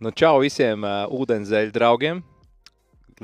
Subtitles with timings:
[0.00, 2.22] Nu, čau visiem uh, ūdenzēļu draugiem.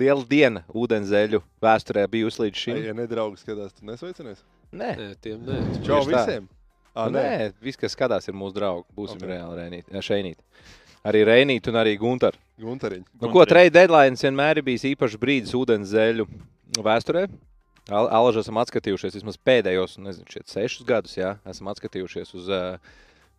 [0.01, 2.79] Liela diena ūdenzēļu vēsturē bijusi līdz šim.
[2.87, 4.41] Ja nedraugi skatās, tad nesveicinies.
[4.73, 5.59] Nē, Nē, tiem nē.
[5.85, 6.23] Čau Tieši tā.
[6.23, 6.47] visiem!
[6.93, 7.25] À, Ā, nē.
[7.25, 8.87] nē viss, kas skatās, ir mūsu draugi.
[8.97, 9.27] Būsim Ok.
[9.27, 9.35] okay.
[9.35, 10.41] reāli Reinīt, ja, šeinīt.
[11.09, 12.39] Arī Reinīt un arī Gunter.
[12.63, 13.05] Guntariņ.
[13.21, 16.27] Nu, ko trade deadline vienmēr ir bijis īpašs brīdis ūdenzēļu
[16.81, 17.27] vēsturē.
[17.93, 22.77] Al- Alaži esam atskatījušies vismaz pēdējos, nezinu, šeit sešus gadus, jā, esam atskatījušies uz uh,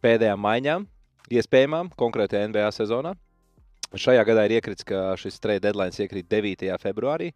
[0.03, 0.85] pēdējām maiņām,
[1.33, 3.15] iespējamām, konkrēti NBA sezonā.
[3.93, 6.69] Šajā gadā ir iekritis, ka šis trade deadline iekrīt 9.
[6.81, 7.31] februārī.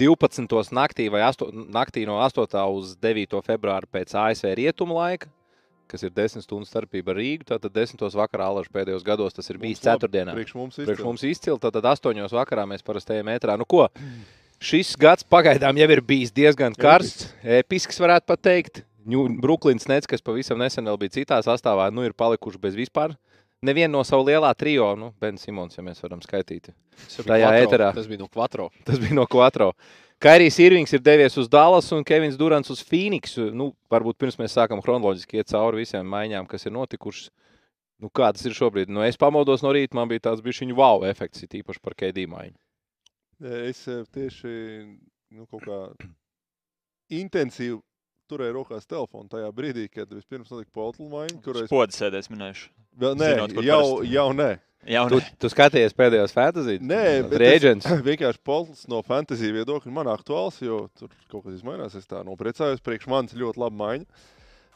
[0.00, 0.72] 12.
[0.74, 2.46] naktī vai 8, naktī no 8.
[2.74, 3.40] uz 9.
[3.46, 5.28] februāra pēc ASV rietumu laika,
[5.86, 7.46] kas ir 10 stundu starpība ar Rīgu.
[7.52, 8.00] Tātad 10.
[8.16, 10.34] vakarā Alaži pēdējos gados tas ir bijis ceturtdienā.
[10.34, 11.06] Priekš mums Priekš izcili.
[11.06, 12.24] mums izcili, tad 8.
[12.32, 13.54] vakarā mēs parasti ejam metrā.
[13.60, 13.86] Nu, ko?
[14.64, 18.82] Šis gads pagaidām jau ir bijis diezgan karsts, episks, varētu teikt.
[19.04, 23.12] Brooklyns Nets, kas pavisam nesen vēl bija citā sastāvā, nu ir palikuši bez vispār.
[23.64, 26.72] Nevienu no savu lielā trio, nu, Ben Simons, ja mēs varam skaitīt.
[27.24, 27.92] Tajā ēterā.
[27.96, 28.68] Tas bija no Quattro.
[28.84, 29.72] Tas bija no Quattro.
[30.24, 33.50] Kairijs Irvings ir devies uz Dallas un Kevins Durants uz Phoenixu.
[33.56, 37.32] Nu, varbūt pirms mēs sākam chronoloģiski iet cauri visiem maiņām, kas ir notikušas.
[38.00, 38.90] Nu, kā tas ir šobrīd?
[38.92, 42.26] Nu, es pamodos no rīta, man bija tāds bišķiņu wow efekts, it īpaši par KD
[42.30, 42.56] maiņu.
[43.64, 44.54] Es eh, tieši
[45.34, 45.78] nu, kaut kā
[47.12, 47.80] intensīvi
[48.30, 52.68] turēju rokās telefonu tajā brīdī, kad vispirms notika Poltla maiņa, kurai es Podas sēdēs minējuši.
[53.04, 54.12] vēl nē, zinot, kur jau, parasti.
[54.14, 54.50] jau nē.
[54.84, 56.74] Jā, Tu, tu skaties pēdējos fantasy?
[56.84, 57.86] Nē, bet Rēģents.
[58.10, 61.94] vienkārši Poltls no fantasy viedokļa man aktuāls, jo tur kaut kas izmainās.
[61.96, 64.04] Es tā nopriecājos, priekš manis ļoti laba maiņa.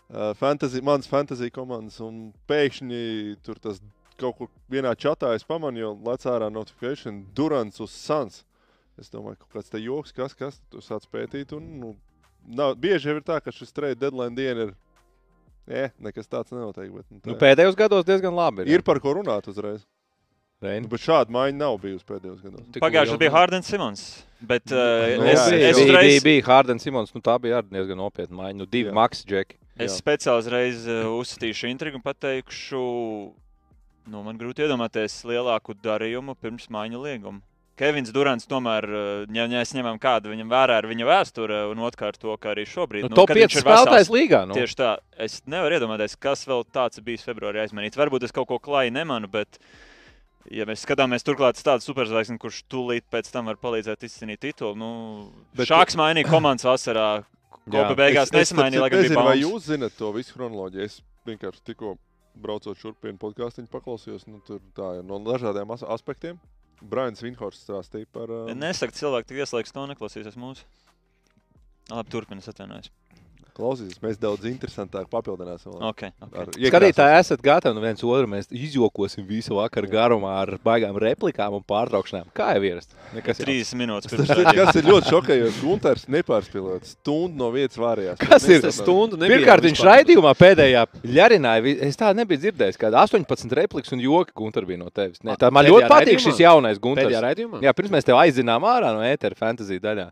[0.08, 3.83] Uh, fantasy, mans fantasy komandas un pēkšņi tur tas
[4.18, 8.40] kaut kur vienā čatā es pamanu, jo lec ārā notifikācija Durants uz Sans.
[8.98, 11.52] Es domāju, ka kaut kāds te joks, kas, kas tu sāc pētīt.
[11.55, 11.92] Un, nu,
[12.48, 14.75] nav, bieži jau ir tā, ka šis trade deadline diena ir.
[15.69, 16.89] Nē, nekas tāds nenotiek.
[16.95, 17.41] Bet, nu, tā Nu, ir.
[17.42, 18.64] pēdējos gados diezgan labi.
[18.73, 19.83] ir par ko runāt uzreiz.
[20.64, 20.86] Reini.
[20.86, 22.64] Nu, bet šāda maiņa nav bijusi pēdējos gados.
[22.83, 24.01] Pagājušajā bija Hardens Simons.
[24.41, 27.13] Bet uh, Nu, es, jā, es, bija, uzreiz, bija, bija Hardens Simons.
[27.14, 28.57] Nu, tā bija arī diezgan nopietna maiņa.
[28.59, 28.95] Nu, divi Jā.
[28.97, 29.59] Maks Džeki.
[29.79, 29.98] es Jā.
[30.01, 32.80] speciāli uzreiz uh, uzstīšu intrigu un pateikšu,
[34.09, 37.39] nu, man grūti iedomāties lielāku darījumu pirms maiņa lieguma.
[37.78, 38.86] Kevins Durants tomēr,
[39.30, 43.06] ja mēs ņemam kādu viņam vērā ar viņa vēsture, un otrkārt to, ka arī šobrīd
[43.06, 44.40] Nu, top kad 5 viņš ir spēlētājs līgā.
[44.50, 44.56] Nu.
[44.58, 44.89] Tieši tā.
[45.14, 47.98] Es nevaru iedomāties, kas vēl tāds bijis februārī aizmanīts.
[48.00, 49.61] Varbūt es kaut ko klāju nemanu, bet,
[50.50, 54.90] ja mēs skatāmies turklāt tādu superzvaigzni, kurš tūlīt pēc tam var palīdzēt izcīnīt titulu, nu,
[55.55, 57.08] Bet- šāks mainīja komandas vasarā.
[57.68, 60.83] Kopa beigās Es- es nesamainīja, lai gan bija nezinu, vai jūs zinat to visu chronoloģiju.
[60.83, 61.98] Es vienkārši tikko
[62.34, 66.38] braucot šurp vienu podkāstu, paklausījos nu, tur tā, ir no dažādiem as aspektiem.
[66.83, 68.30] Brains Vinhorsts stāstīja par.
[68.30, 70.66] Uh, Nesaka, cilvēki tik ieslēgs to neklausīsies mūsu.
[71.89, 72.92] Labi, turpinies atvainojas.
[73.58, 75.73] Klausīsies, mēs daudz interesantāk papildināsim.
[75.89, 76.42] Okay, okay.
[76.45, 78.29] ar Skatītāji, esat gatavi nu viens otru.
[78.30, 82.29] Mēs izjokosim visu vakaru garumā ar baigām replikām un pārtraukšanām.
[82.39, 82.95] Kā jau ierasts?
[83.17, 83.48] Nekas jau.
[83.48, 85.63] 30 minūtes Tas ir, kas ir ļoti šokējoši.
[85.64, 88.20] Gunārs nepārspīlēt stundu no vietas vārījās.
[88.23, 88.61] Kas ir?
[88.61, 88.77] Nesapratu.
[88.79, 90.86] Stundu nebija Pirmkārt, viņš raidījumā pēdējā
[91.18, 91.74] ļarināja.
[91.89, 92.79] Es tādu nebiju dzirdējis.
[92.79, 95.18] Kāda 18 repliks un joki Gunter bija no tevis.
[95.27, 96.24] Ne, tā man ļoti patīk raidījumā?
[96.29, 96.79] šis jaunais
[97.27, 97.67] raidījumā?
[97.67, 100.11] Jā, pirms mēs tev aizinām ārā no ētera fantasy daļā.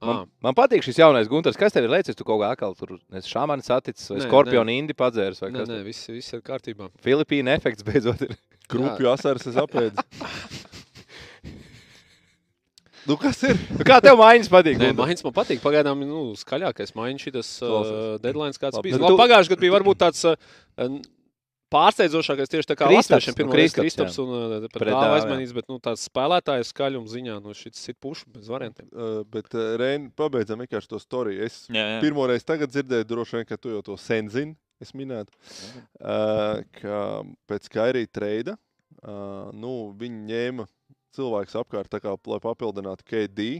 [0.00, 0.20] Man, Ā.
[0.46, 1.58] man patīk šis jaunais Gunters.
[1.60, 2.16] Kas tev ir liecis?
[2.16, 2.94] Tu kaut kā atkal tur
[3.26, 5.68] šāmanis atticis vai skorpionu indi padzēris vai Nē, kas?
[5.68, 6.88] nē, viss, viss ir kārtībā.
[7.04, 8.32] Filipīna efekts beidzot ir.
[8.72, 10.00] Krupju asaras es apēdu.
[13.10, 13.60] nu, kas ir?
[13.76, 14.80] Nu, Kā tev maiņas patīk?
[14.80, 14.94] Nē?
[14.96, 15.60] Mains man patīk.
[15.64, 17.92] Pagaidām nu, skaļākais maiņš šis uh,
[18.24, 18.94] deadline, kāds Labi.
[18.94, 19.02] bija.
[19.02, 20.96] Nu, tu- Pagājušajā gadā bija varbūt tāds uh,
[21.72, 24.94] pārsteidzošākais tieši tā kā Kristaps, Latviešiem nu, pirmo Kristaps, reizi Kristaps un uh, Pret pret
[24.94, 28.88] Dāvu, aizmanīts, bet nu, tāds spēlētāju skaļuma ziņā, nu, šis ir pušu bez variantiem.
[28.90, 31.46] Uh, bet uh, Reini, pabeidzam vienkārši to storiju.
[31.46, 32.00] Es Jā, jā.
[32.04, 34.56] Pirmo reizi tagad dzirdēju, droši vien, ka tu jau to sen zini.
[34.80, 35.28] Es minēju,
[36.00, 37.00] uh, ka
[37.50, 40.64] pēc Kairija treida uh, nu, viņi ņēma
[41.16, 43.50] cilvēkus apkārt, tā kā, lai papildinātu KD.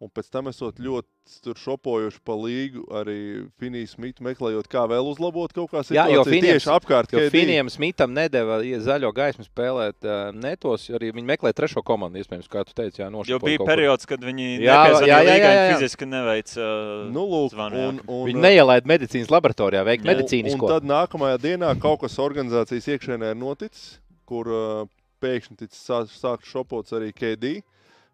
[0.00, 3.16] Un pēc tam esot ļoti tur šopojuši pa līgu arī
[3.60, 6.32] Finijas Smita, meklējot, kā vēl uzlabot kaut kā Jā, jo situāciju.
[6.32, 7.24] Finijam- tieši apkārt Jo.
[7.34, 12.16] Finijam Smitam nedēva ie- zaļo gaismu spēlēt uh, netos, jo arī viņi meklē trešo komandu,
[12.22, 13.44] iespējams, kā tu teici, jā, Jo nošķirt.
[13.44, 15.76] bija periods, kad viņi Jā, jā, jā, jā, jā.
[15.76, 20.08] fiziski neveica uh, Nu, lūk, zvanu, un, un, Viņi neielaida medicīnas laboratorijā, veikt.
[20.08, 20.64] Un, medicīnisko.
[20.64, 24.88] un tad nākamajā dienā kaut kas organizācijas iekšēnē ir noticis, kur uh,
[25.20, 27.60] pēkšņi ticis sā- sākt šopots arī KD.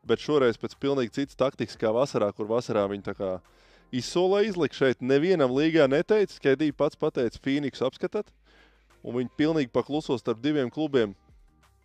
[0.06, 3.30] Bet šoreiz pēc pilnīgi citas taktikas, kā vasarā, kur vasarā viņi tā kā
[3.94, 5.02] izsolēja izlikt šeit.
[5.02, 8.30] Nevienam līgā neteica, KD pats pateica, Phoenix apskatāt.
[9.06, 11.14] Un viņi pilnīgi pakluso starp diviem klubiem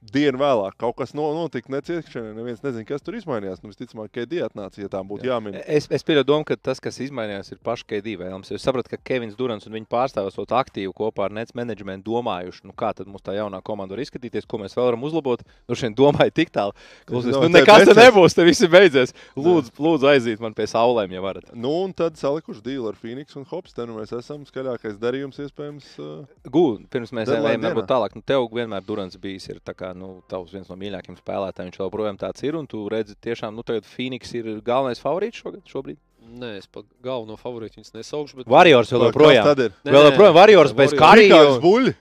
[0.01, 2.33] dienu vēlāk kaut kas no, notika neciešana.
[2.36, 3.62] Neviens nezina, kas tur izmainījās.
[3.62, 5.36] Nu, visticamāk, ka Kedija atnāca, ja tā būtu jā.
[5.36, 5.59] jāmin.
[5.62, 8.51] Es, es pieļauju domu, ka tas, kas izmainījās, ir paši Kedija vēlams.
[8.56, 12.65] Es sapratu, ka Kevins Durants un viņa pārstāvis to aktīvi kopā ar Nets menedžmentu domājuši,
[12.68, 15.45] nu, kā tad mums tā jaunā komanda var izskatīties, ko mēs vēl varam uzlabot.
[15.69, 16.75] Nu, šodien domāju tik tālu,
[17.09, 19.13] klausies, nu, nekas te nebūs, te viss beidzies.
[19.38, 21.54] Lūdzu, lūdzu aiziet man pie saulēm, ja varat.
[21.54, 24.00] Nu, un tad salikuši dīlu ar Phoenix un Hopstenu.
[24.00, 25.94] Mēs esam skaļākais darījums, iespējams.
[26.01, 30.13] Uh, Gūda, pirms mēs ejam tālāk, nu, tev vienmēr Durants bijis ir tā kā, nu,
[30.31, 31.71] tavs viens no mīļākajiem spēlētājiem.
[31.71, 35.63] Viņš joprojām tāds ir, un tu redzi, tiešām, nu, tagad Phoenix ir galvenais favorīts šogad,
[35.69, 35.99] šobrīd.
[36.21, 38.41] Nē, es pat galveno favorītu viņus nesaukšu.
[38.41, 38.51] Bet...
[38.51, 39.47] Warriors vēl joprojām.
[39.49, 40.93] Tad ir Nē, Vēl joprojām Warriors bez.
[40.95, 41.95] Mikāls Buļļi.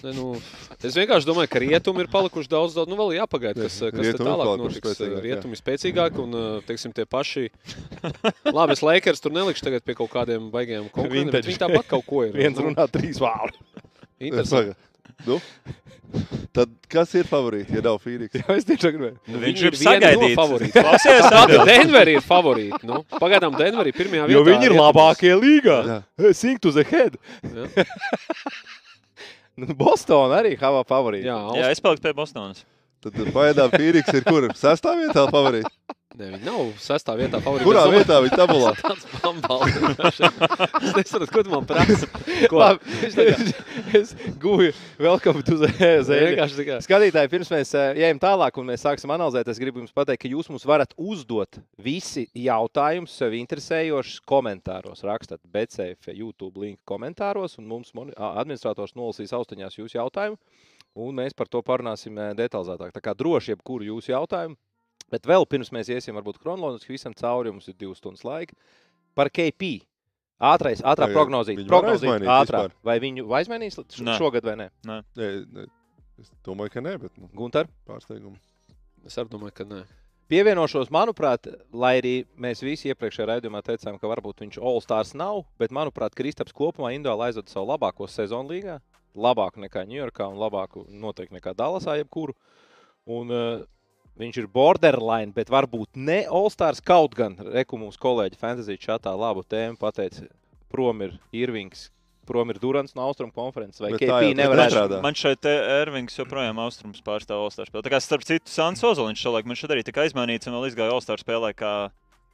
[0.00, 0.26] Ne, nu,
[0.80, 4.52] es vienkārši domāju, ka rietumi ir palikuši daudz, daudz nu, vēl jāpagaida, kas, kas tālāk
[4.62, 5.02] notiks.
[5.20, 7.50] Rietumi ir spēcīgāki un, teiksim, tie paši.
[8.48, 11.44] Labi, es Lakers tur nelikšu tagad pie kaut kādiem baigiem konkurentiem.
[11.50, 12.32] Viņi tāpat kaut ko ir.
[12.40, 13.60] Viens runā trīs vārdu.
[14.20, 14.76] Interesanti.
[15.26, 15.38] Nu?
[16.56, 18.34] Tad kas ir favorīti, ja nav Phoenix?
[18.34, 19.16] Jā, es tiešām gribēju.
[19.30, 20.38] Nu, Viņš ir ir no sagaidīts.
[20.40, 20.86] favorītiem.
[20.88, 21.70] Klausies, atbild.
[21.70, 22.80] Denverī ir favorīti.
[22.90, 24.34] Nu, pagaidām Denverī pirmajā vietā.
[24.34, 25.78] Jo viņi ir labākie līgā.
[25.92, 26.32] Jā.
[26.34, 27.18] Sink to the head.
[29.60, 31.26] Nu, Bostonā arī hava favorīti.
[31.28, 32.62] Jā, Jā, es paliku pie Bostonas.
[33.04, 34.46] Tad pagaidām Phoenix ir kur?
[34.56, 35.68] Sestā vietā favorīti.
[36.18, 37.68] Ne, viņi nav sestā vietā favorīti.
[37.68, 38.70] Kurā Es domāju, vietā viņi tabulā?
[38.82, 39.76] Tāds bambals.
[40.10, 42.08] Es nesaprotu, ko tu man prasa.
[42.50, 42.58] Ko?
[42.58, 43.18] Labi, es,
[43.94, 44.10] es
[44.42, 45.68] guvu welcome to the
[46.00, 46.78] Es vienkārši tikai.
[46.82, 50.32] Skatītāji, pirms mēs eh, ejam tālāk un mēs sāksim analizēt, es gribu jums pateikt, ka
[50.32, 55.04] jūs mums varat uzdot visi jautājumus sev interesējošus komentāros.
[55.06, 60.40] Rakstat BCF YouTube linku komentāros, un mums administrators nolasīs austiņās jūsu jautājumu,
[61.06, 62.96] un mēs par to parunāsim eh, detalizētāk.
[62.98, 64.58] Tā kā droši jebkuru jūsu jautājumu.
[65.10, 68.54] Bet vēl pirms mēs iesim, varbūt kronoloģiski visam cauri, mums ir divas stundas laika.
[69.14, 69.80] Par KP.
[70.40, 71.58] Ātrais, ātrā Vai prognozīt.
[71.58, 72.60] viņu var Prognozīt aizmainīt ātrā.
[72.64, 72.76] vispār?
[72.84, 74.14] Vai viņu aizmainīs š- Nē.
[74.16, 74.68] šogad vai nē?
[74.86, 75.66] Nē, nē,
[76.18, 77.66] es domāju, ka nē, bet nu, Gunter?
[77.86, 78.38] pārsteigumu.
[79.04, 79.82] Es arī domāju, ka nē.
[80.30, 85.70] Pievienošos, manuprāt, lai arī mēs visi iepriekšējā raidījumā teicām, ka varbūt viņš All-Stars nav, bet,
[85.72, 88.80] manuprāt, Kristaps kopumā individuāli aizvada savu labāko sezonu līgā.
[89.16, 92.32] Labāku nekā Ņujorkā un labāku noteikti nekā Dallasā, jebkuru.
[93.06, 93.64] Un, uh,
[94.20, 96.82] viņš ir borderline, bet varbūt ne All-Stars.
[96.84, 100.26] Kaut gan, reku mums kolēģi Fantasy chatā labu tēmu pateica,
[100.70, 101.88] prom ir Irvings,
[102.28, 105.00] prom ir Durants no Austrum konferences, vai KP nevarētu.
[105.02, 105.50] Man šeit te
[105.80, 107.82] Ervings joprojām austrums pārstāv All-Star spēlē.
[107.88, 110.94] Tā kā starp citu Sans Ozoliņš šolaik man šeit arī tika aizmainīts un vēl izgāja
[110.94, 111.74] All-Star spēlē kā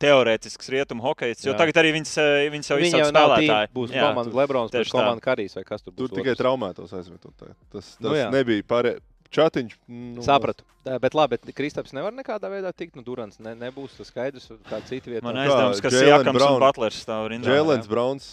[0.02, 1.58] teorētisks rietumu hokejs, jo Jā.
[1.62, 3.68] tagad arī viņas, eh, viņas jau tīm, spēlētāji.
[3.72, 6.10] būs komanda Lebrons, tieši komanda Karijs vai kas tur būs.
[6.10, 7.32] Tur tikai traumētos aizvietot.
[7.40, 8.30] Tas, tas Nu jā.
[8.30, 9.00] nebija pārējais.
[9.32, 9.76] Čatiņš.
[9.88, 10.64] Nu, Sapratu.
[10.86, 12.94] Tā, Bet, labi, bet Kristaps nevar nekādā veidā tikt.
[12.94, 15.24] Nu, Durants ne, nebūs tas skaidrs, kā cita vieta.
[15.26, 16.60] Man aizdevums, ka Jalen Sijakams un Brown.
[16.62, 17.50] Butlers stāv rindā.
[17.50, 18.28] Jēlens Browns.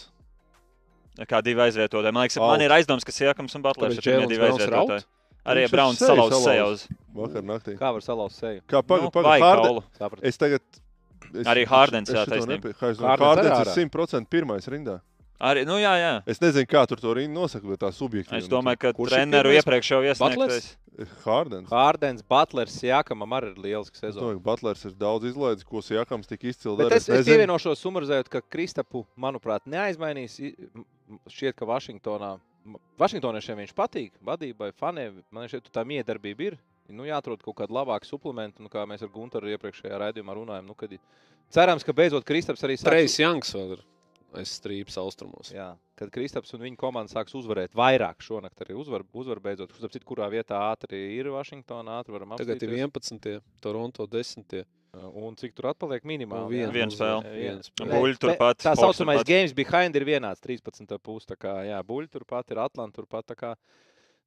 [1.30, 2.14] Kā divi aizvietotāji.
[2.14, 2.52] Man liekas, Out.
[2.54, 4.90] man ir aizdoms, ka Sijakams un Butlers ir divi Browns ir out?
[4.94, 5.06] aizvietotāji.
[5.44, 6.46] Arī seju salauz salauz.
[6.48, 6.84] sejauz.
[7.14, 7.74] Vakar naktī.
[7.78, 8.62] Kā var salauzt seju?
[8.70, 9.44] Kā Nu, vai pagaidi.
[9.44, 9.84] kaulu.
[10.00, 10.24] Sapratu.
[10.24, 10.62] Es tagad.
[11.34, 12.74] Es, Arī Hardens, jā, taisnība.
[12.78, 13.66] ārā.
[13.66, 15.02] ir 100% pirmais rindā.
[15.42, 16.12] Arī, nu jā, jā.
[16.30, 18.38] Es nezinu, kā tur to rindu nosaka, bet tā subjektīvi.
[18.44, 20.70] Es domāju, ka treneru iepriekš jau iesniegtais.
[21.24, 21.72] Hardens.
[21.74, 24.22] Hārdens, Butlers, Jākamam arī ir lielisks Es sezons.
[24.22, 27.00] domāju, ka Butlers ir daudz izlaidis, ko Sijakams tik izcili Bet dara.
[27.02, 30.38] es, es pievienošos summarizējot, ka Kristapu, manuprāt, neaizmainīs.
[31.34, 32.36] Šķiet, ka Vašingtonā,
[33.02, 35.24] Vašingtoniešiem viņš patīk, vadībai, faniem.
[35.34, 36.60] Man šeit tā miedarbība ir.
[36.94, 40.68] Nu, jāatrod kaut kāda labāka suplementa, nu, kā mēs ar Gunteru iepriekšējā raidījumā runājām.
[40.68, 40.94] Nu, kad,
[41.50, 42.86] cerams, ka beidzot Kristaps arī sāks.
[42.92, 43.84] Trejs Janks vēl ir
[44.40, 45.52] aiz strīpas austrumos.
[45.54, 49.74] Jā, kad Kristaps un viņa komanda sāks uzvarēt vairāk šonakt, arī uzvar, uzvar beidzot.
[49.74, 53.44] Kurš, citu, kurā vietā ātri ir Vašingtonā, ātri varam Tagad ir apstīties.
[53.44, 54.64] 11, Toronto 10.
[54.94, 56.60] Un cik tur atpaliek minimāli?
[56.60, 56.86] Viena jā?
[56.86, 57.30] Uzvara, spēle.
[57.34, 57.66] viena Jā.
[57.66, 57.94] spēle.
[57.98, 61.00] Buļļi turpat, Tā saucamais games behind ir vienāds 13.
[61.02, 61.26] puse.
[61.32, 63.26] Tā kā jā, buļļi turpat ir Atlanta turpat.
[63.32, 63.56] tā Kā,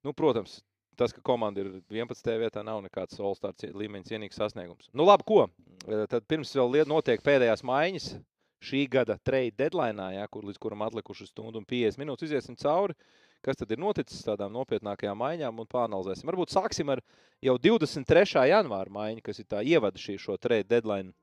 [0.03, 0.57] nu, protams,
[0.99, 2.33] tas, ka komanda ir 11.
[2.43, 4.91] vietā, nav nekāds All-Star līmeņa cienīgs sasniegums.
[4.91, 5.45] Nu, labi, ko?
[6.11, 8.09] Tad pirms vēl notiek pēdējās maiņas
[8.63, 12.97] šī gada trade deadline, jā, kur līdz kuram atlikušas stundu un 50 minūtes, iziesim cauri.
[13.45, 16.25] Kas tad ir noticis tādām nopietnākajām maiņām un pāranalizēsim.
[16.27, 17.03] Varbūt sāksim ar
[17.45, 18.47] jau 23.
[18.49, 21.13] janvāra maiņu, kas ir tā ievada šī šo trade deadline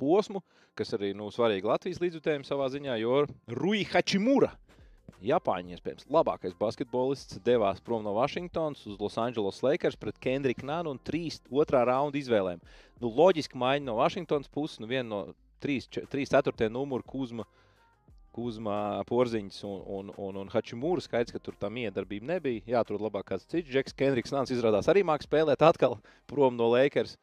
[0.00, 0.40] posmu,
[0.74, 3.26] kas arī nu, svarīgi Latvijas līdzjutējiem savā ziņā, jo
[3.60, 4.54] Rui Hachimura,
[5.22, 10.96] Japāņu iespējams labākais basketbolists, devās prom no Vašingtonas uz Los Angeles Lakers pret Kendriku Nānu
[10.96, 12.62] un trīs otrā raunda izvēlēm.
[12.98, 15.20] Nu, loģiski maiņa no Vašingtonas puses, nu viena no
[15.62, 17.46] trīs, čet- trīs ceturtajā numuru Kuzma.
[18.32, 22.62] Kuzma, Porziņš un, un, un, un Hačimūra skaidrs, ka tur tā miedarbība nebija.
[22.74, 23.68] Jā, tur labāk kāds cits.
[23.68, 25.98] Džeks Kendriks Nāns izrādās arī mākslinieks spēlēt atkal
[26.30, 27.18] prom no Lakers.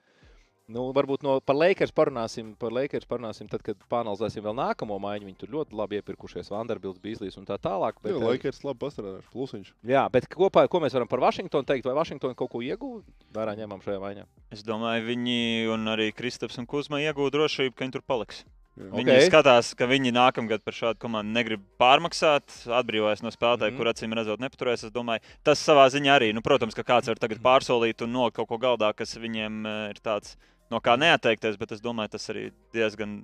[0.70, 5.26] Nu, varbūt no, par Lakers parunāsim, par Lakers parunāsim tad, kad panalizēsim vēl nākamo maiņu.
[5.26, 7.98] Viņi tur ļoti labi iepirkušies, Vanderbilts, Bīslīs un tā tālāk.
[8.04, 9.72] Bet, jā, eh, Lakers labi pastrādājuši, plusiņš.
[9.90, 11.86] jā, bet kopā, ko mēs varam par Vašingtonu teikt?
[11.90, 13.02] Vai Vašingtona kaut ko ieguva?
[13.34, 14.26] Vērā ņemam šajā maiņā.
[14.52, 18.46] Es domāju, viņi un arī Kristaps un Kuzma iegūta drošību, ka viņi tur paliks.
[18.78, 18.92] Jā.
[18.94, 19.18] Viņi Ok.
[19.18, 19.28] okay.
[19.28, 23.76] skatās, ka viņi nākamgad par šādu komandu negrib pārmaksāt, atbrīvojas no spēlētāja, Mhm.
[23.76, 23.78] mm -hmm.
[23.78, 24.86] kur acīm redzot nepaturēs.
[24.86, 28.36] Es domāju, tas savā ziņā arī, nu, protams, ka kāds var tagad pārsolīt un nolikt
[28.36, 30.38] kaut ko galdā, kas viņiem eh, ir tāds,
[30.72, 33.22] no kā neatteikties, bet es domāju, tas arī diezgan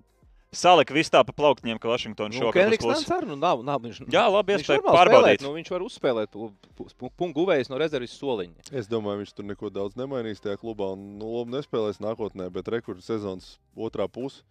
[0.56, 3.64] salika viss tā pa plauktņiem, ka Vašingtona Nu, šogad Kenriks būs Nants arī nu, nav.
[3.68, 5.42] nav viņš, Jā, labi, viņš iespēja pārbaudīt.
[5.42, 8.72] spēlēt, Nu, viņš var uzspēlēt pu- pu- pu- punktu guvējus no rezerves soliņa.
[8.72, 10.94] Es domāju, viņš tur neko daudz nemainīs tajā klubā.
[10.96, 14.44] Un, nu, labi, nespēlēs nākotnē, bet rekords sezonas otrā pusē.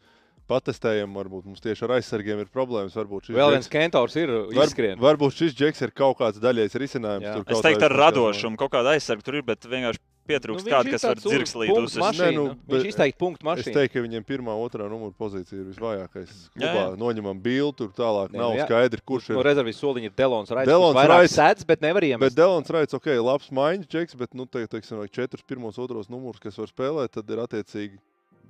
[0.45, 2.93] Patestējam, varbūt mums tieši ar aizsargiem ir problēmas.
[2.93, 4.99] Varbūt šis Vēl viens kentaurs ir var, izskrien.
[5.01, 7.49] varbūt šis džeks ir kaut kāds daļais risinājums.
[7.49, 9.97] Es teiktu, ar radošumu kaut kāda aizsarga tur ir, bet vienkārši
[10.29, 12.03] pietrūkst Nu, kāda, viņš kas var dzirkslīt punktu uzsist.
[12.05, 12.29] mašīna.
[12.31, 13.75] Nē, nu, Viņš bet- izteikti punktu Es mašīnu.
[13.75, 16.33] teiktu, ka viņiem pirmā, otrā numura pozīcija ir visvājākais.
[16.57, 16.85] Jā, jā.
[16.97, 18.67] noņemam bildi, tur tālāk Nē, nav nu jā.
[18.69, 19.45] skaidrs, kurš No ir.
[19.45, 20.69] rezerves soliņa ir Delons Raits.
[20.69, 22.21] Delons Raits sēdz, bet nevar iemest.
[22.21, 26.09] Bet Delons Raits, ok, labs maiņas džeks, bet, nu, te, teiksim, vajag četrus pirmos, otros
[26.09, 27.99] numurus, kas var spēlēt, tad ir attiecīgi,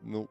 [0.06, 0.28] nu,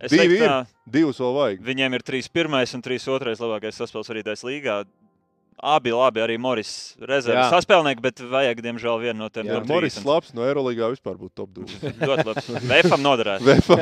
[0.00, 0.48] Es Divi teiktu, ir.
[0.48, 1.58] tā, divus vēl vajag.
[1.60, 4.84] Viņiem ir 3-1 un 3-2 labākais saspēlētājs līgā.
[5.62, 7.58] Abi labi, arī Moris rezerves Jā.
[7.58, 9.48] saspēlnieki, bet vajag, diemžēl, vienu no tiem.
[9.50, 10.08] Jā, Moris 30.
[10.08, 11.90] labs no Eirolandā vispār būtu top 2.
[12.08, 12.50] Ļoti labs.
[12.70, 13.48] Vēfam noderētu.
[13.48, 13.78] Vēfā,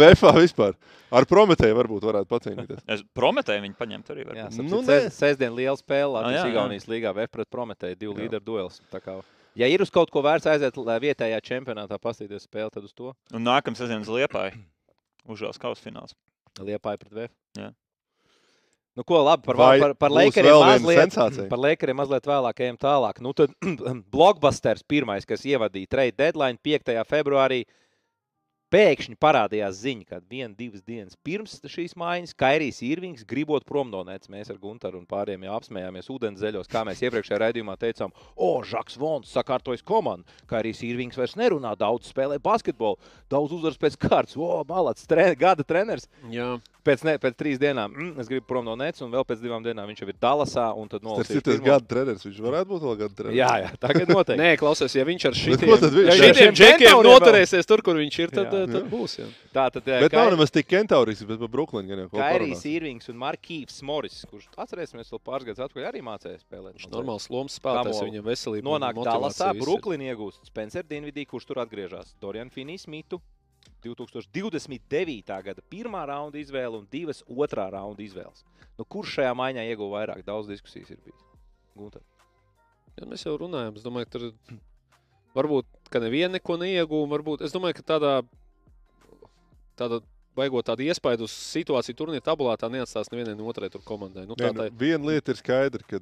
[0.00, 0.78] vēfā vispār.
[1.14, 2.84] Ar Prometēju varbūt varētu pacīnīties.
[2.96, 4.24] Es prometēju viņu paņemt arī.
[4.26, 4.58] Jā, varbūt.
[4.58, 4.98] Nu, nu, nē.
[5.14, 6.48] Sēdesdien liela spēle Latvijas jā.
[6.54, 8.80] Igaunijas līgā VF pret Prometēju, divu līderu duels.
[8.90, 9.20] Tā kā,
[9.58, 13.10] Ja ir uz kaut ko vērts aiziet, lai vietējā čempionātā paskatīties spēli, tad uz to
[13.34, 14.54] Un nākamā sezona Liepāja.
[15.30, 16.14] Užās kausa fināls.
[16.62, 17.32] liepāja pret VF.
[17.58, 17.72] Jā.
[19.00, 21.14] Nu, ko labi par, Vai par, par Lakeriem mazliet,
[21.48, 23.22] par Lakeriem mazliet vēlāk ejam tālāk.
[23.24, 23.54] Nu, tad
[24.12, 26.92] Blockbusters pirmais, kas ievadīja trade deadline 5.
[27.08, 27.62] februārī,
[28.70, 34.02] pēkšņi parādījās ziņa, ka viena, divas dienas pirms šīs maiņas Kairijs Irvings gribot prom no
[34.06, 34.30] Nets.
[34.32, 38.52] Mēs ar Gunteru un pārējiem jau apsmējāmies ūdens zeļos, kā mēs iepriekšējā raidījumā teicām, o,
[38.66, 40.26] Žaks Vons sakārtojas komandu.
[40.50, 42.98] Kairijs Irvings vairs nerunā, daudz spēlē basketbolu,
[43.30, 46.08] daudz uzvaras pēc kārtas, o, malāts, tre, gada treneris.
[46.30, 49.42] Jā, Pēc, ne, pēc trīs dienām mm, es gribu prom no Nets, un vēl pēc
[49.42, 50.70] divām dienām viņš jau ir Dallasā.
[50.80, 52.24] un tad Tas ir tas gada treneris.
[52.24, 53.36] Viņš varētu būt vēl gada treneris.
[53.36, 54.40] Jā, jā, tagad noteikti.
[54.40, 58.32] Nē, klausies, ja viņš ar šitiem, viņš- ja šitiem džekiem noturēsies tur, kur viņš ir,
[58.32, 58.59] tad, Jā.
[58.60, 59.16] Tad, tad būs.
[59.18, 59.26] Jā.
[59.54, 62.72] Tā tad Bet nav nemaz tik kentauris, bet par Brooklynu gan jau kaut Kairijs kā.
[62.76, 66.76] Irvings un Markīvs Moris, kurš atcerēsimies vēl pāris gadus atpakaļ, arī mācījās spēlēt.
[66.78, 68.66] Viņš normāls lomas spēlētājs, viņam veselība.
[68.68, 69.50] Nonāk Dallasā.
[69.58, 72.14] Brooklyn iegūst Spencer Dinvidī, kurš tur atgriežas.
[72.22, 73.20] Dorian Finney Smitu.
[73.84, 75.24] 2029.
[75.44, 78.44] gada pirmā raunda izvēle un divas otrā raunda izvēles.
[78.76, 80.24] Nu, kurš šajā maiņā ieguva vairāk?
[80.24, 81.20] Daudz diskusijas ir bijis.
[81.76, 82.04] Gunter.
[82.98, 83.76] Jā, mēs jau runājam.
[83.76, 84.26] Es domāju, ka tur
[85.38, 87.10] varbūt ka neviena neko neiegūma.
[87.16, 88.12] Varbūt, es domāju, ka tādā,
[89.80, 90.00] tādā
[90.36, 94.26] baigot tādu iespaidu uz situāciju turnīra tabulā, tā neatstās nevienai no otrai tur komandai.
[94.28, 96.00] Nu, tā, Nē, nu, tā, viena lieta ir skaidra, ka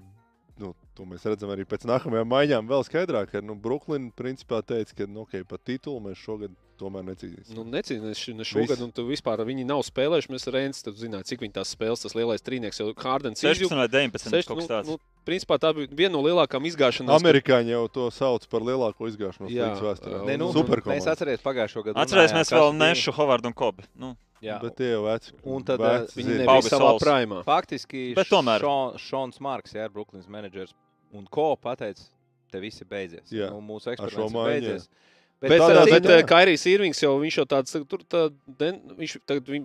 [0.61, 2.71] nu, to mēs redzam arī pēc nākamajām maiņām.
[2.71, 7.05] Vēl skaidrāk, ka nu, Brooklyna principā teica, ka nu, okay, par titulu mēs šogad tomēr
[7.09, 7.57] necīnīsim.
[7.57, 10.31] Nu, necīnīties ne šogad, un tu vispār viņi nav spēlējuši.
[10.33, 14.31] Mēs Rēns zināmām, cik viņi tās spēles, tas lielais trīnieks, jau Hārdens 16 vai 19.
[14.31, 14.93] Seš, kaut nu, kas tāds.
[14.93, 14.99] nu,
[15.29, 17.19] principā tā bija viena no lielākajām izgāšanām.
[17.19, 20.23] Amerikāņi jau to sauc par lielāko izgāšanos līdz vēsturē.
[20.29, 21.00] Nē, nu, Superkomanda.
[21.00, 21.99] Mēs atceramies pagājušo gadu.
[22.05, 23.88] Atcerēsimies vēl Nešu, Hovardu un Kobi.
[23.99, 25.33] Nu, Jā, Bet tie jau veci.
[25.42, 26.37] Un tad, veci Viņi zina.
[26.38, 27.02] nebija Paugas savā sols.
[27.02, 27.40] primā.
[27.47, 28.62] Faktiski Bet tomēr.
[28.62, 30.75] Šon, Šons Marks, jā, ir Brooklynas menedžers.
[31.16, 32.04] Un ko pateica,
[32.52, 33.33] te viss ir beidzies.
[33.35, 34.75] Jā, nu, mūsu eksperiments ir maiņu, jā.
[34.76, 34.90] beidzies.
[35.38, 38.25] Bet, tādā bet, bet eh, Kairijs Irvings jau viņš jau tāds tur tā,
[38.59, 39.12] den, viņš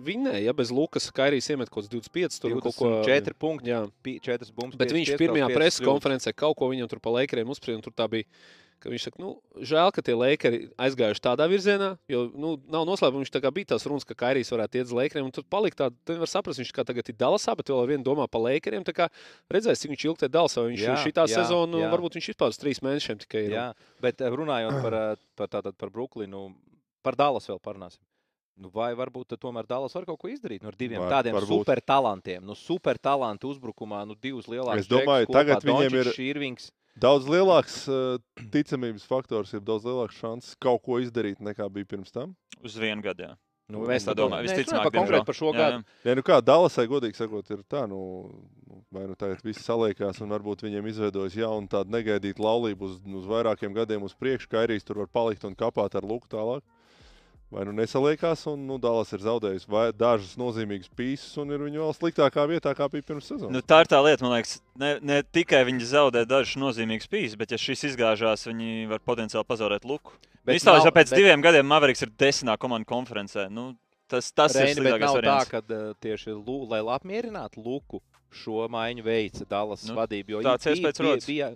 [0.06, 3.72] vinnēja, ja bez Lukas Kairijs iemet kaut kāds 25 tur un kaut ko 4 punkti,
[3.72, 4.78] Jā, 4 bumbas.
[4.78, 8.06] bet viņš pirmajā preses konferencē kaut ko viņam tur pa laikiem uzspriež, un tur tā
[8.06, 8.28] bija.
[8.84, 9.30] Ka Viņš saka, nu,
[9.64, 13.24] žēl, ka tie Lakers aizgājuši tādā virzienā, jo nu, nav noslēpums.
[13.24, 15.32] Viņš tā bija tas runas, ka Kairijs varētu iet uz Lakeriem.
[15.34, 18.04] Tur palika tāda, tad var saprast, viņš kā tagad ir Dallasā, bet vēl ar vienu
[18.04, 18.84] domā par Lakeriem.
[18.84, 19.08] Tā kā
[19.50, 20.62] Redzēs, cik viņš ilgi te Dallasā.
[20.62, 21.90] vai Viņš Jā, šī tā jā, sezonu, jā.
[21.90, 23.52] varbūt viņš vispār uz trīs mēnešiem tikai ir.
[23.56, 23.66] Jā,
[24.04, 26.52] bet eh, runājot par, eh, par, tātad, par Brooklynu,
[27.02, 28.04] par Dallas vēl parunāsim.
[28.54, 31.64] Nu, vai varbūt tomēr Dallas var kaut ko izdarīt no diviem Var- tādiem varbūt.
[31.66, 32.44] supertalantiem?
[32.46, 34.84] Nu, supertalantu uzbrukumā, nu, divus lielākus.
[34.84, 36.70] Es domāju, tagad viņiem ir- Irvings.
[37.00, 38.18] Daudz lielāks uh,
[38.54, 42.36] ticamības faktors, ir daudz lielāks šans kaut ko izdarīt nekā bija pirms tam.
[42.64, 43.22] uz vienu gadu.
[43.26, 43.34] jā.
[43.72, 45.78] Nu, Es mēs tā domājam, visticamāk, par konkrēti par šo Jā, gadu.
[46.04, 46.10] jā.
[46.10, 47.98] Ja, nu kā Dallasai, godīgi sakot, ir tā, nu,
[48.68, 52.98] nu, vai nu tagad viss saliekās, un varbūt viņiem izveidojas jauna tāda negaidīta laulība uz,
[53.00, 56.60] uz vairākiem gadiem uz priekšu, ka arī tur var palikt un kapāt ar luku tālāk.
[57.54, 61.78] Vai nu nesaliekās, un nu, Dālas ir zaudējis vai- dažas nozīmīgas pīsas, un ir viņa
[61.84, 63.52] vēl sliktākā vietā, kā bija pirms sezonas.
[63.54, 67.38] Nu, tā ir tā lieta, man liekas, ne, ne tikai viņi zaudē dažus nozīmīgus pīzes,
[67.38, 70.12] bet, ja šis izgāžās, viņi var potenciāli pazaudēt luku.
[70.44, 73.46] Bet Izstāsta, nav- ka pēc bet- diviem gadiem Mavericks ir desmitā komanda konferencē.
[73.50, 73.76] Nu,
[74.08, 75.48] tas tas ir Reini, bet sliktākais nav tā, variants.
[75.48, 78.02] ka uh, tieši, Lu- lai apmierinātu Luku,
[78.34, 80.28] šo maiņu veica Dallas Nu, nu, vadība.
[80.28, 81.26] jo tāds bija- iespējas bija, rodas.
[81.26, 81.48] bija,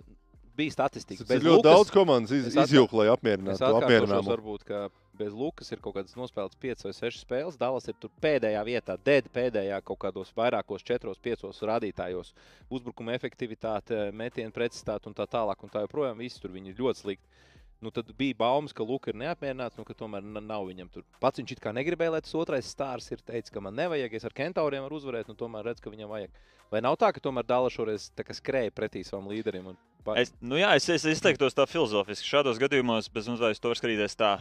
[0.57, 1.27] bija statistika.
[1.27, 4.31] Tas ir ļoti daudz komandas iz, izjūgt, lai apmierinātu to apmierinājumu.
[4.37, 7.59] varbūt, ka bez Lukas ir kaut kādas nospēlētas 5 vai 6 spēles.
[7.59, 12.31] Dallas ir tur pēdējā vietā, dead pēdējā kaut kādos vairākos, 4, 5 rādītājos.
[12.71, 15.63] Uzbrukuma efektivitāte, metienu precizitāte un tā tālāk.
[15.63, 17.45] Un tā joprojām viss tur viņi ir ļoti slikti.
[17.79, 21.05] Nu, tad bija baumas, ka Luka ir neapmierināts, nu, ka tomēr nav viņam tur.
[21.23, 24.27] Pats viņš it kā negribēja, lai tas otrais stārs ir teicis, ka man nevajag, es
[24.27, 26.41] ar kentauriem varu uzvarēt, nu tomēr redz, ka viņam vajag.
[26.73, 29.71] Vai nav tā, ka tomēr Dāla šoreiz skrēja pretī savam līderim?
[29.71, 29.79] Un...
[30.19, 32.27] Es, nu jā, es, es izteiktos tā filozofiski.
[32.27, 34.35] Šādos gadījumos bez mazliet to skatīties tā.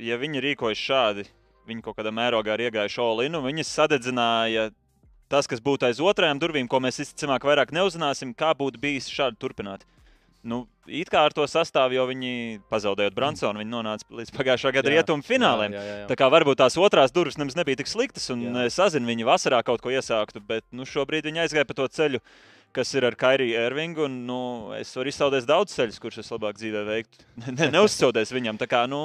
[0.00, 1.26] Ja viņi rīkojas šādi,
[1.68, 4.70] viņi kaut kādā mērogā ir iegājuši olinu, viņi sadedzināja
[5.32, 9.40] tas, kas būtu aiz otrajām durvīm, ko mēs visticamāk vairāk neuzzināsim, kā būtu bijis šādi
[9.40, 9.84] turpināt.
[10.44, 14.90] Nu, it kā ar to sastāvu jau viņi pazaudējot Bransonu, viņi nonāca līdz pagājušā gada
[14.92, 15.72] rietumu fināliem.
[15.72, 16.08] Jā, jā, jā.
[16.10, 18.66] Tā kā varbūt tās otrās durvis nemaz nebija tik sliktas, un Jā.
[18.68, 22.20] es sazinu, viņi vasarā kaut ko iesāktu, bet nu, šobrīd viņi aizgāja pa to ceļu,
[22.74, 24.04] kas ir ar Kairiju Ervingu.
[24.08, 24.38] Un, nu,
[24.76, 27.26] es varu izsaudēt daudz ceļus, kurus es labāk dzīvē veiktu.
[27.54, 28.58] Ne, neuzsauties viņam.
[28.70, 29.00] Kā, nu,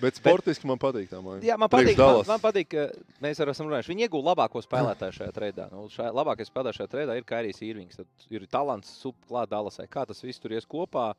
[0.00, 1.42] Bet sportiski man patīk tā maiņa.
[1.44, 2.86] Jā, man patīk, man, man patīk, ka
[3.24, 3.92] mēs arī esam runājuši.
[3.92, 5.68] Viņi iegūta labāko spēlētāju šajā trījā.
[5.72, 8.00] Nu, šajā, labākais spēlētājs šajā trījā ir Kairijs Irvings.
[8.00, 8.94] Tad ir talants
[9.28, 9.88] klāt Dallasai.
[9.92, 11.10] Kā tas viss tur ies kopā?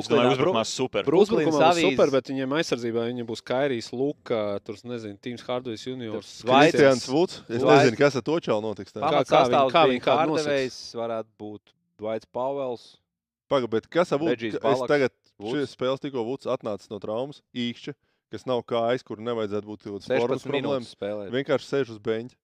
[0.00, 1.04] Es domāju, uzbrukumā super.
[1.04, 1.90] Būs avīzes.
[1.92, 6.42] super, bet viņiem aizsardzībā viņiem būs Kairijs, Luka, tur nezinu, Tīms Hardvejs juniors.
[6.44, 7.42] Vai- Kristians Vuds.
[7.48, 8.92] Es Vai- nezinu, kas ar to čalu notiks.
[8.92, 9.00] tā.
[9.02, 10.46] Kā- kā kā bija viņi kādu nosauks?
[10.46, 11.60] Hardevejs, varētu būt
[12.00, 12.96] Dvaits Pāvels.
[13.50, 14.18] Pagaid, bet kas ar?
[14.20, 15.52] Regijs Es tagad Vuds.
[15.52, 17.94] šīs spēles tikko Vuds atnācis no traumas, īkšķa,
[18.32, 20.94] kas nav kājas, kur nevajadzētu būt kaut kādas 16 formas problēmas.
[20.96, 21.30] spēlē.
[21.30, 22.34] Vienkārši sēž uz beņķa.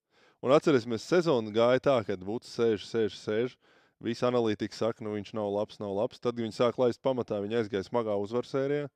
[0.42, 3.56] Un atcerēsimies, sezona gāja tā, ka Vuds sēž, sēž, sēž.
[4.00, 6.20] Visi analītiķi saka, nu viņš nav labs, nav labs.
[6.24, 8.88] Tad viņi sāk laist pamatā, viņi aizgāja smagā uzvaras sērijā.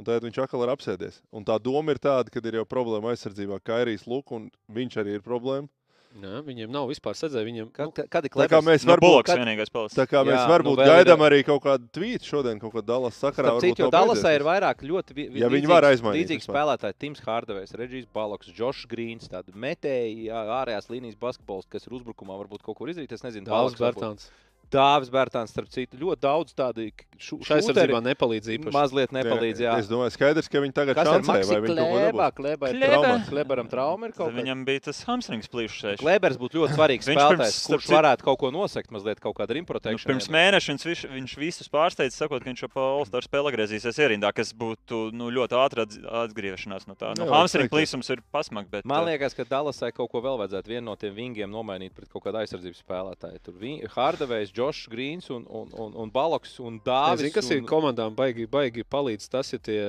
[0.00, 1.20] Un tad viņš atkal ir apsēdies.
[1.36, 4.96] Un tā doma ir tāda, ka ir jau problēma aizsardzībā, kā arī Luka, un viņš
[5.02, 5.68] arī ir problēma.
[6.12, 7.44] Jā, viņiem nav vispār sedzēja.
[7.48, 9.96] Viņiem, Kad, kad, kad ir Tā kā mēs Nu, varbūt, Buloks kad- vienīgais palicis.
[9.96, 12.72] tā kā mēs Jā, varbūt nu vēl ir- gaidām arī kaut kādu tvītu šodien, kaut
[12.74, 13.48] kādā Dallas sakarā.
[13.56, 14.34] Starp citu, jo beidzies.
[14.36, 18.46] ir vairāk ļoti vi- Ja viņi līdzīgs- var aizmainīt Līdzīgi spēlētāji, Tims Hārdevējs, Reģijs Baloks,
[18.52, 23.10] Džošs Grīns, tādi metēji, jā, ārējās līnijas basketbols, kas ir uzbrukumā, varbūt kaut kur izdarīt.
[23.12, 24.30] Es nezinu, Dāvs Baloks varbūt.
[24.72, 26.88] Dāvis Bērtāns, starp citu, ļoti daudz tādu
[27.20, 28.74] šu, Šai aizsardzībā nepalīdz īpaši.
[28.74, 29.62] mazliet nepalīdz.
[29.62, 29.76] Jā.
[29.78, 32.72] Es domāju, skaidrs, ka viņi tagad šancē, vai viņi kaut ko Klēbā?
[32.72, 33.16] ir trauma.
[33.28, 34.38] Kleberam trauma ir kaut kas.
[34.40, 36.00] Viņam bija tas hamstrings plīšs.
[36.02, 40.08] Klebers būtu ļoti svarīgs spēlētājs, kurš varētu kaut ko nosegt, mazliet kaut kādu Nu, rimprotekciju.
[40.08, 44.32] pirms mēneša viņš, viņš, visus pārsteidza, sakot, ka viņš jau pa All-Star spēlē atgriezīsies ierindā,
[44.34, 45.84] kas būtu nu, ļoti ātri
[46.22, 47.12] atgriešanās no tā.
[47.18, 50.72] Nu, Hamstring plīsums ir pasmag, bet Man eh, liekas, ka Dallasai kaut ko vēl vajadzētu
[50.72, 53.42] vienu no tiem vingiem nomainīt pret kaut kādu aizsardzības spēlētāju.
[53.44, 53.60] Tur
[53.92, 57.26] Hārdevējs, Džošs Grīns un, un, un, un Baloks un Dāvis.
[57.26, 57.58] Zinu, kas un...
[57.58, 59.28] ir komandām, baigi, baigi palīdz.
[59.32, 59.80] Tas ir tie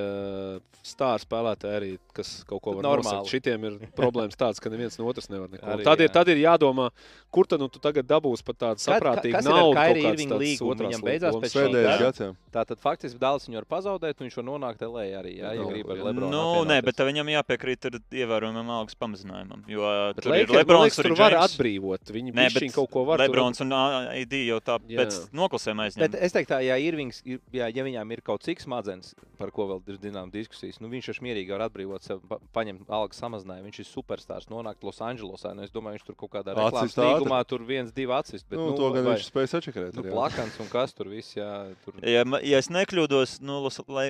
[0.84, 3.08] stāra spēlētāji, arī, kas kaut ko var Normāli.
[3.08, 3.32] nosaukt.
[3.32, 5.64] Šitiem ir problēmas tādas, ka neviens no otras nevar neko.
[5.64, 6.90] Arī, Tad ir, tad ir jādomā,
[7.34, 9.78] kur tad nu, tu tagad dabūsi pat tādu saprātīgu kas ir ar naudu.
[9.78, 10.74] Kairi kaut kāds Irvinga tāds līgumu?
[10.74, 12.24] otrās Viņam beidzās pēc Pēdējais gads.
[12.54, 15.36] Tātad faktiski Dallas viņu var pazaudēt, un viņš var nonākt LA arī.
[15.40, 16.04] Jā, ja Nu, grib ar.
[16.10, 16.32] Lebronu.
[16.34, 19.64] Nu, nē, bet viņam jāpiekrīt ar ievērojamam algas pamazinājumam.
[19.72, 19.88] Jo
[20.20, 22.12] tur ir Lebrons, tur ir var atbrīvot.
[22.14, 23.24] Viņi bišķiņ kaut ko var.
[23.24, 25.04] Lebrons un AID jau tā Jā.
[25.04, 26.16] pēc noklusēm Bet aizņem.
[26.28, 29.68] es teiktu, tā, ja Irvings, ir, jā, ja viņām ir kaut cik smadzenes, par ko
[29.68, 33.68] vēl ir zināmas diskusijas, nu viņš taču mierīgi var atbrīvot sev, pa, paņemt algas samazinājumu.
[33.70, 35.54] Viņš ir superstarps, nonākt Losandželosā.
[35.56, 38.44] Nu, es domāju, viņš tur kaut kādā reklāmas līgumā tur viens, divi acis.
[38.44, 39.94] Bet, Nu, to gan vai- viņš spēja sačakarēt.
[39.96, 41.74] Nu, plakans un kas tur viss, jā.
[41.86, 41.94] Tur...
[42.02, 43.60] Ja, ja es nekļūdos, nu,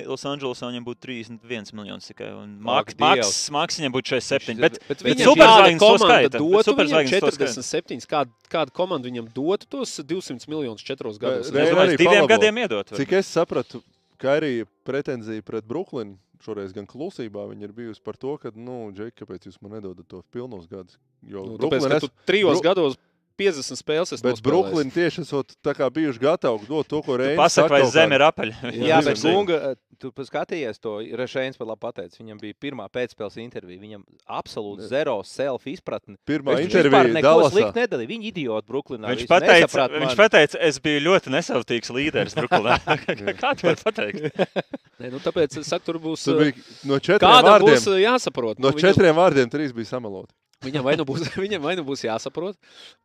[0.02, 2.30] Losandželosā viņam būtu 31 miljonus tikai.
[2.34, 2.98] Un Ak, Maks.
[2.98, 4.54] Maks, Maks viņam būtu 47.
[4.54, 7.52] Viņš- Bet, Bet Bet kāda superzvaigznes to komanda skaita, bet dotu superzvaigznes to skaita.
[7.62, 11.50] 47, kāda, kāda komanda viņam dotu tos 200 miljonus četros gados?
[11.50, 12.28] Re- es Re- domāju, arī diviem palabo.
[12.34, 12.90] gadiem iedot.
[12.90, 12.98] var.
[13.00, 13.82] Cik es sapratu,
[14.18, 18.92] ka arī pretenzija pret Brooklynu šoreiz gan klusībā viņa ir bijusi par to, ka, nu,
[18.92, 20.98] Džek, kāpēc jūs man nedodat to pilnos gadus?
[21.24, 22.96] Jo Nu, tāpēc, Brooklyn ka es- tu trijos Bru- gados
[23.36, 24.42] 50 spēles Bet nospēlējis.
[24.44, 28.22] Brooklyn tieši esot tā kā bijuši gatavi dot to, ko Reinis Pasaka, vai zeme ir
[28.28, 28.54] apaļa.
[28.76, 29.32] Jā, bet Zem.
[29.34, 34.02] Gunga, tu skatījies to, Rešēns pat labi pateica, viņam bija pirmā pēcspēles intervija, viņam
[34.38, 36.16] absolūti zero self izpratni.
[36.26, 39.12] Pirmā Viņš intervija neko slikti nedalīja, viņi idioti Brooklynā.
[39.14, 42.78] Viņš pateica, viņš pateica, es biju ļoti nesautīgs līderis Brooklynā.
[43.42, 44.40] Kā tu vari pateikt?
[45.00, 46.24] Nē, nu, tāpēc es saku, tur būs.
[46.28, 46.54] Tur bija
[46.86, 47.74] no četriem vārdiem.
[47.74, 48.58] būs jāsaprot?
[48.62, 50.32] No Nu, viņam- četriem vārdiem trīs bija samaloti.
[50.64, 52.56] Viņam vai nu būs, viņam vai nu būs jāsaprot,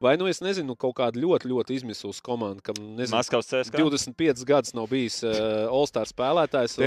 [0.02, 3.76] vai nu es nezinu, kaut kāda ļoti, ļoti izmisusi komanda, kam nezinu, Maskavas CSK.
[3.80, 6.78] 25 gadus nav bijis uh, All-Star spēlētājs.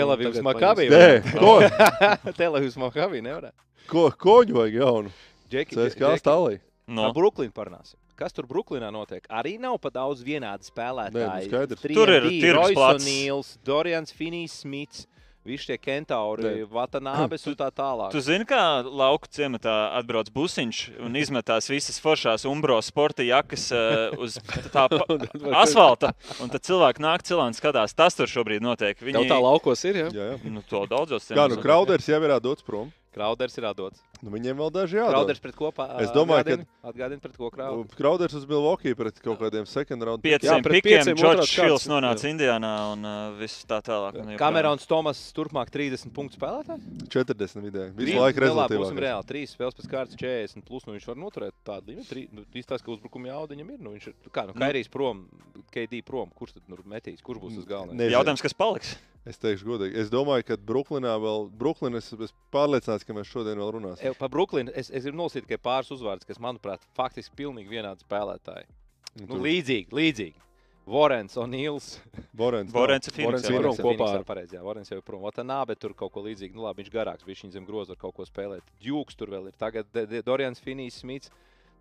[0.48, 0.88] Maccabi.
[0.88, 3.68] paņems- Nē, ko, Televīzijas Makavī nevarētu.
[3.92, 5.12] ko, koņu vajag jaunu?
[5.52, 6.61] Džeki, CSK stālī.
[6.88, 7.04] No.
[7.08, 7.98] Par Brooklynu parunāsim.
[8.18, 9.24] Kas tur Brooklynā notiek?
[9.32, 11.16] Arī nav pa daudz vienādu spēlētāju.
[11.16, 11.80] Nē, nu skaidrs.
[11.96, 13.06] Tur ir tirgus plats.
[13.06, 15.06] Nīls, Dorians, Finijs, Smits,
[15.46, 16.52] visi šie kentauri.
[16.70, 18.12] Vatanābes un tā tālāk.
[18.14, 24.14] Tu zini, kā lauku ciematā atbrauc busiņš un izmetās visas foršās umbro sporta jakas uh,
[24.22, 24.38] uz
[24.74, 25.07] tā pa-
[25.64, 26.12] asfalta.
[26.42, 27.96] Un tad cilvēki nāk, cilvēki skatās.
[27.98, 28.98] Tas tur šobrīd notiek.
[29.02, 30.05] Viņi tā laukos ir.
[30.05, 30.09] Ja?
[30.14, 30.40] Jā, jā.
[30.52, 31.61] Nu, to daudzos Kā nu.
[31.62, 32.92] Krauders jau ir dots prom?
[33.12, 34.00] Krauders ir atdots.
[34.22, 35.11] Nu, viņiem vēl daži jādod.
[35.16, 35.85] Krauders pret kopā.
[35.98, 37.96] Es domāju, ka- Atgādini pret ko Krauders.
[37.98, 40.22] Krauders uz Milwaukee pret kaut kādiem second round.
[40.22, 41.50] Jā, Pieciem pret pikiem pieciem kārtas.
[41.50, 44.20] Šils nonāca Indiānā un uh, viss tā tālāk.
[44.38, 46.87] Kamerons Tomas turpmāk 30 punktu spēlētājs.
[47.11, 47.94] 40 vidēji.
[47.98, 49.06] Visu laiku nu, labi, Būsim rezultātā.
[49.08, 49.26] reāli.
[49.35, 50.62] Trīs spēles pēc kārtas 40.
[50.70, 52.28] Plus, nu, viņš var noturēt tādu līmeni.
[52.30, 53.80] Nu, Izstāsta, ka uzbrukuma jauda viņam ir.
[53.82, 55.26] Nu, viņš ir kā, nu, Kairijs prom,
[55.74, 56.30] KD prom.
[56.38, 57.18] Kurš tad nu, metīs?
[57.26, 57.98] Kurš būs tas galvenais?
[57.98, 58.94] Ne- Jautājums, kas paliks?
[59.24, 59.94] Es teikšu godīgi.
[60.02, 61.44] Es domāju, ka Brooklynā vēl.
[61.54, 64.02] Brooklyn, es esmu pārliecināts, ka mēs šodien vēl runāsim.
[64.12, 68.05] E, Par Brooklynu es, es gribu nolasīt tikai pāris uzvārdus, kas, manuprāt, faktiski pilnīgi vienādi
[68.07, 68.68] spēlētāji.
[69.20, 70.38] Nu, tur līdzīgi, līdzīgi.
[70.87, 72.01] Vorens un Nils.
[72.35, 73.14] Borens ir
[73.55, 75.22] ir prom kopā ar- Pareizi, jā, Vorens jau ir prom.
[75.22, 76.57] Otanā, bet tur kaut ko līdzīgu.
[76.57, 78.62] Nu, labi, viņš garāks, viņš zem groza var kaut ko spēlēt.
[78.83, 79.53] Djūks tur vēl ir.
[79.61, 79.87] Tagad
[80.27, 81.31] Dorians Finijs Smits.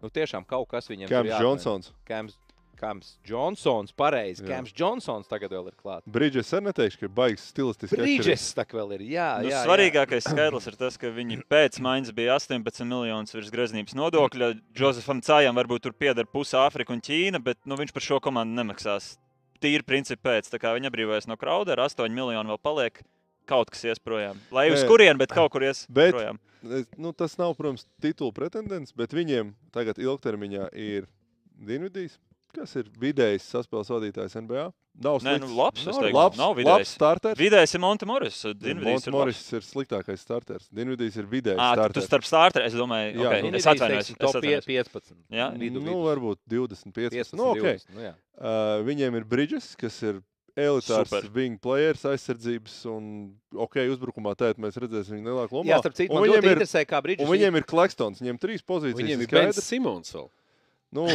[0.04, 1.42] Nu, tiešām kaut kas viņam Kams jāatmaina.
[1.42, 1.92] Džonsons.
[2.06, 2.38] Kams,
[2.82, 4.42] Kams Džonsons, pareizi.
[4.42, 4.56] Jā.
[4.58, 6.08] Kams Džonsons tagad vēl ir klāts.
[6.10, 8.00] Bridges arī neteikšu, ka baigs stilistiski.
[8.02, 9.04] Brīdžes tā vēl ir.
[9.14, 9.62] Jā, Nu, jā, jā.
[9.70, 14.52] svarīgākais skaidrs ir tas, ka viņi pēc maiņas bija 18 miljonus virs greznības nodokļa.
[14.74, 18.58] Džozefam Cājam varbūt tur pieder puse Āfrika un Ķīna, bet nu, viņš par šo komandu
[18.58, 19.14] nemaksās.
[19.62, 20.50] Tīri principi pēc.
[20.50, 23.04] Tā kā viņi atbrīvojas no Kraudera, 8 miljoni vēl paliek.
[23.46, 24.38] Kaut kas ies projām.
[24.54, 26.42] Lai uz kurien, bet kaut kur ies Bet- projām.
[26.66, 31.08] Es- Nu, tas nav, protams, titula pretendents, bet viņiem tagad ilgtermiņā ir
[31.62, 32.18] Dienvidīs,
[32.54, 34.70] kas ir vidējs saspēles vadītājs NBA.
[35.02, 36.90] Nav Nē, nu, labs, es Nav teiktu, labs, nav labs vidējs.
[36.98, 37.38] starters.
[37.40, 38.42] Vidējais ir Monte Moris.
[38.60, 39.44] Dienvidīs ir labs.
[39.56, 40.66] Ir sliktākais starters.
[40.70, 42.08] Dienvidīs ir vidējs Ā, tu- tu starters.
[42.10, 44.10] starp starteri, es domāju, Jā, okay, nu, es atvainojos.
[44.12, 44.66] es Top atvainojos.
[44.68, 45.16] 15.
[45.32, 45.48] Jā.
[45.58, 47.16] Vidu, Nu, varbūt 20, 15.
[47.16, 47.78] 15, Nu, okay.
[47.80, 48.14] 20, nu, jā.
[48.42, 50.20] uh, viņiem ir Bridges, kas ir
[50.58, 53.06] elitārs wing players aizsardzības un
[53.56, 55.70] ok, uzbrukumā tēt mēs redzēsim viņu lielāku lomu.
[55.72, 57.24] Jā, starp citu, man ļoti ir, interesē, kā Brīdžers.
[57.24, 59.00] un viņiem ir Klekstons, viņiem trīs pozīcijas.
[59.00, 59.64] Viņiem ir skaidrs.
[59.64, 60.12] Simons.
[60.12, 60.28] Vēl.
[60.92, 61.08] Nu,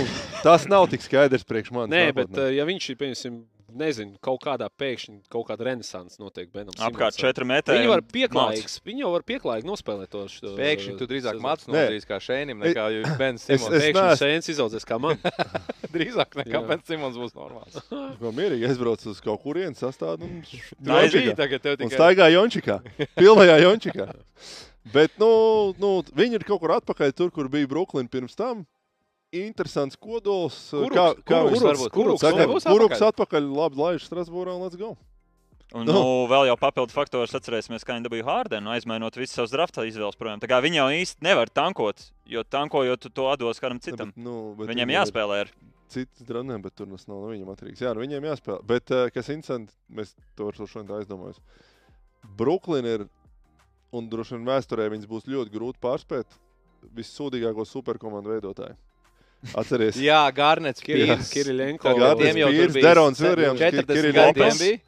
[0.42, 1.92] tas nav tik skaidrs priekš manis.
[1.92, 2.46] Nē, bet nākotnē.
[2.48, 3.42] uh, ja viņš ir, piemēram,
[3.76, 6.72] nezinu, kaut kādā pēkšņi kaut kāda renaissance notiek Benam.
[6.80, 7.44] Apkārt Simonsam.
[7.44, 7.74] 4 metri.
[7.76, 10.22] Viņi var pieklājīgs, viņi jau var pieklājīgi nospēlēt to.
[10.32, 11.36] šo- Pēkšņi tu drīzāk
[11.68, 11.74] Nē.
[11.74, 12.86] nodarīt kā Šēnim, nekā
[13.18, 13.74] Bens es- Simons.
[13.76, 15.16] es Pēkšņi neesmu- sēns izaudzies kā man.
[15.96, 16.62] Drīzāk nekā.
[16.70, 17.76] Bens Simons būs normāls.
[18.22, 19.82] Ko mierīgi aizbraucu uz kaut kurienes
[20.24, 21.20] un, Tā ir Jončikā.
[21.26, 21.98] bija tagad tev un tikai.
[22.00, 22.78] staigā Jončikā.
[23.18, 24.08] Pilnajā Jončikā.
[24.94, 28.64] Bet nu, nu, viņi ir kaut kur atpakaļ tur, kur bija Brooklyn pirms tam.
[29.44, 30.56] Interesants kodols.
[30.72, 33.50] Kuruks, kā kā varbūt, Kuruks Tagad būs Kuruks atpakaļ.
[33.56, 34.96] labi, laiž Strasbūrā un let's go.
[35.74, 35.92] Un, Nu.
[35.92, 40.16] nu, vēl jau papildu faktors atcerēsimies, kā viņi dabūja Hārdenu, aizmainot visus savus drafta izvēles
[40.16, 40.38] projām.
[40.40, 44.12] Tā kā viņi jau īsti nevar tankot, jo tankojot tu to atdos kādam citam.
[44.14, 45.50] Bet, nu, bet Viņiem ir jāspēlē ar
[45.90, 47.82] Cits droniem, bet tur tas nav no viņiem atkarīgs.
[47.82, 48.62] Jā, nu viņiem jāspēlē.
[48.66, 51.38] Bet, uh, kas interesanti, mēs to varam šodien tā aizdomājamies.
[52.38, 53.04] Brooklyn ir,
[53.94, 56.26] un droši vien vēsturē viņas būs ļoti grūti pārspēt,
[56.96, 58.74] vissūdīgāko superkomandu veidotāju.
[59.54, 60.24] Atcerieties, Jā.
[61.82, 64.78] Tagad Garnets tiem jau Pīrs, bija Derons Viljams, 40 Kiriļ gadiem bija.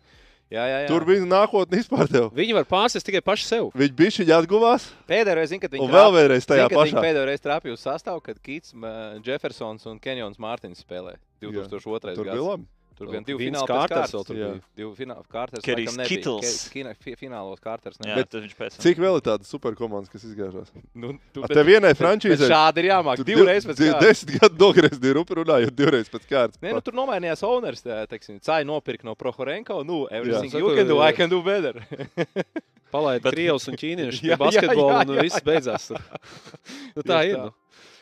[0.49, 0.89] Jā, jā, jā.
[0.89, 2.09] tur bija nākotne vispār.
[2.09, 2.31] Tev.
[2.33, 3.67] Viņi var pārsist tikai paši sev.
[3.77, 7.03] Viņi bija šī atguvās, Pēdējo reizi, zinu, kad viņi un vēl vienreiz tajā viņi pašā.
[7.05, 8.73] pēdējo reizi trāpīja uz sastāvu, kad Kits,
[9.27, 12.15] Jeffersons un Kenjons Mārtiņš spēlē 2002.
[12.17, 12.47] Tur bija gads.
[12.49, 12.65] labi.
[12.99, 14.63] Tur bija divi Kārters kārtas.
[14.77, 15.63] Divi fināli kārtas.
[15.63, 16.55] Kerijs Kittls.
[17.19, 17.95] Finālos kārtas.
[18.03, 18.83] Jā, Bet viņš pēc tam.
[18.83, 20.73] Cik vēl ir tādas superkomandas, kas izgāžās?
[20.99, 22.49] Nu, tu, Ar te vienai bet frančīzei.
[22.51, 23.23] šādi ir jāmāk.
[23.29, 24.03] Divreiz pēc kārtas.
[24.09, 26.59] Desmit gadu nogriezt divu rupu runājot divreiz pēc kārtas.
[26.65, 27.85] Nē, nu, tur nomainījās owners.
[28.11, 29.85] Teiksim, Cai nopirka no Prohorenko.
[29.87, 30.59] Nu, everything Jā.
[30.65, 31.79] you can do, I can do better.
[32.93, 35.89] Palaid Bet- Krievs un Ķīnieši pie basketbola, un jā, viss beidzās.
[35.93, 36.03] tur.
[36.97, 37.37] Nu, tā ir.
[37.39, 37.53] Nu.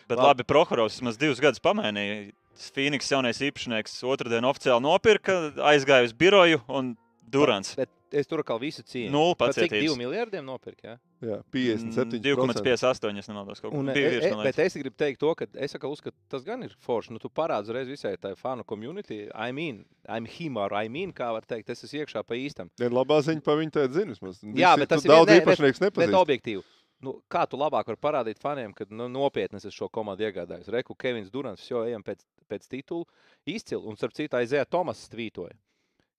[0.06, 0.28] Bet Labi.
[0.28, 2.30] labi, Prohorovs vismaz divus gadus pamainīja.
[2.56, 6.94] Fīniks jaunais īpašnieks otrdien oficiāli nopirka, aizgāja uz biroju un
[7.26, 7.74] Durants.
[7.76, 9.10] Bet es tur atkal visu cīnu.
[9.10, 9.96] Nulle Pat Cik pacietības.
[9.96, 10.92] 2 miljardiem nopirka?
[10.94, 10.96] Ja?
[11.26, 12.20] Jā, 57.
[12.22, 13.18] 2,58.
[13.18, 13.60] es nemaldos.
[13.64, 16.14] Kaut kā e, bija e, man bet es gribu teikt to, ka es atkal uzskatu,
[16.30, 17.14] tas gan ir forši.
[17.16, 19.24] Nu, tu parādi uzreiz visai tai fanu community.
[19.34, 22.70] I mean, I'm him or I mean, kā var teikt, es esmu iekšā pa īstam.
[22.78, 24.14] Ir labā ziņa par viņu tādu zinu.
[24.14, 24.38] vismaz.
[24.54, 26.20] Jā, bet tas ir daudz ne- ne- īpašnieks Bet nepazīst.
[26.20, 26.62] objektīvi.
[27.04, 30.70] Nu, kā tu labāk vari parādīt faniem, ka nu, nopietni es šo komandu iegādājos?
[30.72, 33.04] Reku, Kevins Durants, jau ejam pēc, pēc titula
[33.44, 33.82] izcili.
[33.84, 35.58] Un, starp citu, aizēja Tomas tvītoja,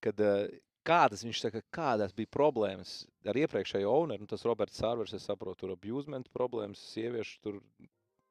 [0.05, 0.45] kad uh,
[0.87, 4.23] kādas viņš saka, kādas bija problēmas ar iepriekšējo owneru.
[4.23, 7.59] Nu, tas Roberts Sārvers, es saprotu, tur abusement problēmas, sieviešu tur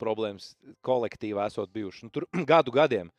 [0.00, 0.52] problēmas
[0.87, 2.06] kolektīvā esot bijušas.
[2.06, 3.11] Nu, tur gadu gadiem.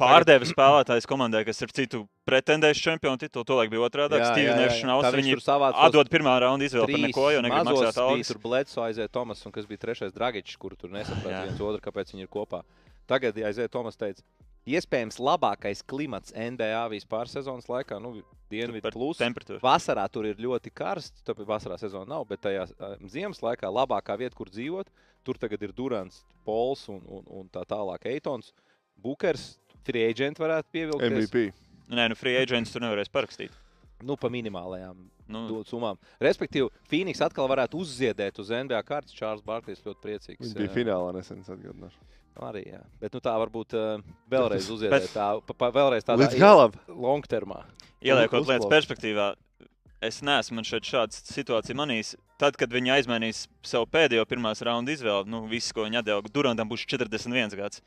[0.00, 3.46] Pārdeva spēlētājs komandai, kas ir citu pretendējuši čempionu titulu.
[3.46, 4.18] Tolaik bija otrādi.
[4.26, 5.06] Steve's Nešanaus.
[5.14, 5.36] Viņi
[5.70, 8.32] atdod pirmā raunda izvēli par neko, jo negrib maksāt algas.
[8.32, 12.10] Tur Bledso aiziet Tomas, un kas bija trešais Dragičs, kuru tur nesaprata viens otru, kāpēc
[12.10, 12.64] viņi ir kopā.
[13.10, 14.24] Tagad, ja aiziet Tomas, teica,
[14.66, 18.00] iespējams labākais klimats NBA vispār sezonas laikā.
[18.02, 18.16] Nu,
[18.50, 19.18] Dienvidu plus.
[19.22, 19.62] Temperatūra.
[19.62, 24.18] Vasarā tur ir ļoti karsts, tāpēc vasarā sezona nav, bet tajā um, ziemas laikā labākā
[24.20, 24.90] vieta, kur dzīvot,
[25.26, 28.52] tur tagad ir Durants, Pols un, un, un tā tālāk Eitons,
[29.00, 29.54] Bukers,
[29.86, 31.04] free agent varētu pievilkt.
[31.10, 31.44] MVP.
[31.94, 33.52] Nē, nu free agents tur nevarēs parakstīt.
[34.04, 34.96] Nu, pa minimālajām
[35.30, 35.96] Nu, summām.
[36.20, 39.14] Respektīvi, Phoenix atkal varētu uzziedēt uz NBA kārtas.
[39.16, 40.42] Čārlis Barklīs ļoti priecīgs.
[40.42, 42.02] Viņš bija finālā nesen, atgādināšu.
[42.44, 42.80] Arī, jā.
[43.00, 45.08] Bet nu, tā varbūt uh, vēlreiz Bet- uzziedēt.
[45.14, 46.74] Tā, pa, pa, vēlreiz tādā Līdz galam.
[46.90, 47.62] long termā.
[48.04, 49.30] Ieliekot lietas perspektīvā,
[50.04, 52.16] es neesmu man šeit šāda situācija manīs.
[52.42, 56.68] Tad, kad viņi aizmainīs savu pēdējo pirmās raunda izvēli, nu, viss, ko viņi atdeva, Durantam
[56.68, 57.80] būs 41 gads.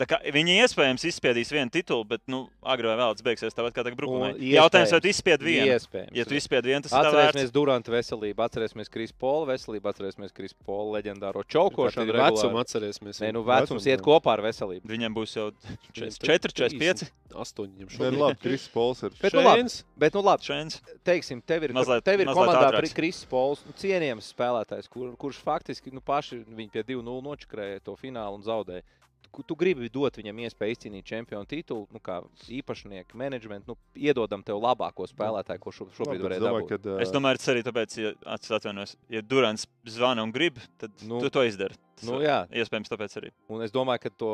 [0.00, 4.30] Viņi iespējams izspiedīs vienu titulu, bet, nu, agrāk vai vēlāk beigsies tāpat kā Brooklynā.
[4.32, 5.66] Un Jautājums, vai tu izspied vienu?
[5.74, 6.14] Iespējams.
[6.16, 10.98] Ja tu izspied vienu, tas Atcerēsimies Duranta veselību, atcerēsimies Krisa Pola veselību, atcerēsimies Krisa Pola
[10.98, 12.06] leģendāro čaukošanu.
[12.08, 12.62] Vecumu regulāri.
[12.64, 13.20] atcerēsimies.
[13.24, 14.04] Nē, nu Vecums, vecums iet jā.
[14.06, 14.88] kopā ar veselību.
[14.90, 17.10] Viņam būs jau Viņam 4, tur 45.
[17.30, 19.12] 8 viņam Nē, nu labi, Kris Pols ir.
[19.20, 19.76] Bet, nu, labi, Šeins.
[20.00, 20.80] bet, nu, labi, Šēns.
[21.06, 22.72] teiksim, tev ir, Mazliet- tev ir komandā.
[22.94, 27.94] Kris Pols, nu, cienījams spēlētājs, kur, kurš faktiski nu, paši viņi pie 2-0 nočakrēja to
[27.94, 28.82] finālu un zaudēja.
[29.30, 32.16] Tu, tu gribi dot viņam iespēju izcīnīt čempionu titulu, nu, kā
[32.50, 36.88] īpašnieki, menedžmentu, nu, iedodam tev labāko spēlētāju, ko šo, šobrīd Labi, varētu es domāju, dabūt.
[36.98, 40.90] ka Es domāju, tas arī tāpēc, ja ats- atvainojos, ja Durants zvana un grib, tad
[41.06, 41.78] Nu, nu, tu to izdari.
[41.94, 43.30] Tas Nu, jā, Iespējams, tāpēc arī.
[43.48, 44.32] un es domāju, ka to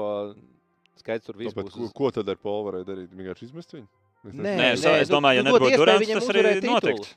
[0.97, 1.93] skaits tur viss Tāpēc, būs.
[1.93, 3.13] ko, ko tad ar Polu varēja darīt?
[3.13, 3.87] Vienkārši izmest viņu?
[4.27, 4.57] Es Nē, nezinu.
[4.59, 7.09] Nē, es, nē, es domāju, ja nu, dod nebūtu iespēju Durants, tas arī notiktu.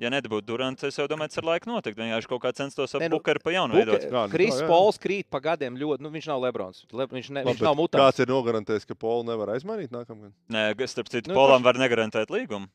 [0.00, 2.00] Ja nebūtu Durants, es jau domāju, tas ar laiku notiktu.
[2.00, 4.06] Vienkārši kaut kā censtos ap Nē, nu, Bukaru pa jaunu veidot.
[4.08, 4.56] Nu Kris.
[4.64, 6.00] Pols krīt pa gadiem ļoti.
[6.06, 6.86] Nu, viņš nav Lebrons.
[6.88, 8.00] Le, viņš ne, Labi, viņš nav mutāts.
[8.00, 10.32] Kāds ir nogarantējis, ka Polu nevar aizmainīt nākamgad?
[10.48, 12.70] Nē, starp citu, Nu, Polam var negarantēt līgumu.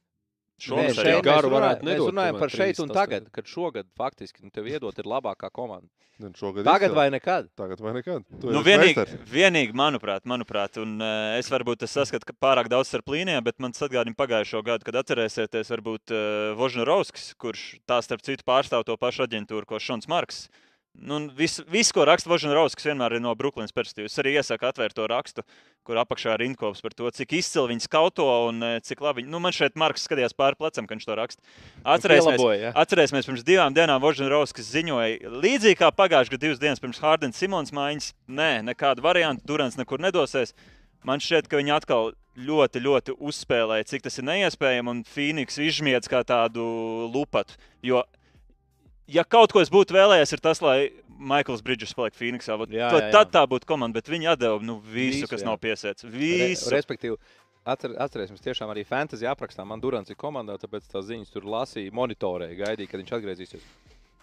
[0.62, 2.96] Šobrīd arī mēs garu runājam, varētu mēs nedot runājam tomēr par šeit un 38.
[2.96, 5.90] tagad, kad šogad faktiski nu, tev iedot ir labākā komanda.
[6.16, 6.96] Tagad izcili.
[6.96, 7.48] vai nekad?
[7.60, 8.24] Tagad vai nekad?
[8.40, 9.16] Tu Nu, vienīgi, meistars.
[9.28, 13.60] vienīgi, manuprāt, manuprāt un, uh, es varbūt tas saskatu ka pārāk daudz ar plīniem, bet
[13.60, 18.96] man atgādina pagājušo gadu, kad atcerēsieties, varbūt uh, Vožņarovskis, kurš tā starp citu pārstāv to
[18.96, 20.46] pašu aģentūru, ko Šons Marks.
[20.98, 24.14] Nu, Viss, vis, ko raksta Vožņarovskis, vienmēr ir no Brooklynas perspektīvas.
[24.14, 25.44] Es arī iesaku atvērt to rakstu,
[25.86, 29.22] kur apakšā ir rindkops par to, cik izcili viņi skauto un eh, cik labi.
[29.22, 31.42] viņi- Nu, man šeit Marks skatījās pāri plecam, kad viņš to raksta.
[31.84, 32.72] Atcerēsimies, ja?
[32.74, 37.72] Atcerēsimies, pirms divām dienām Vožņarovskis ziņoja, līdzīgi kā pagājušajā gadā, divas dienas pirms Hārdens Simons
[37.76, 38.14] maiņas.
[38.30, 40.54] Nē, nekādu variantu, Durants nekur nedosies.
[41.04, 46.10] Man šķiet, ka viņi atkal ļoti, ļoti uzspēlēja, cik tas ir neiespējami, un Phoenix izžmiedz
[46.10, 46.66] kā tādu
[47.14, 47.54] lupatu.
[47.84, 48.02] Jo,
[49.08, 52.58] ja kaut ko es būtu vēlējies, ir tas, lai Maikls Bridges paliek Phoenixā.
[52.60, 53.10] Vot Jā, jā.
[53.14, 55.50] Tad tā būtu komanda, bet viņi atdeva nu, visu, Visu, kas jā.
[55.50, 56.06] nav piesiets.
[56.08, 56.12] Re,
[56.52, 56.70] Visu.
[56.74, 57.18] respektīvi,
[57.66, 61.94] atcer, atcerēsimies, tiešām arī fantasy aprakstā man Durants ir komandā, tāpēc tās ziņas tur lasīja,
[61.96, 63.70] monitorēja, gaidīja, kad viņš atgriezīsies.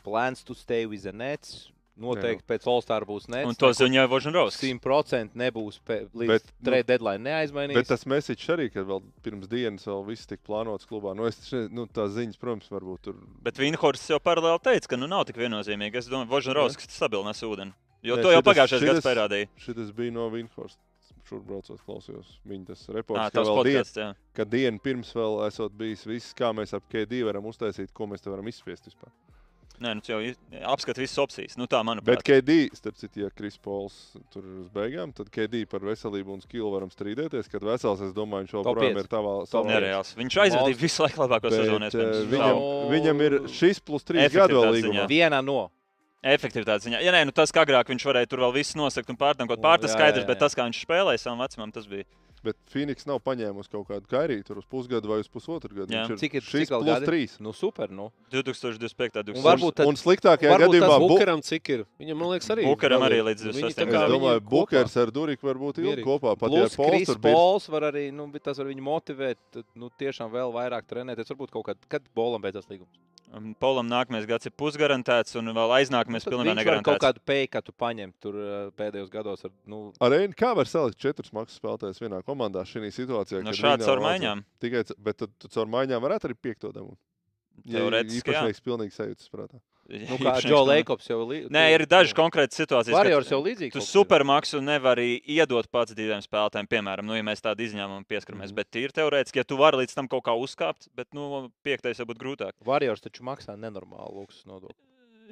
[0.02, 1.70] Plans to stay with the nets.
[2.00, 3.44] Noteikti pēc All-Star būs nets.
[3.50, 4.64] Un to ziņoja Vožņarovskis.
[4.80, 7.76] 100% nebūs līdz Bet, nu, trade deadline neaizmainīs.
[7.76, 11.12] Bet tas mēsīčs arī, kad vēl pirms dienas vēl viss tika plānots klubā.
[11.18, 11.36] Nu, es,
[11.68, 13.18] nu, tās ziņas, protams, varbūt tur.
[13.44, 16.00] Bet Vinhorsts jau paralēli teica, ka nu nav tik viennozīmīgi.
[16.00, 17.76] Es domāju, Vožņarovskis stabili nes ūdeni.
[18.02, 19.48] Jo Nē, to jau šitas- pagājušajā gadā šitas- parādīja.
[19.62, 20.80] Šis bija no Vinhorsta.
[21.28, 24.08] Šur braucot, klausījos viņa tas reports, ka tas vēl diena, podcasts, jā.
[24.34, 28.20] ka diena pirms vēl esot bijis viss, kā mēs ap KD varam uztaisīt, ko mēs
[28.24, 29.12] te varam izspiest vispār.
[29.82, 30.18] Nē, nu, jau
[30.70, 31.56] apskati visas opcijas.
[31.58, 32.20] Nu, tā, manuprāt.
[32.20, 33.96] Bet KD, starp citu, ja Kris Pols
[34.30, 38.14] tur ir uz beigām, tad KD par veselību un skilu varam strīdēties, kad vesels, es
[38.14, 40.14] domāju, viņš joprojām ir tavā savā- Nereāls.
[40.22, 41.84] Viņš aizvadīja visu laiku labāko sezonu.
[41.84, 42.30] eh, iespējams.
[42.32, 42.62] Viņam,
[42.94, 45.08] viņam ir šis plus trīs gadu ziņā.
[45.10, 45.70] Viena no.
[46.22, 47.00] Efektivitātes ziņā.
[47.02, 49.62] Ja nē, nu tas, kā agrāk viņš varēja tur vēl visu nosakt un pārtankot, O,
[49.62, 52.04] pārtas skaidrs, bet tas, kā viņš spēlēja savam vecumam, tas bija.
[52.42, 55.94] Bet Phoenix nav paņēmusi kaut kādu kairītu tur uz pusgadu vai uz pusotru gadu.
[55.94, 56.06] Jā.
[56.10, 57.06] Viņš Cik ir šis plus gadi?
[57.06, 57.36] trīs.
[57.38, 57.88] Nu, super.
[57.88, 58.10] Nu.
[58.32, 59.16] 2025.
[59.16, 59.44] Un 2026.
[59.46, 61.84] varbūt tad- Un sliktākajā varbūt gadījumā Bu- Bukaram cik ir?
[62.00, 62.64] Viņam, man liekas, arī.
[62.66, 63.24] Bukaram arī ir.
[63.30, 63.78] līdz Viņi 28.
[63.78, 64.10] tā Es gadam.
[64.18, 66.36] domāju, Bukers ar Duriku var būt ilgi kopā.
[66.38, 67.34] Pat ja Plus Pols tur bija.
[67.34, 71.30] Pols var arī, nu, bet tas var viņu motivēt, nu, tiešām vēl vairāk trenēties.
[71.30, 72.90] Varbūt kaut kad, kad Bolam beidzas līgums.
[73.32, 77.04] Un Polam nākamais gads ir pusgarantēts, un vēl aiznākamais Tad pilnībā viņš var kaut negarantēts.
[77.06, 79.44] kādu peikatu paņemt tur uh, pēdējos gados.
[79.48, 83.40] Ar, nu, Arēni, kā var salikt četrus maksas spēlētājus vienā komandā šī situācijā?
[83.40, 84.44] Viņi ar nav maiņām.
[84.60, 86.98] Tikai, bet tad tu caur maiņām varētu arī piekto dabūt.
[87.64, 88.42] Ja Teorētiski, jā.
[88.42, 89.60] īpašnieks pilnīgi sajūtas prātā.
[90.10, 91.50] nu, kā Džo Leikops jau līdzi.
[91.52, 92.94] Nē, ir dažas konkrētas situācijas.
[92.96, 93.74] Varjors jau līdzīgi.
[93.76, 98.52] Tu supermaksu nevari iedot pats diviem spēlētājiem, piemēram, nu, ja mēs tādu izņēmumu pieskaramies.
[98.52, 98.60] Mhm.
[98.62, 102.08] Bet ir teorētiski, ja tu vari līdz tam kaut kā uzkāpt, bet nu, piektais jau
[102.08, 102.56] būtu grūtāk.
[102.66, 104.78] Varjors taču maksā nenormālu luksus nodokli.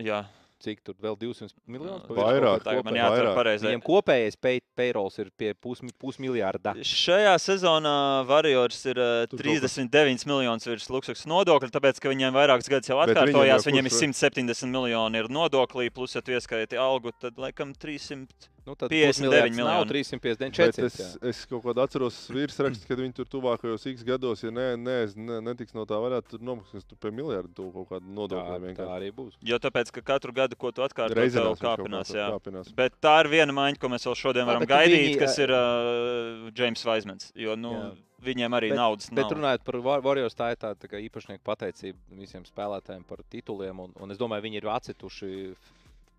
[0.01, 0.25] Jā,
[0.61, 2.05] cik tur vēl 200 miljonus.
[2.07, 3.66] virsmu Vairāk, kā man jāatver pareizi.
[3.66, 6.75] Viņiem kopējais pay- payrolls ir pie pus, pusmiljārda.
[6.85, 7.94] Šajā sezonā
[8.29, 12.68] Warriors ir uh, Tur kaut kas- 39 miljonus virs luksus nodokļa, tāpēc, ka viņiem vairākus
[12.68, 13.64] gadus jau Bet viņiem atkārtojās.
[13.64, 17.73] jau Viņiem ir kurš 170 miljoni ir nodoklī, plus, ja tu ieskaiti algu, tad laikam
[17.75, 18.29] 300.
[18.66, 19.90] Nu, tad 59 pusmiljards nav miljoni.
[19.90, 20.85] 359, Bet 400.
[20.87, 24.96] es, es kaut kādā atceros virsrakstu, kad viņi tur tuvākajos x gados, ja ne, ne,
[25.16, 28.53] ne, netiks no tā, varētu tur nomaksāt tur pie miljardu tu kaut kādu Tā, nodokli.
[28.53, 28.92] tā vienkārši.
[28.99, 29.38] arī būs.
[29.42, 32.12] Jo tāpēc, ka katru gadu, ko tu atkārto, Reizēs tev kāpinās.
[32.14, 32.29] Jā.
[32.37, 32.70] kāpinās.
[32.77, 35.38] Bet tā ir viena maiņa, ko mēs vēl šodien Jā, varam bet gaidīt, viņi, kas
[35.40, 37.33] ir uh, James Vaismans.
[37.35, 37.90] Jo nu, Jā.
[38.29, 39.33] viņiem arī Bet- naudas Bet nav.
[39.38, 43.81] runājot par War- Warriors, tā ir tā, tā kā īpašnieku pateicība visiem spēlētājiem par tituliem.
[43.88, 45.57] Un, un es domāju, viņi ir atcituši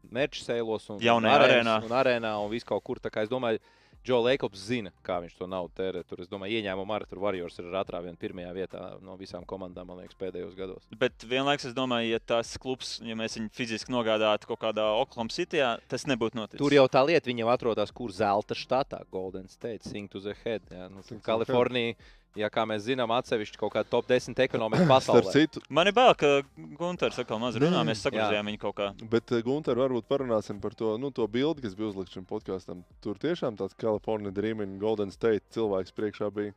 [0.09, 1.77] merču sēlos un, un arēnā.
[1.85, 3.01] Un arēnā un vis kaut kur.
[3.01, 3.61] Tā kā es domāju,
[4.01, 6.01] Džo Leikops zina, kā viņš to naudu tērē.
[6.09, 9.99] Tur, es domāju, ieņēmumu arī tur Warriors ir atrāvieni pirmajā vietā no visām komandām, man
[10.01, 10.87] liekas, pēdējos gados.
[10.97, 15.33] Bet vienlaikus es domāju, ja tas klubs, ja mēs viņu fiziski nogādātu kaut kādā Oklahoma
[15.35, 15.61] City,
[15.91, 16.63] tas nebūtu noticis.
[16.63, 20.65] Tur jau tā lieta, viņam atrodas kur zelta štatā, Golden State, Sing to the Head.
[20.73, 21.93] Jā, nu, Kalifornija,
[22.39, 25.31] ja kā mēs zinām, atsevišķi kaut kāda top 10 ekonomika pasaulē.
[25.33, 26.41] citu, Man ir bail, ka
[26.79, 27.83] Gunārs atkal maz runā.
[27.87, 28.09] Mēs Jā.
[28.09, 28.89] sagrozījām viņu kaut kā.
[29.11, 32.83] Bet, Gunter, varbūt parunāsim par to, nu, to bildi, kas bija uzlikts šim podkāstam.
[33.03, 36.53] Tur tiešām tāds California Dreaming, Golden State cilvēks priekšā bija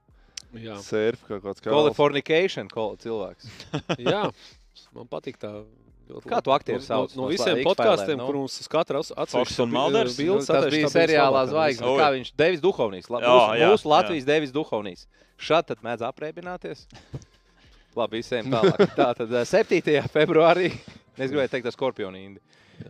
[0.55, 1.63] Jā, surf kā kāds.
[1.65, 3.51] Californication cilvēks.
[3.99, 4.29] jā.
[4.95, 5.65] man patīk tā.
[6.29, 8.27] Kā tu aktieru No- sauc No, no no visiem podkāstiem, nu?
[8.27, 10.19] kur mums uz katra Fox un Mulders?
[10.19, 12.01] Nu, tas bija seriālā zvaigznes.
[12.01, 13.09] Kā viņš Devis Duhovnīs.
[13.11, 15.07] La, Jā, mūsu, jā, mūsu Latvijas Devis Duhovnīs.
[15.41, 16.85] Šādi tad mēdz aprēķināties.
[17.97, 18.85] Labi, visiem tālāk.
[18.99, 20.03] Tā tad eh, 7.
[20.13, 20.73] februārī.
[21.15, 22.41] Es gribēju teikt, tas skorpionu indi.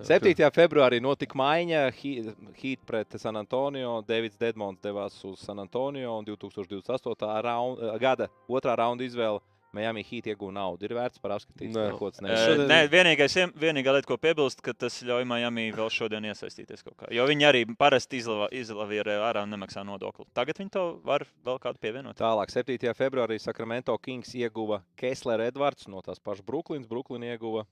[0.08, 0.32] 7.
[0.48, 3.98] februārī notika maiņa Heat pret San Antonio.
[4.08, 7.28] Davids Dedmons devās uz San Antonio un 2028.
[7.44, 9.42] Raun, eh, gada otrā raunda izvēle.
[9.74, 10.86] Miami Heat iegūta naudu.
[10.86, 11.72] Ir vērts par apskatīt.
[11.74, 11.88] Nē.
[11.90, 12.22] Neko tas.
[12.44, 16.96] Šodien- Nē, vienīgais, vienīgā lieta, ko piebilst, ka tas ļauj Miami vēl šodien iesaistīties kaut
[17.02, 17.10] kā.
[17.12, 20.26] Jo viņi arī parasti izlava- izlavīja ārā un nemaksā nodokli.
[20.34, 22.16] Tagad viņi to var vēl kādu pievienot.
[22.16, 22.94] Tālāk, 7.
[22.94, 26.86] februārī Sacramento Kings ieguva Kessler Edvards no tās pašas Brooklynas.
[26.88, 27.66] Brooklyn ieguva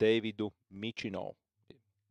[0.00, 1.32] Davidu Mičino.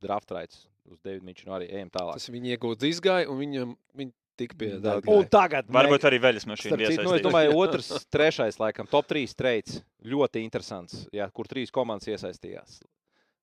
[0.01, 2.13] Draftraits uz Davidu Mičino arī ejam tālāk.
[2.17, 5.11] Tas viņa iegūta izgāja, un viņam viņa tika pie Da- darba.
[5.11, 6.79] Un tagad Varbūt arī veļas mašīna.
[6.87, 9.81] Citu, nu, es domāju, otrs, trešais, laikam, top 3 treids.
[10.03, 12.81] Ļoti interesants, jā, kur trīs komandas iesaistījās.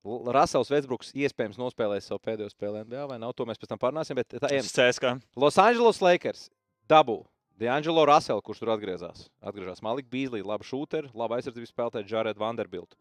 [0.09, 3.35] Rasels Vecbruks iespējams nospēlēs savu pēdējo spēli NBA, vai nav?
[3.37, 4.17] To mēs pēc tam parunāsim.
[4.17, 4.65] Bet tā, ejam.
[4.65, 5.19] CSK.
[5.37, 6.47] Los Angeles Lakers
[6.89, 7.19] dabū
[7.59, 9.27] D'Angelo Russell, kurš tur atgriezās.
[9.43, 12.95] Atgriežas Malika Bīslī, labi šūteri, labi aizsardzības spēlētāji Jared Vanderbilt.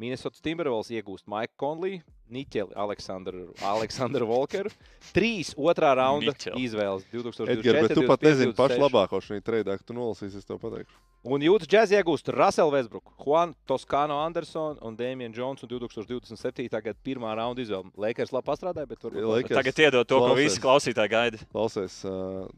[0.00, 2.00] Minnesota Timberwolves iegūst Maiku Konlī,
[2.32, 4.70] Niķeli, Aleksandru, Aleksandru Volkeru.
[5.12, 6.62] Trīs otrā raunda Niķeli.
[6.64, 7.58] izvēles 2024.
[7.58, 8.82] Edgars, bet tu pat nezini pašu 26.
[8.86, 10.96] labāko šajā treidā, ka tu nolasīsi, es tev pateikšu.
[11.22, 16.66] Un Jūtas džēzi iegūst Russell Westbrook, Juan Toskano Anderson un Dēmijs Jones un 2027.
[16.82, 17.92] gada pirmā raunda izvēle.
[17.94, 21.38] Lakers labi pastrādāja, bet varbūt Lakers- Tagad iedod to, ko visi klausītāji gaida.
[21.52, 22.48] Klausies, uh,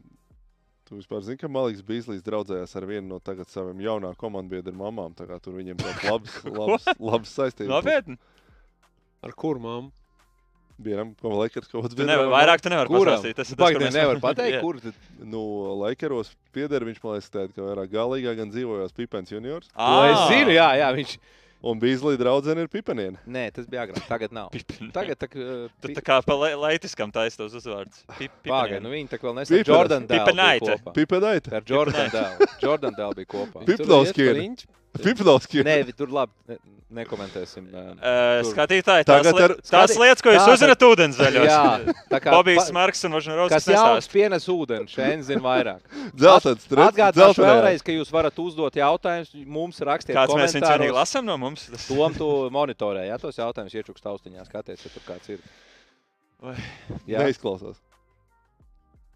[0.85, 5.13] tu vispār zini, ka Maliks Bīslīs draudzējās ar vienu no tagad saviem jaunā komandbiedru mamām.
[5.17, 7.71] Tā kā tur viņiem tāds labs, labs, labs saistības.
[7.73, 8.17] Nopietni.
[9.25, 9.91] Ar kur māmu?
[10.75, 13.13] Vienam, ko Lakers kaut kāds Tu nevar, vairāk tu nevari Kuram?
[13.15, 13.37] pastāstīt.
[13.37, 15.41] Tas ir tas, Pagaid, ko mēs- nevar pateikt, kur tad Nu,
[15.79, 19.69] Lakeros pieder viņš, man liekas, teikt, ka vairāk galīgā gan dzīvojās Pipens juniors.
[19.71, 21.13] To es zinu, jā, jā, viņš.
[21.65, 23.17] Un Bīslī draudzene ir Pipeniena.
[23.25, 24.51] Nē, tas bija agrāk, tagad nav.
[24.93, 28.03] Tagad tā, uh, Tu tā kā pa leitiskam taisa tos uzvārdus.
[28.19, 29.63] Pip- Pagaid, nu viņi tā kā vēl nesen.
[29.65, 30.29] Jordan Dēl
[30.61, 30.93] kopā.
[30.93, 31.55] Pipenaita.
[31.57, 32.45] Ar Jordan Dēl.
[32.61, 33.65] Jordan Dēl bija kopā.
[33.65, 33.81] Pip-
[34.99, 35.03] Ir.
[35.09, 35.63] Pipnovski.
[35.65, 36.57] Nē, vi- tur labi, ne,
[36.95, 37.65] nekomentēsim.
[37.73, 38.49] Uh, Tur.
[38.53, 41.47] skatītāji, tās, Tagad li ar- tās lietas, ko jūs uzzināt ūdenszaļos.
[41.49, 43.51] Jā, tā kā Bobijs Marks un Vožņarovs.
[43.51, 45.81] Kas jauns pienes ūdeni, šeit zina vairāk.
[46.15, 51.25] Dzeltens, Atgādināšu vēlreiz, ka jūs varat uzdot jautājumus, mums rakstiet Kāds mēs viņus vienīgi lasām
[51.27, 51.67] no mums?
[51.89, 55.43] Tom tu monitorē, ja tos jautājumus iečuks taustiņā, skaties, ja tur kāds ir.
[56.43, 56.55] Vai.
[57.07, 57.77] Jā, Neizklausās.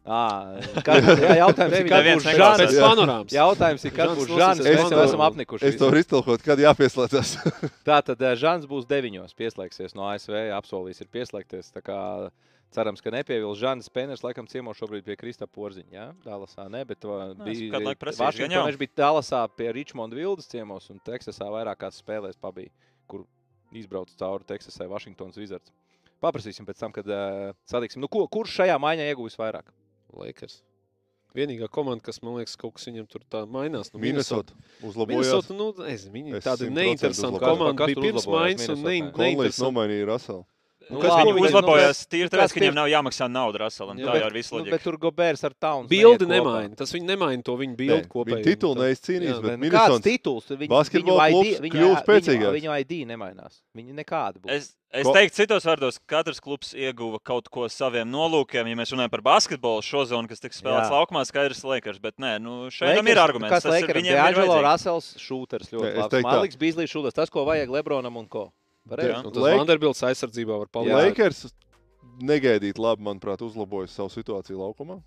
[0.10, 2.76] Jautājums ir, kad Neviens būs Žans.
[2.82, 3.34] panorāmas.
[3.36, 4.62] Jautājums ir, kad Žans būs Žans.
[4.65, 5.69] Mēs jau esam apnikuši.
[5.69, 7.34] Es to varu iztulkot, kad jāpieslēdzas.
[7.88, 11.69] Tā tad eh, Žants būs deviņos, pieslēgsies no ASV, apsolīs ir pieslēgties.
[11.76, 12.00] Tā kā
[12.69, 15.89] Cerams, ka nepievils Žants Spēners, laikam ciemo šobrīd pie Krista Porziņa.
[15.89, 18.67] Jā, Dallasā ne, bet Nē, bija Vašingtonā.
[18.67, 22.69] Viņš bija Dallasā pie Richmonda Vildas ciemos un Teksasā vairākās spēlēs pabija,
[23.10, 23.26] kur
[23.74, 25.74] izbrauca cauri Teksasai Vašingtonas Wizards.
[26.22, 28.04] Paprasīsim pēc tam, kad uh, sadīksim.
[28.04, 29.74] Nu, ko, kurš šajā maiņā ieguvis vairāk?
[30.13, 30.62] Lakers.
[31.38, 33.91] Vienīgā komanda, kas man liekas, kaut kas viņam tur tā mainās.
[33.93, 35.28] Nu, Minnesota uzlabojās.
[35.30, 35.67] Minnesota, nu,
[36.10, 37.60] viņi Es tādi 100% neinteresanti uzlabojos.
[37.60, 38.89] komandi Kas bija pirms maiņas un Minnesotā?
[38.89, 39.65] ne, Konlīs neinteresanti.
[39.67, 40.45] nomainīja Raselu.
[40.89, 43.98] Nu, Kas labi, nu, uzlabojās bet- tīri nu, tāpēc, ka pirms- nav jāmaksā nauda Raselam.
[44.00, 44.72] Jā, Tā jau ir visu Nu, loģiku.
[44.72, 45.90] bet tur Gobērs ar Towns.
[45.92, 46.75] Bildi nemaina.
[46.75, 48.40] Tas viņi nemaina to viņu Nē, bildi kopēji.
[48.40, 50.46] Viņi titulu neizcīnīs, Jā, bet nu, kāds Minnesota tituls?
[50.50, 52.56] Viņu, basketbola viņu klubs ID, kļūst viņu, spēcīgāks.
[52.56, 53.62] viņu, viņu ID nemainās.
[53.77, 54.50] Viņi nekādi būs.
[54.50, 58.65] Es, es teiktu, citos vārdos, ka katrs klubs ieguva kaut ko saviem nolūkiem.
[58.65, 60.96] Ja mēs runājam par basketbolu, šo zonu, kas tiks spēlēts Jā.
[61.06, 62.00] laukumā, skaidrs Lakers.
[62.00, 63.54] Bet nē, nu, šeit Lakers- ir arguments.
[63.54, 63.94] Kas Lakers?
[64.02, 64.63] viņiem ir.
[64.63, 66.23] Russells šūters ļoti labs.
[66.23, 67.13] Maliks Bīslīs šūters.
[67.13, 68.52] Tas, ko vajag Lebronam un ko.
[68.98, 69.19] Jā.
[69.25, 71.10] Un tas Lake- Vanderbilts aizsardzībā var palīdzēt.
[71.10, 71.54] Lakers
[72.21, 75.02] negaidīt labi, manuprāt, uzlabojas savu situāciju laukumā.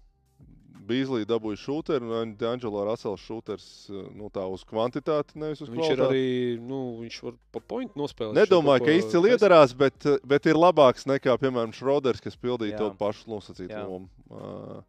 [0.83, 3.67] Bīslī dabūja šūteru, un D'Angelo Russells šūters
[4.17, 6.09] nu, tā uz kvantitāti, nevis uz Viņš ir kvalitāti.
[6.09, 8.35] arī, nu, viņš var pa pointu nospēlēt.
[8.35, 9.95] Nedomāju, ka izcili iedarās, bet,
[10.27, 12.79] bet ir labāks nekā, piemēram, Šroders, kas pildīja Jā.
[12.79, 14.09] to pašu nosacītu lomu.
[14.29, 14.83] Uh,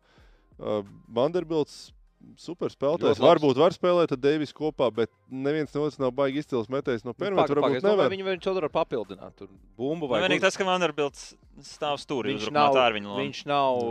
[0.60, 0.82] uh,
[1.14, 1.92] Vanderbilts
[2.40, 3.22] super spēlētājs.
[3.22, 7.14] Varbūt var spēlēt ar Deivisu kopā, bet neviens no otras nav baigi izcils metējs no
[7.14, 8.12] Nu, paga, Varbūt nevar.
[8.14, 9.36] Viņu viņš tur var papildināt.
[9.40, 9.50] Tur
[9.80, 13.22] bumbu vai Vienīgi tas, ka Vanderbilts stāv stūrī viņš nav, tā ir viņa loma.
[13.24, 13.82] viņš nav,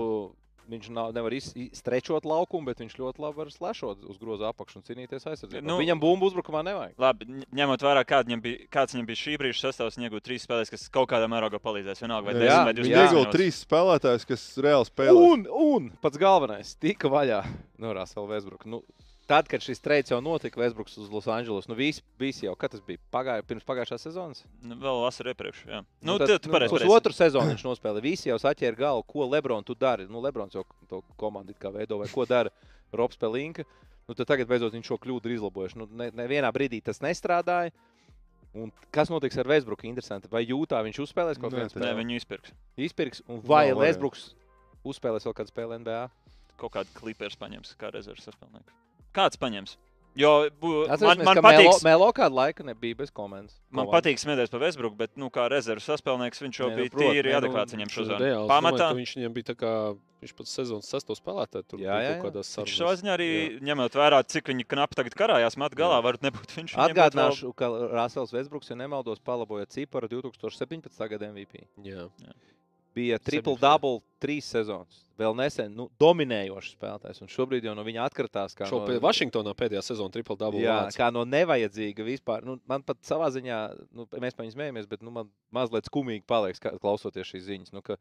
[0.70, 4.48] viņš nav, nevar iz- i- strečot laukumu, bet viņš ļoti labi var slēšot uz groza
[4.52, 5.62] apakšu un cīnīties aizsardzībā.
[5.62, 6.94] Nu- Viņam bumbu uzbrukumā nevajag.
[6.98, 10.46] Labi, ņemot vērā, kāda viņam bija, kāds viņam bija šī brīža sastāvs, viņa iegūta trīs
[10.46, 12.00] spēlēs, kas kaut kādā mērogā palīdzēs.
[12.02, 13.32] Vienalga, vai Jā, 10 vai Viņi 20 ieguva minūtes.
[13.32, 15.32] trīs spēlētājus, kas reāli spēlē.
[15.32, 17.44] Un, un pats galvenais, tika vaļā
[17.78, 18.66] no Rasela Vēsbruka.
[18.66, 18.82] Nu,
[19.30, 22.82] tad, kad šis treids jau notika, Vēsbruks uz Losandželos, nu visi, visi jau, kad tas
[22.86, 24.42] bija pagāju, pirms pagājušās sezonas.
[24.64, 25.62] Nu, vēl vasarā iepriekš.
[25.68, 25.82] Jā.
[26.02, 26.74] Nu, tad, tad, tu pareizi.
[26.74, 26.88] pareizi.
[26.90, 28.04] Pusotru sezonu viņš nospēlēja.
[28.04, 30.08] Visi jau saķēra galvu, ko Lebrons tu dari.
[30.10, 32.52] Nu, Lebrons jau to komandu it kā veido, vai ko dara
[32.98, 33.64] Robs Pelinka.
[34.08, 35.78] Nu, tad tagad beidzot viņš šo kļūdu ir izlabojuši.
[35.80, 37.72] Nu, ne, nevienā brīdī tas nestrādāja.
[38.52, 39.86] Un kas notiks ar Vēsbruku?
[39.88, 40.28] Interesanti.
[40.32, 41.98] Vai jūtā viņš uzspēlēs kaut Nē, kādu Nē, spēli?
[42.02, 42.52] viņu izpirks.
[42.76, 43.84] Izpirks, un vai variantu.
[43.86, 44.26] Vēsbruks
[44.92, 46.02] uzspēlēs vēl kādu spēli NBA?
[46.60, 48.81] Kaut kādu klipers paņems kā rezerves sastāvnieku.
[49.16, 49.78] Kāds paņems?
[50.12, 51.84] Jo bu, man, Atcerieties, man ka Melo, patīk.
[51.86, 53.54] Melo kādu laiku nebija bez komandas.
[53.70, 53.94] Man Komandas.
[53.96, 57.04] patīk smieties par Vēsbruku, bet, nu, kā rezerves sastāvnieks, viņš jau Nē, nu, bija prot,
[57.06, 58.28] tīri nē, nu, adekvāts viņam šo zonu.
[58.50, 59.72] Pamatā Domāju, Viņš viņam bija tā kā,
[60.20, 61.68] viņš pats sezonas sesto spēlētāju.
[61.72, 63.30] Tur Jā, bija jā, kaut kādās Viņš savā ziņā arī
[63.64, 66.76] ņemot vērā, cik viņi knapi tagad karājās, met galā, varbūt nebūt viņš.
[66.90, 70.92] Atgādināšu, ka Rasels Vēsbruks, ja nemaldos, palaboja ciparu 2017.
[71.08, 71.64] gada MVP.
[71.88, 72.10] Jā.
[72.94, 74.98] Bija triple double trīs sezonas.
[75.18, 78.56] Vēl nesen nu, dominējošs spēlētājs, un šobrīd jau no viņa atkritās.
[78.58, 80.60] kā Šo no- Vašingtonā pēdējā sezonā triple double.
[80.64, 80.96] Jā, vāc.
[80.98, 82.42] kā no nevajadzīga vispār.
[82.44, 83.58] Nu, man pat savā ziņā,
[83.92, 87.72] nu, mēs par viņu smējamies, bet nu, man mazliet skumīgi paliek, ska- klausoties šīs ziņas.
[87.72, 87.96] Nu, ka,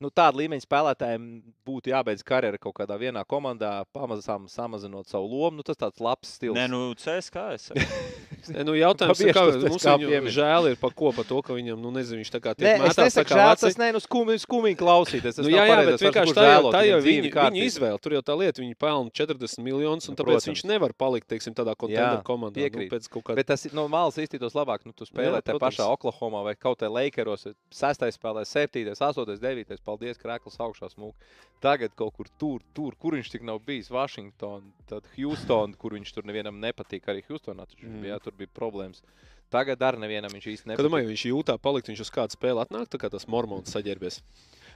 [0.00, 1.24] nu, tāda līmeņa spēlētājiem
[1.68, 5.60] būtu jābeidz karjera kaut kādā vienā komandā, pamazām samazinot savu lomu.
[5.60, 6.56] Nu, tas tāds labs stils.
[6.56, 7.36] Nē, nu, CSK.
[7.54, 7.68] es.
[8.50, 10.30] Nē, nu, jautājums ir, kā, tas mums kā piemin.
[10.32, 12.80] žēl ir par ko, par to, ka viņam, nu, nezinu, viņš tā kā tiek es
[12.80, 15.36] mētāts tā nesaku, kā žēl, tas nē, nu, skumīgi, skumīgi klausīties.
[15.36, 17.66] Tas Nu, jā, jā, pareizais bet vienkārši tā jau, žēlot, tā jau viņam viņa kārtībā.
[17.68, 18.00] izvēle.
[18.00, 20.48] Tur jau tā lieta, viņi pelna 40 miljonus, un Nu, tāpēc protams.
[20.48, 22.56] viņš nevar palikt, teiksim, tādā konteineru komandā.
[22.64, 22.88] piekrīt.
[22.88, 24.88] Nu, pēc kaut kāda Bet tas ir no malas iztītos labāk.
[24.88, 25.60] Nu, tu spēlē protams.
[25.76, 27.44] pašā Oklahomā vai kaut kādā Lakeros.
[27.70, 29.84] Sestais spēlē, septītais, astotais, devītais.
[29.90, 31.14] Paldies, krēkls augšā smūgi.
[31.60, 33.90] Tagad kaut kur tur, tur, kur viņš tik nav bijis.
[33.92, 37.04] Washington, tad Houston, kur viņš tur nevienam nepatīk.
[37.10, 38.00] Arī Houstonā taču Mm.
[38.06, 39.02] bija, tur bija problēmas.
[39.50, 40.86] Tagad ar nevienam viņš īsti Kad nepatīk.
[40.86, 44.20] domāju, viņš jūtā palikt, viņš uz kādu spēli atnāk, tā kā tas mormons saģērbies.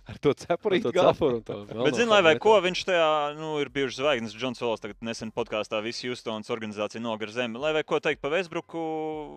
[0.04, 1.14] Ar to cepurīti To galvā.
[1.14, 3.04] cepuru un to Bet, zini, lai vai ko viņš tajā,
[3.38, 4.34] nu, ir bijuši zvaigznes.
[4.36, 7.56] Džons Vols tagad nesen podkāstā visu Houstonas organizāciju nogar zemi.
[7.58, 8.82] Lai vai ko teikt par Vēsbruku,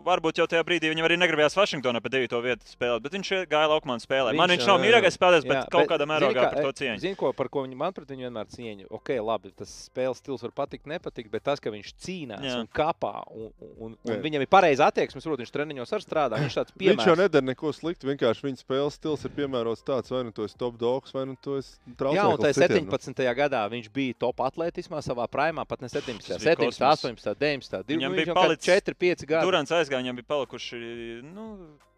[0.03, 2.35] varbūt jau tajā brīdī viņam arī negribējās Vašingtonā pa 9.
[2.43, 4.35] vietu spēlēt, bet viņš gāja laukumā un spēlēja.
[4.35, 6.73] Man Viņš, viņš nav mīļākais spēlētājs, bet Jā, kaut bet kādā mērogā kā, par to
[6.81, 6.99] cieņu.
[7.05, 8.89] Zini, ko, par ko viņi man pret viņu vienmēr cieņu.
[8.91, 12.59] Ok, labi, tas spēles stils var patikt, nepatikt, bet tas, ka viņš cīnās Jā.
[12.59, 14.19] un kapā un, un, un Jā.
[14.23, 16.43] viņam ir pareiza attieksme, protams, viņš treniņos arī strādā.
[16.43, 18.07] Viņš Viņš jau nedara neko sliktu.
[18.11, 21.55] Vienkārši viņa spēles stils ir piemērots tāds, vai nu esi top dogs, vai nu tu
[21.59, 22.17] esi traucējis.
[22.19, 23.23] Jā, un tajā 17.
[23.37, 27.01] gadā viņš bija top atletismā savā primā, pat ne 17, Tas bija 17, kosmos.
[27.03, 27.83] 18, 19.
[27.87, 29.45] Viņam Viņam bija bija palicis 4, 5 gadi.
[29.45, 30.79] Durants aizgāja, viņam bija palikuši
[31.23, 31.45] nu,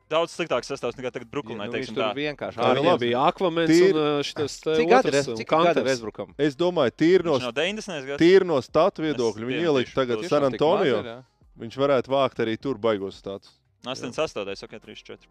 [0.09, 1.67] daudz sliktāks sastāvs nekā tagad Brooklynā.
[1.69, 2.11] Nu, viņš tur tā.
[2.17, 3.05] vienkārši Jā, nu Viņam labi.
[3.07, 5.31] bija Aquamens Tīri- un uh, šitas te Cik gadi otrs, ir?
[5.33, 5.89] un Cik gadi ir Kanters.
[5.89, 6.33] Vēsbrukam?
[6.37, 8.05] Es domāju, tīri no, nav 90.
[8.09, 8.21] gads.
[8.23, 10.99] tīri no statu viedokļa viņu ielikt tagad to- San Antonio.
[11.05, 11.23] ir?
[11.59, 13.51] Viņš varētu vākt arī tur baigos status.
[13.85, 14.63] 88.
[14.63, 15.27] ok, 34.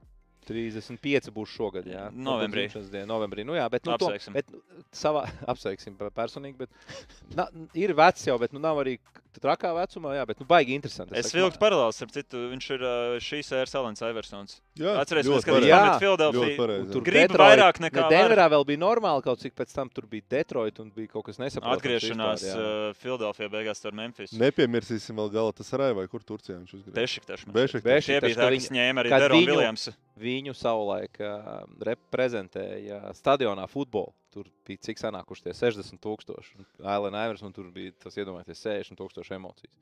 [0.49, 1.87] 35 būs šogad.
[1.89, 2.67] Jā, Novembrī.
[2.67, 3.45] Dzimšanas diena, novembrī.
[3.49, 4.35] Nu, jā, bet, nu, Apsveiksim.
[4.35, 6.57] To, bet, nu, savā, apsveiksim pe- personīgi.
[6.65, 6.73] Bet,
[7.37, 8.97] na, ir vecs jau, bet nu, nav arī
[9.37, 10.15] trakā vecumā.
[10.17, 11.15] Jā, bet nu, baigi interesanti.
[11.19, 12.85] Es saku, vilku paralēlus, ar citu, viņš ir
[13.21, 14.61] šīs ēras Alans Iversons.
[14.79, 15.69] Jā, Atcerieties, ka viņš pareizi.
[15.69, 16.57] Jā, pamet ļoti Filadelfiju.
[16.59, 16.93] pareizi.
[16.93, 18.17] Tur Grib Detroit- vairāk nekā ne.
[18.17, 21.37] Denverā vēl bija normāli, kaut cik pēc tam tur bija Detroit un bija kaut kas
[21.39, 21.79] nesaprotams.
[21.83, 22.91] Atgriešanās vispār, jā.
[22.91, 24.33] uh, Filadelfijā beigās ar Memphis.
[24.33, 26.95] Nepiemirsim vēl gala tas arī, vai kur Turcijā viņš uzgriež.
[26.95, 27.45] Bešiktašs.
[27.53, 28.07] Bešiktašs.
[28.07, 29.95] Tie bija tā, viņi- kas ņēma arī viņu- Viljamsu.
[30.19, 31.63] Viņu savulaik uh,
[32.19, 34.13] reprezentēja stadionā futbolu.
[34.29, 36.59] Tur bija cik sanākuši tie 60 tūkstoši.
[36.85, 39.73] Ailēn Iverson tur bija tas iedomājieties 60 tūkstoši emocijas.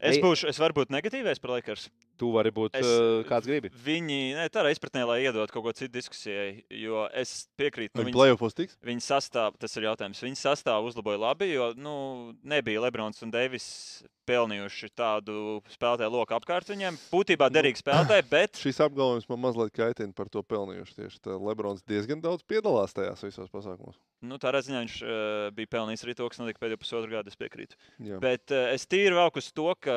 [0.00, 1.90] Es, Ei- būšu, es varu būt negatīvais par Lakers.
[2.16, 3.68] Tu vari būt Es- es, kāds gribi.
[3.84, 8.00] Viņi, ne, tā ir izpratnē, lai iedod kaut ko citu diskusijai, jo es piekrītu.
[8.00, 8.78] Nu, plēsofos tiks.
[8.84, 10.24] Viņa sastāvā, tas ir jautājums.
[10.24, 16.70] Viņa sastāvā uzlaboja labi, jo nu, nebija Lebrons un Deivis pelnījuši tādu spēlētāju loku apkārt
[16.70, 16.98] viņiem.
[17.10, 20.96] Būtībā derīgi spēlētāji, bet Šis apgalvojums man mazliet kaitina par to pelnījuši.
[21.00, 23.98] Tieši tā Lebrons diezgan daudz piedalās tajās visos pasākumos.
[24.22, 27.32] nu, tādā ziņā viņš uh, bija pelnījis arī to, kas notika pēdējo pusotru gadu.
[27.32, 27.78] Es piekrītu.
[28.06, 28.18] Jā.
[28.22, 29.94] Bet uh, es tīri velku uz to, ka,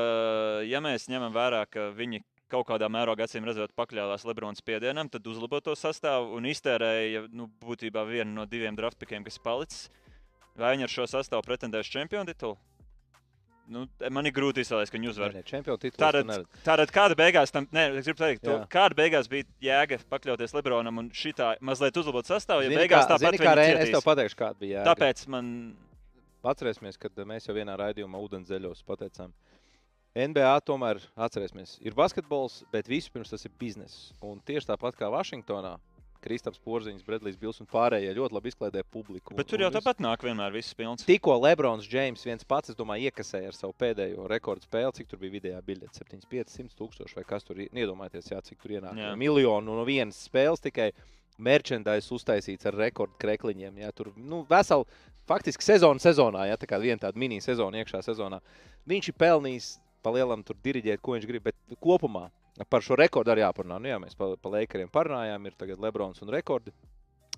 [0.68, 2.24] ja mēs ņemam vērā, ka viņi
[2.54, 7.50] kaut kādā mērogā, acīm redzot, pakļāvās Lebrona spiedienam, tad uzlabo to sastāvu un iztērēja nu,
[7.64, 9.88] būtībā vienu no diviem draftpikiem, kas palicis.
[10.60, 12.60] Vai viņi ar šo sastāvu pretendēs čempionu titulu?
[13.68, 15.32] Nu, man ir grūti izsākt, ka viņi uzvar.
[15.96, 16.28] Tātad,
[16.66, 20.98] tātad kāda beigās tam, nē, es gribu teikt, to, kāda beigās bija jēga pakļauties Lebronam
[21.00, 24.36] un šitā mazliet uzlabot sastāvu, ja Zini, beigās kā- tāpat kā Reini, es tev pateikšu,
[24.36, 24.84] kāda bija.
[24.84, 24.94] jēga.
[24.96, 25.76] Tāpēc man,
[26.44, 29.32] Atcerēsimies, kad mēs jau vienā raidījumā ūdenszeļos pateicām.
[30.14, 34.12] NBA tomēr atcerēsimies, ir basketbols, bet vispirms tas ir bizness.
[34.22, 35.78] Un tieši tāpat kā Vašingtonā,
[36.24, 39.36] Kristaps Porziņš, Bredlijs Bils un pārējie ļoti labi izklaidē publiku.
[39.36, 41.04] bet tur Un- jau un viss- tāpat nāk vienmēr viss pilns.
[41.06, 45.20] Tikko Lebrons Džeims viens pats, es domāju, iekasēja ar savu pēdējo rekordu spēli, cik tur
[45.20, 47.70] bija vidējā biļete- 7500 tūkstoši vai kas tur ir.
[47.70, 48.96] Iedomājieties, jā, cik tur ienāk.
[48.96, 49.16] Jā.
[49.18, 50.92] Miljonu no vienas spēles tikai
[51.40, 53.78] merchandise uztaisīts ar rekordu krekliņiem.
[53.82, 54.86] Jā, tur nu, veseli,
[55.28, 58.40] faktiski sezona sezonā, jā, tā kā viena tāda mini sezona iekšā sezonā.
[58.88, 62.30] Viņš ir pelnījis pa lielam tur diriģēt, ko viņš grib, bet kopumā
[62.70, 63.80] par šo rekordu arī jāparunā.
[63.82, 66.74] Nu, jā, mēs pa, pa Lakeriem parunājām, ir tagad Lebrons un rekordi.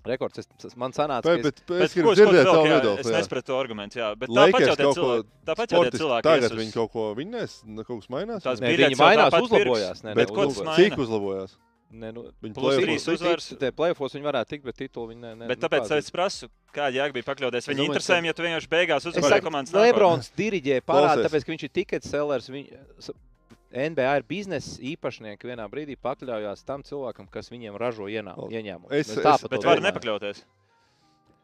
[0.06, 3.14] Rekords, es, tas man sanāca, Bet, ka es- bet es gribu dzirdēt savu jā, viedokli.
[3.18, 4.12] Es to argumentu, jā.
[4.14, 7.56] Bet tāpat jau tie cilvēki, tāpat jau tie cilvēki Tagad uz- viņi kaut ko viņas,
[7.86, 8.42] kaut kas mainās.
[8.44, 10.02] Tās Nē, viņi mainās, uzlabojās.
[10.04, 10.76] Nē, Bet ko tas maina?
[10.76, 11.56] Cik uzlabojās?
[11.90, 13.14] Ne, nu, Viņi Plus trīs tik?
[13.14, 13.46] uzvaras.
[13.60, 15.34] Tie plēsofos viņi varētu tikt, bet titulu viņi ne.
[15.42, 17.68] ne Bet nu, tāpēc kāds es prasu, kāda jēga bija pakļauties.
[17.70, 19.72] Viņi domāju, interesē, ja tu vienkārši beigās uzvarēji komandas.
[19.72, 22.50] Lebrons diriģē parādu, tāpēc, ka viņš ir ticket sellers.
[22.50, 22.66] Viņ,
[23.72, 28.90] NBA ir biznesa īpašnieki vienā brīdī pakļaujās tam cilvēkam, kas viņiem ražo ieņēmumu.
[28.92, 29.92] es- Es es- tāpat Bet to var domāju.
[29.92, 30.44] nepakļauties.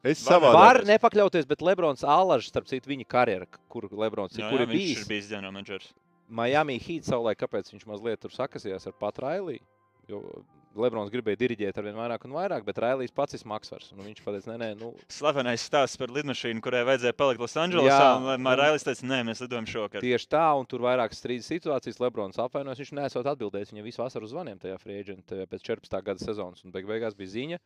[0.04, 0.52] Es Var savādāk.
[0.54, 4.62] Var nepakļauties, bet Lebrons Alažs, starp citu, viņa karjera, kur Lebrons ir, Jā, kur jā,
[4.62, 4.98] ir viņš bijis.
[5.00, 5.92] ir bijis ģenerālmenedžers.
[6.28, 9.60] Miami Heat savulaik, kāpēc viņš mazliet tur sakasījās ar pat Railiju.
[10.08, 10.44] Jo
[10.78, 13.90] Lebrons gribēja diriģēt ar vien vairāk un vairāk, bet Railijs pats ir smagsvars.
[13.94, 17.98] Un viņš pateica, nē, nē, nu, Slavenais stāsts par lidmašīnu, kurai vajadzēja palikt Losandželosā.
[17.98, 18.38] Jā.
[18.42, 20.04] Marailis teica, nē, mēs lidojam šovakar.
[20.04, 22.00] Tieši tā, un tur vairākas strīdus situācijas.
[22.02, 25.98] Lebrons apvainojas, viņš nesot atbildējis viņam visu vasaru zvaniem tajā tajā pēc 14.
[26.08, 26.64] gada sezonas.
[26.64, 27.60] Un beig beigās bija ziņa,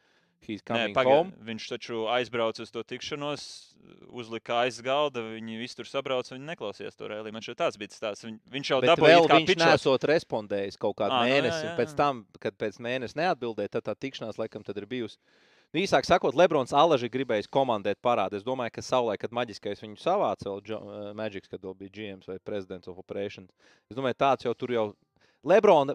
[0.79, 1.33] Nē, home.
[1.43, 3.75] viņš taču aizbrauca uz to tikšanos,
[4.13, 7.33] uzlika aiz galda, viņi visi tur sabrauca, viņi neklausījās to rēlī.
[7.33, 8.23] Man šeit tāds bija tas.
[8.23, 11.65] Viņ- Viņš jau dabūja it kā viņš nesot respondējis kaut kādu Ā, nu jā, mēnesi.
[11.65, 11.97] jā, un Pēc jā.
[11.97, 15.17] tam, kad pēc mēneša neatbildēja, tad tā tikšanās laikam tad ir bijusi.
[15.75, 18.35] Nu, īsāk sakot, Lebrons Alaži gribējis komandēt parādu.
[18.39, 20.79] Es domāju, ka savulaik, kad maģiskais viņu savāca, vēl Jo-
[21.11, 23.51] uh, Magics, kad vēl bija GMs vai Presidents of Operations.
[23.91, 24.95] Es domāju, tāds jau tur jau
[25.45, 25.95] Lebrona.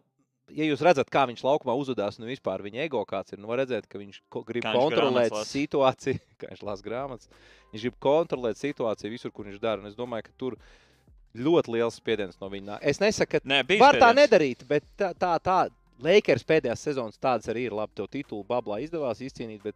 [0.58, 3.62] Ja jūs redzat, kā viņš laukumā uzvedās, nu vispār viņa ego kāds ir, nu var
[3.64, 5.50] redzēt, ka viņš grib Kā viņš kontrolēt lasa.
[5.52, 7.30] situāciju, kā viņš lasa grāmatas.
[7.72, 9.82] Viņš grib kontrolēt situāciju visur, kur viņš dara.
[9.84, 10.58] Un es domāju, ka tur
[11.38, 12.80] ļoti liels spiediens no viņa.
[12.84, 14.20] Es nesaku, ka Nē, Var tā spiediens.
[14.20, 15.60] nedarīt, bet tā, tā, tā
[16.02, 17.76] Lakers pēdējās sezonas tādas arī ir.
[17.78, 19.76] Labi, tev titulu bablā izdevās izcīnīt, bet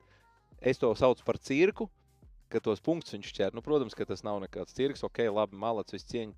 [0.60, 1.88] es to saucu par cirku,
[2.50, 3.54] ka tos punktus viņš ķer.
[3.56, 6.34] Nu, protams, ka tas nav nekāds cirks, ok, labi, malacis, viss cieņa.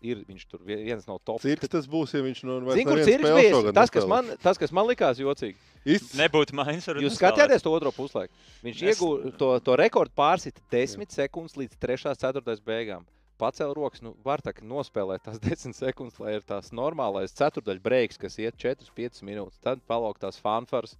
[0.00, 1.40] Ir viņš tur vie- viens no top.
[1.42, 3.72] Cirks tas būs, ja viņš no Zini, kur cirks bija?
[3.74, 5.56] Tas, kas man, tas, kas man likās jocīgi.
[5.84, 6.14] Īsts.
[6.20, 8.32] Nebūtu maiņas, varbūt Jūs skatījāties to otro puslaiku.
[8.62, 12.14] Viņš Es- iegūta to, to rekordu pārsita 10 sekundes līdz 3.
[12.14, 12.60] 4.
[12.62, 13.02] beigām.
[13.38, 17.82] Pacēla rokas, nu, var tā kā nospēlēt tās 10 sekundes, lai ir tās normālais ceturdaļa
[17.82, 19.58] breiks, kas iet 4-5 minūtes.
[19.62, 20.94] Tad palaukt tās fanfars,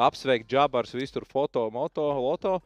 [0.00, 2.60] apsveikt džabars, visu tur foto, moto, loto.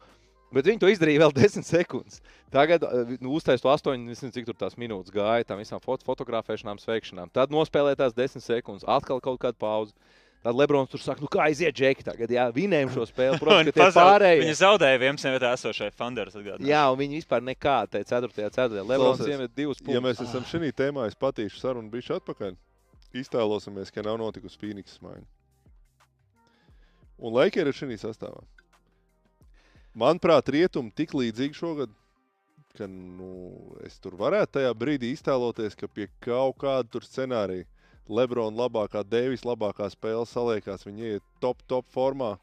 [0.54, 2.20] Bet viņi to izdarīja vēl 10 sekundes.
[2.54, 6.06] Tagad eh, nu, uztaisīja to 8, nezinu, cik tur tās minūtes gāja tam visām foto,
[6.06, 7.32] fotografēšanām, sveikšanām.
[7.34, 9.96] Tad nospēlēja tās 10 sekundes, atkal kaut kāda pauze.
[10.44, 13.38] Tad Lebrons tur saka, nu kā aiziet, Džeki, tagad jā, vinējam šo spēli.
[13.42, 14.42] Protams, ka tie pārējie.
[14.42, 16.34] Viņi zaudēja 11 vietā esošai Thunderas.
[16.36, 16.68] atgādināšu.
[16.68, 18.28] Jā, un viņi vispār nekā tajā 4.
[18.52, 18.84] ceturtajā.
[18.84, 20.04] Lebrons iemet divus Ja punktus.
[20.04, 22.58] mēs esam šī tēmā, es patīšu sarunu bišķi atpakaļ.
[23.24, 25.24] Iztēlosimies, ka nav notikusi Phoenixas maiņa.
[27.24, 28.44] Un Lakers ir šī sastāvā.
[29.94, 31.92] Manuprāt, rietumi tik līdzīgi šogad,
[32.74, 33.28] ka nu,
[33.86, 37.68] es tur varētu tajā brīdī iztēloties, ka pie kaut kāda scenārija
[38.10, 40.82] Lebrona labākā, Deivis labākā spēle saliekās.
[40.84, 42.34] Viņi iet top, top formā.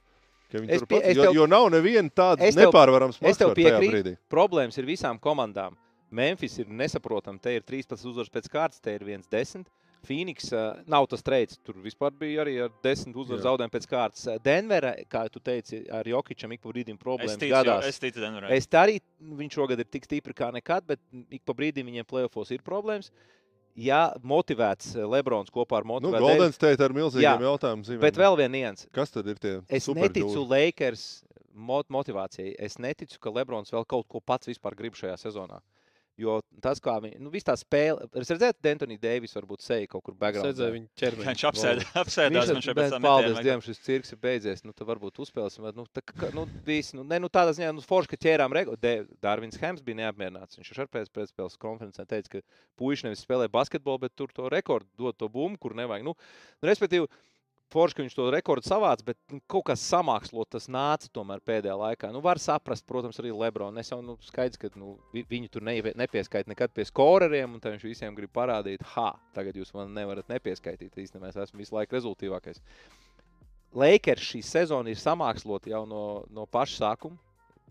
[0.52, 4.18] Es pie- pat- es Jo, tev- jo nav neviena tāda nepārvarama es tev piekrītu.
[4.30, 5.76] Problēmas ir visām komandām.
[6.12, 7.40] Memphis ir nesaprotama.
[7.40, 9.66] Te ir 13 uzvaras pēc kārtas, te ir 1-10.
[10.08, 11.60] Phoenix uh, nav tas treids.
[11.66, 14.24] Tur vispār bija arī ar desmit uzvaru zaudējumu pēc kārtas.
[14.44, 17.84] Denverā, kā tu teici, ar Jokičam ik pa brīdim Es problēmas ticu, gadās.
[17.86, 18.52] jo- es ticu Denverai.
[18.58, 21.00] Es tā arī viņš šogad ir tik stipri kā nekad, bet
[21.30, 23.12] ik pa brīdim viņiem plēsofos ir problēmas.
[23.76, 28.00] Ja motivēts eh, Lebrons kopā ar Nu, motivētu Golden State ar milzīgiem jautājumiem.
[28.02, 28.88] Bet vēl viens nians.
[28.92, 29.62] Kas tad ir tie?
[29.70, 31.24] Es neticu Lakers
[31.54, 32.56] mot motivācijai.
[32.60, 35.62] Es neticu, ka Lebrons vēl kaut ko pats vispār grib šajā sezonā.
[36.22, 40.04] Jo tas, kā viņi, nu, viss tā spēle, es redzēju, Dentoni Deivis varbūt seja kaut
[40.06, 40.50] kur Es background.
[40.52, 41.28] redzēju viņa ķermeni.
[41.32, 43.06] Viņš apsēd, apsēdās man šeit pēc tam.
[43.08, 44.62] Paldies Dievam, šis cirks ir beidzies.
[44.68, 45.66] Nu, tad varbūt uzspēlēsim.
[45.66, 48.54] bet, Nu, tā, kā, nu, visi, nu, ne, nu, tādā ziņā, nu, forši, ka ķērām
[48.60, 48.94] rekordu.
[49.24, 50.60] Dārvins Hems bija neapmierināts.
[50.62, 52.44] Viņš arī pēc pēcspēles konferencē teica, ka
[52.78, 56.06] puiši nevis spēlē basketbolu, bet tur to rekordu dod to bumbu, kur nevajag.
[56.06, 57.10] Nu, nu, respektīvi,
[57.72, 61.76] Forši, ka viņš to rekordu savāca, bet nu, kaut kas samākslot, tas nāca tomēr pēdējā
[61.80, 62.10] laikā.
[62.12, 63.80] Nu, var saprast, protams, arī Lebronu.
[63.80, 67.62] Es jau nu, skaidrs, ka nu, vi- viņu tur neie- nepieskaita nekad pie skoreriem, un
[67.62, 70.92] viņš visiem grib parādīt, ha, tagad jūs man nevarat nepieskaitīt.
[71.00, 72.60] Īstenībā es esmu visu laiku rezultātīvākais.
[73.74, 77.18] Lakers šī sezona ir samākslota jau no, no paša sākuma,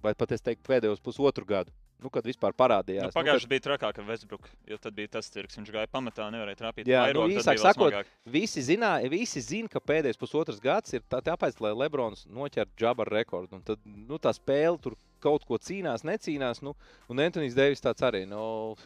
[0.03, 1.71] vai pat es teiktu pēdējos pusotru gadu.
[2.03, 3.11] Nu, kad vispār parādījās.
[3.11, 5.59] Nu, Pagājušajā bija trakāk ar Westbrook, jo tad bija tas cirks.
[5.59, 6.89] Viņš gāja pamatā, nevarēja trāpīt.
[6.91, 8.13] Jā, vairogu, nu, īsāk sakot, smagāk.
[8.37, 13.17] Visi, zināja, visi zina, ka pēdējais pusotrs gads ir tā- tāpēc, lai Lebrons noķertu džabaru
[13.19, 13.59] rekordu.
[13.59, 16.63] Un tad nu, tā spēle tur kaut ko cīnās, necīnās.
[16.63, 16.75] Nu,
[17.09, 18.27] un Antonius Deivis tāds arī.
[18.29, 18.77] Nu,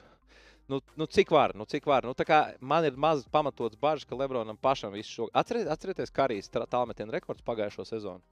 [0.68, 2.06] Nu, nu, cik var, nu, cik var.
[2.08, 2.14] Nu,
[2.60, 5.26] man ir maz pamatots bažas, ka Lebronam pašam visu šo.
[5.36, 8.22] Atcerieties, atcerieties Karijas tālmetienu rekords pagājušo sezonu.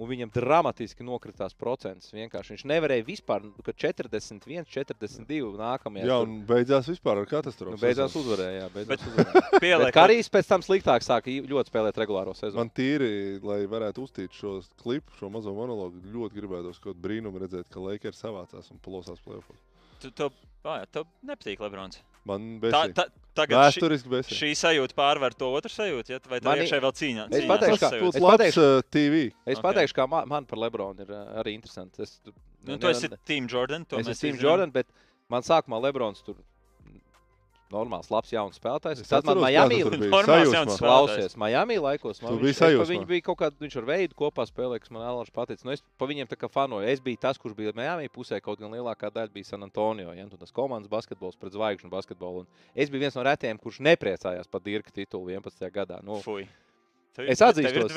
[0.00, 2.08] Un viņam dramatiski nokritās procents.
[2.14, 6.06] Vienkārši viņš nevarēja vispār, nu, ka 41, 42 nākamajā.
[6.08, 7.76] Jā, un beidzās vispār ar katastrofu.
[7.76, 8.62] nu, beidzās uzvarēja.
[8.62, 9.42] Jā, beidzās uzvarēja.
[9.60, 12.62] Bet Karijs pēc tam sliktāk sāka ļoti spēlēt regulāro sezonu.
[12.62, 13.10] Man tīri,
[13.44, 18.24] lai varētu uztīt šo klipu, šo mazo monologu, ļoti gribētos kaut brīnumu redzēt, ka Lakers
[18.24, 19.60] savācās un plosās plēsofos.
[20.00, 20.30] Tu, tu,
[20.64, 22.00] ah, jā, tev nepatīk Lebrons.
[22.28, 22.94] Man Tā, besīja.
[22.94, 23.04] tā,
[23.34, 24.36] tagad šī, Vēsturiski besīja.
[24.42, 26.18] šī sajūta pārvar to otru sajūtu, ja?
[26.28, 27.24] vai tev Mani- iekšēji vēl cīņā?
[27.32, 29.32] Es pateikšu, kā- es labs pateikšu- uh, TV.
[29.46, 29.64] Es Ok.
[29.64, 32.02] pateikšu, kā man, man par Lebronu ir uh, arī interesanti.
[32.02, 32.20] Es,
[32.62, 33.86] Nu, tu esi Team Jordan.
[33.86, 34.42] to es mēs esmu Tim zinām.
[34.42, 34.86] Jordan, bet
[35.30, 36.36] man sākumā Lebrons tur
[37.72, 39.00] normāls, labs, jauns spēlētājs.
[39.04, 39.96] Es Tad man Miami sajūsmā.
[40.20, 40.78] spēlētājs.
[40.80, 42.86] Klausies, Miami laikos man viņš, biji es sajūsmā.
[42.92, 45.64] viņu bija kaut kāda, viņš ar veidu kopā spēlēja, kas man Alāns pateica.
[45.68, 46.86] Nu, es pa viņiem tā kā fanoju.
[46.90, 50.12] Es biju tas, kurš bija Miami pusē, kaut gan lielākā daļa bija San Antonio.
[50.12, 50.26] Ja?
[50.26, 52.44] Nu, tas komandas basketbols pret zvaigžņu basketbolu.
[52.44, 55.70] Un es biju viens no retiem, kurš nepriecājās par Dirka titulu 11.
[55.70, 56.02] gadā.
[56.02, 56.46] Nu, Fui.
[57.10, 57.90] Tev, Es atzīstos.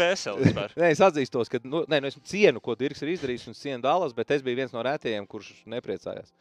[0.82, 3.84] Nē, es atzīstos, ka nu, nē, nu, es cienu, ko Dirks ir izdarījis, un cienu
[3.84, 6.32] Dālas, bet es biju viens no rētajiem, kurš nepriecājās.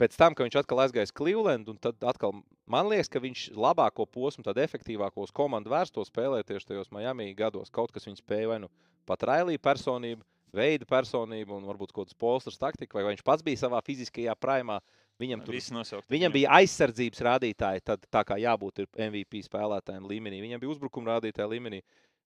[0.00, 2.32] Pēc tam, kad viņš atkal aizgāja uz Cleveland, un tad atkal
[2.70, 7.72] man liekas, ka viņš labāko posmu, tad efektīvākos komandu vērsto spēlē tieši tajos Miami gados.
[7.74, 8.70] Kaut kas viņa spēja vai nu
[9.08, 10.24] pat railīja personību,
[10.56, 14.80] veida personību, un varbūt kaut kāds polsters taktika, vai viņš pats bija savā fiziskajā primā.
[15.20, 16.06] Viņam, tur, nosaukt.
[16.08, 20.38] viņam bija aizsardzības rādītāji, tad, tā kā jābūt ir MVP spēlētājiem līmenī.
[20.40, 21.82] Viņam bija uzbrukuma rādītāji līmenī.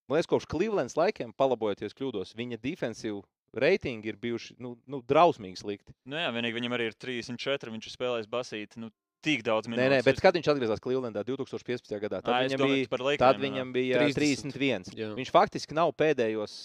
[0.06, 3.24] Man liekas, kopš Clevelands laikiem, palabojoties kļūdos, viņa defensīvu
[3.56, 5.94] reitingi ir bijuši nu, nu, drausmīgi slikti.
[6.06, 7.70] Nu, jā, vienīgi viņam arī ir 34.
[7.74, 8.76] Viņš ir spēlējis basīt.
[8.76, 8.90] Nu,
[9.24, 9.90] tik daudz Nē, minūtes.
[9.94, 11.96] nē, bet kad viņš atgriezās Clevelandā 2015.
[12.02, 14.52] gadā, tad, es viņam, bija, Lakeriem tad viņam bija 30.
[14.52, 14.90] 31.
[14.98, 15.08] Jā.
[15.16, 16.56] Viņš faktiski nav pēdējos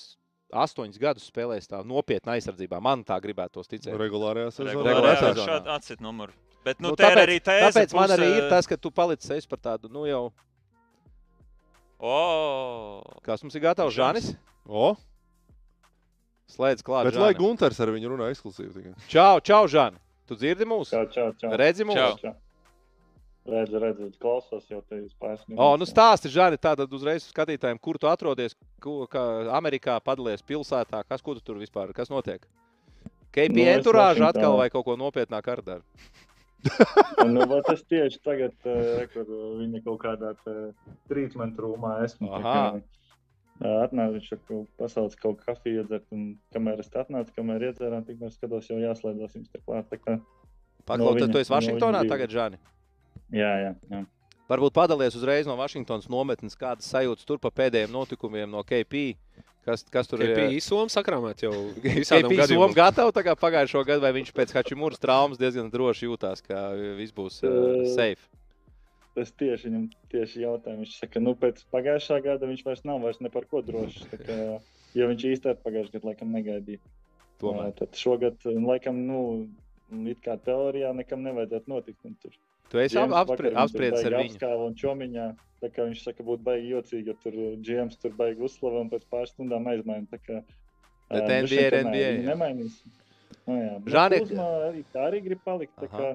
[0.51, 2.81] astoņus gadus spēlējis tā nopietnā aizsardzībā.
[2.81, 3.93] Man tā gribētos ticēt.
[3.95, 4.73] Regulārajā sezonā.
[4.75, 5.59] Regulārajā sezonā.
[5.77, 6.33] atcīt numuru.
[6.65, 7.67] Bet, nu, Nu, tā ir tāpēc- arī tēze.
[7.69, 10.31] Tāpēc man puse- arī ir tas, ka tu palici es par tādu, nu jau,
[11.99, 14.29] O, kas mums ir gatavs, Žanis.
[14.31, 14.37] Žanis.
[14.69, 14.95] O,
[16.49, 17.05] Slēdz klāt.
[17.09, 17.39] bet lai Žani.
[17.43, 18.73] Gunters ar viņu runā ekskluzīvi.
[18.75, 18.93] tikai.
[19.11, 19.99] Čau, čau, Žani.
[20.29, 20.91] Tu dzirdi mūs?
[20.93, 21.51] Čau, čau, čau.
[21.57, 21.97] Redzi mūs?
[21.97, 22.15] Čau.
[22.21, 22.35] čau.
[23.49, 28.09] Redzu, redzu, klausos jau tevis pāris O, nu stāsti, Žani, tātad uzreiz skatītājiem, kur tu
[28.09, 29.23] atrodies, ko, kā
[29.57, 32.43] Amerikā padalies pilsētā, kas, ko tu tur vispār, kas notiek?
[33.33, 33.63] KP Nu,
[33.95, 34.29] Vašingtonā.
[34.33, 35.83] atkal vai kaut ko nopietnāk ar daru?
[37.29, 39.27] Nu, es tieši tagad, uh, kur
[39.61, 40.33] viņa kaut kādā
[41.07, 42.27] trīsmentu rūmā esmu.
[42.43, 42.81] kā,
[43.59, 48.31] Atnāca viņš jau pasaules kaut kā kafiju iedzert, un kamēr es atnācu, kamēr iedzērām, tikmēr
[48.31, 49.89] skatos, jau jāslēdzas jums te klāt.
[49.91, 50.15] Tā kā,
[50.87, 52.59] Paklau, tad tu esi no Vašingtonā viņa tagad, Žani.
[53.35, 54.05] jā, jā, jā.
[54.49, 59.11] Varbūt padalies uzreiz no Vašingtonas nometnes, kādas sajūtas tur pa pēdējiem notikumiem no KP.
[59.67, 60.31] Kas, kas tur ir?
[60.33, 61.51] Bija īsoma sakrāmēt jau
[61.83, 62.73] visādām KP Somu gadījumiem.
[62.79, 67.13] gatava tā kā pagājušo gadu, vai viņš pēc Hačimūras traumas diezgan droši jūtās, ka viss
[67.13, 67.51] būs uh,
[67.83, 68.23] Eh, safe.
[69.19, 73.19] Es tieši viņam tieši jautāju, viņš saka, nu pēc pagājušā gada viņš vairs nav vairs
[73.21, 74.05] ne par ko drošs.
[74.11, 74.37] tā kā,
[74.97, 76.79] Jo viņš īstenībā pagājušajā gadā laikam negaidīja.
[77.39, 77.73] Tomēr.
[77.77, 79.19] Tad šogad, laikam, nu,
[80.09, 81.99] it kā teorijā nekam nevajadzētu notikt.
[82.05, 82.31] un Tur
[82.69, 84.31] Tu esi ap, Džeims apspri, vakar viņu tur apspriedis ar viņu.
[84.33, 85.27] Apskāva un čomiņā.
[85.61, 89.05] Tā kā viņš saka, būtu baigi jocīgi, ja tur Džeims tur baigi uzslavē un pēc
[89.11, 90.07] pāris stundām aizmaina.
[90.11, 90.41] Tā kā,
[91.09, 92.09] Bet ā, NBA vien ir NBA.
[92.29, 92.75] Nemainīs.
[93.47, 93.71] Nu, jā.
[93.83, 95.73] Bet Žani- Kuzma arī, tā arī grib palikt.
[95.81, 95.97] Tā Aha.
[95.97, 96.09] kā,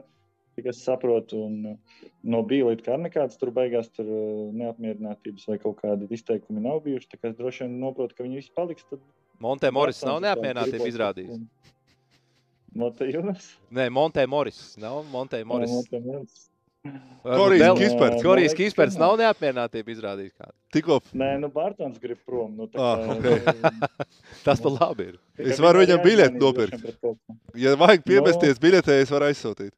[0.57, 1.41] cik es saprotu.
[1.47, 6.09] Un, uh, no bija līdz kā nekādas tur beigās tur uh, neapmierinātības vai kaut kādi
[6.15, 7.11] izteikumi nav bijuši.
[7.15, 8.87] Tā kā es droši vien saprotu, ka viņi visi paliks.
[8.91, 9.03] Tad
[9.43, 10.21] Montē Moris nav
[10.79, 10.93] gribot.
[10.95, 11.45] izrādījis.
[12.75, 13.53] Monte Jonas.
[13.71, 14.75] Nē, Montē Moris.
[14.83, 15.71] Nav Montē Moris.
[15.71, 16.51] Monte Jonas.
[17.25, 18.23] Korijas Kisperts.
[18.23, 20.35] Korijas Kisperts nav neapmierinātību izrādījis.
[20.37, 20.53] kādu.
[20.75, 22.51] Tikko Nē, nu Bārtaņs grib prom.
[22.59, 23.23] Nu, tā Ah, kā, ok.
[23.25, 23.89] nu,
[24.45, 25.17] Tas pa labi ir.
[25.39, 26.85] Es varu viņam biļeti nopirkt.
[27.57, 29.73] Ja vajag piemesties biļetē, es varu aizsūtīt.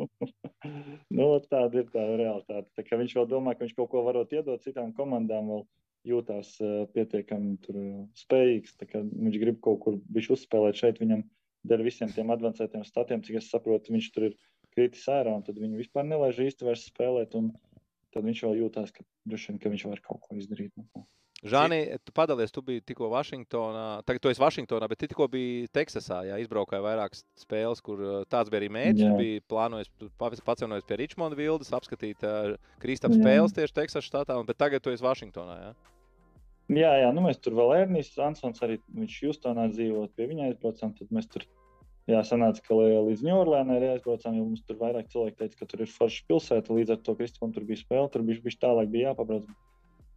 [1.16, 2.68] nu, tāda ir tā realitāte.
[2.76, 5.64] Tā viņš vēl domā, ka viņš kaut ko varot iedot citām komandām, vēl
[6.10, 8.76] jūtās uh, pietiekami tur, uh, spējīgs.
[8.80, 10.00] Tā Viņš grib kaut kur
[10.36, 11.00] uzspēlēt šeit.
[11.02, 11.26] Viņam
[11.68, 14.36] dēļ visiem tiem advancētiem statiem, cik es saprotu, viņš tur ir
[14.74, 17.36] kritis ārā, un tad viņu vispār nelaiž īsti vairs spēlēt.
[18.10, 20.72] Tad viņš vēl jūtās, ka, vien, ka viņš var kaut ko izdarīt.
[20.78, 21.04] Nu,
[21.40, 23.84] Žāni, tu padalies, tu biji tikko Vašingtonā.
[24.04, 26.18] Tagad tu esi Vašingtonā, bet tu tikko biji Teksasā.
[26.28, 29.04] Jā, izbraukāji vairākas spēles, kur uh, tāds bija arī mērķis.
[29.06, 29.12] Jā.
[29.14, 29.88] Tu biji plānojis,
[30.44, 33.22] pacienojis pie Richmonda vildes, apskatīt uh, Kristaps Jā.
[33.24, 35.56] spēles tieši Teksasas štatā, un, bet tagad tu esi Vašingtonā.
[35.62, 35.72] Jā?
[36.70, 40.92] Jā, jā, nu mēs tur vēl Ernsts Ansons arī viņš Hjūstonā dzīvo, pie viņa aizbraucām.
[41.00, 41.48] Tad mēs tur,
[42.06, 45.82] jā, sanāca, ka līdz Ņūorlēnai arī aizbraucām, jo mums tur vairāk cilvēki teica, ka tur
[45.82, 46.76] ir forša pilsēta.
[46.76, 49.48] Līdz ar to Kristupam tur bija spēle, tur bija viņš tālāk bija jāpabrauc.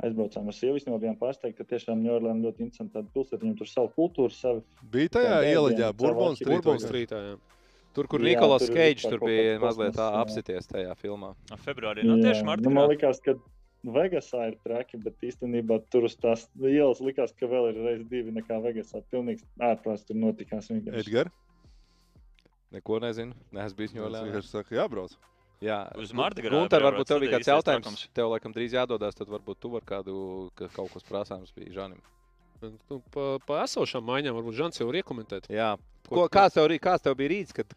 [0.04, 3.41] Aizbraucām ar sievu, jau bijām pārsteigti, ka tiešām Ņūorlēna ļoti interesanta pilsēta.
[3.44, 4.64] Viņam tur savu kultūru, savu.
[4.91, 5.91] Bija tajā Jā, ieliņā.
[7.30, 7.36] Jā.
[7.94, 8.66] Tur, kur Jā, Nikolas
[9.06, 11.36] tur bija mazliet tā apsities tajā filmā.
[11.52, 12.66] No februārī, nu tieši martā.
[12.66, 13.36] nu, man liekas, ka
[13.84, 18.32] Vegasā ir traki, bet īstenībā tur uz tās ielas likās, ka vēl ir reizes divi
[18.32, 19.04] nekā Vegasā.
[19.12, 20.72] Pilnīgs ārprāts tur notikās.
[20.72, 21.04] vienkārši.
[21.04, 21.32] Edgars.
[22.74, 23.36] Neko nezinu.
[23.54, 24.24] Nē, es biju Es Ņūorlēnā.
[24.32, 25.14] vienkārši saku, jābrauc.
[25.62, 27.86] Jā, Uz Mardi Gras Gunter, varbūt tev bija ir kāds jautājums.
[27.86, 28.08] trakums.
[28.14, 30.16] Tev laikam drīz jādodas, tad varbūt tu vari kādu,
[30.56, 32.01] ka kaut kas prasāms bija Žanim.
[32.64, 35.49] Nu, pa, pa esošām maiņām varbūt Žants jau var iekomentēt.
[35.51, 35.74] Jā.
[36.08, 37.68] Ko- kāds, tev, kāds tev bija rīts, kad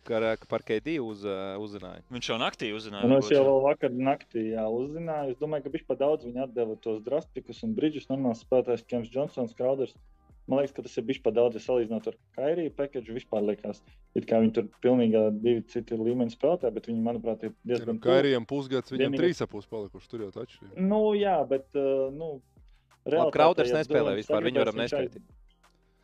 [0.51, 2.03] par KD uz, uh, uzzināji?
[2.11, 3.07] Viņš jau naktī uzzināja.
[3.07, 5.35] Nu, es jau vēl vakar naktī jā, uzzināju.
[5.35, 8.09] Es domāju, ka viņš pat daudz viņa atdeva tos drastikus un brīdžus.
[8.11, 9.95] Normāls spēlētājs Kems Johnsons, Krauders.
[10.47, 13.15] Man liekas, ka tas ir bijis pat daudz, ja salīdzinot ar Kairiju package.
[13.17, 13.81] Vispār liekas,
[14.15, 17.99] it kā viņi tur pilnīgi divi citi līmeņi spēlētāji, bet viņi, manuprāt, ir diezgan.
[18.05, 20.09] Kairijam pusgads, viņam Vienīgais- trīs apus palikuši.
[20.13, 20.61] Tur jau taču.
[20.77, 21.67] Nu, jā, bet.
[21.75, 22.37] Uh, nu,
[23.07, 25.19] Labi, Krauders ja nespēlē Durants vispār, viņu varam nespēt.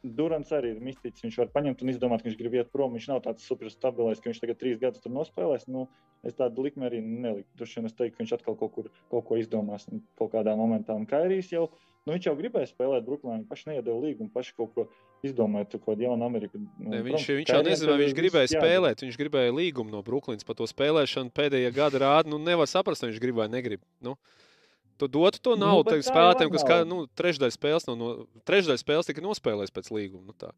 [0.02, 1.22] Durants arī ir mistiķis.
[1.22, 2.94] Viņš var paņemt un izdomāt, ka viņš grib iet prom.
[2.96, 5.68] Viņš nav tāds super stabilais, ka viņš tagad trīs gadus tur nospēlēs.
[5.70, 5.86] Nu,
[6.26, 7.46] es tādu likmi arī neliku.
[7.58, 10.56] Droši vien es teiktu, ka viņš atkal kaut, kur, kaut ko izdomās un kaut kādā
[10.58, 10.96] momentā.
[10.98, 11.68] Un Kairijs jau,
[12.06, 13.38] nu, viņš jau gribēja spēlēt Brooklynā.
[13.40, 14.84] Viņš paši neiedeva līgumu, paši kaut ko
[15.26, 16.58] izdomāja, kaut kādu jaunu Ameriku.
[16.58, 18.62] Nu, Ne, viņš, viņš jau nezināja, viņš gribēja jādara.
[18.62, 19.04] spēlēt.
[19.06, 21.32] Viņš gribēja līgumu no Brooklynas par to spēlēšanu.
[21.34, 23.82] Pēdējie gadi rāda, nu nevar saprast, vai viņš grib vai negrib.
[24.02, 24.16] Nu,
[24.98, 28.12] tu dotu to Nu, naudu nu, tā spēlētājiem, kas kā, nu, trešdaļa spēles, nav no,
[28.46, 30.26] trešdaļa spēles tika nospēlēts pēc līguma.
[30.30, 30.52] Nu, tā.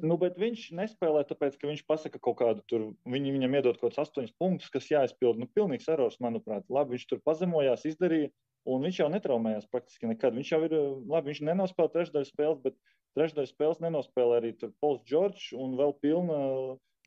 [0.00, 2.84] Nu, bet viņš nespēlē, tāpēc, ka viņš pasaka kaut kādu tur.
[3.04, 5.36] Viņi viņam iedod kaut kādus astoņus punktus, kas jāizpild.
[5.36, 6.64] Nu, pilnīgs erors, manuprāt.
[6.72, 8.30] Labi, viņš tur pazemojās, izdarīja,
[8.68, 10.36] un viņš jau netraumējās praktiski nekad.
[10.36, 10.74] Viņš jau ir,
[11.08, 12.76] labi, viņš nenospēlē trešdaļu spēles, bet
[13.18, 14.52] trešdaļu spēles nenospēlē arī
[14.82, 16.42] Pols Džordžs un vēl pilna.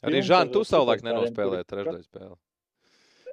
[0.04, 2.36] Arī ar tu savulaik nenospēlēji trešdaļu spēli.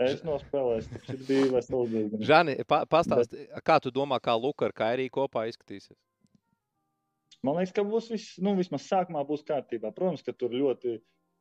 [0.01, 2.23] Es nospēlēju, tas bija vesels diezgan.
[2.25, 3.35] Žāni, pa, pastāst,
[3.67, 5.99] kā tu domā, kā Luka ar Kairiju kopā izskatīsies?
[7.45, 9.93] Man liekas, ka būs viss, nu, vismaz sākumā būs kārtībā.
[9.97, 10.97] Protams, ka tur ļoti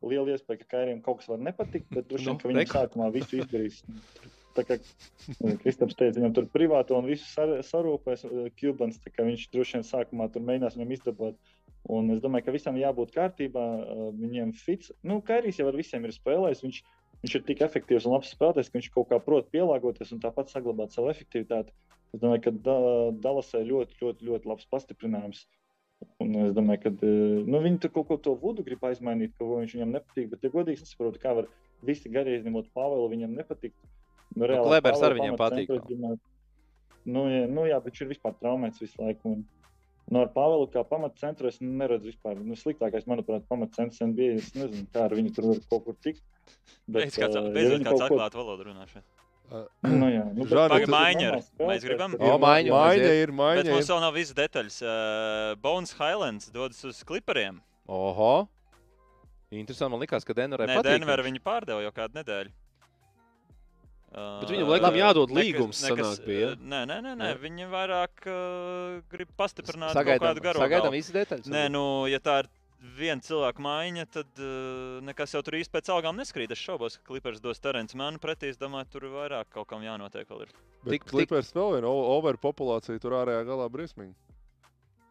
[0.08, 2.76] liela iespēja, ka Kairijam kaut kas var nepatikt, bet droši vien, Nu, ka reku.
[2.76, 3.80] sākumā visu izdarīs.
[4.58, 4.80] Tā kā
[5.62, 8.26] Kristaps teica, viņam tur privāto un visu sar, sarūpēs
[8.60, 11.52] Kubans, tā kā viņš droši vien sākumā tur mēģinās viņam izdabot.
[11.90, 14.92] Un es domāju, ka visam jābūt kārtībā, uh, viņiem fits.
[15.06, 16.64] Nu, Kairijs jau ar visiem ir spēlējis.
[16.66, 16.82] Viņš,
[17.24, 20.52] viņš ir tik efektīvs un labs spēlētājs, ka viņš kaut kā prot pielāgoties un tāpat
[20.52, 21.72] saglabāt savu efektivitāti.
[22.14, 22.76] Es domāju, ka da,
[23.24, 25.46] Dallasai ļoti, ļoti, ļoti labs pastiprinājums.
[26.24, 29.76] Un es domāju, ka nu, viņi tur kaut ko to vudu grib aizmainīt, ka viņš
[29.78, 30.30] viņam nepatīk.
[30.34, 31.50] Bet, ja godīgi, es saprotu, kā var
[31.86, 33.76] visi garie izņemot Pāvelu, viņam nepatīk.
[34.36, 36.20] Nu, reāli Klebers Pāvela ar viņiem pamatcentrus patīk
[37.10, 39.32] Nu, jā, nu, jā, bet viņš ir vispār traumēts visu laiku.
[39.34, 39.46] Un,
[40.12, 42.38] nu, ar Pāvelu kā pamatcentru es neredzu vispār.
[42.44, 44.28] Nu, sliktākais, manuprāt, pamatcentrs NBA.
[44.42, 46.22] Es nezinu, kā ar viņu tur var kaut kur tikt.
[46.92, 49.08] Beidz kāds, ā, ja beidzot viņi kāds kaut ko- atklāt valodu runā šeit.
[49.90, 51.40] Nu, jā, nu, bet ir Maiņa ir.
[51.72, 52.14] Mēs gribam?
[52.20, 52.76] O, ir- maiņa.
[52.76, 53.94] Maiņa ir, Bet maiņa mums ir.
[53.96, 54.80] vēl nav visas detaļas.
[54.86, 57.58] Uh, Bones Highlands dodas uz klipriem.
[57.90, 58.34] Oho!
[59.50, 61.00] Interesanti, man likās, ka Denverai Nē, patīk.
[61.00, 62.52] Denver viņi pārdeva jau kādu nedēļu.
[64.10, 66.54] Uh, Bet viņam laikam jādod līgums, nekas, sanāk, bija, ja?
[66.56, 67.28] uh, Nē, nē, nē, nē.
[67.30, 67.36] Jā.
[67.44, 70.62] viņi vairāk uh, grib pastiprināt kaut Sagaidām, kādu garu.
[70.64, 71.50] sagaidām visas detaļas.
[71.54, 72.50] Nē, nu, ja tā ir
[72.98, 76.50] viena cilvēka maiņa, tad uh, nekas jau tur īsti pēc algām neskrīt.
[76.56, 78.50] Es šaubos, ka klipers dos Terence Manu pretī.
[78.50, 80.26] Es domāju, tur vairāk kaut kam jānotiek.
[80.26, 80.56] vēl ir.
[80.82, 84.16] Bet Tik- tik- Clippers vēl viena o- overpopulācija tur ārējā galā briesmīgi.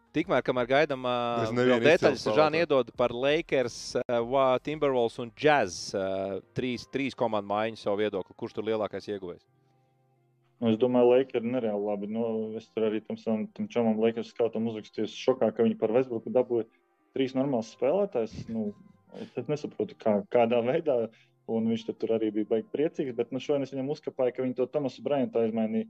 [0.09, 2.63] Tikmēr, kamēr gaidām uh, detaļas, spēlētāju.
[2.63, 5.91] iedod par Lakers, uh, Timberwolves un Jazz.
[5.93, 8.33] Uh, trīs, trīs komandu maiņu savu viedokli.
[8.39, 9.43] Kurš tur lielākais ieguvējs?
[10.59, 12.09] Nu, es domāju, Lakers ir nereāli labi.
[12.09, 12.25] Nu,
[12.57, 16.33] es tur arī tam savam tam čomam Lakers skautam uzrakstīju šokā, ka viņi par Westbrooku
[16.33, 16.65] dabūja
[17.13, 18.33] trīs normālus spēlētājus.
[18.49, 18.71] Nu,
[19.21, 21.03] es, es nesaprotu, kā, kādā veidā.
[21.49, 23.15] Un viņš tur, arī bija baigi priecīgs.
[23.17, 25.89] Bet nu, šodien es viņam uzkāpāju, ka viņi to Tomasu Bryantu aizmainīja.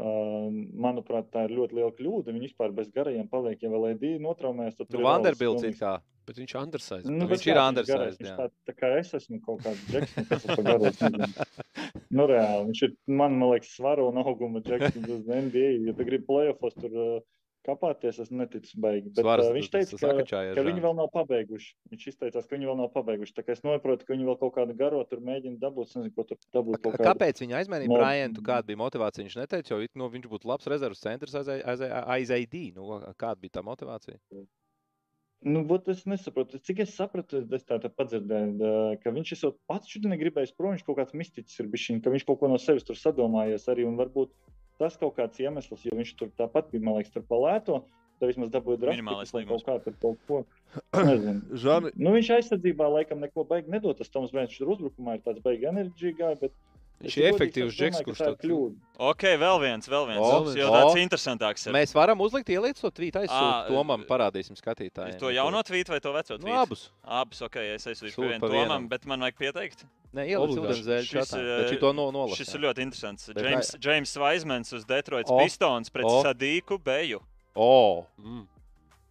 [0.00, 0.46] Uh,
[0.80, 2.32] manuprāt, tā ir ļoti liela kļūda.
[2.32, 3.60] Viņi vispār bez garajiem paliek.
[3.60, 5.98] Ja vēl Edī notraumēs, tad Nu, Vanderbilts ir kā.
[6.28, 7.10] Bet viņš undersized.
[7.10, 8.16] Nu, Viņš bet ir undersized, garais?
[8.20, 8.30] Viņš.
[8.38, 11.28] Tā, tā kā es esmu kaut kāds džeksons, kas ir nezinu.
[12.16, 12.70] Nu, reāli.
[12.70, 15.68] Viņš ir, man, man liekas, svara un auguma džeksons uz NBA.
[15.88, 17.20] Ja tu gribi playoffs tur uh,
[17.66, 19.10] kāpāties, es neticu beigi.
[19.14, 20.84] Bet Svars, uh, viņš teica, ka, sakačājies, ka viņi Žāni.
[20.86, 21.70] vēl nav pabeiguši.
[21.92, 23.34] Viņš izteicās, ka viņi vēl nav pabeiguši.
[23.36, 25.92] Tā kā es saprotu, ka viņi vēl kaut kādu garo tur mēģina dabūt.
[25.96, 26.80] Nezinu, ko tur dabūt.
[26.82, 28.40] kaut kādu- Kāpēc viņi aizmainīja No- Bryantu?
[28.42, 29.24] Kāda bija motivācija?
[29.26, 32.72] Viņš neteica, jo nu, viņš būtu labs rezerves centrs aiz, aiz, aiz AD.
[32.74, 34.18] Nu, kāda bija tā motivācija?
[35.42, 39.88] Nu, būt, es nesaprotu, cik es sapratu, es tā, tā padzirdēju, ka viņš esot pats
[39.88, 42.84] šodien negribējis prom, viņš kaut kāds mistiķis ir bijis, ka viņš kaut ko no sevis
[42.84, 44.28] tur sadomājies arī, un varbūt
[44.80, 47.82] tas kaut kāds iemesls, jo viņš tur tāpat bija, man liekas, tur palēto,
[48.20, 49.64] tad vismaz dabūja un līgums.
[49.64, 50.40] kaut kā tur kaut ko.
[51.64, 55.42] Žani, Nu, viņš aizsardzībā laikam neko baigi nedod, tas Toms viņš tur uzbrukumā ir tāds
[55.44, 56.56] baigi enerģīgā, bet
[57.00, 58.74] Viņš ir efektīvs džeks, kurš tāds- kļūda.
[59.00, 60.20] Ok, vēl viens, vēl viens.
[60.20, 60.74] O, Tas jau o.
[60.76, 61.66] tāds interesantāks.
[61.66, 61.72] Ir.
[61.72, 65.18] Mēs varam uzlikt ielikt to tvītu Ā, aizsūtīt Tomam, parādīsim skatītājiem.
[65.18, 66.60] To jauno tvītu vai to veco Nu, tvītu?
[66.60, 66.90] abus.
[67.02, 68.68] Abus, ok, es aizsūtīšu Sūta pie vienam.
[68.68, 69.86] Tomam, bet man vajag pieteikt.
[70.12, 70.60] Nē, Obligāti.
[70.60, 71.38] ūdens zēļu Šis, čatā.
[71.40, 72.36] eh, Bet šito no, nolas.
[72.36, 73.30] Šis ir ļoti interesants.
[73.34, 76.04] James, James Vaismans uz Detroitas O, Pistons pret.
[76.04, 77.20] Sadīku Beju.
[77.56, 78.04] O!
[78.20, 78.46] Mm.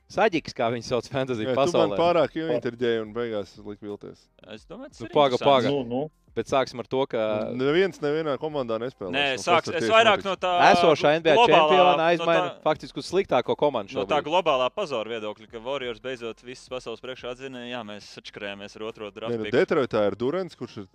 [0.10, 1.98] Saģiks, kā viņi sauc fantasy jā, tu man pasaulē.
[2.00, 4.24] pārāk ieinteresēji un beigās lika vilties.
[4.50, 5.46] Es domāju, tas Nu, ir paga, interesants.
[5.46, 5.70] paga.
[5.70, 6.10] Nu, nu.
[6.36, 9.12] Bet sāksim ar to, ka Neviens nevienā komandā nespēlē.
[9.12, 13.10] Nē, sāks, es vairāk no tā esošā NBA globālā- čempiona no aizmaina tā- faktiski uz
[13.12, 13.94] sliktāko komandu.
[13.98, 14.30] No tā šobrīd.
[14.30, 19.10] globālā pazara viedokļa, ka Warriors beidzot visas pasaules priekšā atzina, jā, mēs atšķirāmies ar otro
[19.12, 19.52] Nē, nu, draftu.
[19.52, 20.88] Detroitā ir Durants, kurš ir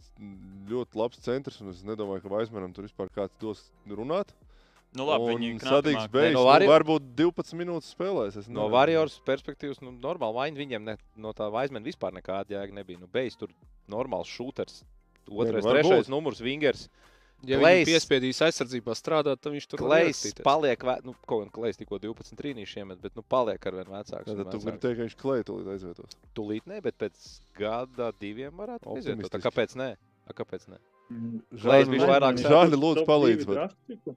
[0.70, 1.60] ļoti labs centrs.
[1.60, 4.28] un Es nedomāju, ka Vaismanam tur vispār kāds dos runāt.
[4.94, 6.34] Nu, labi, viņi Sadīgs beigas.
[6.36, 8.36] no Vari- varbūt 12 minūtes spēlēs.
[8.38, 8.68] es No.
[8.70, 13.00] Warriors perspektīvas, nu, normāli vaina viņiem ne, no tā aizmēra vispār nekāda jēga nebija.
[13.00, 13.48] Nu, Beigas tur
[13.90, 14.84] normāls šūters.
[15.28, 15.82] Otrais, nu, varbūt.
[15.82, 16.88] trešais numurs, Vingers.
[17.44, 20.44] Ja viņš piespiedīs aizsardzībā strādāt, tad viņš tur ierakstīties.
[20.44, 23.84] paliek, ve- nu, kaut gan Klais tikko 12 trīnīši iemet, bet nu, paliek ar vien
[23.84, 24.24] vecāks.
[24.24, 26.16] Tad tu gribi teikt, ka viņš klētulīt aizvietos.
[26.34, 29.42] Tūlīt ne, bet pēc gada diviem varētu aizvietot.
[29.42, 29.96] Kāpēc ne?
[30.26, 30.78] A, kāpēc ne?
[31.10, 31.42] Mm.
[31.60, 33.44] Klais vairāk Žāni, lūdzu, palīdz.
[33.44, 34.16] bet-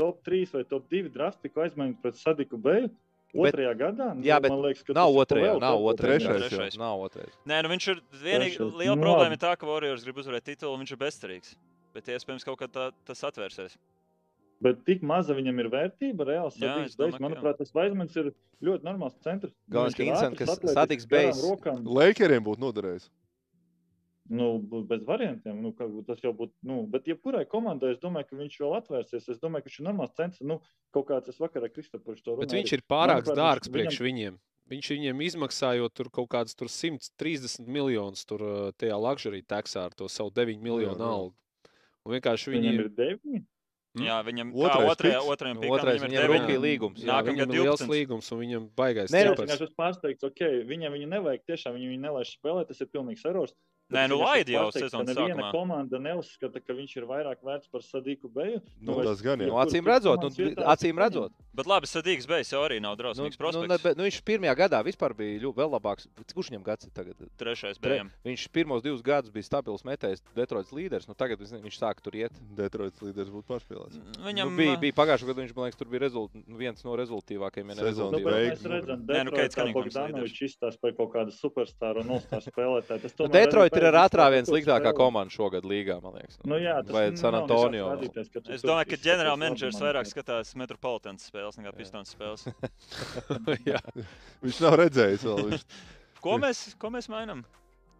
[0.00, 2.90] top 3 vai top 2 draftiku aizmainīt pret Sadiku Beju.
[3.30, 4.06] Bet- Otrajā gadā?
[4.16, 6.18] Nu, Jā, bet man liekas, ka Nav otrajā, nav otrajā.
[6.34, 6.74] Trešais.
[6.80, 7.30] Nav otrais.
[7.46, 8.74] Nē, nu viņš ir vienīgi Trešais.
[8.80, 11.52] liela Nu, problēma ir tā, ka Warriors grib uzvarēt titulu, un viņš ir bezcerīgs.
[11.94, 13.76] Bet iespējams, kaut kad tā, tas atvērsies.
[14.60, 17.20] Bet tik maza viņam ir vērtība, es domāju, beigas.
[17.22, 18.32] Manuprāt, tas Vaismans ir
[18.62, 19.54] ļoti normāls centrs.
[19.70, 21.86] Galvenais, ka ir interesanti, ātrs, ka atletisks, Sadiks garām beigas-.
[22.00, 23.08] Lakeriem būtu noderējis.
[24.30, 25.56] Nu, bez variantiem.
[25.58, 25.72] Nu,
[26.06, 26.54] tas jau būtu.
[26.62, 29.26] Nu, bet, jebkurai komandai, es domāju, ka viņš vēl atvērsies.
[29.32, 30.44] Es domāju, ka viņš ir normāls centrs.
[30.46, 30.60] Nu,
[30.94, 32.46] kaut kāds es vakarā Kristofers to runāju.
[32.46, 34.38] Bet viņš ir pārāk Manuprāt, dārgs viņš- priekš viņiem.
[34.70, 40.06] Viņš viņiem izmaksājot tur kaut kādus tur 130 miljonus tur tajā luxury taksā ar to
[40.06, 41.10] savu 9 miljonu jā.
[41.10, 41.34] algu.
[42.06, 43.42] Un vienkārši viņi ir deviņi.
[43.98, 44.04] Mm.
[44.06, 47.16] Jā, viņam otrajā, otrajam Nu, pikam otrais viņam ir rookie līgums, jā.
[47.26, 47.90] Viņam ir liels 12.
[47.90, 51.90] līgums, un viņam baigais Nē, es vienkārši esmu pārsteigts, ok, viņam viņu nevajag tiešām, viņu
[51.90, 53.56] viņu nelaiž spēlēt, tas ir pilnīgs erors.
[53.90, 55.50] Nē, nu esmu jau sezonas sākumā.
[55.52, 58.60] komanda neuzskata, ka viņš ir vairāk vērts par Sadīku Beju.
[58.80, 59.48] Nu, vai- tas gan jau.
[59.50, 60.30] Nu, acīm redzot, nu,
[60.70, 61.32] acīm redzot.
[61.52, 63.82] Bet labi, Sadīgs beigas jau arī nav Nu, drausmīgs nu, ne, prospekts.
[63.82, 66.06] bet, nu, viņš pirmajā gadā vispār bija ļoti vēl labāks.
[66.32, 67.16] Kurš viņam gads ir tagad?
[67.36, 68.12] Trešais Tre, beigas.
[68.24, 71.08] viņš pirmos divus gadus bija stabils metējs, Detroits līderis.
[71.08, 72.30] Nu, tagad viņš sāka tur iet.
[72.54, 73.98] Detroits līderis būtu pārspēlēts.
[73.98, 76.94] Nu, Viņam bija, bija pagājušajā gadā, viņš man liekas, tur bija rezult, nu, viens no
[76.94, 77.68] rezultātīvākajiem.
[77.68, 81.12] ja ne Sezonas Nu, beigas, mēs nu, redzam, nu, ka Cunninghams Bogdanovičs izstāsta par kaut
[81.12, 83.02] kādu superstāru un all-star spēlētāju.
[83.02, 86.38] Tas Nu, tomēr Detroit ir ar atrāvienu sliktākā komanda šogad līgā, man liekas.
[86.44, 87.88] Nu, jā, tas Vai nav San Antonio.
[88.52, 92.46] Es domāju, ka ģenerāla menedžers vairāk skatās Metropolitānas spēles nekā Pistonas spēles.
[93.70, 93.80] Jā.
[94.44, 95.48] Viņš nav redzējis vēl.
[95.54, 95.64] Viņš...
[96.20, 97.42] Ko mēs, ko mēs mainām?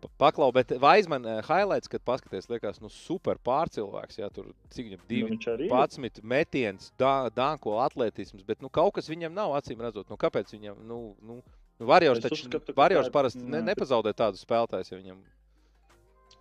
[0.00, 4.20] Pa- Paklau, bet Vaisman uh, highlights, kad paskaties, liekas, nu super pārcilvēks.
[4.22, 5.26] Jā, tur cik viņam Nu, divi.
[5.34, 5.74] viņš arī ir.
[5.76, 10.08] 11 metiens, dānko atletisms, bet nu, kaut kas viņam nav acīm redzot.
[10.08, 10.78] Nu, kāpēc viņam?
[10.88, 11.40] Nu, nu,
[11.80, 15.20] nu, Varjors taču uzskatu, ka Varjors parasti ne, nepazaudē tādus spēlētājus, ja viņam,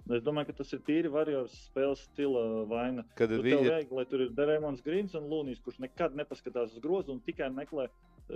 [0.10, 3.04] Es domāju, ka tas ir tīri varjors spēles stila vaina.
[3.20, 6.74] kad Tur tev viņi vajag, lai tur ir Derēmons Grīns un Lūnijas, kurš nekad nepaskatās
[6.74, 7.86] uz grozu un tikai meklē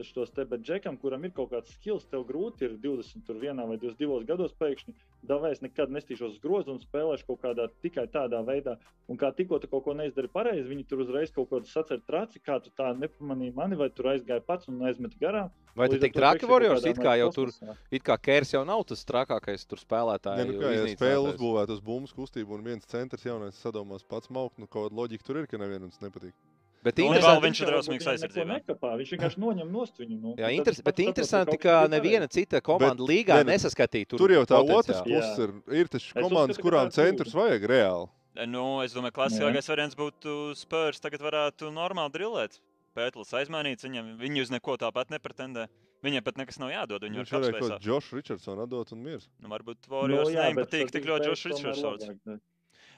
[0.01, 4.25] šos te, bet džekam, kuram ir kaut kāds skills, tev grūti ir 21 vai 22
[4.29, 4.95] gados pēkšņi.
[5.29, 8.77] Davai es nekad nestīšos uz grozu un spēlēšu kaut kādā tikai tādā veidā.
[9.11, 12.41] Un kā tikko tu kaut ko neizdari pareizi, viņi tur uzreiz kaut ko sacer traci,
[12.43, 15.51] kā tu tā nepamanīji mani, vai tur aizgāji pats un aizmeti garām.
[15.75, 16.85] Vai tu tik traki Warriors?
[16.85, 17.77] It kā jau mērā tur, kosmosā.
[17.91, 20.49] it kā Kērs jau nav tas trakākais tur spēlētājs.
[20.49, 24.59] nu, kā jau spēle uzbūvēta uz bumbas kustību, un viens centrs jaunais sadomās pats maukt,
[24.61, 26.37] nu kaut kāda loģika tur ir, ka nevienam tas nepatīk.
[26.83, 28.57] Bet Un interesanti, viņš ir drausmīgs aizsardzībā.
[28.99, 30.17] Viņš vienkārši noņem nost viņu.
[30.19, 30.33] Nu.
[30.39, 34.19] jā, interes, bet interesanti, ka neviena cita komanda līgā ne, nu, nesaskatīja tur.
[34.19, 35.55] Tur jau tā otrs puses ir.
[35.79, 38.11] Ir tas Es komandas, kurām centrs vajag reāli.
[38.49, 40.99] Nu, es domāju, ka klasiskākais variants būtu Spurs.
[40.99, 42.59] Tagad varētu normāli drillēt.
[42.97, 45.69] Pētlis aizmainīts, viņam, viņi uz neko tāpat nepretendē.
[46.03, 47.05] Viņiem pat nekas nav jādod.
[47.07, 49.29] Viņi Viņš var varēja kaut kādu Džošu Richardsonu atdot un miers.
[49.39, 52.43] Nu, varbūt Warriors Nu, jā, nu, nepatīk tik ļoti teica, Džošs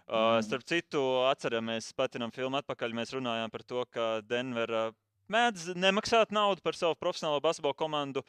[0.06, 1.02] Uh, starp citu,
[1.32, 2.94] atceramies, patinam filmu atpakaļ.
[2.94, 4.92] Mēs runājām par to, ka Denverā
[5.34, 8.22] mēdz nemaksāt naudu par savu profesionālo basketbalu komandu.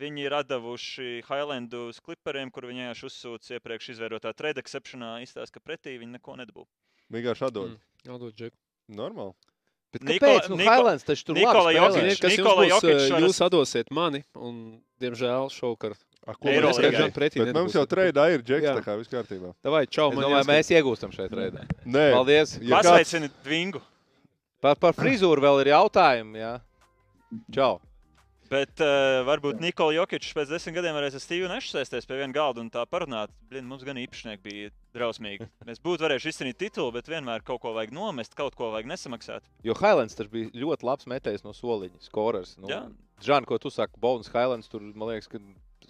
[0.00, 5.18] Viņi ir devuši Highlandu uz kliperiem, kur viņi vienkārši uzsūca iepriekš izvērotā trade exceptionā.
[5.20, 6.64] Izstāsta, ka pretī viņi neko nedabū.
[7.12, 7.76] Vienkārši atdod.
[7.76, 7.84] Mm.
[8.08, 8.56] Jādod džeku.
[8.96, 9.36] Normāli.
[9.92, 10.48] Bet Nikola- kāpēc?
[10.48, 12.16] Nu, Niko- Highlands taču tur Nikola labi Jokic.
[12.16, 12.36] spēlē.
[12.38, 15.98] Nikola Jokic varas- Jūs atdosiet mani, un, diemžēl, šovakar.
[16.28, 17.12] A, ko Eiro mēs skaidrs?
[17.16, 19.54] pretī Bet mums jau treidā ir džeks, tā kā viss kārtībā.
[19.64, 21.64] Davai, čau, man domāju, mēs iegūstam šeit reizē.
[21.88, 22.58] Nē, Paldies.
[22.60, 23.80] Ja kāds- Pasveicini Dvingu.
[24.60, 26.42] Par, par frizūru vēl ir jautājumi.
[26.42, 26.58] Jā.
[27.56, 27.78] Čau.
[28.50, 32.34] Bet uh, varbūt Nikola Jokičs pēc desmit gadiem varēs ar Stevu Nešu sēsties pie viena
[32.34, 33.30] galda un tā parunāt.
[33.48, 35.46] Blin, mums gan īpašnieki bija drausmīgi.
[35.68, 39.46] Mēs būtu varējuši izcīnīt titulu, bet vienmēr kaut ko vajag nomest, kaut ko vajag nesamaksāt.
[39.62, 42.56] Jo Highlands taču bija ļoti labs metējs no soliņa, skorers.
[42.58, 42.82] Nu, Jā.
[43.22, 45.38] Žān, ko tu saki, Bonas Highlands tur, man liekas, ka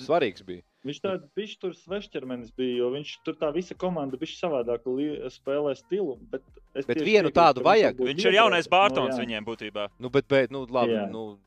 [0.06, 0.62] svarīgs bija.
[0.84, 5.18] Viņš tāds viņš tur svešķermenis bija, jo viņš tur tā visa komanda bija savādāku li-
[5.28, 6.16] spēlē stilu.
[6.32, 6.42] Bet,
[6.74, 7.98] es Bet vienu piekrītu, tādu vajag.
[8.00, 9.26] Viņš ir jaunais Bārtons Nu, jā.
[9.26, 9.88] viņiem būtībā.
[10.00, 11.10] Nu, bet, bet, nu, labi, Jā.
[11.10, 11.38] nu,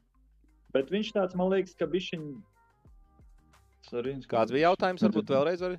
[0.74, 2.22] Bet viņš tāds, man liekas, ka viņš ir.
[4.30, 5.04] kāds bija jautājums?
[5.06, 5.76] Varbūt vēlreiz var.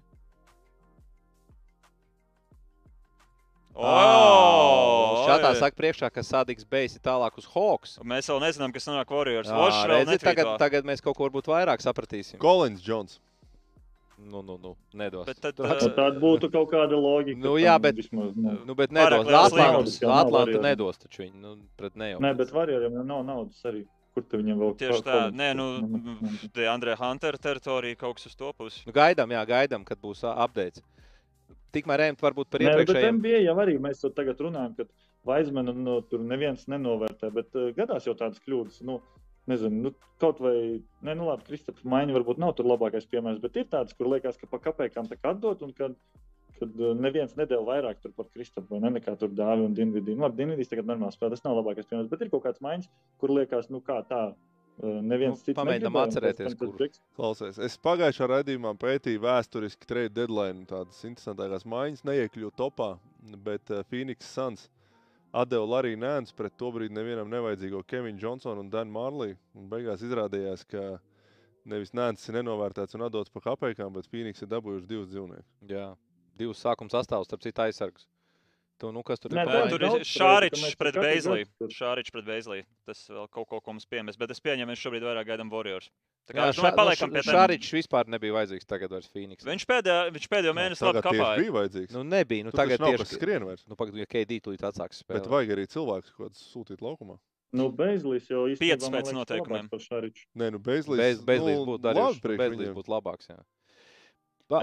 [3.74, 7.96] Oh, Šādā saka priekšā, ka Sadiks Bejs ir tālāk uz Hawks.
[8.06, 9.50] Mēs vēl nezinām, kas nonāk Warriors.
[9.50, 12.38] Jā, Vošs vēl redzi, tagad, tagad mēs kaut ko varbūt vairāk sapratīsim.
[12.42, 13.18] Kolins Džons.
[14.24, 15.26] Nu, nu, nu, nedos.
[15.26, 17.42] Bet tad, uh, Tāda būtu kaut kāda loģika.
[17.42, 18.54] Nu, jā, bet- Vismaz, nu.
[18.64, 19.26] Nu, bet nedos.
[19.26, 22.22] Atlanta, Atlanta nedos taču viņu nu, pret ne jau.
[22.24, 23.84] Nē, bet varējām nav naudas arī.
[24.14, 28.14] Kur tu viņam vēl Tieši ko- tā, nē, nu, nu, te Andrē Hunter teritorija kaut
[28.20, 28.84] kas uz to pusi.
[28.86, 30.80] Nu, gaidām, jā, gaidām, kad būs update.
[31.74, 33.18] Tikmēr ejam varbūt par Nē, iepriekšējiem.
[33.18, 34.86] NBA jau arī mēs to tagad runājam, ka
[35.28, 38.82] Vaismanu nu, tur neviens nenovērtē, bet uh, gadās jau tādas kļūdas.
[38.86, 39.00] Nu,
[39.44, 39.90] Nezinu, nu,
[40.22, 43.92] kaut vai, ne, nu, labi, Kristofers Maiņa varbūt nav tur labākais piemērs, bet ir tāds,
[43.92, 45.98] kur liekas, ka pa kapekām tā kā atdot, un kad,
[46.56, 50.14] kad uh, neviens nedēļ vairāk tur par Kristofu, vai ne, nekā tur dāvi un Dienvidī.
[50.16, 52.88] Nu, labi, Dienvidīs tagad normāli spēlē, tas nav labākais piemērs, bet ir kaut kāds maiņas,
[53.20, 54.22] kur liekas, nu, kā tā,
[54.82, 55.56] neviens Nu, cits.
[55.58, 56.74] pamēģinām atcerēties, kur.
[57.16, 62.94] Klausies, es pagājušā raidījumā pētīju vēsturiski trade deadline, tādas interesantākās maiņas, neiekļuvu topā,
[63.46, 64.68] bet Phoenix Suns
[65.34, 69.38] atdeva Lariju Nēns pret to brīdi nevienam nevajadzīgo Kevinu Johnsonu un Danu Marliju.
[69.58, 70.98] Un beigās izrādījās, ka
[71.70, 75.48] nevis Nēns ir nenovērtēts un atdots pa kapekām, bet Phoenix ir dabūjuši divus dzīvniekus.
[75.70, 75.88] Jā,
[76.38, 78.06] divus sākuma sastāvus, starp citu aizsargus.
[78.82, 79.48] Tu, nu, kas tur Nē, ir?
[79.48, 81.44] tā Nē, tur ir Šāričs pret Beizlī.
[81.70, 82.64] Šāričs pret Beizlī.
[82.88, 84.18] Tas vēl kaut ko, ko mums piemēs.
[84.18, 85.86] Bet es pieņemu, mēs šobrīd vairāk gaidām Warriors.
[86.26, 87.34] Tā kā Jā, Šā- paliekam pie tā.
[87.36, 89.44] Šāričs vispār nebija vajadzīgs tagad vairs Phoenix.
[89.46, 91.36] Viņš pēdējā, viņš pēdējo mēnesi labi kapāja.
[91.38, 91.92] bija vajadzīgs.
[91.94, 92.44] Nu, nebija.
[92.44, 93.62] Nu, Nu, tagad tieši skrien vairs.
[93.68, 95.30] Nu, pagaid, ja KD tūlīt atsāks Bet spēlēt.
[95.30, 97.18] vajag arī cilvēks, ko sūtīt laukumā.
[97.54, 99.68] Nu, Beizlis jau īstenībā, Piecas man pēc liekas, noteikumiem.
[100.34, 100.96] Nē, nu Beizlīs.
[100.98, 102.20] Bez, bezlīdz nu, būtu darījis.
[102.24, 102.74] viņiem.
[102.74, 103.28] būtu labāks.
[103.30, 103.38] Jā.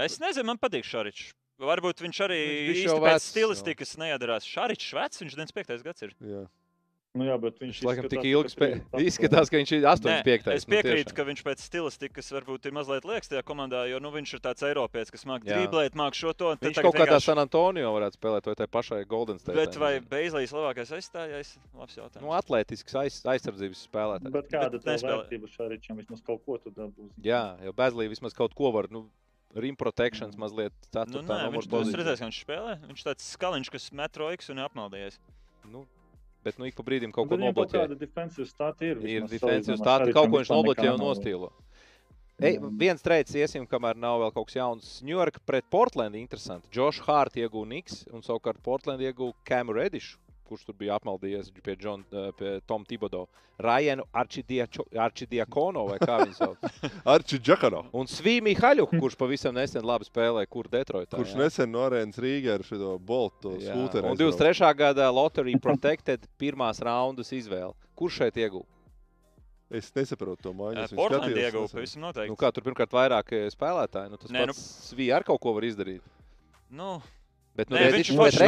[0.04, 1.32] Es nezinu, man patīk Šāričs.
[1.62, 2.40] Varbūt viņš arī
[2.72, 4.48] Viņš īsti pēc stilistikas neiedarās.
[4.48, 5.82] Šāričs vecs, viņš 95.
[5.86, 6.16] gads ir.
[6.26, 6.42] Jā.
[7.12, 9.02] Nu, jā, bet viņš Viņš laikam tik izskatās, ilgi ka spēlē.
[9.04, 10.46] Izskatās, ka viņš ir 85.
[10.56, 14.32] es piekrītu, ka viņš pēc stilistikas varbūt ir mazliet liekas tajā komandā, jo nu, viņš
[14.32, 16.54] ir tāds Eiropietis, kas māca driblēt, māca šo to.
[16.56, 19.58] Viņš kaut kādā vienkārši- San Antonio varētu spēlēt, vai tai pašai Golden State.
[19.60, 21.52] Bet vai Beizlīs labākais aizstājējs?
[21.76, 22.24] Labs jautājums.
[22.24, 24.32] Nu, atletisks aiz, aizsardzības spēlētājs.
[24.32, 25.20] Bet kāda Bet nespēlē.
[25.28, 26.00] vērtība Šāričam?
[26.00, 27.12] Vismaz kaut ko tu dabūsi.
[27.28, 28.88] Jā, jau Bezlī vismaz kaut ko var.
[28.88, 29.04] Nu,
[29.54, 31.98] Rim protections mazliet Nu, ceturtā nē, viņš tas pozīcijā.
[32.00, 32.76] redzēs, ka viņš spēlē.
[32.88, 35.18] Viņš tāds skaliņš, kas met roiks un ir apmaldījies.
[35.70, 35.84] Nu,
[36.42, 37.82] bet nu ik pa brīdim kaut ko Bet viņam kaut nobloķē.
[37.84, 38.96] kāda defensīva stāta ir.
[39.04, 41.52] Ir stāsts, Šaričam kaut ko viņš nobloķē un nostīlo.
[42.42, 42.70] Ej, Jā.
[42.80, 45.02] viens treids iesim, kamēr nav vēl kaut kas jauns.
[45.04, 46.66] New York pret Portlandu interesanti.
[46.72, 50.16] Josh Hart iegūja Niks un savukārt Portland iegūja Cam Reddish,
[50.52, 53.26] kurš tur bija apmaldījies pie, John, eh, pie Tom Thibodeau.
[53.62, 56.66] Ryan Arčidiakono vai kā viņš sauc.
[57.14, 57.84] Arčī Džakano.
[57.96, 61.16] Un Svīmi Haļuk, kurš pavisam nesen labi spēlēja, kur Detroitā.
[61.16, 61.40] Kurš jā.
[61.44, 64.12] nesen no arēnas Rīgā ar šo boltu Jā, skūteri.
[64.12, 64.74] Un 23.
[64.82, 67.72] gada Lottery Protected pirmās raundas izvēle.
[67.98, 68.68] Kurš šeit iegūta?
[69.72, 72.28] Es nesaprotu to viņu Portugāla ieguva pavisam noteikti.
[72.28, 75.64] Nu, kā tur pirmkārt vairāk spēlētāji, nu, tas Nē, nu- Svija ar kaut ko var
[75.64, 76.04] izdarīt.
[76.68, 76.98] Nu,
[77.52, 78.46] Bet nu, Nē, Redišs viņš bet forši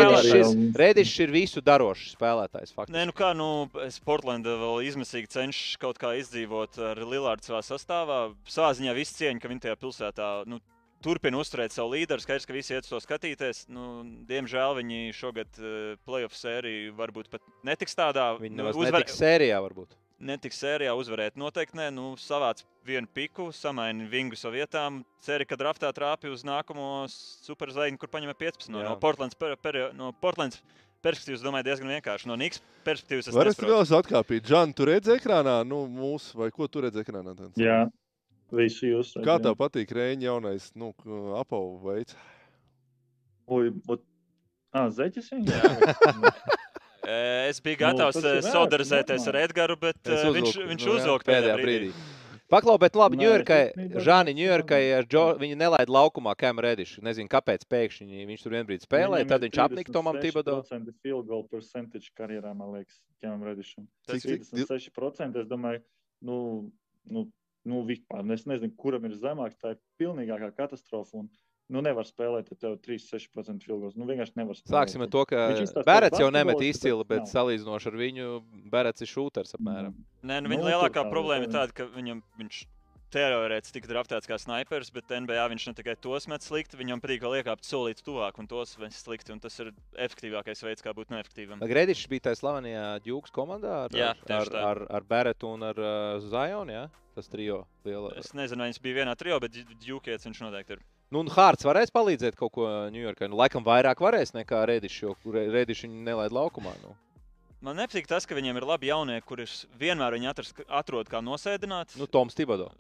[0.81, 1.25] Redišs spēlē.
[1.27, 2.73] ir, visu darošs spēlētājs.
[2.73, 2.97] Faktiski.
[2.97, 3.49] Nē, nu kā, nu,
[4.07, 8.21] Portlandā vēl izmisīgi cenšos kaut kā izdzīvot ar Lillardu savā sastāvā.
[8.49, 10.61] Savā ziņā viss cieņa, ka viņi tajā pilsētā nu,
[11.05, 12.25] turpina uzturēt savu līderu.
[12.25, 13.67] Skaidrs, ka visi iet uz to skatīties.
[13.69, 18.31] Nu, diemžēl viņi šogad uh, playoff sēriju varbūt pat netiks tādā.
[18.41, 19.93] Viņi nu, nemaz netiks sērijā varbūt.
[20.23, 21.39] Netiks sērijā uzvarēt.
[21.41, 24.85] Noteikti nē, nu, savāc vienu piku, samaini vingu savā vietā.
[25.25, 29.39] Ceru, ka draftā trāpi uz nākamo superzvaigzni, kur paņem 15 no, no Portlands.
[29.39, 30.62] Per, per, no Portlands
[31.05, 32.31] perspektīvas, domāju, diezgan vienkārši.
[32.31, 33.75] No Niks perspektīvas es Var es nesaprotu.
[33.75, 34.47] vēl atkāpīt?
[34.49, 37.37] Džan, tu redzi ekrānā, nu, mūsu, vai ko tu redzi ekrānā?
[37.37, 37.61] Tāds?
[37.61, 37.83] Jā,
[38.55, 39.15] visu jūs.
[39.27, 40.95] Kā tev patīk Reņģa jaunais, nu,
[41.41, 42.17] apavu veids?
[43.53, 44.05] Ui, ot...
[44.75, 45.59] Ah, zeķis viņa?
[47.07, 49.41] E, Es biju Nu, gatavs eh, vērts, solidarizēties ar.
[49.45, 51.91] Edgars, bet Es eh, viņš, uzvilku, viņš nu uzvilka pēdējā brīdī.
[52.53, 53.63] Paklau, bet labi, Ņujorkai,
[54.05, 54.81] Žāni Ņujorkai,
[55.41, 57.01] viņi nelaid laukumā Kam Redišu.
[57.03, 60.59] Nezinu, kāpēc pēkšņi viņš tur vienbrīd spēlēja, tad viņš apnika Tomam Tibodo.
[60.69, 63.89] 36% field goal percentage karjerā, man liekas, Kemam Redišam.
[64.07, 65.81] Tas Cik- cik- 36% es domāju,
[66.23, 66.39] nu,
[67.09, 67.25] nu,
[67.65, 71.25] nu vispār, es nezinu, kuram ir zemāks, tā ir pilnīgākā katastrofa.
[71.25, 71.31] Un,
[71.73, 73.97] nu, nevar spēlēt, ja tev 36% field goals.
[73.97, 74.75] Nu, vienkārši nevar spēlēt.
[74.75, 75.49] Sāksim ar to, ka
[75.87, 77.31] Berets jau nemet izcili, bet nav.
[77.33, 78.29] salīdzinoši ar viņu
[78.73, 79.97] Berets ir šūters apmēram.
[80.23, 81.65] Nē, nu, Nu, viņa tur lielākā tā, problēma ir tā.
[81.65, 82.65] tāda, ka viņam, viņš
[83.15, 87.23] teorētiski tika draftēts kā snipers, bet NBA viņš ne tikai tos met slikti, viņam patīk
[87.23, 89.31] vēl iekāpt solīt tuvāk un tos met slikti.
[89.31, 89.71] Un tas ir
[90.03, 91.62] efektīvākais veids, kā būt neefektīvam.
[91.62, 94.65] Gredišs bija tajā slavenajā Džūkas komandā ar, Jā, ar, tā.
[94.73, 96.75] ar, ar Beretu un ar uh, Zajonu.
[96.75, 96.89] Ja?
[97.15, 98.11] Tas trijo liela.
[98.19, 100.83] Es nezinu, vai viņš bija vienā trijā, bet Džukietis viņš noteikti ir.
[101.13, 103.29] Nu, un Hārts varēs palīdzēt kaut ko Ņujorkai.
[103.31, 106.73] Nu, laikam vairāk varēs nekā Redišs, jo Redišs viņu nelaid laukumā.
[106.83, 106.95] Nu.
[107.65, 111.95] Man nepatīk tas, ka viņiem ir labi jaunie, kurus vienmēr viņi atras, atrod kā nosēdināt.
[112.01, 112.71] Nu, Toms Tibodo.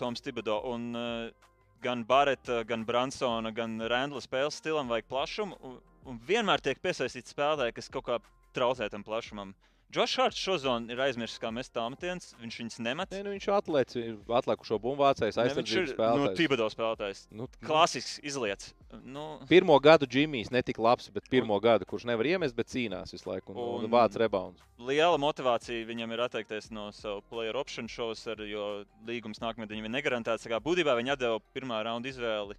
[0.00, 0.60] Toms Tibodo.
[0.70, 1.50] Un, uh,
[1.84, 5.58] gan Bareta, gan Bransona, gan Randla spēles stilam vajag plašumu.
[5.64, 5.76] Un,
[6.08, 8.20] un vienmēr tiek piesaistīts spēlētāji, kas kaut kā
[8.56, 9.54] traucē tam plašumam.
[9.90, 12.28] Džošs Hārts šo zonu ir aizmirsis, kā mest tāmetiens.
[12.38, 13.10] Viņš viņus nemet.
[13.10, 13.94] Nē, nu, viņš atlēc,
[14.38, 16.36] atlikušo bumbu vācējs, Ne, viņš ir aizsardzības nu, spēlētājs.
[16.38, 17.22] Tibodo spēlētājs.
[17.34, 18.68] Nu, Klasisks izlietas.
[19.02, 23.28] Nu, Pirmo gadu Džimijs netika labs, bet pirmo gadu, kurš nevar iemest, bet cīnās visu
[23.32, 24.62] laiku un, un, Un- un vāc rebounds.
[24.78, 29.94] liela motivācija viņam ir atteikties no savu player option šovs, jo līgums nākamajā viņam ir
[29.98, 30.46] negarantēts.
[30.62, 32.54] Būtībā viņi atdeva pirmā raunda izvēli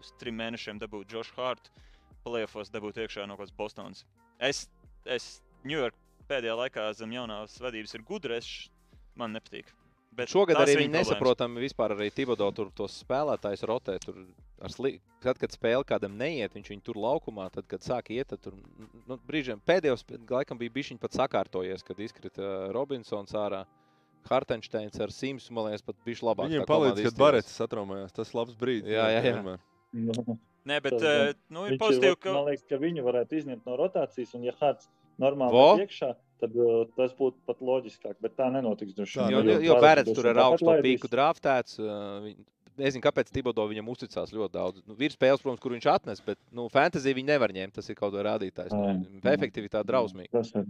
[0.00, 1.72] uz trim mēnešiem dabūt Džošu Hārtu,
[2.24, 4.04] playoffs dabūt iekšā no kaut kādas Bostonas.
[4.38, 4.66] Es,
[5.04, 5.94] es Ņujork
[6.28, 8.52] pēdējā laikā zem jaunās vadības ir gudrs,
[9.18, 9.72] man nepatīk.
[10.14, 13.96] Bet Šogad arī viņi nesaprotami vispār arī Tibodo tur tos spēlētājus rotē.
[14.04, 14.20] Tur
[14.62, 14.96] ar sli...
[15.24, 18.58] Tad, kad spēle kādam neiet, viņš viņu tur laukumā, tad, kad sāk iet, tad tur
[19.08, 23.64] nu, brīžiem pēdējos laikam bija bijis pat sakārtojies, kad izkrita uh, Robinsons ārā.
[24.28, 26.48] Hartensteins ar Simsu, man liekas, pat bija labāk.
[26.48, 27.16] Komanda palīdz, kad.
[27.20, 28.14] Barets satraumējās.
[28.16, 28.94] Tas labs brīdis.
[28.94, 29.56] Jā, jā, jā.
[29.92, 30.36] Nu,
[30.68, 33.76] Nē, bet Tas eh, nu, ir pozitīvi, ka Man liekas, ka viņu varētu izņemt no
[33.76, 34.88] rotācijas, un ja Hārts
[35.20, 35.52] normāli
[35.84, 38.16] iekšā, tad uh, tas būtu pat loģiskāk.
[38.20, 38.94] Bet tā nenotiks.
[38.96, 41.78] Tā, Jo, jo, jo droši tur tāpat augstu pīku draftēts.
[41.82, 42.42] uh, viņ-
[42.74, 44.80] Nezinu, kāpēc Tibodo viņam uzticās ļoti daudz.
[44.82, 47.72] Nu, ir spēles, protams, kur viņš atnes, bet nu, fantāzija viņi nevar ņemt.
[47.76, 48.72] Tas ir kaut kāds rādītājs.
[48.74, 50.32] Nu, efektivitāte drausmīga.
[50.32, 50.64] Tas ir.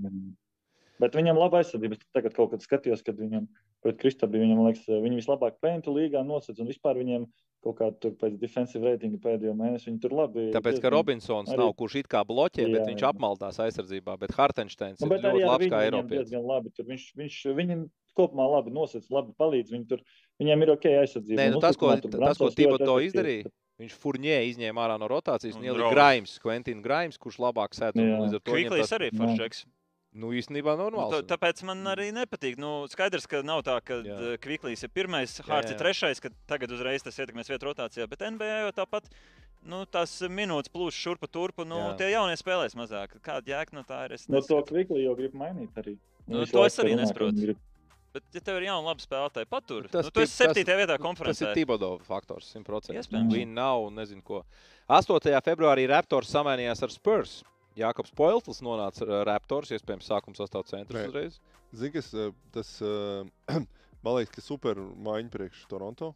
[1.01, 1.97] Bet viņam laba aizsardzība.
[1.99, 3.49] Es Tagad kaut kad skatījos, kad viņam
[3.83, 6.61] pret Kristapu viņam liekas, viņi vislabāk pēntu līgā nosacīja.
[6.63, 7.25] Un vispār viņiem
[7.65, 10.51] kaut kā tur pēc defensive ratinga pēdējo mēnesi viņi tur labi.
[10.53, 13.11] Tāpēc, ka diezgan- Robinsons arī- nav kurš it kā bloķē, bet Jā, viņš jā.
[13.13, 14.19] apmaldās aizsardzībā.
[14.21, 16.31] Bet Hartensteins Nu, ir bet arī ļoti labs kā viņam Eiropietis.
[16.31, 16.71] diezgan labi.
[16.77, 19.71] Tur viņš, viņš, viņam kopumā labi nosacīja, labi palīdz.
[19.73, 19.99] Viņi tur,
[20.41, 21.37] viņiem ir ok aizsardzība.
[21.41, 23.11] Nē, Un nu, tas, ko, tas, ko Tibodo efektīvs.
[23.11, 23.45] izdarīja,
[23.81, 25.91] viņš furnē izņēma ārā no rotācijas un Un ielika.
[25.91, 27.97] Grimes, Quentin Grimes, kurš labāk sēž.
[27.99, 28.21] Jā.
[28.23, 29.65] Līdz ar to viņam Kviklīs arī Jā.
[30.15, 31.13] Nu, īstenībā Nu, normāls.
[31.23, 32.57] tā, tāpēc man arī nepatīk.
[32.59, 34.35] Nu, skaidrs, ka nav tā, ka Jā.
[34.35, 38.09] eh, Kviklīs ir pirmais, Hārts ir trešais, ka tagad uzreiz tas ietekmēs vietu rotācijā.
[38.09, 39.05] Bet NBA jau tāpat.
[39.67, 41.97] Nu, tās minūtes plūst šurpu turpu, nu, Jā.
[41.97, 43.17] tie jaunie spēlēs mazāk.
[43.25, 44.13] Kāda jēga no tā ir?
[44.13, 44.75] Es No to neskatu.
[44.75, 45.97] kvikli jau grib mainīt arī.
[46.29, 47.33] Nu, to es arī nesaprotu.
[47.33, 47.57] viņi grib-
[48.15, 49.83] Bet, ja tev ir jauna laba spēlētāja, patur.
[49.83, 51.55] Nu, tas Nu, tu esi tip- tas- septītajā vietā Tas ir konferencē.
[51.55, 52.95] Tibodo faktors, 100%.
[52.95, 53.33] Iespējams.
[53.33, 54.45] Viņa nav, nezinu ko.
[54.89, 55.41] 8.
[55.43, 57.43] februārī Raptors samainījās ar Spurs.
[57.77, 61.07] Jākops Poiltls nonāca ar Raptors, iespējams, sākuma sastāvā centrs Nē.
[61.11, 61.41] uzreiz.
[61.75, 63.25] Zini, kas eh, tas eh,
[64.05, 66.15] man liekas, ka super maiņa priekš Toronto.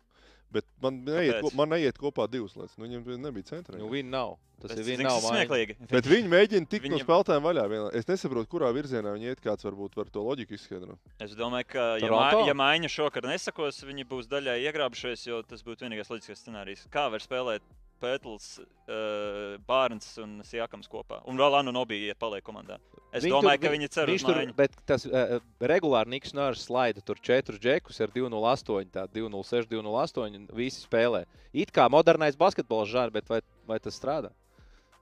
[0.50, 2.78] Bet man neiet, ko- man neiet kopā divas lietas.
[2.80, 3.76] Nu, viņam nebija centra.
[3.76, 4.38] Nu, viņa nav.
[4.62, 5.18] Tas Tas ir viņa nav.
[5.20, 5.32] maiņa.
[5.34, 5.74] smieklīgi.
[5.90, 7.64] Bet viņi mēģina tikt no Viņam- spēlētājiem vaļā.
[7.68, 7.90] Vienā.
[8.00, 9.42] Es nesaprotu, kurā virzienā viņi iet.
[9.44, 10.96] Kāds varbūt var to loģiku izskaidrot.
[11.20, 12.40] Es domāju, ka, ja, Toronto?
[12.40, 16.86] ma ja maiņa šokar nesakos, viņi būs daļai iegrābušies, jo tas būtu vienīgais loģiskais scenārijs.
[16.90, 17.61] Kā var spēlēt
[18.01, 21.20] Pētels, uh, Bārns un Sjakams kopā.
[21.26, 22.78] Un vēl Anu Nobija paliek komandā.
[23.12, 24.55] Es Viņi domāju, tur- ka viņi cer uz Viņš tur, maiņu.
[24.57, 30.36] bet tas uh, regulāri Niks Nārs slaida tur četrus džekus ar 208, tā 206, 208
[30.36, 31.24] un visi spēlē.
[31.52, 34.31] It kā modernais basketbols žāri, bet vai, vai tas strādā?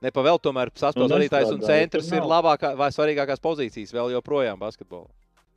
[0.01, 4.59] Ne pa vēl tomēr saspēles Nu, un centrs ir labākā vai svarīgākās pozīcijas vēl joprojām
[4.61, 5.07] basketbolā.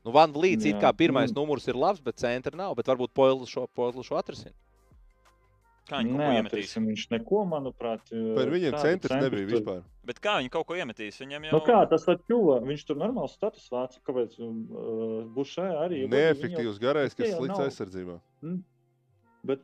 [0.02, 1.36] Nu, Van Vlīts it kā pirmais Mm.
[1.36, 2.74] numurs ir labs, bet centra nav.
[2.74, 4.54] Bet varbūt Poils šo, Poils šo atrisina.
[5.90, 6.44] Kā viņi kaut ko iemetīs?
[6.44, 8.12] Neatrisin viņš neko, manuprāt.
[8.38, 9.80] Par viņiem centrs nebija tur- vispār.
[10.10, 11.18] Bet kā viņi kaut ko iemetīs?
[11.22, 12.66] Viņam jau Nu kā, tas var kļūt.
[12.70, 13.96] Viņš tur normāli status vāc.
[14.06, 14.52] Kāpēc uh,
[15.34, 16.04] būs šajā arī?
[16.10, 18.18] Neefektīvs garais, tie kas jau slikts aizsardzībā.
[19.50, 19.62] Bet,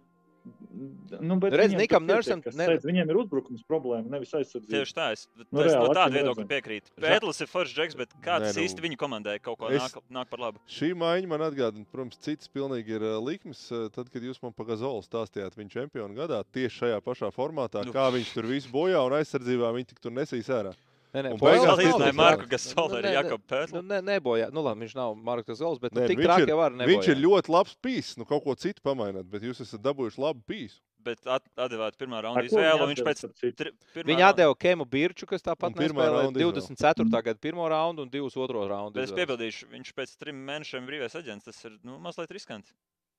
[1.21, 4.71] nu, bet Redz, Nikam kas ne- teica, Viņiem ir uzbrukums problēma, nevis aizsardzība.
[4.85, 6.93] Tieši tā, es, Nu, es no reāli, tāda acīm viedokļa piekrītu.
[7.01, 10.03] Pētlis ir foršs džeks, bet kāds Nē, nu, īsti viņu komandai kaut ko es- nāk,
[10.11, 10.59] nāk par labu?
[10.69, 13.71] Šī maiņa man atgādina, protams, cits pilnīgi ir uh, likmes.
[13.73, 17.85] uh, Tad, kad jūs man par Gazolu stāstījāt viņa čempionu gadā, tieši šajā pašā formātā,
[17.85, 17.93] Nu.
[17.93, 20.75] kā viņš tur visu bojā un aizsardzībā viņi tik tur nesīs ārā.
[21.17, 23.83] Nē, nē, beigās tik Marku Nu, ar nē, nē, Jakobu Nu, Pētlu.
[23.89, 24.49] ne, nebojā.
[24.53, 27.53] Nu, labi, viņš nav Marks Zols, bet nu, Nē, tik traki var Viņš ir ļoti
[27.55, 30.83] labs pīs, nu kaut ko citu pamaināt, bet jūs esat dabūjuši labu pīsu.
[31.07, 34.85] Bet at- atdevāt pirmā raunda un viņš atdeva, pēc tri- pirmā Viņa raunda- deva Kemu
[34.85, 36.77] Birču, kas tāpat nespēlēja raunda izvēle.
[36.77, 37.23] 24.
[37.23, 38.95] gada pirmo raundu un divus otro raundu.
[38.99, 41.45] Bet es piebildīšu, viņš pēc trim mēnešiem brīvais aģents.
[41.45, 42.73] Tas ir nu, mazliet riskanti.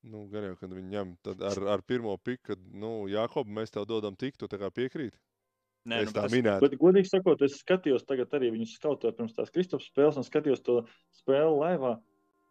[0.03, 3.72] Nu, gan jau, kad viņi ņem tad ar, ar pirmo piku, kad, nu, Jākob, mēs
[3.72, 5.15] tev dodam tik, tu tā kā piekrīti.
[5.88, 6.64] Nē, Es nu, tā tas, minēju.
[6.64, 10.64] Bet, godīgi sakot, es skatījos tagad arī viņu skautoju pirms tās Kristaps spēles un skatījos
[10.65, 10.81] to
[11.15, 11.93] spēli laivā.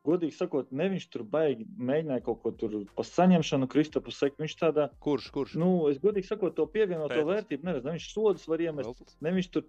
[0.07, 4.39] Godīgi sakot, ne viņš tur baigi mēģināja kaut ko tur pa saņemšanu, Kristapu sekt.
[4.41, 5.29] Viņš tādā, Kurš?
[5.35, 5.57] kurš?
[5.59, 7.89] nu, es godīgi sakot, to pievienoto vērtību neredzu.
[7.91, 9.19] Ne viņš sodas var iemest, Veltls?
[9.27, 9.67] ne viņš tur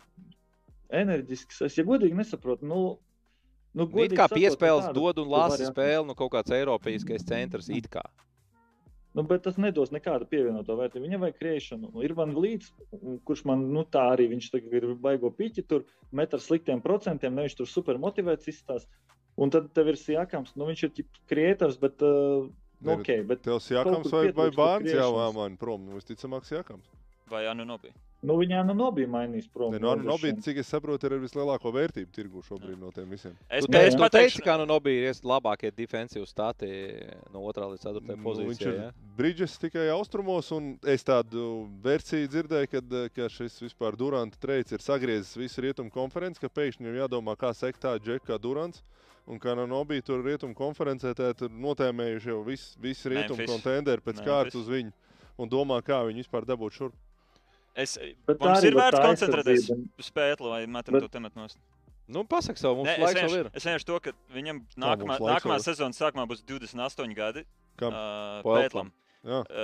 [0.94, 1.64] enerģisks.
[1.68, 3.08] Es, ja godīgi nesaprotu, nu, nu
[3.78, 7.26] Nu, It godīgi kā sakot, piespēles tādu dod un lasa spēli, nu kaut kāds eiropeiskais
[7.28, 7.68] centrs.
[7.74, 8.06] It kā.
[9.18, 11.08] Nu, bet tas nedos nekādu pievienoto vērtību.
[11.08, 11.90] Viņam vajag kriešanu.
[12.06, 12.88] Ir man līdzi,
[13.26, 17.34] kurš man nu, tā arī viņš tagad ir baigo piķi, tur met ar sliktiem procentiem,
[17.34, 19.02] nevis tur super motivēts izstāsta.
[19.42, 22.46] Un tad tev ir sākams, nu viņš ir krietavs, bet, uh,
[22.86, 25.02] nu, ok, bet Tev kur vai, vai bērns kriešanas.
[25.02, 25.90] jāvāmaina prom.
[25.90, 26.94] Nu, visticamāk, jākams.
[27.30, 27.98] vai Anu Nobija?
[28.22, 29.74] Nu, viņā nu nobija mainījis prom.
[29.74, 32.90] Nē, nu, Anu droši Nobija, cik es saprotu, ir ar vislabāko vērtību tirgu šobrīd no
[32.96, 33.36] tiem visiem.
[33.50, 36.70] Es, Tu Nē, teici, es teici, ka nu Nobija ir labākie defensīvi stati
[37.34, 38.92] no 2 līdz 4 Nu, ir Ja?
[39.18, 44.72] brīdžers tikai austrumos, un es tādu versiju dzirdēju, kad, eh, ka šis vispār Durants treids
[44.72, 48.84] ir sagriezis visu rietumu konferenci, ka pēkšņi viņam jādomā, kā sekt tā džeka Durants.
[49.28, 54.00] Un kā no bija tur rietumu konferencē, tad tur notēmējuši jau visi vis rietumu kontenderi
[54.00, 54.26] pēc Memphis.
[54.26, 54.94] kārtas uz viņu
[55.38, 56.96] un domā, kā viņi vispār dabūt šurp.
[57.78, 57.96] Es,
[58.28, 61.60] Bet mums tā ir arī vērts koncentrēties uz spēli, vai metam Bet- to tematu nost.
[62.08, 63.50] Nu, pasak savu, mums Nē, es laiks vēl vienkārši ir.
[63.54, 67.44] es vienkārši to, ka viņam nākamā, laiks nākamā vēl sezonas sākumā būs 28 gadi.
[67.78, 67.92] Kam?
[67.92, 68.46] Uh.
[68.48, 68.92] Pētlam.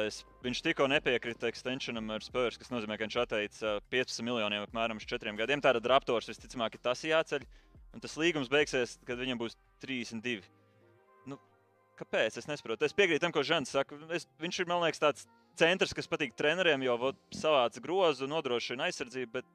[0.03, 4.99] Es, viņš tikko nepiekrita extensionam ar Spurs, kas nozīmē, ka viņš atteica 15 miljoniem apmēram
[4.99, 5.61] uz 4 gadiem.
[5.64, 7.45] Tātad Raptors visticamāk ir tas jāceļ.
[7.94, 10.41] Un tas līgums beigsies, kad viņam būs 32.
[11.30, 11.38] Nu,
[11.95, 12.41] kāpēc?
[12.41, 12.84] Es nesaprotu.
[12.84, 13.95] Es piekrītu tam, ko Žants saka.
[14.11, 15.27] Es, viņš ir, man liekas, tāds
[15.59, 19.31] centrs, kas patīk treneriem, jo vot, savāc grozu, nodrošina aizsardzību.
[19.31, 19.45] Bet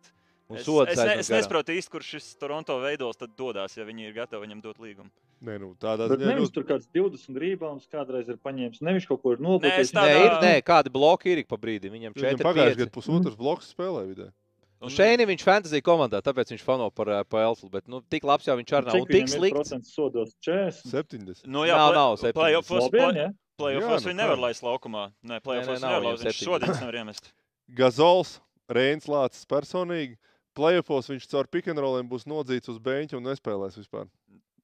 [0.51, 4.15] es, es, ne, es nesaprotu īsti, kur šis Toronto veidos tad dodas, ja viņi ir
[4.17, 5.11] gatavi viņam dot līgumu.
[5.45, 6.55] Nē, nu, tādā Bet ziņā nevis ļoti.
[6.57, 8.81] tur kāds 20 rebounds kādreiz ir paņēmis.
[8.83, 9.93] Nevis kaut ko ir Nē, es nopircis.
[9.95, 11.93] Nē, tādā- ir, nē, kādi bloki ir ik pa brīdim.
[11.95, 12.95] Viņam Viņam 4 pagājušajā gadā 5.
[12.97, 14.33] pusotrs bloks spēlē vidē.
[14.81, 17.69] Un šeit viņš fantasy komandā, tāpēc viņš fano par, ā, par Elflu.
[17.71, 18.95] Bet nu, tik labs jau viņš arī nav.
[18.95, 19.73] Un tik slikts.
[19.91, 20.87] Sodos 40.
[20.91, 21.47] 70.
[21.47, 22.35] Nu, jā, Nav, play- nav, septiņdesmit.
[22.39, 23.29] playoffs- Lobiem, play- ja?
[23.59, 25.09] Playoffs Jā, nu viņi nevar laist laukumā.
[25.27, 26.25] Nē, playoffs nav nevar laist.
[26.29, 26.47] Viņš 70.
[26.47, 27.33] šodien nevar iemest.
[27.79, 28.37] Gazols,
[28.71, 30.15] Reins Lācis personīgi.
[30.59, 34.07] Playoffs viņš caur pikantroliem būs nodzīts uz beņķa un nespēlēs vispār.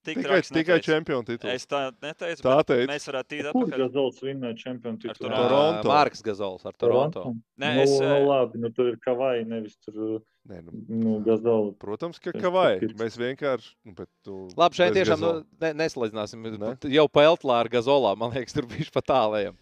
[0.04, 1.52] Tik Tikai, tikai čempionu titulu.
[1.54, 2.42] Es tā neteicu.
[2.44, 2.88] Tā bet teica.
[2.90, 3.82] Mēs varētu tīt Kur atpakaļ.
[3.86, 5.16] Gazols vinnēja čempionu titulu?
[5.16, 5.48] Toronto.
[5.48, 5.88] Toronto.
[5.88, 7.24] Mārks Gazols ar Toronto.
[7.56, 11.12] Nē, nu, es, nu, eh, labi, nu tur ir kavai, nevis tur, Nē, nu, nu,
[11.24, 11.72] Gazola.
[11.80, 12.76] protams, ka kavai.
[13.00, 13.70] Mēs vienkārši.
[13.88, 15.44] Nu, bet tu Labi, šeit tiešām nu, Gazola.
[15.64, 16.44] ne, nesalīdzināsim.
[16.60, 16.74] Ne?
[16.92, 19.56] Jau Peltlā ar Gazolā, man liekas, tur bija pat tālējiem.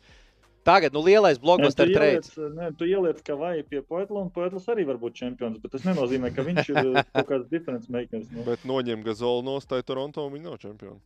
[0.62, 2.36] Tagad, nu, lielais blockbuster trades.
[2.38, 6.30] Nē, tu ieliec kavai pie Poetla, un Poetls arī var būt čempions, bet tas nenozīmē,
[6.34, 6.78] ka viņš ir
[7.16, 8.28] kaut kāds difference makers.
[8.30, 8.44] Nu.
[8.46, 11.00] Bet noņem Gazolu nostāju Toronto un viņi nav čempioni.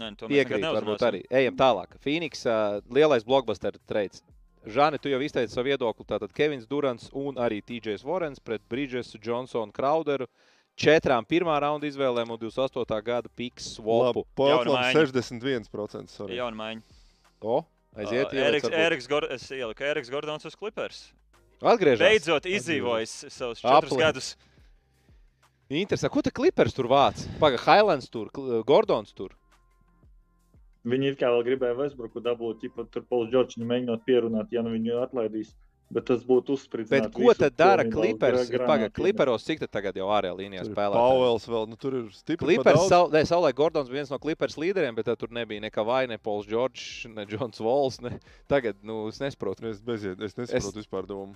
[0.00, 1.20] Mēs Piekrīt, varbūt arī.
[1.28, 1.98] Ejam tālāk.
[2.00, 4.22] Phoenix, uh, lielais blockbuster trades.
[4.64, 6.04] Žāni, tu jau izteici savu viedokli.
[6.08, 10.28] Tātad Kevins Durants un arī TJs Vorens pret Bridges, Johnsonu, Crowderu.
[10.80, 12.98] Četrām pirmā raunda izvēlēm un 28.
[13.04, 13.74] gada piks.
[13.80, 15.04] Portland maiņa.
[15.12, 16.12] 61%.
[16.12, 16.36] sorry.
[16.40, 16.98] Jauna maiņa.
[17.40, 17.62] O,
[17.96, 18.68] aiziet, Uh, Eriks.
[18.70, 21.12] Eriks, Gor es ieliku Eriks Gordons uz Clippers.
[21.60, 22.00] Atgriežas.
[22.00, 23.98] Beidzot izdzīvojis savus četrus Apli.
[23.98, 24.36] gadus.
[25.70, 27.20] Interesanti, ko te Clippers tur vāc?
[27.38, 29.30] Pagaid, Highlands tur, Kl- Gordons tur.
[30.86, 34.70] Viņi it kā vēl gribēja Westbrooku dabūt, ja tur Pols Džordžs mēģinot pierunāt, ja nu
[34.72, 35.52] viņu atlaidīs.
[35.90, 37.08] Bet tas būtu uzspridzināts.
[37.08, 38.50] Bet ko tad dara Clippers?
[38.62, 40.94] Pagaid, Clipperos cik tad tagad jau ārējā līnijā spēlē?
[40.94, 42.44] Pauels vēl, nu tur ir stipri.
[42.44, 46.04] Clippers, sau, ne, Saulē Gordons bija viens no Clippers līderiem, bet tur nebija ne Kavai,
[46.10, 47.98] ne Pols Džordžs, ne Džons Vols.
[48.06, 48.20] Ne.
[48.50, 49.66] Tagad, nu, es nesaprotu.
[49.72, 50.84] Es, beziet, es nesaprotu es...
[50.84, 51.34] vispār domu.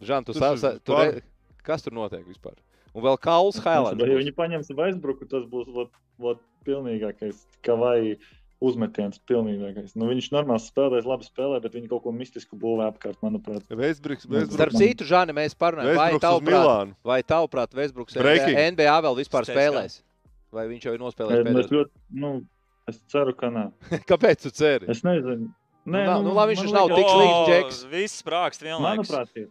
[0.00, 1.20] Žan, tu sa, sa, tu re...
[1.66, 2.56] Kas tur notiek vispār?
[2.96, 4.00] Un vēl Kauls Hailands.
[4.00, 5.92] Ja viņi paņems Vaisbruku, tas būs vat,
[6.22, 8.16] vat, pilnīgākais Kavai
[8.64, 9.94] uzmetiens pilnīgākais.
[9.98, 13.68] Nu, viņš normāli spēlēs, labi spēlē, bet viņi kaut ko mistisku būvē apkārt, manuprāt.
[13.70, 20.00] Vēsbruks, Starp citu, Žāni, mēs parunājam, vai tavuprāt, vai tavuprāt Vēsbruks NBA vēl vispār spēlēs?
[20.54, 21.66] Vai viņš jau ir nospēlējis pēdējos?
[21.66, 22.32] Es, ļoti, nu,
[22.88, 23.66] es ceru, ka nē.
[24.10, 24.88] Kāpēc tu ceri?
[24.90, 25.50] Es nezinu.
[25.88, 27.82] Nē, nu, nu, nu, labi, viņš nav tik slikts džeks.
[27.92, 29.08] Viss sprākst vienlaikus.
[29.08, 29.48] Manuprāt, ir.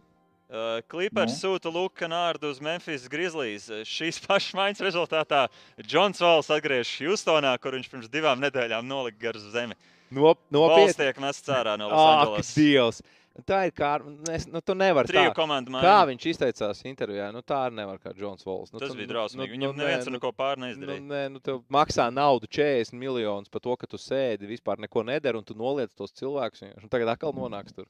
[0.48, 1.36] Uh, Clippers no.
[1.36, 3.68] sūta Luka Nārdu uz Memphis Grizzlies.
[3.84, 5.44] Šīs pašas maiņas rezultātā
[5.82, 9.76] Džons Vals atgriežas Houstonā, kur viņš pirms divām nedēļām nolika garu zemi.
[10.08, 10.86] Nop, Nopietni.
[10.88, 12.52] Vals tiek mests ārā no Losandželas.
[12.56, 13.04] Dievs!
[13.46, 13.92] Tā ir kā.
[14.34, 15.82] Es, nu, tu nevari Triju tā.
[15.84, 18.72] Kā viņš izteicās intervijā, nu tā arī nevar kā Džons Vols.
[18.72, 19.52] Nu, Tas tu, bija drausmīgi.
[19.52, 21.04] Nu, Viņam nu, neviens nē, neko pār neizdarīja.
[21.04, 25.04] Nu, nē, nu, tev maksā naudu 40 miljonus par to, ka tu sēdi, vispār neko
[25.06, 26.66] nedari un tu noliec tos cilvēkus.
[26.82, 27.86] Un tagad atkal nonāks tur.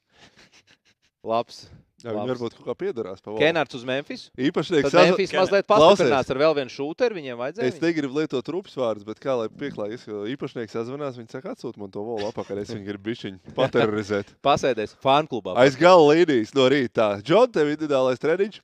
[1.32, 1.64] Labs.
[1.98, 3.22] Jā, viņi varbūt kaut kā piedarās.
[3.26, 4.20] Kenārds uz Memphis.
[4.38, 7.72] Īpašnieks Tad Memphis mazliet pastiprināts ar vēl vienu šūteru, viņiem vajadzēja.
[7.72, 11.80] Es negribu lietot rupjas vārdus, bet kā lai pieklājas, jo īpašnieks sazvanās, viņi saka, atsūt
[11.82, 14.30] man to volu apakaļ, es viņu gribu bišķiņu paterorizēt.
[14.46, 15.56] Pasēdēs fanklubā.
[15.58, 17.08] Aiz gala līnijas no rīta.
[17.18, 18.60] Džon, tev individuālais treniņš.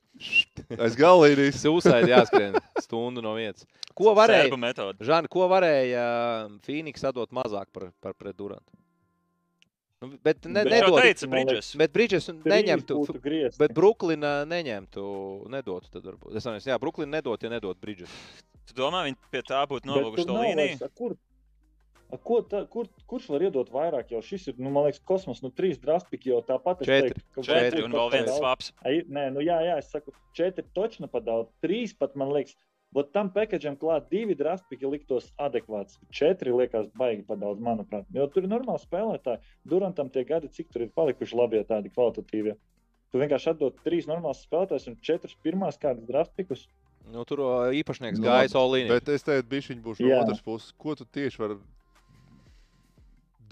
[0.79, 1.59] Aiz gala līnijas.
[1.65, 2.55] Sūsēdi jāskrien
[2.87, 3.67] stundu no vietas.
[3.99, 4.47] Ko varēja?
[5.03, 6.07] Žani, ko varēja
[6.67, 8.79] Phoenix atdot mazāk par, par pret Durantu?
[10.05, 11.69] Nu, bet ne, Viņš jau nedod, teica Bridges.
[11.81, 12.99] bet Bridges neņemtu.
[13.59, 15.05] Bet Brooklyna neņemtu,
[15.53, 15.91] nedotu.
[15.95, 16.35] Tad varbūt.
[16.37, 18.11] Es nezinu, jā, Brooklyna nedot, ja nedod Bridges.
[18.69, 20.77] Tu domā, viņi pie tā būtu Bet novilkuši to līniju?
[20.79, 21.17] vairs- Kur,
[22.13, 24.13] a, ko tā, kur, kurš var iedot vairāk?
[24.15, 25.43] Jau šis ir, nu, man liekas, kosmos.
[25.45, 26.85] Nu, trīs draftpiki jau tāpat.
[26.85, 27.11] Četri.
[27.15, 28.73] teiktu, ka Četri un vēl viens svaps.
[28.85, 31.51] Nē, nu jā, jā, es saku, četri točni pat daudz.
[31.65, 32.55] Trīs pat, man liekas,
[32.95, 35.99] bet tam pakaļam klāt divi draftpiki liktos adekvāts.
[36.15, 38.07] Četri liekas baigi pat daudz, manuprāt.
[38.15, 39.43] Jo tur ir normāli spēlētāji.
[39.71, 42.55] Durantam tie gadi, cik tur ir palikuši labie tādi kvalitatīvi.
[43.11, 46.67] Tu vienkārši atdod trīs normālus spēlētājus un četrus pirmās kārtas draftpikus.
[47.13, 47.43] Nu, tur
[47.77, 48.95] īpašnieks Nu, gāja labi, Solīnu.
[48.95, 50.73] Bet es teicu, bišķiņi būs no otras puses.
[50.81, 51.59] Ko tu tieši vari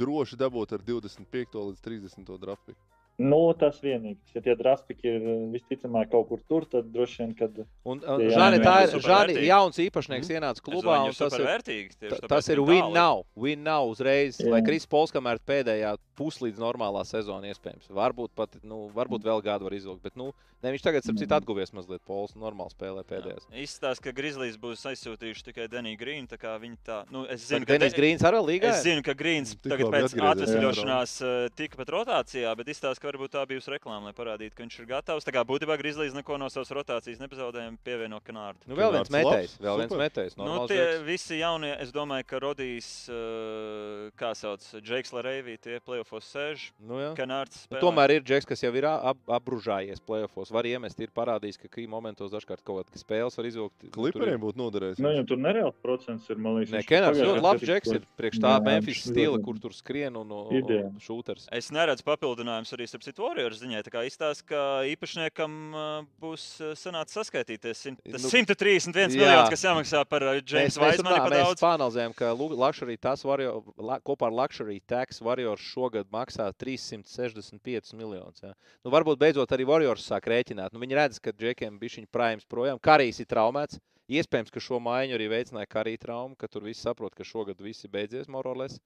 [0.00, 1.58] droši dabūt ar 25.
[1.68, 2.32] līdz 30.
[2.42, 2.91] draftpiku?
[3.18, 4.32] Nu, tas vienīgais.
[4.34, 8.24] Ja tie draftpiki ir eh, visticamāk kaut kur tur, tad droši vien, kad Un, un
[8.32, 10.96] Žani, tā ir Žani, jauns īpašnieks ienāca klubā.
[11.04, 11.90] Un Tas ir, supervērtīgi.
[12.00, 12.94] tieši ta- tāpēc tas ir win tālu.
[12.94, 13.24] now.
[13.36, 14.48] Win now uzreiz, Jā.
[14.50, 17.88] lai Kris Pols, kamēr pēdējā puslīdz normālā sezona iespējams.
[17.92, 20.02] Varbūt pat, nu, varbūt vēl gadu var izvilkt.
[20.02, 20.32] Bet, nu,
[20.62, 22.00] ne, viņš tagad, starp citu, atguvies mazliet.
[22.06, 23.46] Pols normāli spēlē pēdējās.
[23.52, 26.28] Izstāsta, ka Grizzlies būs aizsūtījuši tikai Deniju Grīnu.
[26.32, 28.70] tā kā Viņi tā, nu, es Zinu, zinu, ka Denis De- Grīns arī līgā.
[28.72, 33.34] Es zinu, ka Grīns tagad pēc atvesļošanās eh, tika pat rotācijā, bet izstāsta, ka varbūt
[33.34, 35.26] tā bijusi reklāma, lai parādītu, ka viņš ir gatavs.
[35.26, 38.62] Tā kā būtībā Grizzlies neko no savas rotācijas nepazaudēja, pievieno Kanārdu.
[38.70, 39.56] Nu, vēl viens metējs.
[39.62, 40.36] Vēl viens metējs.
[40.38, 41.02] Nu, tie džeks.
[41.08, 47.00] visi jaunie, es domāju, ka rodīs, uh, kā sauc, Džeks Larēvī, tie playoffos sēž, Nu.
[47.18, 47.64] Kanārds.
[47.72, 50.52] Nu, tomēr ir džeks, kas jau ir ap, apbružājies playoffs.
[50.52, 53.86] Var iemest, ir parādījis, ka kī momentos dažkārt kaut kādas spēles var izvilkt.
[53.88, 55.00] Nu, Klipriem būtu noderējis.
[55.02, 56.38] nu, viņam tur nereāls procents ir.
[56.42, 60.16] Man liekas, Nē, Kenārs ļoti labs džeks ir priekš tā Memphis stila, kur tur skrien
[60.18, 61.48] un, un, un šūters.
[61.54, 63.80] Es neredzu papildinājumus arī starp citu Warriors ziņai.
[64.06, 64.60] Izstāsta, ka
[64.92, 69.22] īpašniekam uh, būs uh, sanācis saskaitīties simt- Nu, 131 jā.
[69.22, 71.62] miljonus, kas jāmaksā par uh, Mēs, James mēs, Vaismanu par mēs daudz.
[71.64, 77.94] pāranalizējam, ka Lu- Luxury tas Warrior, la, kopā ar Luxury Tax Warriors šogad maksā 365
[77.96, 78.42] miljonus.
[78.44, 78.52] Ja.
[78.84, 80.72] Nu, varbūt beidzot arī Warriors sāk rēķināt.
[80.76, 82.80] Nu, viņi redz, ka Džekiem bija viņa prāms projām.
[82.82, 83.80] Karijs ir traumēts.
[84.12, 87.86] Iespējams, ka šo maiņu arī veicināja karī trauma, ka tur viss saprot, ka šogad viss
[87.86, 88.76] ir beidzies Morales.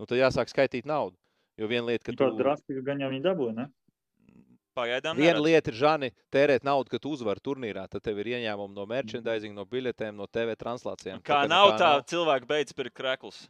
[0.00, 1.14] Nu, tad jāsāk skaitīt naudu.
[1.60, 3.54] Jo viena lieta, ka tu, drastiku gan jau viņi dabūja.
[3.60, 3.66] Ne?
[4.74, 5.44] Pagaidām Viena neredzu.
[5.46, 7.84] lieta ir, Žani, tērēt naudu, kad tu uzvari turnīrā.
[7.90, 11.22] Tad tev ir ieņēmumi no merchandising, no biļetēm, no TV translācijām.
[11.22, 13.44] Kā Tagad nav tā, cilvēki beidz pirkt krēklus.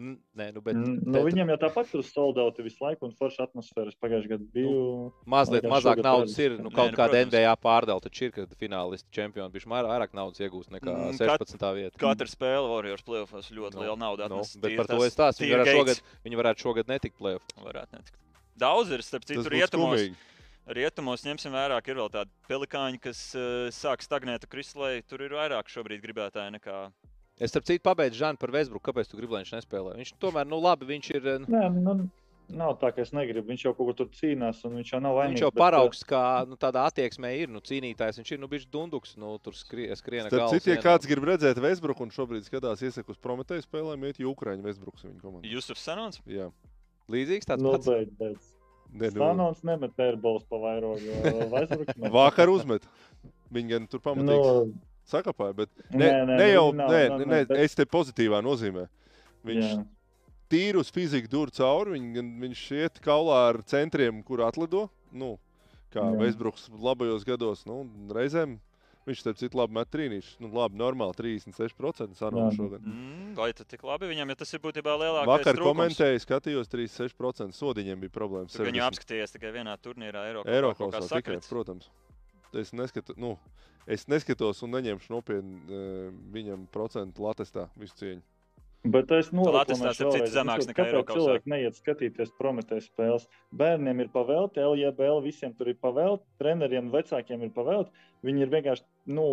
[0.00, 3.94] Nē, nu, bet, Nu, bet viņiem jau tāpat tur soldauti visu laiku un forša atmosfēras
[4.00, 5.10] pagājušajā gadā bija.
[5.28, 6.54] mazliet Vienkārši mazāk naudas ir.
[6.56, 7.28] Nu, Nē, kaut nu, kāda protams.
[7.28, 11.74] NBA pārdala taču ir, kad finālisti čempioni bija vairāk naudas iegūst nekā Mm, kat- 16.
[11.76, 11.98] vieta.
[12.00, 14.28] Katra spēle Warriors playoffs ļoti Nu, liela nauda.
[14.32, 14.56] Nu, atnes.
[14.56, 15.44] bet Tīri par to es stāstu.
[15.44, 17.62] Viņi varētu šogad, viņi varētu šogad netikt plēsoņā.
[17.68, 18.18] Varētu netikt.
[18.58, 20.00] Daudz ir, starp citu, rietumos.
[20.00, 20.14] skumīgi.
[20.72, 25.02] Rietumos ņemsim vērā, ka ir vēl tādi pelikāņi, kas uh, sāk stagnēt kristālē.
[25.06, 26.92] Tur ir vairāk šobrīd gribētāji nekā.
[27.42, 28.84] Es starp citu pabeidzu Žanu par Vēsbruku.
[28.88, 29.96] Kāpēc tu gribi, lai viņš nespēlē?
[29.98, 31.26] Viņš tomēr, nu labi, viņš ir.
[31.32, 31.94] eh, Nē, nu,
[32.52, 33.48] nav tā, ka es negribu.
[33.50, 35.34] Viņš jau kaut kur tur cīnās, un viņš jau nav vainīgs.
[35.34, 37.48] Viņš jau bet, uh, paraugs, kā nu, tādā attieksmē ir.
[37.50, 39.16] Nu, cīnītājs viņš ir nu, bijis dunduks.
[39.18, 43.16] Nu, tur skrie, skriena Starp citu, ja kāds grib redzēt Vēsbruku un šobrīd skatās iesaku
[43.16, 45.48] uz Prometēju spēlēm, iet Ukraiņu Vēsbruks viņa komandā.
[45.50, 46.20] Jusufs Sanons.
[46.28, 46.50] Jā.
[47.10, 47.88] Līdzīgs tāds Nu, pats.
[47.90, 48.50] beidz, beidz.
[48.92, 51.00] Ne, nu, Stanons nemet airballs pa vairogu.
[52.12, 52.84] Vakar uzmet.
[53.52, 54.74] Viņi gan tur pamatīgi Nu,
[55.08, 57.58] sakapāja, bet ne, nē, ne, nē, ne nu, jau, nav, nē, nav, nē, nav, bet-
[57.64, 58.86] es te pozitīvā nozīmē.
[59.44, 59.84] Viņš jā.
[60.52, 64.88] tīri uz fiziku dur cauri, viņ, gan viņš iet kaulā ar centriem, kur atlido.
[65.12, 65.38] Nu,
[65.92, 66.18] kā Jā.
[66.20, 67.82] Veisbruks labajos gados, nu,
[68.14, 68.58] reizēm
[69.06, 70.36] viņš, starp citu, labi met trīnīšus.
[70.40, 72.56] Nu, labi, normāli 36% sanāca Jā.
[72.56, 72.84] šogad.
[72.86, 75.72] Mm, vai tas tik labi viņam, ja tas ir būtībā lielākais Vakar trūkums?
[75.74, 78.54] komentēju, skatījos 36% sodiņiem bija problēmas.
[78.54, 78.86] Viņu 70.
[78.88, 80.92] apskatījās tikai vienā turnīrā, Eiropā.
[81.10, 81.90] Tikai, protams.
[82.58, 83.36] Es, neskatu, nu,
[83.88, 88.22] es neskatos un neņemšu nopietni uh, viņam procentu latestā visu cieņu.
[88.82, 91.14] Bet es starp citu, zemāks nekā Eirokausā.
[91.14, 93.28] Cilvēki neiet skatīties Prometējas spēles.
[93.54, 97.94] Bērniem ir pavēlti, LJBL visiem tur ir pavēlti, treneriem, vecākiem ir pavēlti.
[98.26, 98.84] Viņi ir vienkārši,
[99.14, 99.26] nu,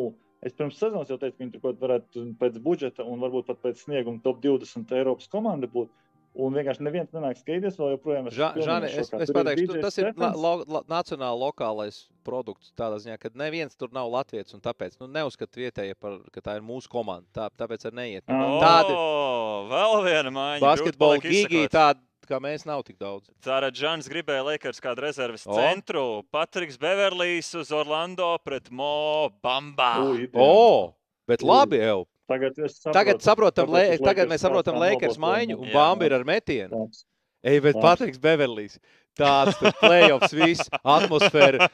[0.46, 3.64] es pirms sezonas jau teicu, ka viņi tur kaut varētu pēc budžeta un varbūt pat
[3.66, 5.90] pēc snieguma top 20 Eiropas komanda būt.
[6.40, 9.80] Un vienkārši neviens nenāk skatīties, vēl joprojām esmu Ža- Žani, es, es ir pateikšu, tu,
[9.82, 12.70] tas ir la, lo, la, nacionāli lokālais produkts.
[12.78, 16.56] Tādā ziņā, ka neviens tur nav latviečs un tāpēc nu, neuzskata vietējie, par, ka tā
[16.60, 17.26] ir mūsu komanda.
[17.34, 18.24] Tā, tāpēc arī neiet.
[18.30, 18.38] Ā.
[18.62, 20.62] Tādi Oh, vēl viena māja.
[20.64, 22.00] basketbola gigi, tādi
[22.30, 23.26] kā mēs, nav tik daudz.
[23.42, 25.58] Tāra Džans gribēja Lakers kādu rezerves O.
[25.58, 26.24] centru.
[26.32, 30.30] Patriks Beverlijs uz Orlando pret Mo ideāli.
[30.38, 30.94] O,
[31.28, 31.50] bet Ui.
[31.50, 32.06] labi jau.
[32.30, 35.74] Tagad, saprotu, Tagad, saprotam, tagad Lakers mēs saprotam Lakers maiņu un Jā.
[35.74, 36.70] Bamba ir ar metienu.
[36.76, 37.06] Tāds.
[37.50, 37.80] Ej, bet.
[37.82, 38.78] Patriks Beverlijs.
[39.20, 41.68] Tāds tur playoffs, viss atmosfēra,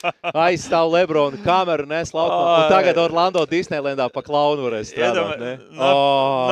[0.45, 2.55] aizstāv Lebronu kameru, nes laukumā.
[2.65, 5.39] Un tagad Orlando Disneylandā pa klaunu varēs strādāt.
[5.41, 5.53] ne?
[5.77, 5.89] O,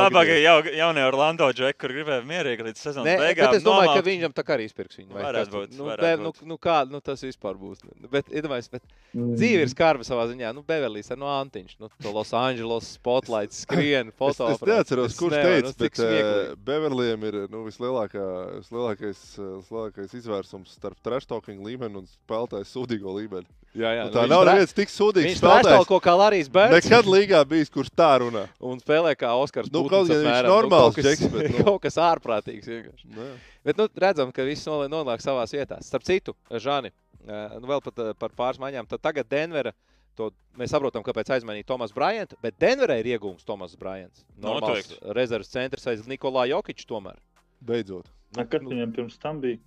[0.04, 3.50] Nabaga jau, jaunie Orlando džeki, kur gribēja mierīgi līdz sezonas Nē, beigām.
[3.50, 4.04] bet es domāju, nomaukt.
[4.04, 5.12] ka viņam tā kā arī izpirks viņu.
[5.18, 6.46] vai Varētu būt, Nu, varētu be, nu, būt.
[6.54, 7.82] nu, kā nu, tas vispār būs.
[8.12, 8.84] Bet, iedomājieties, bet
[9.14, 9.36] Mm.
[9.38, 10.50] dzīve ir skarba savā ziņā.
[10.58, 11.76] Nu, Beverlijs ar no Antiņš.
[11.80, 14.48] Nu, to Los Angeles spotlight skrien, Es, foto.
[14.50, 18.24] es neatceros, kurš teica, nu, bet uh, Beverlijam ir nu, vislielākā,
[18.64, 23.48] vislielākais, vislielākais izvērsums starp trash talking līmeni un spēlētāju sūdīgo līmeni.
[23.74, 24.02] Jā, jā.
[24.06, 25.88] Un nu, tā nav tra- neviens tik sūdīgs Viņš spēlētājs.
[25.90, 26.76] kaut kā Larijs Bērns.
[26.78, 28.44] Nekad līgā bijis, kurš tā runā.
[28.62, 29.72] Un spēlē kā Oskars.
[29.74, 30.52] Nu, kaut gan viņš apmēram.
[30.52, 31.64] normāls kaut kas, džeks, bet, nu.
[31.66, 32.70] kaut kas ārprātīgs.
[32.70, 33.10] vienkārši.
[33.18, 33.30] Nē.
[33.66, 35.80] Bet nu, redzam, ka viss nonāk savā vietā.
[35.82, 36.92] Starp citu, Žani,
[37.26, 38.86] eh, nu, vēl pat, eh, par pāris maiņām.
[38.94, 39.74] Tad tagad Denvera.
[40.22, 40.30] To
[40.62, 44.22] mēs saprotam, kāpēc aizmainīja Tomas Bryants, bet Denverai ir iegūms Tomas Bryants.
[44.38, 45.00] Normāls Noteikti.
[45.18, 47.18] rezerves centrs aiz Nikolā Jokiča tomēr.
[47.66, 48.06] Beidzot.
[48.38, 49.58] Na, Kas viņam pirms tam bija?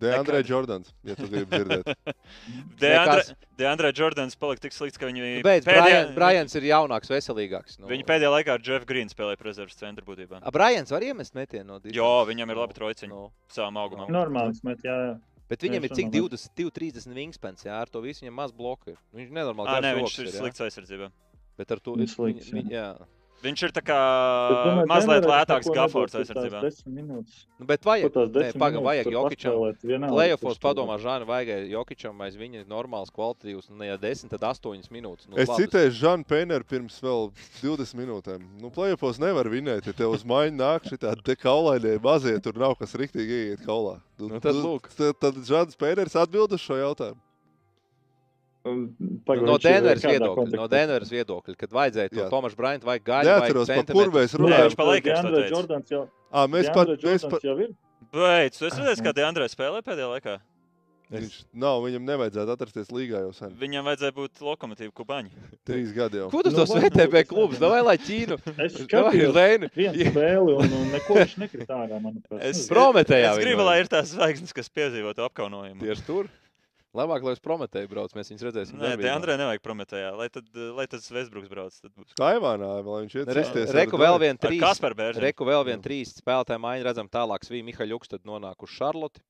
[0.00, 1.88] Deandre Jordans, ja tu gribi dzirdēt.
[2.82, 3.30] Deandre, Nekas.
[3.60, 7.78] Deandre Jordans palika tik slikts, ka viņi Nu, Beidz, Bryant, Bryants ir jaunāks, veselīgāks.
[7.80, 10.40] Nu, Viņi pēdējā laikā ar Jeff Green spēlēja rezerves centru būtībā.
[10.42, 14.10] A, Bryants var iemest metienu no Jo, viņam ir labi trojciņi Nu, savam augumam.
[14.12, 15.14] Normāls, bet jā, jā.
[15.50, 18.94] bet viņam ir cik runā, 20, 30 wingspans, jā, ar to visu viņam maz bloku
[18.94, 19.00] ir.
[19.16, 20.42] Viņš nenormāli Ā, nē, viņš ir ir, jā.
[20.44, 21.10] slikts aizsardzībā.
[21.60, 22.88] Bet ar to Viņš slikts, viņ- jā.
[23.40, 23.96] Viņš ir kā
[24.52, 26.60] domāju, mazliet lētāks Gafords aizsardzībā.
[27.58, 28.12] Nu, bet vajag.
[28.60, 29.54] pagaidām, minūtes vajag Jokičam.
[30.44, 34.90] tur padomā, Žāna, vajag Jokičam aiz viņa normāls kvalitātes, un ne jau 10, tad 8
[34.92, 35.24] minūtes.
[35.28, 35.64] Nu, Es labi.
[35.64, 37.30] citēju Žanu Pēneru pirms vēl
[37.62, 38.44] 20 minūtēm.
[38.60, 42.76] Nu, plēsofos nevar vinēt, ja tev uz maiņu nāk šī tāda kaulainie mazie, tur nav
[42.76, 44.00] kas riktīgi ieiet kaulā.
[44.18, 44.52] Tu- Nu, tad.
[45.00, 47.16] Tad, tad Žans Pēners atbild uz šo jautājumu.
[48.68, 48.80] Un,
[49.24, 50.66] pagaid, no Denveras viedokļa, no kontekstā?
[50.74, 52.26] Denveras viedokļa, kad vajadzēja to Jā.
[52.28, 54.66] Tomašu Brāntu, vajag gaļu, Neatceros, par kur mēs Nē, runājam.
[54.68, 55.32] viņš pa Lakers to
[55.64, 56.02] teica.
[56.28, 57.48] À, mēs pat, mēs pat.
[58.12, 60.36] Beidz, tu esi redzējis, kā Deandre spēlē pēdējā laikā?
[61.10, 63.54] viņš nav, viņam nevajadzētu atrasties līgā jau sen.
[63.58, 65.32] Viņam vajadzēja būt lokomotīvu kubaņu.
[65.66, 66.28] Trīs gadi jau.
[66.30, 67.58] Ko tu Nu, tos VTB es klubus?
[67.62, 68.38] Davai, lai Ķīnu.
[68.62, 69.70] Es skatījos Lēni.
[69.74, 72.44] vienu spēli, un, un neko viņš nekrita ārā, manuprāt.
[72.46, 75.82] Es, Prometējā es gribu, lai ir tās zvaigznes, kas piedzīvo to apkaunojumu.
[75.82, 76.30] Tieši tur.
[76.96, 78.78] Labāk, lai uz Prometēju brauc, mēs viņus redzēsim.
[78.80, 79.06] Nē, darbībā.
[79.06, 80.08] Deandre nevajag prometējā.
[80.18, 81.76] Lai tad, lai tad Vesbruks brauc.
[81.78, 82.16] Tad būs.
[82.18, 84.62] Taivānā, lai viņš iet ar reku vēl vien trīs.
[84.64, 85.22] Kasparu Bērziņu.
[85.22, 87.46] Reku vēl vien trīs spēlētāju maiņu redzam tālāk.
[87.46, 89.22] Svī Mihaļuks tad nonāk uz Šarloti.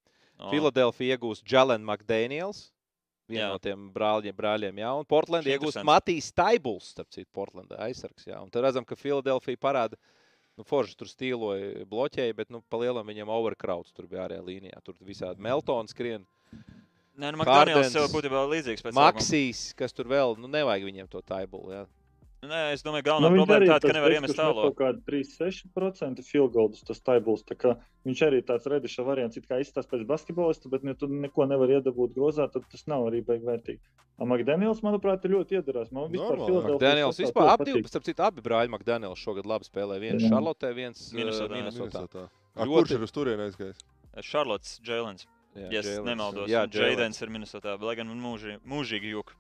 [0.49, 2.70] Filadelfija iegūst Jalen McDaniels.
[3.31, 3.51] Vienu Jā.
[3.53, 5.85] no tiem brāļiem, brāļiem jā, un Portland Šis iegūst.
[5.87, 8.27] Matīs Staibuls, starp citu, Portlandā aizsargs.
[8.27, 8.41] Jā.
[8.43, 9.99] Un tad redzam, ka Filadelfija parāda,
[10.59, 14.81] nu, Forši tur stīloja, bloķēja, bet, nu, palielam viņam overkrauts tur bija ārējā līnijā.
[14.82, 16.27] Tur visādi Meltons skrien,
[17.20, 18.84] Nē, nu, Hardens, jau būtībā līdzīgs.
[18.97, 21.86] Maksīs, kas tur vēl, nu, nevajag viņiem to Taibulu, jā.
[22.40, 24.62] Nē, es domāju, Nu, galvenā viņš problēma arī tāda, ka nevar iemest tālo.
[24.70, 27.42] Kaut kāda 36% field goals tas taibuls.
[27.44, 27.74] Tā
[28.09, 31.68] viņš arī tāds rediša variants, it kā izstāsta pēc basketbolista, bet ja tu neko nevar
[31.68, 33.82] iedabūt grozā, tad tas nav arī beig vērtīgi.
[34.30, 35.92] Makdaniels, manuprāt, ir ļoti iedarās.
[35.92, 37.90] Man vispār sastāvs vispār abi, patīk.
[37.92, 40.01] starp citu, abi brāļi Makdaniels šogad labi spēlē.
[40.01, 40.24] Viens.
[40.24, 41.60] Šarlotē, viens Minnesotā.
[41.60, 42.06] Minnesotā.
[42.09, 42.24] Minnesotā.
[42.56, 43.84] Ļoti- Kurš ir uz turieni aizgājis?
[44.24, 45.28] Šarlots Džēlens.
[45.56, 46.05] Jā, Ja es Jēlens.
[46.06, 46.48] nemaldos.
[46.48, 49.35] Jā, Džeidens ir Minnesotā, lai gan mūžīgi, mūžīgi jūka.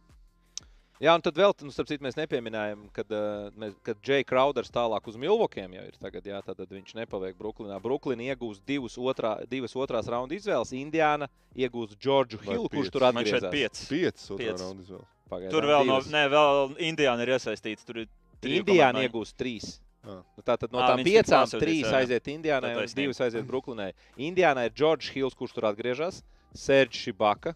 [1.00, 4.68] Jā, un tad vēl, nu, starp citu, mēs nepieminējām, kad, uh, mēs, kad Džei Krauders
[4.74, 5.94] tālāk uz Milvokiem jau ir.
[5.96, 7.78] Tagad, jā, tad viņš nepaliek Brooklynā.
[7.80, 10.74] Brooklyn iegūs divas, otrā, divas otrās raunda izvēles.
[10.76, 12.92] Indiāna iegūs Džordžu Hillu, kurš piecas?
[12.98, 13.54] tur Man šeit atgriezās.
[13.54, 13.86] pieci.
[13.94, 14.60] Piecas otrā Piecas.
[14.66, 15.08] raunda izvēles.
[15.30, 16.10] Pagaidām Tur vēl divas.
[16.12, 17.86] ne, vēl Indiāna ir iesaistīta.
[17.88, 18.08] Tur ir
[18.42, 19.70] triju Indiāna komandu iegūs trīs.
[20.00, 20.22] Ah.
[20.36, 21.98] Nu, Tātad no Ā, tām viņš tik piecām trīs jā, jā.
[22.00, 23.90] aiziet Indiānai Tā un divas aiziet Brooklynai.
[24.16, 26.22] Indiānai ir Džordžs Hills, kurš tur atgriežas,
[26.56, 27.52] Serge Šibaka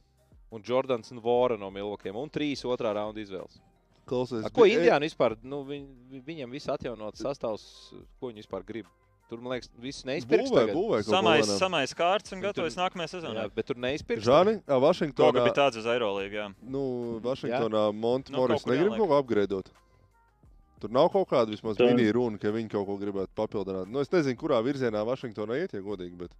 [0.52, 3.56] un Jordans Vora no Milvokiem un trīs otrā raunda izvēles.
[4.04, 5.86] Klausies, A, ko bija- Indiāna vispār, nu, viņ,
[6.26, 7.64] viņam viss atjaunots sastāvs,
[8.20, 8.86] ko viņi vispār grib?
[9.30, 10.74] Tur, man liekas, viss neizpirks Būvē, tagad.
[10.76, 10.98] būvē.
[11.08, 13.46] Samais, samais kārts un gatavojas nākamajai sezonai.
[13.46, 14.22] Jā, bet tur neizpirks.
[14.68, 16.36] Kaut Vašingtonā, bija tāds uz Eirolīgu.
[16.36, 16.54] jā.
[16.60, 19.70] nu, Vašingtonā Monte Nu, negrib kaut ko apgradot.
[20.84, 23.88] Tur nav kaut kāda vismaz Tā- mini runa, ka viņi kaut ko gribētu papildināt.
[23.88, 26.34] Nu, es nezinu, kurā virzienā Vašingtonā iet, ja godīgi, bet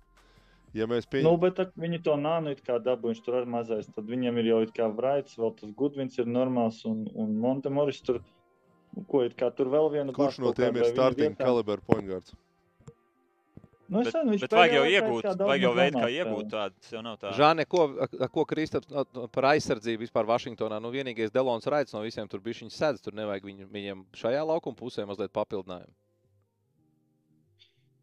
[0.77, 3.89] ja mēs Nu, pieņemam, bet tā, viņi to nānu it kā dabūjuši tur ar mazais.
[3.95, 8.03] Tad viņiem ir jau it kā Vraits, vēl tas Gudvins ir normāls un, un Montemoris
[8.05, 8.21] tur.
[8.95, 11.45] nu, Ko it kā tur vēl viena kurš no tiem ir starting vietā.
[11.47, 12.35] caliber point guards?
[13.85, 16.74] Nu, Bet, viņš bet vajag jau iegūt, vajag jau veidu, kā iegūt tādu.
[16.81, 17.32] Tas jau nav tā.
[17.36, 20.81] Žāne, ko, a- ko Kristaps no- par aizsardzību vispār Vašingtonā?
[20.81, 23.02] Nu, vienīgais Delons Raits no visiem tur bija viņa sēdz.
[23.05, 25.93] Tur nevajag viņu, viņiem šajā laukuma pusē mazliet papildinājumu.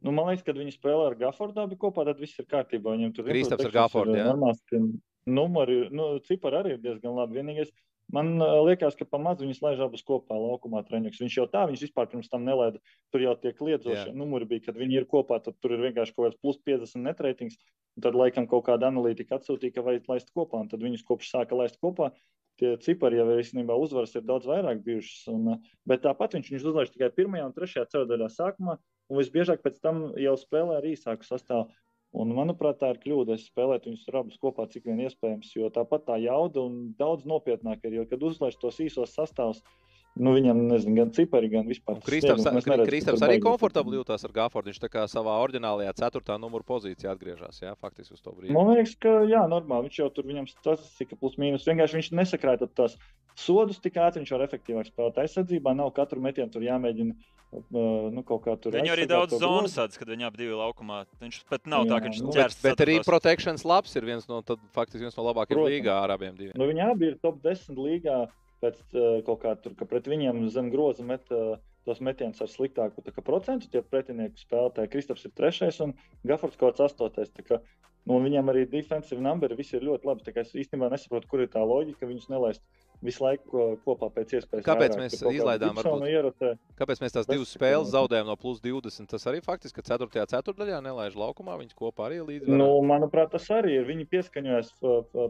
[0.01, 2.93] Nu, man liekas, kad viņi spēlē ar Gaffordu abi kopā, tad viss ir kārtībā.
[2.97, 5.01] Viņam tur Kristaps ar improtections Gaffordu, ir, jā?
[5.29, 7.37] Numuri, nu, cipari arī ir diezgan labi.
[7.37, 7.69] Vienīgais,
[8.13, 11.21] man uh, liekas, ka pamazs viņus laiž abus kopā laukumā treniņus.
[11.23, 12.81] Viņš jau tā, viņš vispār pirms tam nelaida.
[13.13, 16.27] Tur jau tie kliedzošie numuri bija, kad viņi ir kopā, tad tur ir vienkārši kaut
[16.27, 17.57] kāds plus 50 netreitings.
[18.01, 21.57] Tad laikam kaut kāda analītika atsūtīja, ka vajag laist kopā, un tad viņus kopš sāka
[21.59, 22.11] laist kopā.
[22.59, 25.27] Tie cipari jau īstenībā uzvaras ir daudz vairāk bijušas.
[25.33, 28.75] Un, uh, bet tāpat viņš viņus uzlaiž tikai pirmajā un trešajā ceturdaļā sākumā,
[29.11, 31.71] un visbiežāk pēc tam jau spēlē ar īsāku sastāvu.
[32.11, 33.37] Un, manuprāt, tā ir kļūda.
[33.37, 35.53] Es spēlēju viņus abus kopā, cik vien iespējams.
[35.55, 38.01] Jo tāpat tā jauda un daudz nopietnāk ir.
[38.01, 39.63] Jo, kad uzlaiž tos īsos sastāvus,
[40.19, 41.97] nu, viņam nezinu, gan cipari, gan vispār.
[41.97, 44.71] Un Kristaps, sniegums, Kristaps arī komfortabli jūtās ar Gāfordu.
[44.71, 47.61] Viņš tā kā savā ordinālajā ceturtā numura pozīcijā atgriežas.
[47.63, 48.53] Jā, faktiski uz to brīdi.
[48.55, 49.87] Man liekas, ka jā, normāli.
[49.87, 51.67] Viņš jau tur viņam statistika plus mīnus.
[51.67, 52.97] Vienkārši viņš nesakrāja tās
[53.39, 55.75] sodus tik ātri, viņš var efektīvāk spēlēt aizsardzībā.
[55.77, 58.75] Nav katru metienu tur jāmēģina uh, nu, kaut kā tur.
[58.75, 61.03] Viņu arī daudz zonas sadz, kad viņi abi divi laukumā.
[61.23, 62.59] Viņš pat nav tā, ka viņš Jā, nu, ķers.
[62.63, 63.09] Bet arī ceturtos.
[63.09, 65.75] protections labs ir viens no, tad, faktiski viens no labākajiem Protams.
[65.77, 66.55] līgā ar abiem diviem.
[66.59, 68.19] Nu, viņi abi ir top 10 līgā.
[68.61, 71.55] Pēc uh, kaut kā tur, ka pret viņiem zem groza met uh,
[71.87, 73.69] tos metienus ar sliktāku procentu.
[73.71, 75.95] Tie pretinieku spēlētāji, Kristaps ir trešais un
[76.27, 77.31] Gafords kāds astotais.
[77.47, 77.61] Kā,
[78.05, 80.35] nu, viņam arī defensive numeri viss ir ļoti labi.
[80.35, 82.09] Es īstenībā nesaprotu, kur ir tā loģika.
[82.09, 82.61] Viņus nelaist
[83.01, 84.63] visu laiku ko- kopā pēc iespējas.
[84.65, 85.01] Kāpēc vairāk.
[85.01, 86.57] mēs izlaidām varbūt?
[86.77, 89.07] Kāpēc mēs tās divas spēles zaudējām no plus 20?
[89.09, 90.25] Tas arī faktiski, ka 4.
[90.33, 92.47] ceturdaļā nelaiž laukumā, viņas kopā arī līdzi.
[92.47, 93.85] Nu, manuprāt, tas arī ir.
[93.85, 94.71] Viņi pieskaņojas.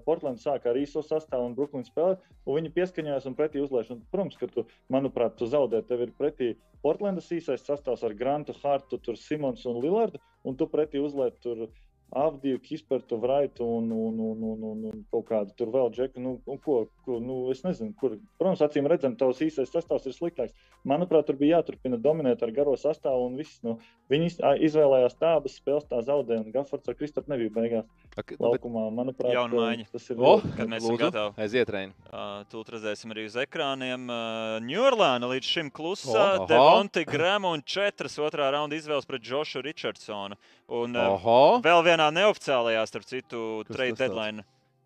[0.06, 3.92] Portlands sāka ar īso sastāvu un Brooklyn spēlē, un viņi pieskaņojas un pretī uzlaiž.
[3.92, 5.86] Un, protams, ka tu, manuprāt, tu zaudē.
[5.88, 10.66] Tev ir pretī Portlandas īsais sastāvs ar Grantu, Hartu, tur Simons un Lillardu, un tu
[10.68, 11.68] pretī uzlaiž tur.
[12.12, 16.20] Avdiju, Kispertu, Vraitu un, un, un, un, un, un kaut kādu tur vēl džeku.
[16.20, 18.18] Nu, un ko, ko, nu, es nezinu, kur.
[18.42, 20.52] Protams, acīm redzam, tavs īsais sastāvs ir sliktāks.
[20.88, 23.62] Manuprāt, tur bija jāturpina dominēt ar garo sastāvu un viss.
[23.64, 23.78] Nu,
[24.12, 24.34] viņi
[24.68, 28.90] izvēlējās tādas spēles, tā zaudēja, un Gafords ar Kristapu nebija beigās Bet, laukumā.
[28.92, 29.88] Manuprāt, Jauna maiņa.
[29.94, 30.20] tas ir.
[30.20, 31.36] Oh, Kad mēs esam gatavi.
[31.46, 31.96] Aiziet, Reini.
[32.12, 34.10] Uh, Tūlīt redzēsim arī uz ekrāniem.
[34.12, 36.50] Uh, Ņūrlāna līdz šim klusā, oh, aha.
[36.52, 40.36] Devonte Grēma un četras otrā raunda izvēles pret Džošu Richardsonu.
[40.72, 41.60] Un uh, Oho!
[41.66, 44.46] vēl vienā neoficiālajā, starp citu, Kas trade deadline.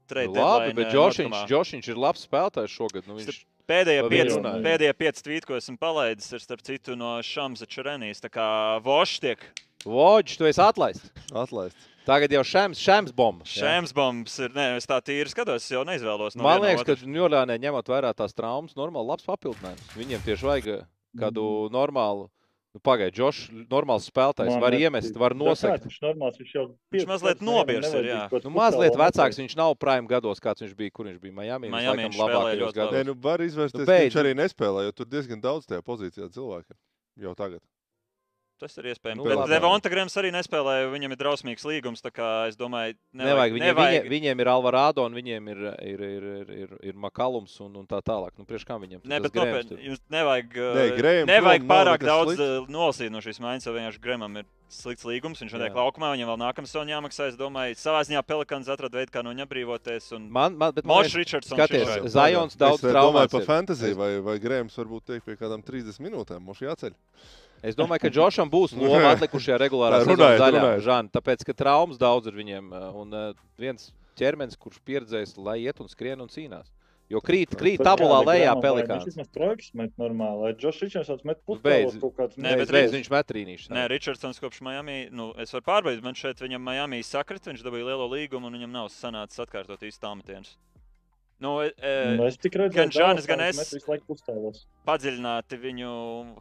[0.09, 1.43] Trade Nu, labi, deadline, bet uh, Džošiņš.
[1.51, 3.05] Džošiņš ir labs spēlētājs šogad.
[3.09, 3.43] Nu, viņš...
[3.65, 8.21] Pēdējie pieci, pēdējie pieci tvīti, ko esmu palaidis, ir starp citu no Šamza Čerenijas.
[8.21, 8.47] Tā kā
[8.85, 9.41] Vošs tiek
[9.85, 11.11] Voģis, tu esi atlaists.
[11.29, 11.91] Atlaists.
[12.05, 13.45] Tagad jau šēms, šēms bomba.
[13.49, 14.33] šēms bombs.
[14.41, 16.37] Ir, nē, es tā tīri skatos, es jau neizvēlos.
[16.37, 16.97] No Man liekas, ka.
[17.01, 19.87] Ņūrlānē ņemot vērā tās traumas, normāli labs papildinājums.
[19.97, 20.69] Viņiem tieši vajag
[21.17, 22.27] kādu normālu.
[22.75, 27.43] Nu, Pagaidiet, Džošs, normāls spēlētājs, var iemest, var kāds Viņš normāls, viņš jau Viņš mazliet
[28.09, 28.17] jā.
[28.43, 31.71] Nu, mazliet vecāks, viņš nav prime gados, kāds viņš bija, kur viņš bija Miami.
[31.71, 32.19] Miami viņš
[32.59, 32.97] ļoti labi.
[32.97, 36.75] Nē, nu var izvērsties, Nu, viņš arī nespēlē, jo tur diezgan daudz tajā pozīcijā cilvēku
[37.23, 37.63] jau tagad.
[38.61, 39.19] Tas ir iespējams.
[39.19, 39.41] Nu, bet.
[39.51, 40.87] Devonta Grēms arī nespēlēja.
[40.93, 42.03] Viņam ir drausmīgs līgums.
[42.05, 43.95] Es domāju, Nevajag, viņiem, nevajag.
[43.95, 47.89] Viņiem, viņiem ir Alvarado un viņiem ir, ir, ir, ir, ir, ir Makalums un, un
[47.89, 48.31] tā tālāk.
[48.39, 51.67] Nu, priekš kā viņiem tur Ne, bet Grēms nopietni, jums nevajag, Nē, uh, Graham nevajag
[51.67, 55.41] pārāk daudz uh, nolasīt no šīs maiņas, vienkārši Grēmam ir slikts līgums.
[55.43, 55.69] Viņš Jā.
[55.75, 57.29] laukumā, viņam vēl nākamā sezona jāmaksā.
[57.31, 60.11] Es domāju, savā ziņā Pelikans atrada veidu, kā no viņa brīvoties.
[60.17, 62.11] Un Man, man, bet man Mošs Richardsons skaties.
[62.15, 65.63] Zajons daudz es eh, domāju traumēts par fantasy, vai, vai Grēms varbūt teikt pie kādām
[65.65, 66.43] 30 minūtēm.
[66.45, 66.95] Mums jāceļ.
[67.63, 70.49] Es domāju, ka Džošam būs loma atlikušajā regulārā daļā.
[70.59, 70.83] runājiet.
[70.85, 72.71] Žan, tāpēc, ka traumas daudz ir viņiem.
[72.73, 76.71] uh, Un uh, viens ķermenis, kurš pieredzējis, lai iet un skrien un cīnās.
[77.05, 79.03] Jo krīt, krīt tabulā lejā pelikāns.
[79.05, 81.93] Viņš vismaz trojkas met normāli, vai Džošs Ričardsons met Beidz.
[81.93, 82.39] pustālos kaut kāds.
[82.41, 83.69] Nē, bet reiz viņš met trīnīšu.
[83.75, 87.85] Nē, Ričardsons kopš Miami, nu, es varu pārbaudīt, man šeit viņam Miami sakrit, viņš dabūja
[87.91, 90.55] lielo līgumu un viņam nav sanācis atkārtot īsti tālmetienus.
[91.37, 91.71] Nu, e,
[92.15, 94.61] Nu, e, es tik redzēju, gan Žanis, gan es- met Visu laiku pustālos.
[94.87, 95.89] padziļināti viņu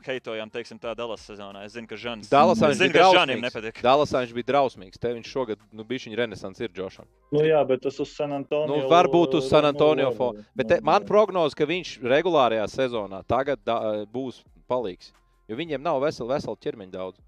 [0.07, 1.65] heitojām, teiksim, tā Dallas sezonā.
[1.65, 2.29] Es zinu, ka Žanis.
[2.31, 3.43] Dallasā es viņš zinu, ka drausmīgs.
[3.43, 3.83] nepatīk.
[3.83, 4.99] Dallasā viņš bija drausmīgs.
[5.01, 7.07] Te viņš šogad, nu, bija viņa renesants ir Džošam.
[7.33, 8.77] Nu, jā, bet tas uz San Antonio.
[8.77, 10.39] Nu, varbūt uz San Antonio nu, fona.
[10.39, 11.09] nu, Bet nu, te, man nu.
[11.09, 15.11] prognoze, ka viņš regulārajā sezonā tagad da, būs palīgs.
[15.49, 17.19] Jo viņiem nav vesela, vesela ķermeņa daudz.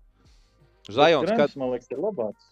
[0.89, 2.47] Zajons, kad man liekas, ir labāks.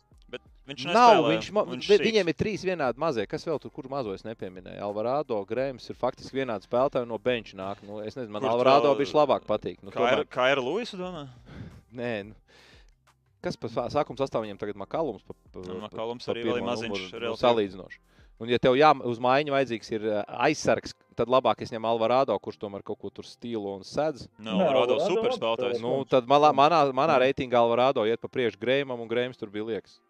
[0.67, 3.27] Viņš nav, viņš, ma- viņš vi- viņiem ir trīs vienādi mazie.
[3.29, 4.81] Kas vēl tur, kur mazo es nepieminēju?
[4.81, 7.83] Alvarado, Grēms ir faktiski vienādi spēlētāji no benča nāk.
[7.85, 9.83] Nu, es nezinu, man Kur Alvarado vēl- bija labāk patīk.
[9.83, 11.29] Nu, Kā ir, tomēr- kā ir Luisa domā?
[11.95, 12.35] Nē, nu,
[13.43, 15.21] kas par sā- sākuma sastāvā viņam tagad Makalums?
[15.27, 17.99] Pa, pa, Nu, pa- Makalums pa arī pirmo vēl ir maziņš, nu, salīdzinoši.
[18.41, 22.37] Un, ja tev jā, uz maiņu vajadzīgs ir ā, aizsargs, tad labāk es ņemu Alvarado,
[22.41, 24.27] kurš tomēr kaut ko tur stilu un sedz.
[24.41, 25.77] No, Nē, Rado Alvarado super spēlētājs.
[25.79, 25.81] spēlē.
[25.83, 29.65] Nu, tad malā, manā, manā reitingā Alvarado iet pa priekšu Grējumam, un Grējums tur bija
[29.69, 30.01] liekas.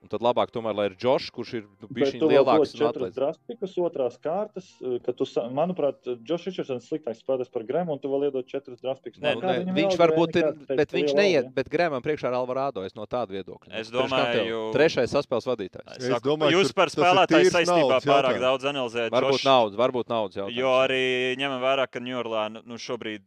[0.00, 3.16] Un tad labāk tomēr, lai ir Džošs, kurš ir nu, bijis dod un četrus atlētājs.
[3.18, 8.08] drastikus otrās kārtas, eh, ka tu, manuprāt, Džošs Ričardsons sliktāks spēlētājs par Grēmu, un tu
[8.08, 9.20] vēl iedod četrus drastikus.
[9.20, 12.82] Nē, Nu, nē, viņš varbūt ir, bet viņš neiet, bet Grēmam priekšā ar Alvarado.
[12.82, 13.74] Es no tāda viedokļa.
[13.76, 15.98] Es domāju- Trešais saspēles vadītājs.
[15.98, 19.10] Es saku, domāju, jūs par ir spēlētāju saistībā pārāk daudz analizējat.
[19.12, 20.56] Varbūt naudas, varbūt naudas jautājums.
[20.56, 23.20] Jo arī ņemam vērā, ka Ņujorkā nu, šobrīd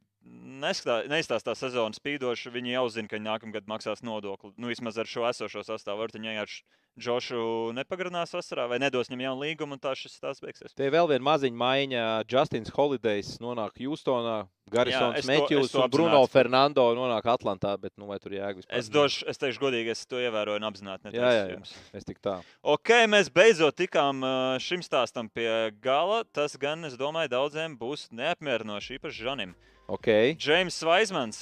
[0.62, 2.52] neskatā- neizstāstā sezonu spīdoši.
[2.54, 4.54] Viņi jau zina, ka nākamgad maksās nodokli.
[4.58, 6.04] Nu, vismaz ar šo esošo sastāvu.
[6.04, 6.50] Varbūt viņi ar
[6.94, 10.76] Džošu nepagarinās vasarā vai nedos viņam jaunu līgumu, un tā šis tās beigsies.
[10.78, 12.04] Tie vēl viena maziņa maiņa.
[12.30, 15.26] Justins Holidays nonāk Hjūstonā, Garisons
[15.72, 16.32] to un Bruno apzināti.
[16.32, 17.74] Fernando nonāk Atlantā.
[17.82, 18.78] Bet, nu, vai tur jēga vispār?
[18.80, 21.12] Es, došu, es teikšu, godīgi, es to ievēroju un apzināti.
[21.12, 21.58] Jā, jā, jā.
[21.58, 21.74] jums.
[21.94, 22.38] Es tik tā.
[22.76, 24.34] Ok, mēs beidzot tikām ā,
[24.64, 26.24] šim stāstam pie gala.
[26.32, 29.54] Tas gan, es domāju, daudziem būs neapmierinoši, īpaši Žanim.
[29.92, 30.08] Ok.
[30.40, 31.40] Džeims Vaismans.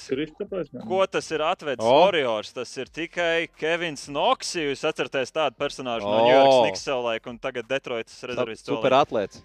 [0.88, 2.00] Ko tas ir atvedis oh.
[2.02, 2.50] Warriors?
[2.52, 4.56] Tas ir tikai Kevins Noks.
[4.58, 6.24] Jūs atceraties tādu personāžu no O.
[6.26, 8.66] New York Knicks savulaik, un tagad Detroitas rezervists.
[8.66, 9.44] Super atlēts.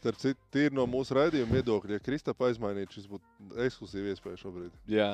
[0.00, 4.70] Starp citu, tīri no mūsu raidījuma viedokļa, ja Kristapā aizmainītu, šis būtu ekskluzīva iespēja šobrīd.
[4.88, 5.08] Jā.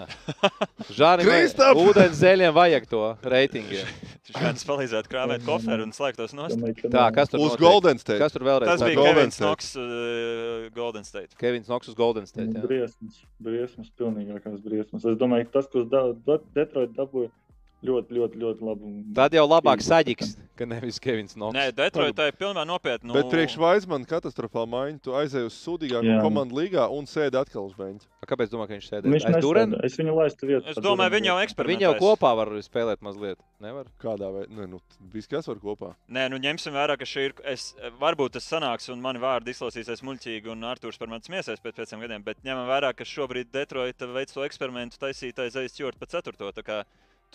[0.99, 1.81] Žāni, Kristap!
[1.83, 3.91] ūdens zeļiem vajag to reitingiem.
[4.31, 6.63] Viņš palīdzētu krāpēt koferu un slēgtos nost.
[6.85, 7.65] Tā, kas tur Uz notiek?
[7.65, 8.21] Golden State.
[8.23, 8.71] Kas tur vēlreiz?
[8.71, 9.51] Tas bija Golden Kevins State.
[9.51, 11.41] Noks, uh, Golden State.
[11.43, 12.55] Kevins Noks uz Golden State.
[12.55, 12.63] Jā.
[12.71, 15.03] Briesmas, briesmas, pilnīgākās briesmas.
[15.03, 15.83] Es domāju, ka tas, ko
[16.55, 17.35] Detroit dabūja,
[17.85, 18.93] ļoti, ļoti, ļoti labi.
[19.17, 21.57] Tad jau labāk saģiks, ka nevis Kevins Noks.
[21.57, 23.11] Nē, Detroitā ir pilnībā nopietni.
[23.11, 23.17] Nu...
[23.19, 25.01] Bet priekš Vaismana katastrofāla maiņa.
[25.05, 26.21] Tu aizēji uz sūdīgāko Jā.
[26.25, 28.09] komandu līgā un sēdi atkal uz beņķa.
[28.27, 29.13] Kāpēc domā, ka viņš sēdēs?
[29.13, 29.81] Viņš Aiz nestāda.
[29.87, 30.73] Es viņu laistu vietā.
[30.73, 31.77] Es domāju, viņi jau eksperimentē.
[31.77, 33.39] Viņi jau kopā var spēlēt mazliet.
[33.63, 33.87] Nevar?
[34.03, 34.51] Kādā veidā?
[34.57, 34.81] Nē, nu,
[35.13, 35.93] viss kas var kopā.
[36.13, 37.37] Nē, nu ņemsim vērā, ka šī ir.
[37.47, 37.69] Es,
[38.01, 42.03] varbūt tas sanāks, un mani vārdi izklausīsies muļķīgi, un Arthurs par mani smiesies pēc pieciem
[42.03, 42.27] gadiem.
[42.27, 46.51] Bet ņemam vērā, ka šobrīd Detroita veic to eksperimentu taisītājs aizķurt pa ceturto.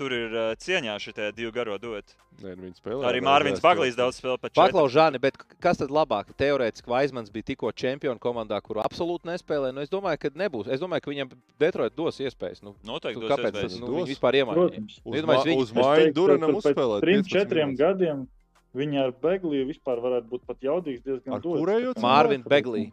[0.02, 2.16] Tur ir uh, cieņā šie divi garo doti.
[2.42, 2.72] Nē, nu.
[3.06, 4.64] Arī Mārcis Baglīs daudz spēlē pa četriem.
[4.64, 6.32] Paklaus, Žāni, bet kas tad labāk?
[6.42, 9.76] Teorētiski Vaismans bija tikko čempionu komandā, kuru absolūti nespēlēja.
[9.78, 10.72] Nu, es domāju, ka nebūs.
[10.74, 12.64] Es domāju, ka viņam Detroit dos iespējas.
[12.66, 13.20] Nu, Noteikti.
[13.20, 13.76] tu, dos kāpēc iespējas.
[13.78, 14.72] tas nu, vispār iemainīja?
[14.72, 14.98] Protams.
[15.06, 17.06] Uz, ma viņi- uz māju Duranam uzspēlēt.
[17.06, 18.26] 15 četriem gadiem
[18.74, 21.62] viņi ar Begliju vispār varētu būt pat jaudīgs diezgan Ar dots.
[21.62, 21.94] kurējo?
[22.02, 22.90] Mārvin Beglī.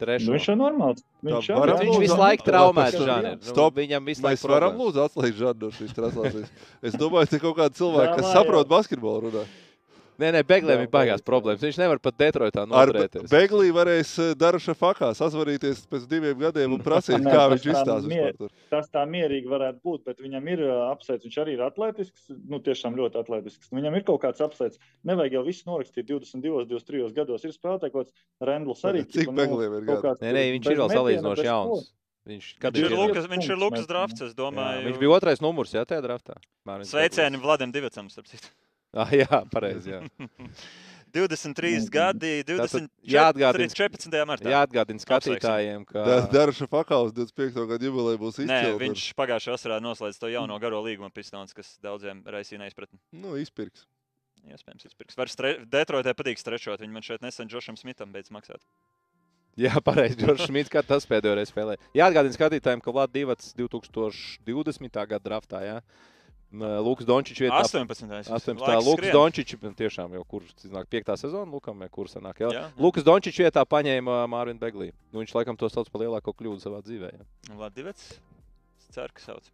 [0.00, 0.26] Trešo.
[0.26, 1.02] Nu, viņš ir normāls.
[1.22, 2.98] Viņš, jau- varam Viņš visu laiku traumēts.
[2.98, 3.74] Nu, Stop.
[3.78, 4.94] Viņam visu Mēs laiku varam problēmas.
[4.94, 6.48] lūdzu atslēgt žādu no šīs translācijas.
[6.82, 9.44] Es domāju, ka kaut kāda cilvēka, kas saprot basketbolu, runā.
[10.22, 11.62] Nē, nē, Begliem Jā, ir baigās problēmas.
[11.64, 13.24] Viņš nevar pat Detroitā Ar noturēties.
[13.32, 17.72] Beglī varēs eh, Daraša fakā sazvanīties pēc diviem gadiem un prasīt, Nē, kā viņš tā
[17.72, 18.52] izstāsta mie- vispār tur.
[18.70, 21.26] Tas tā mierīgi varētu būt, bet viņam ir ā, apsveic.
[21.26, 23.72] Viņš arī ir atletisks, nu tiešām ļoti atletisks.
[23.74, 24.78] Viņam ir kaut kāds apsveic.
[25.10, 27.42] Nevajag jau visu norakstīt 22, 23 gados.
[27.50, 29.02] Ir spēlētāji, kaut kāds Rendls arī.
[29.08, 30.16] Cik tipa, nu, Begliem ir gadi?
[30.22, 31.84] Nē, nē, viņš ir vēl salīdzinoši jauns.
[31.90, 32.00] ko.
[32.24, 34.84] Viņš, kad Viņš ir Lukas, viņš ir Lukas Drafts, es Jā, domāju.
[34.86, 36.38] viņš bija otrais numurs, jā, tajā draftā.
[36.64, 37.40] Mārviņš Sveicieni.
[37.42, 38.48] Vladam Divacam, starp citu.
[39.02, 39.94] Ah, jā, pareizi.
[39.94, 40.02] Jā.
[41.14, 44.22] 23 gadi, 20, jāatgādina- 14.
[44.26, 44.50] martā.
[44.50, 46.26] Jāatgādina skatītājiem, ka
[46.66, 47.68] fakā uz 25.
[47.70, 48.80] gadu jubileju būs Nē, izcils.
[48.82, 52.98] viņš pagājušajā vasarā noslēdz to jauno garo līgumu pistons, kas daudziem raisīja neizpratni.
[53.14, 53.86] Nu, izpirks.
[54.44, 55.16] Iespējams, izpirks.
[55.16, 55.54] Var stre...
[55.70, 56.82] Detroitē patīk strečot.
[56.82, 58.60] Viņi man šeit nesen Džošam Smitam beidz maksāt.
[59.56, 60.18] Jā, pareizi.
[60.18, 61.80] Džordžs Šmits, kā tas pēdējo reizi spēlēja.
[61.96, 64.90] Jāatgādina skatītājiem, ka Vlad Divats 2020.
[65.06, 65.78] gada draftā, jā.
[66.54, 67.60] M, Lukas Dončičs vietā.
[67.66, 68.06] 18.
[68.30, 68.62] 18.
[68.62, 69.14] Laiks Lukas skrien.
[69.16, 71.14] Dončičs tiešām jau kur iznāk 5.
[71.24, 72.44] sezona, Lukam, vai kur sanāk.
[72.44, 72.50] Jā.
[72.54, 72.62] Jā.
[72.78, 74.92] Lukas Dončičs vietā paņēma Mārviņu Beglī.
[75.10, 77.10] Nu, viņš laikam to sauc par lielāko kļūdu savā dzīvē.
[77.58, 78.14] Vladivets.
[78.78, 79.50] Es ceru, ka sauc.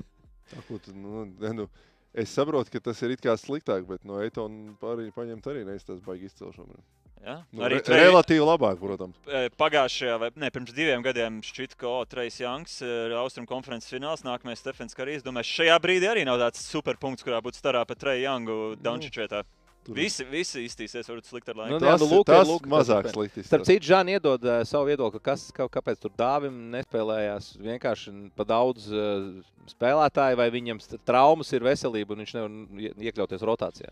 [0.52, 1.68] Tā, ko tu, nu, ne, nu,
[2.12, 6.04] es saprotu, ka tas ir it kā sliktāk, bet no Eitona arī paņemt arī neizstāsta
[6.04, 6.82] baigi izcelšanu.
[7.22, 7.36] Ja?
[7.54, 9.14] Nu, Arī re, Trey- relatīvi labāk, protams.
[9.30, 13.92] eh, pagājušajā, vai ne, pirms diviem gadiem šķita, ka oh, Trejs Janks ir Austrum konferences
[13.94, 15.22] fināls, nākamais Stefans Karīs.
[15.22, 19.44] Domāju, šajā brīdī arī nav tāds superpunkts, kurā būtu starā pa Treju Jangu Dončiču vietā.
[19.86, 21.72] Tur- Visi, visi iztīsies, varbūt slikti ar laiku.
[21.74, 23.42] Nu, Tas, jā, nu, lūk, tas lūk, tas mazāk slikti.
[23.46, 27.48] Starp citu, Žāns iedod uh, savu viedokli, kas, kā, kāpēc tur dāvim nespēlējās.
[27.58, 33.42] Vienkārši pa daudz uh, spēlētāju, vai viņam traumas ir veselība, un viņš nevar ie- iekļauties
[33.42, 33.90] rotācijā.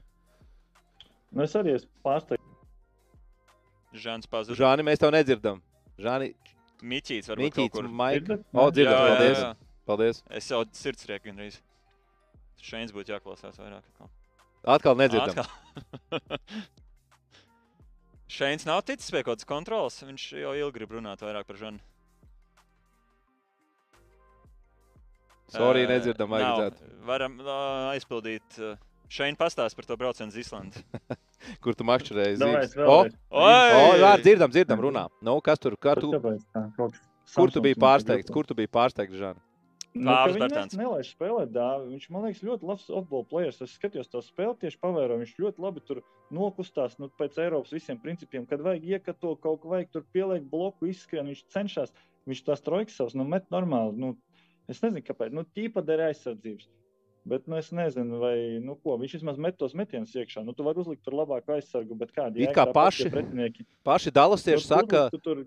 [1.32, 2.46] Nu, es arī esmu pārsteigts.
[3.94, 4.58] Žāns Pazuds.
[4.60, 5.58] Žāni, mēs tev nedzirdam.
[5.98, 6.32] Žāni,
[6.80, 7.88] Miķīts varbūt Miķīts, kaut kur.
[7.90, 8.22] Maik.
[8.24, 8.44] Dzirdat?
[8.54, 9.38] O, dzirdam, Jā, jā, paldies.
[9.42, 9.50] jā.
[9.90, 10.22] Paldies.
[10.40, 11.58] Es jau sirdsrieku gandrīz.
[12.62, 13.82] Šeit būtu jāklausās vairāk.
[13.90, 14.10] atkal.
[14.76, 15.44] Atkal nedzirdam.
[15.44, 16.20] Atkal.
[18.30, 19.98] Šeit nav ticis pie kaut kādas kontrolas.
[20.06, 21.80] Viņš jau ilgi grib runāt vairāk par Žanu.
[25.50, 26.38] Sorry, nedzirdam, nav.
[26.38, 26.90] vajadzētu.
[27.08, 27.56] Varam ā,
[27.96, 28.60] aizpildīt.
[29.10, 30.82] Šeit pastāst par to braucienu uz Islandu.
[31.64, 32.38] Kur tu makšķerēji?
[32.38, 32.70] Zīmes?
[32.70, 32.98] es O,
[33.42, 33.46] o,
[33.98, 35.08] jā, dzirdam, dzirdam, runā.
[35.24, 36.12] Nu, kas tur, kā tu,
[37.34, 38.30] kur tu biji pārsteigts?
[38.30, 39.42] Kur tu biji pārsteigts, Žāni?
[39.90, 41.88] Nu, nes- nelaiž spēlēt dāvi.
[41.96, 43.58] Viņš man liekas ļoti labs futbola players.
[43.64, 45.18] Es skatījos to spēli, tieši pavēroju.
[45.24, 48.46] Viņš ļoti labi tur nokustās nu, pēc Eiropas visiem principiem.
[48.46, 51.26] Kad vajag iekato kaut ko, vajag tur pieliekt bloku, izskrien.
[51.26, 51.90] Viņš cenšas,
[52.30, 53.98] viņš tās trojkas savus nu, met normāli.
[53.98, 54.12] Nu,
[54.70, 55.34] es nezinu, kāpēc.
[55.34, 56.70] Nu, tīpa dara aizsardzības.
[57.24, 60.40] Bet nu, es nezinu, vai nu, ko, viņš vismaz met tos metienus iekšā.
[60.44, 63.66] Nu, tu vari uzlikt tur labāku aizsargu, bet kādi kā paši- pretinieki.
[63.84, 65.44] Paši dalastieši Nu, saka, tu tur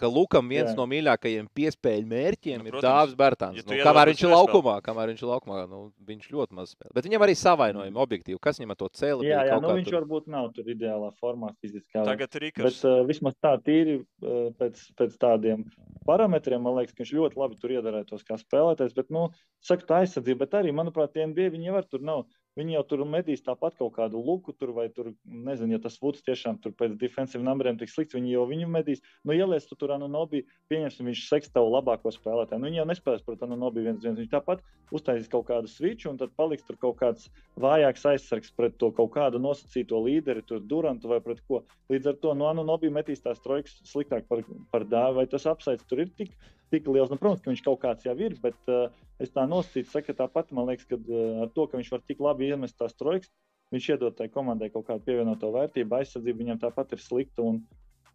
[0.00, 0.76] ka Lukam viens Jā.
[0.78, 2.86] no mīļākajiem piespēļu mērķiem Nu, ir protams.
[2.86, 3.60] Dārzs Bērtāns.
[3.60, 6.92] Ja Nu, kamēr viņš ir laukumā, kamēr viņš ir laukumā, nu, viņš ļoti maz spēlē.
[6.98, 8.40] Bet viņam arī savainojumi objektīvi.
[8.42, 9.26] Kas viņam to cēlā?
[9.26, 12.04] Jā, jā nu, viņš varbūt nav tur ideālā formā fiziskā.
[12.06, 12.80] Tagad ir Bet Rīgas.
[12.84, 15.66] uh, vismaz tā tīri uh, pēc, pēc tādiem
[16.06, 18.94] parametriem, man liekas, ka viņš ļoti labi tur iedarētos kā spēlētājs.
[18.96, 19.28] Bet, nu,
[19.64, 22.26] saka, tā aizsardzība, bet arī, manuprāt, tie NBA viņi jau var tur nav.
[22.56, 26.24] Viņi jau tur metīs tāpat kaut kādu luku, tur, vai tur, nezinu, ja tas Vuds
[26.24, 29.02] tiešām pēc defensive numuriem tik slikts, viņi jau viņu metīs.
[29.28, 32.62] Nu, ieliec tu tur Anunobi, pieņemsim, viņš seks tavu labāko spēlētāju.
[32.62, 34.16] Nu, viņi jau nespēlēs pret Anunobi viens viens.
[34.22, 34.64] Viņš tāpat
[34.94, 37.28] uztaisīs kaut kādu switchu, un tad paliks tur kaut kāds
[37.60, 41.62] vājāks aizsargs pret to kaut kādu nosacīto līderi, tur Durantu vai pret ko.
[41.92, 45.84] Līdz ar to no Anunobi metīs tās trojkas sliktāk par, par dāvu, vai tas apsaids
[45.90, 46.32] tur ir tik,
[46.72, 47.12] tik liels.
[47.12, 48.88] Nu, protams, ka viņš kaut kāds jau ir, bet uh,
[49.22, 52.22] es tā nosacītu, saka, tāpat man liekas, ka uh, ar to, ka viņš var tik
[52.22, 53.30] labi iemest tās trojkas,
[53.74, 57.42] viņš iedod tai komandai kaut kādu pievienoto vērtību, aizsardzība viņam tāpat ir slikta.
[57.42, 57.64] Un,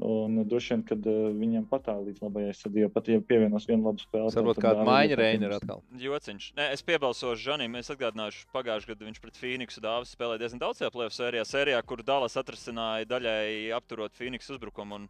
[0.01, 4.01] Un droši vien, kad uh, viņam patālīdz līdz labai aizsardzībai, pat ja pievienonos vienu labu
[4.01, 4.31] spēli.
[4.33, 5.83] Varbūt kāda maiņa reina ir atkal.
[6.01, 6.47] Jociņš.
[6.57, 7.75] Nē, es piebalsošu Žanim.
[7.77, 12.01] Es atgādināšu, pagājušajā gadā viņš pret Phoenixu dāvāts spēlēja diezgan daudz plēsoņu sērijā, sērijā, kur
[12.07, 15.03] Dallas atrasināja daļai apturot Phoenix uzbrukumu.
[15.03, 15.09] un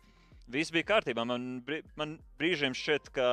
[0.52, 1.24] Viss bija kārtībā.
[1.24, 3.30] Man, brī- man brīžiem šķiet, ka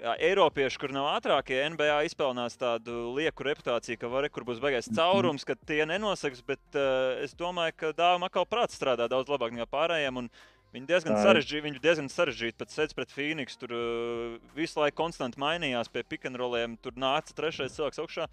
[0.00, 4.90] jā, Eiropieši, kur nav ātrākie, NBA izpelnās tādu lieku reputāciju, ka var, kur būs baigais
[4.96, 6.42] caurums, ka tie nenosaks.
[6.46, 10.24] Bet uh, es domāju, ka dāvā atkal prāts strādā daudz labāk nekā pārējiem.
[10.70, 13.58] Viņi diezgan sarežģīti, viņi diezgan sarežģīti pat sēdz pret Phoenix.
[13.58, 16.78] Tur uh, visu laiku konstanti mainījās pie pikantroliem.
[16.82, 18.28] Tur nāca trešais cilvēks augšā.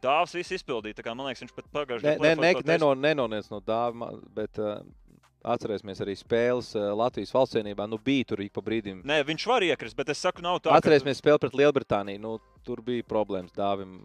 [0.00, 1.02] Dāvs viss izpildīja.
[1.12, 4.78] Man liekas, viņš pat Ne, pagājušajā ne, ne, neno, nenoniec no dāvā, bet uh,
[5.44, 7.86] atcerēsimies arī spēles uh, Latvijas valsts cienībā.
[7.90, 9.02] Nu, bija tur ik pa brīdim.
[9.08, 10.70] Nē, viņš var iekrist, bet es saku, nav tā.
[10.70, 12.20] ka- Atcerēsimies spēli pret Lielbritāniju.
[12.20, 14.00] Nu, tur bija problēmas dāvim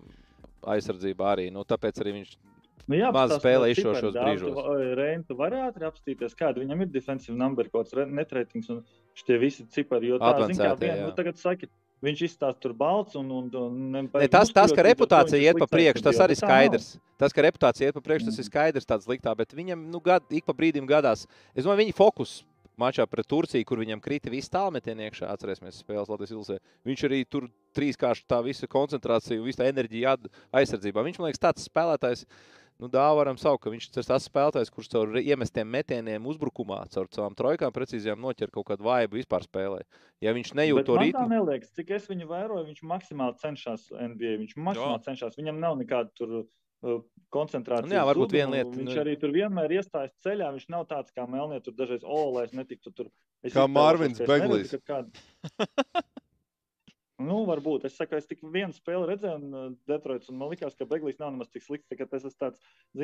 [0.65, 1.49] aizsardzībā arī.
[1.53, 2.35] Nu, tāpēc arī viņš
[2.85, 4.97] Nu, jā, Maz tas spēlē tas izšos cipari šos dāvā, brīžos.
[4.99, 8.83] Reini, tu vari ātri apstīties, kāda viņam ir defensive number, kaut kāds netreitings un
[9.17, 10.11] šie visi cipari.
[10.11, 11.07] Jo tā, zin, kā vien, jā.
[11.07, 11.69] nu, tagad saki,
[12.05, 15.67] viņš izstāsta tur balts un, un, un ne, Ne, tas, tas, ka reputācija iet pa
[15.69, 16.95] priekšu, tas arī skaidrs.
[17.19, 18.49] Tas, ka reputācija iet pa priekšu, tas ir Mm.
[18.51, 21.25] skaidrs, tāds liktā, bet viņam nu, gad, ik pa brīdim gadās.
[21.55, 22.43] Es domāju, viņa fokus
[22.79, 26.59] mačā pret Turciju, kur viņam krita viss tālmetieni iekšā, atcerēsimies, spēles Latvijas Ilzē.
[26.85, 30.17] Viņš arī tur trīskārši tā visa koncentrācija, visa enerģija
[30.55, 31.03] aizsardzībā.
[31.07, 32.25] Viņš man liekas tāds spēlētājs.
[32.75, 37.07] Nu, Dāvā varam saukt, ka viņš ir tas spēlētājs, kurš caur iemestiem metieniem uzbrukumā, caur
[37.15, 39.77] savām trojkām precīzām noķer kaut kādu vājību vispār spēlē.
[40.25, 43.39] Ja viņš nejūt Bet to man tā ritmu, neliekas, cik es viņu vēroju, viņš maksimāli
[43.39, 44.33] cenšas NBA.
[44.43, 45.37] Viņš maksimāli cenšas.
[45.39, 46.99] Viņam nav nekāda tur uh,
[47.31, 47.87] koncentrācija.
[47.87, 50.51] Nu jā, varbūt viena lieta, Viņš nu- arī tur vienmēr iestājas ceļā.
[50.57, 51.61] Viņš nav tāds kā Melnie.
[51.63, 53.07] Tur dažreiz, o, lai es netiktu tur.
[53.41, 54.75] Es Kā Marvins ka es Beglijs.
[54.75, 56.03] nereti, ka kād-
[57.21, 57.85] Nu, varbūt.
[57.87, 61.15] Es saku, es tikai vienu spēli redzēju, un uh, Detroits, un man liekas, ka Beglijs
[61.21, 61.87] nav nemaz tik slikts.
[61.87, 62.59] tā Tas ir tāds,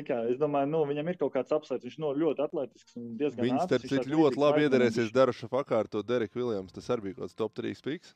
[0.08, 1.88] kā, es domāju, nu, viņam ir kaut kāds apsvērts.
[1.88, 5.14] Viņš no ļoti atletisks un diezgan Viņš, ātrs, starp viņš citu, tāds ļoti labi iedarēsies.
[5.16, 6.76] Daraša fakā ar to Dereku Viljams.
[6.76, 8.12] Tas arī bija kaut kāds top 3 piks.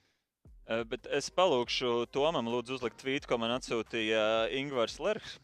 [0.67, 5.39] Eh, Bet es palūkšu Tomam, lūdzu, uzlikt tvītu, ko man atsūtīja Ingūns Lerks.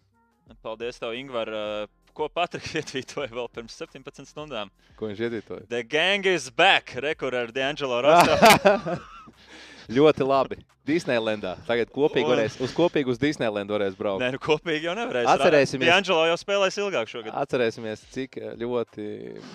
[0.66, 1.88] Paldies, tev, Ingūns.
[2.12, 4.68] Ko Patriks ietvītoja vēl pirms 17 stundām?
[5.00, 5.64] ko viņš iedītoja.
[5.72, 6.92] The gang is back!
[7.00, 8.98] Rekur ar D'Angelo Rastu.
[9.92, 10.58] Ļoti labi.
[10.88, 11.54] Disneylandā.
[11.68, 14.24] Tagad kopīgi Un- varēs, uz kopīgi uz Disneylandu varēs braukt.
[14.24, 15.28] Nē, nu kopīgi jau nevarēs.
[15.30, 15.86] Atcerēsimies.
[15.92, 17.36] D'Angelo jau spēlēs ilgāk šogad.
[17.38, 19.06] Atcerēsimies, cik eh, ļoti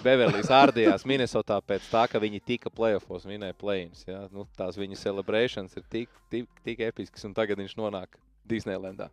[0.04, 4.04] Beverlijs ārdījās Minnesotā pēc tā, ka viņi tika playoffs, vinēja play-ins.
[4.06, 4.28] Ja?
[4.30, 8.14] Nu, tās viņa celebrations ir tik, tik, tik episkas, un tagad viņš nonāk
[8.46, 9.10] Disneylandā.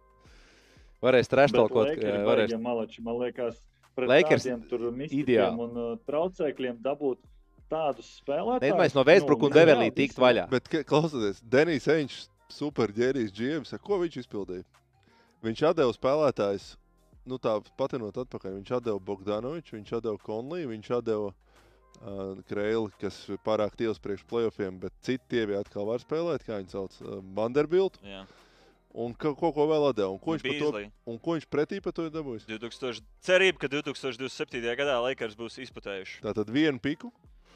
[1.04, 3.58] Varēs treštalkot, Lakers varēs malači, man liekas,
[3.98, 5.66] pret Lakers tādiem tur mistikiem ideāli.
[5.66, 7.20] un uh, traucēkļiem dabūt
[7.74, 8.64] tādus spēlētājus.
[8.64, 10.45] Nedomājies no Vēsbruka un nu, Beverlī jā, tikt vaļā.
[10.52, 12.22] Bet, klausieties, Denijs Enčs,
[12.54, 14.66] superģērijs GMs, ko viņš izpildīja?
[15.44, 16.68] Viņš atdeva spēlētājus,
[17.28, 18.60] nu tā patinot atpakaļ.
[18.62, 24.80] Viņš atdeva Bogdanoviču, viņš atdeva Konliju, viņš atdeva uh, Kreili, kas pārāk tievs priekš playoffiem,
[24.86, 28.00] bet citi tievi atkal var spēlēt, kā viņi sauc, uh, Vanderbilt.
[28.08, 28.24] Jā,
[28.94, 30.14] Un ka, ko, ko vēl atdeva?
[30.14, 32.45] Un ko viņš, par to, un ko viņš pretī par to ir dabūjis?
[32.45, 34.62] 2000, cerība, ka 2027.
[34.78, 36.20] gadā Lakers būs izputējuši.
[36.22, 37.10] Tātad vienu piku.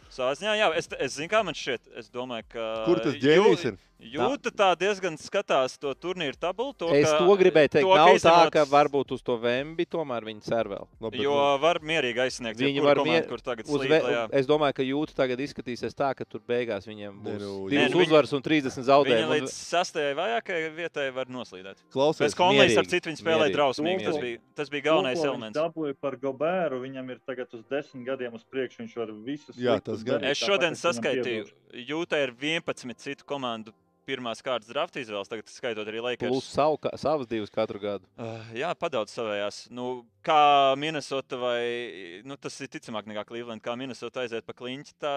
[0.10, 1.92] Savā ziņā, jā, es, es zinu, kā man šķiet.
[2.00, 2.70] Es domāju, ka.
[2.88, 3.78] Kur tas ģēnijs ir?
[3.98, 6.70] Jūta tā diezgan skatās to turnīru tabulu.
[6.78, 7.82] To, Es ka- to gribēju teikt.
[7.82, 10.86] to, ka Nav tā, ka varbūt uz to Vembi tomēr viņi cer vēl.
[11.02, 12.60] Labi, bet Jo nu, var mierīgi aizsniegt.
[12.62, 14.30] Viņi Viņi var var mier- mierīgi, kur tagad Uz slīd ve, lejā.
[14.38, 17.94] es domāju, ka jūta tagad izskatīsies tā, ka tur beigās viņiem būs nu, divas Nē,
[17.98, 19.34] viņi- uzvaras un 30 Viņa zaudējumi.
[19.42, 21.78] līdz sastajai vājākajai vietai var noslīdēt.
[21.92, 24.06] Klausies, Pēc konflikta ar citu viņi spēlēja drausmīgi.
[24.06, 25.58] Tas bija, tas bija galvenais elements.
[25.58, 28.86] Dabūja par Gobēru, viņam ir tagad uz desmit gadiem uz priekšu.
[28.86, 29.56] Viņš var visus.
[29.58, 30.22] Jā, sliktus tas gan.
[30.22, 31.86] darīt, Es šodien saskaitīju, piedošu.
[31.92, 33.74] Jūta ir 11 citu komandu
[34.08, 36.32] pirmās kārtas drafta izvēles, tagad skaitot arī Lakers.
[36.32, 38.06] Plus savu, ka- savas divas katru gadu.
[38.16, 39.58] Uh, jā, padaudz savējās.
[39.70, 44.94] Nu, kā Minnesota vai nu, tas ir ticamāk nekā Cleveland, kā Minnesota aiziet pa kliņķi.
[45.04, 45.12] Tā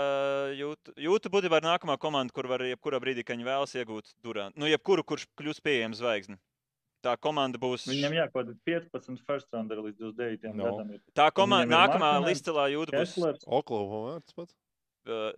[0.59, 4.59] jūta, jūta būtībā ir nākamā komanda, kur var jebkurā brīdī, kad viņi vēlas iegūt durānu.
[4.59, 6.41] Nu, jebkuru, kurš kļūs pieejams zvaigzni.
[7.01, 7.87] Tā komanda būs.
[7.89, 10.65] Viņam jākod 15 first rounder līdz 29 No.
[10.67, 10.91] gadam.
[10.93, 11.01] ir.
[11.17, 13.15] Tā komanda, ir nākamā listelā jūta būs.
[13.15, 14.53] Kesslers, Oklahoma vērts pats.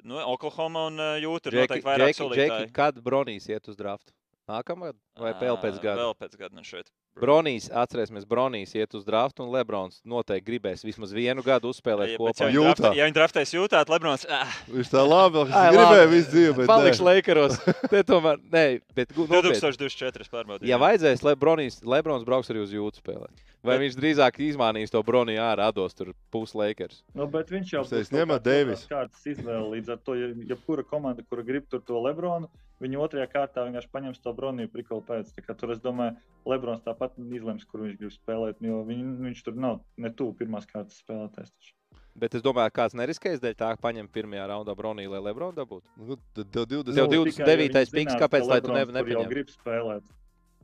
[0.02, 2.72] Nu, Oklahoma un jūta ir noteikti vairāk Džeki, Džeki, solītāji.
[2.74, 4.12] kad Bronijs iet uz draftu?
[4.50, 4.90] Nākamā
[5.22, 6.02] vai vēl pēc gada?
[6.02, 6.90] Vēl pēc gada man šeit.
[7.20, 12.18] Bronijs, atcerēsimies, Bronijs iet uz draftu, un Lebrons noteikti gribēs vismaz vienu gadu uzspēlēt Ja,
[12.18, 12.48] kopā.
[12.48, 14.24] ja draftē- Ja draftēs jūtā, tad Lebrons.
[14.30, 16.16] Ah, Viņš tā labi, viņš Ai, gribēja labi.
[16.16, 17.04] visu dzīvi, nē.
[17.04, 17.58] Leikaros.
[17.92, 18.64] Te tomēr, nē,
[18.96, 19.60] bet gu- nopietni.
[19.60, 20.30] 2024.
[20.32, 20.66] pārbaudījām.
[20.72, 23.44] Ja vajadzēs, Lebronijs, Lebrons brauks arī uz jūtu spēlēt.
[23.62, 27.02] Vai Bet- viņš drīzāk izmānīs to Broniju ārā, dos tur puslēkers?
[27.14, 28.86] Nu, bet viņš jau kaut ņemat kāds Deivis.
[28.88, 29.68] kārtas izvēle.
[29.76, 32.48] Līdz ar to, ja jebkura komanda, kura grib tur to Lebronu,
[32.82, 35.30] viņa otrajā kārtā vienkārši paņems to Broniju prikolu pēc.
[35.58, 36.16] Tur es domāju,
[36.48, 40.66] Lebrons tāpat izlems, kur viņš grib spēlēt, jo viņ, viņš tur nav ne tuvu pirmās
[40.66, 41.52] kārtas spēlētājs.
[41.54, 41.74] taču.
[42.14, 45.88] Bet es domāju, kāds neriskēs dēļ tā, ka paņem pirmajā raundā Broniju, lai Lebronu dabūtu.
[45.96, 46.92] Nu, tad tev 20.
[46.92, 47.32] Tev Nu, 29.
[47.32, 50.02] tikai, ja viņi piks, zinās, kāpēc lai tu Lebrons ne- tur jau grib spēlēt.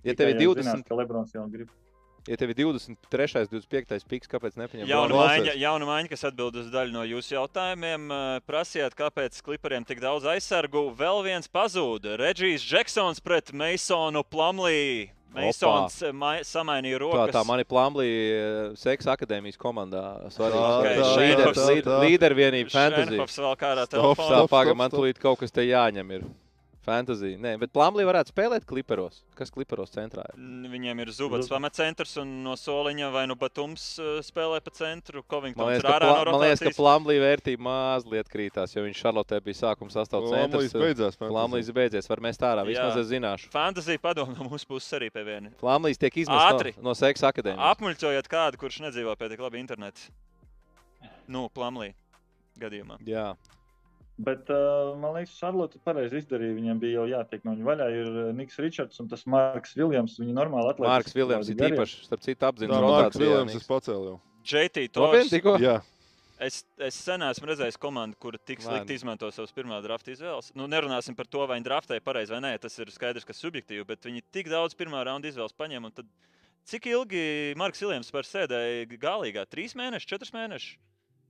[0.04, 1.70] Ja tev ir ja 20, Zinās, ka Lebrons jau grib.
[2.26, 3.46] Ja tev ir 23.
[3.52, 4.04] 25.
[4.08, 5.22] piks, kāpēc nepaņem Jauna Bronu?
[5.22, 8.08] maiņa, jauna maiņa, kas atbild uz daļu no jūsu jautājumiem.
[8.10, 10.88] Eh, Prasiet, kāpēc klipariem tik daudz aizsargu?
[10.98, 12.16] Vēl viens pazūda.
[12.18, 15.10] Reģijs Džeksons pret Masonu Plumlī.
[15.34, 17.34] Masons eh, mai- samainīja Tā, rokas.
[17.36, 20.02] tā mani plānblīja Seksa akadēmijas komandā.
[20.24, 20.96] Tā, Svarīgi.
[20.96, 21.98] tā, Līder- tā, līd- tā.
[22.02, 23.12] Līdervienība fantasy.
[23.12, 24.28] Šenhofs vēl kādā Stop, telefonā.
[24.32, 25.00] Tā Stop, pagaidi, stop, man stop.
[25.00, 26.14] tulīt kaut kas te jāņem.
[26.16, 26.22] Ir.
[26.88, 27.34] Fantasy.
[27.40, 29.20] Nē, bet Plāmblī varētu spēlēt kliperos.
[29.38, 30.38] Kas kliperos centrā ir?
[30.72, 33.84] Viņiem ir Zubats pamatcentrs un no soliņa vai nu Batums
[34.26, 35.22] spēlē pa centru.
[35.28, 36.78] Liekas, ir ārā no man liekas, ka rotācijas.
[36.80, 40.78] Plāmblī vērtība mazliet krītās, jo viņš Šarlotē bija sākuma sastāvs Lamlīs centrs.
[40.82, 41.18] beidzās.
[41.18, 41.34] fantasy.
[41.34, 42.64] Plāmblīs beidzies, var mest ārā.
[42.68, 43.52] Vismaz es zināšu.
[43.54, 45.52] Fantasy padomu no mūsu puses arī pie viena.
[45.60, 47.76] Plāmblīs tiek izmests no, no Seksa akadēmijas.
[47.76, 50.08] Apmuļķojot kādu, kurš nedzīvo pie tik labi interneta.
[51.28, 51.92] Nu, Plumlī
[52.58, 52.98] gadījumā.
[53.06, 53.32] Jā.
[54.18, 56.56] Bet uh, man liekas, Šarlote pareizi izdarīja.
[56.56, 57.90] Viņam bija jau jātiek no viņa vaļā.
[57.94, 60.16] Ir uh, Niks Ričards un tas Marks Viljams.
[60.18, 60.90] Viņi normāli atlaiž.
[60.90, 62.82] Mārks Viljams ir īpaši, starp citu, apzināts.
[62.82, 64.18] Tā, Marks Viljams, es pacēlu jau.
[64.48, 65.30] JT Nopietni Tors.
[65.36, 65.54] tikko?
[65.62, 65.76] Jā,
[66.38, 70.52] Es, es sen esmu redzējis komandu, kur tik slikti izmanto savas pirmā drafta izvēles.
[70.54, 72.52] Nu, nerunāsim par to, vai viņi draftēja pareizi vai nē.
[72.62, 75.90] Tas ir skaidrs, ka subjektīvi, bet viņi tik daudz pirmā raunda izvēles paņēma.
[75.90, 76.06] un Tad,
[76.70, 77.24] cik ilgi
[77.58, 79.48] Marks Viljams par sēdēja galīgā?
[79.50, 80.78] Trīs mēnešus, četrus mēnešus?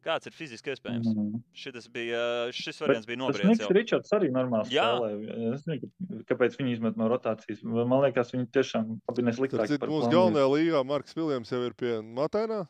[0.07, 1.09] Kāds ir fiziski iespējams?
[1.11, 1.41] Mm.
[1.59, 2.21] Šis, bija,
[2.55, 3.65] šis variants bija Tas nobriedzis.
[3.65, 3.75] Niks.
[3.75, 4.87] Ričards arī normāli Jā.
[4.95, 5.39] spēlē.
[5.57, 7.65] Es nezinu, kāpēc viņi izmet no rotācijas.
[7.67, 12.63] Man liekas, viņi tiešām citu par mūsu galvenajā līgā Marks Viljams jau ir pie Matēnā.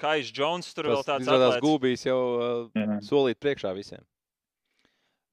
[0.00, 1.60] Kais Jones tur vēl tāds atlēts.
[1.62, 4.02] gūbīs jau uh, solīt priekšā visiem.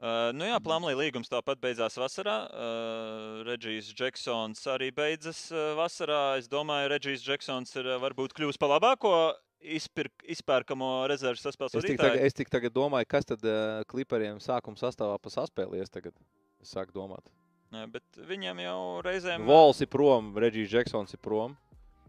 [0.01, 2.35] Uh, nu jā, Plānlī līgums tāpat beidzās vasarā.
[2.49, 6.39] Uh, Reģijs Džeksons arī beidzas uh, vasarā.
[6.41, 9.13] Es domāju, Reģijs Džeksons ir uh, varbūt kļuvis par labāko
[9.61, 14.77] izpirk, izpērkamo rezerves saspēles Es tagad, es tik tagad domāju, kas tad uh, klipariem sākuma
[14.79, 16.13] sastāvā pa saspēlies tagad.
[16.61, 17.23] Es sāku domāt.
[17.71, 19.45] Nē, Bet viņam jau reizēm.
[19.47, 21.57] Vols ir prom, Reģijs Džeksons ir prom.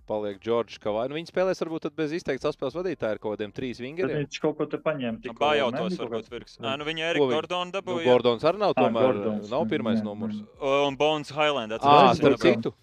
[0.08, 1.04] paliek Džordžs Kavai.
[1.08, 4.24] Nu, viņi spēlēs varbūt tad bez izteikts atspēles vadītāja ar kaut kādiem trīs Tad vingeriem.
[4.26, 5.20] viņš kaut ko te paņēma.
[5.22, 5.96] tikko, Bājautos ne?
[5.96, 6.56] Kaut varbūt kāds- pirks.
[6.58, 8.04] Ā, nu viņi- Gordona Nu, dabūja.
[8.04, 9.06] Gordons arī nav tomēr.
[9.06, 9.48] Gordons.
[9.50, 10.42] Nav pirmais Jā, numurs.
[10.60, 11.72] Un Bones Highland.
[11.78, 12.74] Ā, starp citu,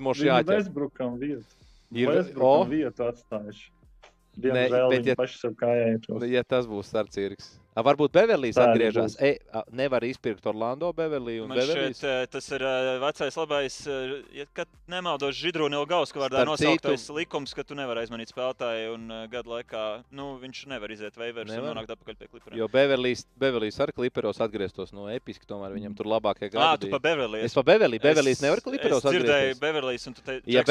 [0.00, 0.50] mums Viņi jāķer.
[0.58, 1.44] Westbrookam vietu.
[1.94, 2.70] Ir- Westbrookam o.
[2.74, 3.70] vietu atstājuši.
[4.36, 6.26] Ne, Diemžēl bet viņi ja- paši sev kājā ietos.
[6.28, 7.58] Ja tas būs starp cirks.
[7.58, 8.12] A, varbūt
[8.56, 9.16] arī atgriežas.
[9.20, 9.38] E,
[9.72, 10.88] nevar izpirkt Orlando
[11.44, 12.02] un šķiet, Beverlijs.
[12.04, 17.16] eh, tas ir eh, vecais labais, eh, ja, kad nemaldos Židrūna Ilgausku vārdā nosauktais citu-
[17.18, 21.56] likums, ka tu nevari aizmanīt spēlētāju un gadu laikā, nu, viņš nevar iziet veivers un
[21.56, 21.74] Nevar?
[21.76, 22.56] nonākt atpakaļ pie klipriem.
[22.58, 26.80] Jo Beverlijs, Beverlijs ar kliperos atgrieztos no episka, tomēr viņam tur labākie Ā, gadi.
[26.80, 26.98] tu bija.
[26.98, 27.42] pa Beverlī.
[27.44, 28.00] Es pa Beverliju.
[28.00, 29.60] Beverlijs nevar kliperos Es dzirdēju atgriezties.
[29.60, 30.40] Beverlijs un tu te...
[30.46, 30.62] Ja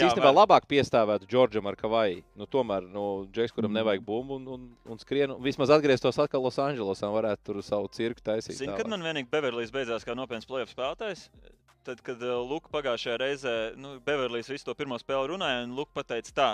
[0.00, 3.74] Jā, īstenībā labāk piestāvētu Džordžam ar Kavaju, nu tomēr nu, Džeks, kuram Mm.
[3.82, 8.24] nevajag bumbu un, un, un skrienu, vismaz atgrieztos atkal Losandželosā un varētu tur savu cirku
[8.24, 8.58] taisīt.
[8.58, 11.28] Zini, kad man vienīgi Beverlijs beidzās kā nopietns playoff spēlētājs?
[11.86, 16.00] Tad, kad uh, Luka pagājušajā reizē, nu, Beverlijs visu to pirmo spēli runāja, un Luka
[16.02, 16.48] pateica tā.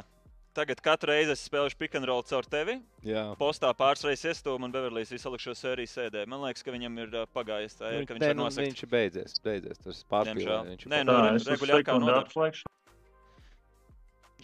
[0.54, 2.76] Tagad katru reizi es spēlēšu pick and roll caur tevi.
[3.02, 3.24] Jā.
[3.40, 6.22] Postā pāris reizes iestūmu un Beverlijs visu laiku šo sēriju sēdē.
[6.30, 8.68] Man liekas, ka viņam ir uh, pagājis tā, ir, ka viņš ir nu, nosakts.
[8.68, 9.34] viņš ir beidzies.
[9.42, 9.82] beidzies.
[9.82, 10.06] Tas ir
[10.94, 12.62] Nē, nu, Tā, re- es uz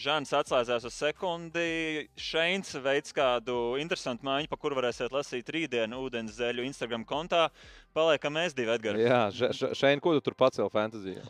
[0.00, 2.06] Žants atslēdzās uz sekundi.
[2.16, 7.48] Šeins veids kādu interesantu mājiņu, pa kuru varēsiet lasīt rītdienu ūdens zeļu Instagram kontā.
[7.92, 9.00] Paliekam mēs divi, Edgars.
[9.02, 11.24] Jā, Še- Še- Šein, ko tu tur pacēli fantāzijā?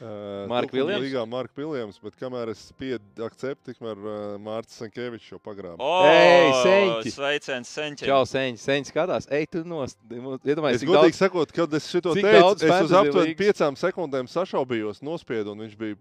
[0.00, 1.04] Uh, Mark Tukuma Williams?
[1.04, 5.76] Līgā Mark Viljams, bet kamēr es spiedu akceptu, tikmēr uh, Mārcis Sankevičs jau pagrāba.
[5.78, 7.12] O, Ei, Seņķi!
[7.14, 8.08] Sveiciens, Senķi!
[8.08, 9.28] Čau, Seņš, Seņš skatās.
[9.30, 10.00] Ej, tu nost.
[10.10, 11.20] Iedomājies, Es godīgi daudz.
[11.20, 16.00] sakot, kad es cik teicu, es uz aptuveni piecām sekundēm sašaubījos, nospiedu, un viņš bija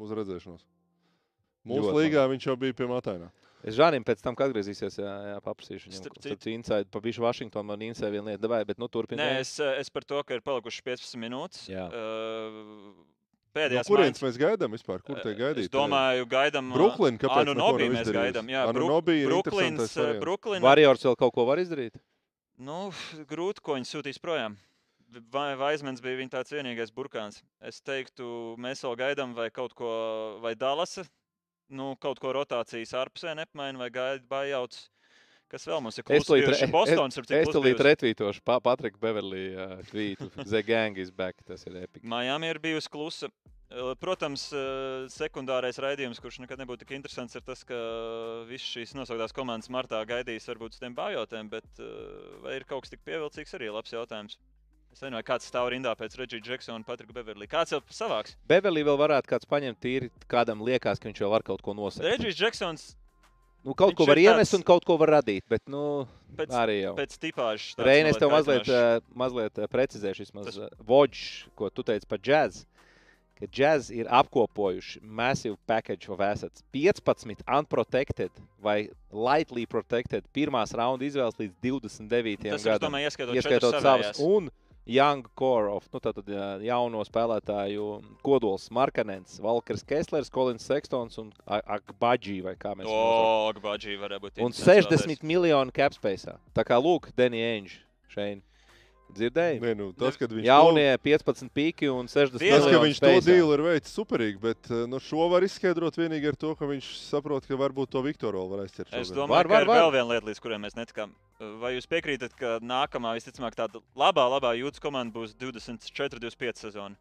[0.00, 0.64] uz redzēšanos.
[1.66, 3.30] Mūsu Ļoti līgā viņš jau bija pie Matainā.
[3.66, 5.98] Es Žānim pēc tam, kad atgriezīsies, jā, jā paprasīšu viņam.
[5.98, 9.18] Starp ko- citu- inside, pa bišu Vašingtonu man inside viena lieta, davai, bet nu turpināt.
[9.18, 11.66] Nē, es, eh, es par to, ka ir palikušas 15 minūtes.
[11.68, 11.88] Jā.
[11.90, 12.94] Uh,
[13.58, 15.02] No pēdējās kurienes maiņas- mēs gaidām vispār?
[15.02, 15.58] Kur tie Eh, gaidīt?
[15.66, 16.72] Es domāju, gaidām.
[16.72, 18.46] Brooklyn, kāpēc Anu neko Nobī nav mēs gaidām.
[18.48, 20.20] Jā, Anu Bru- Nobī ir Brooklyns, interesantais eh, variants.
[20.24, 20.62] Brooklyn.
[20.62, 21.94] Varjors vēl kaut ko var izdarīt?
[22.60, 22.92] Nu,
[23.26, 24.56] grūti, ko viņi sūtīs projām.
[25.32, 27.42] Vai Vaismans bija viņa tāds vienīgais burkāns?
[27.60, 31.08] Es teiktu, mēs vēl gaidām, vai kaut ko, vai Dallasa,
[31.70, 34.86] nu, kaut ko rotācijas ārpusē nepamaina, vai gaida bājauts.
[35.48, 39.46] Kas vēl mums ir Es re- Bostons ir Es cik tulīt retvītošu pa Patriku Beverlī
[39.56, 40.28] uh, tvītu.
[40.52, 41.40] The gang is back.
[41.48, 42.04] Tas ir epic.
[42.04, 43.30] Miami ir bijusi klusa.
[43.68, 47.76] Eh, Protams, eh, sekundārais raidījums, kurš nekad nebūtu tik interesants, ir tas, ka
[48.48, 51.90] visas šīs nosauktās komandas martā gaidīs varbūt uz tiem bājotēm, bet eh,
[52.44, 54.38] vai ir kaut kas tik pievilcīgs, arī labs jautājums.
[54.98, 57.46] Nezinu, vai kāds stāv rindā pēc Reģija Džeksona un Patrika Beverlī.
[57.50, 58.32] Kāds jau savāks?
[58.50, 62.02] Beverlī vēl varētu kāds paņemt tīri, kādam liekas, ka viņš jau var kaut ko nosaukt.
[62.08, 62.88] Reģijs Džeksons
[63.66, 66.06] Nu, kaut ko var ir tāds- iemest un kaut ko var radīt, bet nu,
[66.36, 66.94] pēc, arī jau.
[66.96, 67.74] pēc tipāžas.
[68.10, 72.18] es tev mazliet eh, mazliet eh, precizēšu, vismaz Tas- eh, Vodžs, ko tu teici par
[72.18, 72.64] džēzu.
[73.38, 76.62] Ka džēzi ir apkopojuši massive package of assets.
[76.72, 78.30] 15 unprotected
[78.60, 82.50] vai lightly protected pirmās raunda izvēles līdz 29.
[82.50, 82.90] Tas ir, es gadam.
[82.92, 83.84] domāju, ieskaitot, Ieskaitot savas
[84.16, 84.24] savējās.
[84.26, 84.50] un
[84.88, 86.28] young core of nu, tātad,
[86.64, 87.88] jauno spēlētāju
[88.24, 93.52] kodols Markanens, Valkers Kesslers, Kolins Sekstons un Akbadži vai kā mēs viņu nosaucam.
[93.52, 94.40] O, Gbadži varētu būt.
[94.40, 96.38] Un interesants 60 miljonu capspace.
[96.56, 97.82] Tā kā lūk, Denny Ainge
[98.12, 98.42] šeit.
[99.16, 99.60] Dzirdēji?
[99.62, 103.08] Nē, nu, tas, kad viņš Jaunie 15 pīki un 60 To, tas, ka viņš to
[103.12, 103.24] spaceā.
[103.28, 106.90] dīlu ir veicis superīgi, bet eh, nu, šo var izskaidrot tikai ar to, ka viņš
[107.08, 108.92] saprot, ka varbūt to Viktoru vēl var aizķert.
[109.00, 109.80] Es domāju, Var, var, var, ka ir var.
[109.86, 111.14] vēl viena lieta, līdz kurai mēs netikām.
[111.62, 116.96] Vai jūs piekrītat, ka nākamā, visticamāk, tāda labā, labā jūtas komanda būs 24, 25 sezona?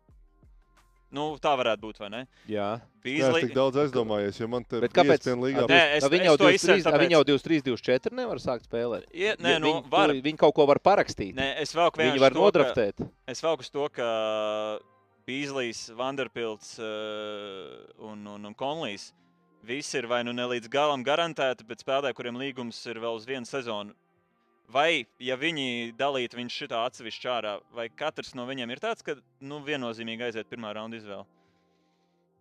[1.15, 2.19] Nu, tā varētu būt, vai ne?
[2.27, 2.67] Nu, Jā.
[2.75, 3.45] es Bīzli...
[3.45, 5.29] tik daudz aizdomājos, jo man te Bet kāpēc?
[5.39, 8.41] Līgā Nē, es- es jau to izceļu 23, a, tāpēc- viņi jau 23, 24 nevar
[8.43, 9.05] sākt spēlēt.
[9.15, 10.11] Ie, nē, nu, viņi, var.
[10.11, 11.33] viņi kaut ko var parakstīt.
[11.37, 13.07] Nē, es vēl Viņi var nodraftēt.
[13.25, 14.79] Es vēl uz to, ka
[15.27, 19.13] Bīslijs, Vanderpilts uh, un, un, un Konlijs
[19.67, 23.25] visi ir vai nu ne līdz galam garantēti, bet spēlētāji, kuriem līgums ir vēl uz
[23.27, 23.95] vienu sezonu.
[24.67, 29.15] Vai, ja viņi dalītu viņu šitā atsevišķi ārā, vai katrs no viņiem ir tāds, ka
[29.39, 31.23] nu, viennozīmīgi aiziet pirmā raunda izvēle?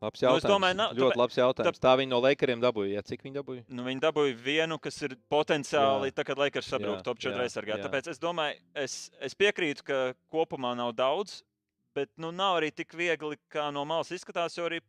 [0.03, 0.51] Labs Nu, jautājums.
[0.51, 1.79] domāju, nav- ļoti tāpēc- labs jautājums.
[1.81, 2.97] Tā viņi no Lakeriem dabūja.
[2.99, 3.65] Jā, cik viņi dabūja?
[3.69, 6.15] Nu, viņi dabūja vienu, kas ir potenciāli, Jā.
[6.19, 7.79] tā, kad Lakers sabrūk top 4 jā, aizsargā.
[7.81, 11.43] Tāpēc es domāju, es, es piekrītu, ka kopumā nav daudz,
[11.95, 14.55] bet nu, nav arī tik viegli, kā no malas izskatās.
[14.59, 14.81] Jo arī,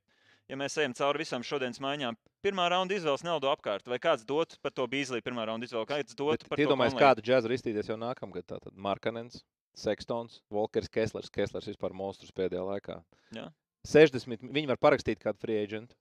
[0.49, 3.87] ja mēs ejam cauri visām šodienas maiņām, pirmā raunda izvēles naudu apkārt.
[3.91, 5.89] Vai kāds dot par to bīzlī pirmā raunda izvēli?
[5.89, 8.47] Kāds dot par to Iedomājieties, džēza ir iztīties jau nākamgad.
[8.53, 9.43] Tātad Markanens,
[9.77, 11.31] Sekstons, Volkers, Kesslers.
[11.33, 12.99] Kesslers vispār monstrs pēdējā laikā.
[13.35, 13.49] Jā.
[13.87, 14.49] 60.
[14.51, 15.95] Viņi var parakstīt kādu free agent.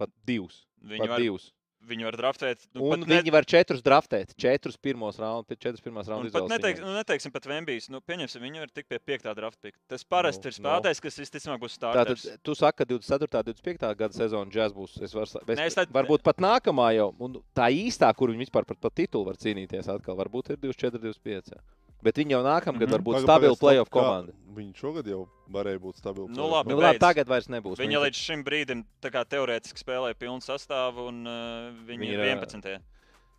[0.00, 0.64] Pat divus.
[0.80, 1.50] Viņi Pat var, divus.
[1.80, 2.66] Viņi var draftēt.
[2.76, 4.34] Nu, Un viņi var četrus draftēt.
[4.36, 6.32] Četrus pirmos raundus, četrus pirmās Un raundus.
[6.34, 6.84] pat izvēles neteik, viņiem.
[6.90, 7.88] nu, neteiksim, pat Vembijs.
[7.88, 9.34] Nu, pieņemsim, viņi var tikt pie 5.
[9.34, 9.78] draft pick.
[9.88, 12.26] Tas parasti Nu, ir spēlētājs, kas visticamāk būs starters.
[12.26, 13.40] Tātad, tu saki, ka 24.
[13.40, 13.94] un 25.
[13.96, 15.00] gada sezona džeks būs.
[15.02, 17.14] Es varu, es, Nē, es tā- varbūt pat nākamā jau.
[17.18, 21.00] Un tā īstā, kur viņi vispār par, par titulu var cīnīties, atkal varbūt ir 24,
[21.00, 21.56] 25.
[22.00, 22.02] Jā.
[22.02, 22.90] Bet viņi jau nākamgad Mhm.
[22.90, 24.32] var būt stabila playoff komanda.
[24.54, 26.28] Viņi šogad jau varēja būt stabili.
[26.28, 27.76] Nu, labi, Nu, labi, tagad vairs nebūs.
[27.76, 32.36] Viņi Viņi- līdz šim brīdim teorētiski spēlēja pilnu sastāvu, un uh, viņi, Viņi ir ir,
[32.36, 32.80] 11.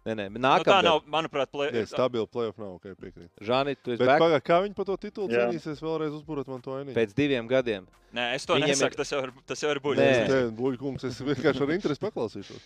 [0.04, 1.70] Nē, nē, Nu, tā nākamā nav, manuprāt, play...
[1.70, 2.80] Nē, stabili playoff nav.
[2.80, 3.30] Okay, piekrīt.
[3.40, 5.46] Žāni, tu esi Bet back pagaid, kā viņi par to titulu Jā.
[5.52, 6.92] cīnīsies, vēlreiz uzbūrot man to ainu.
[6.96, 7.86] pēc diviem gadiem.
[8.12, 8.94] Nē, es to Viņiem nesaku.
[8.94, 9.82] ir- Tas jau ir, tas jau ir Nē.
[9.84, 10.56] buļbuļs.
[10.58, 12.62] Bluļkungs, es vienkārši ar interesi paklausīšos.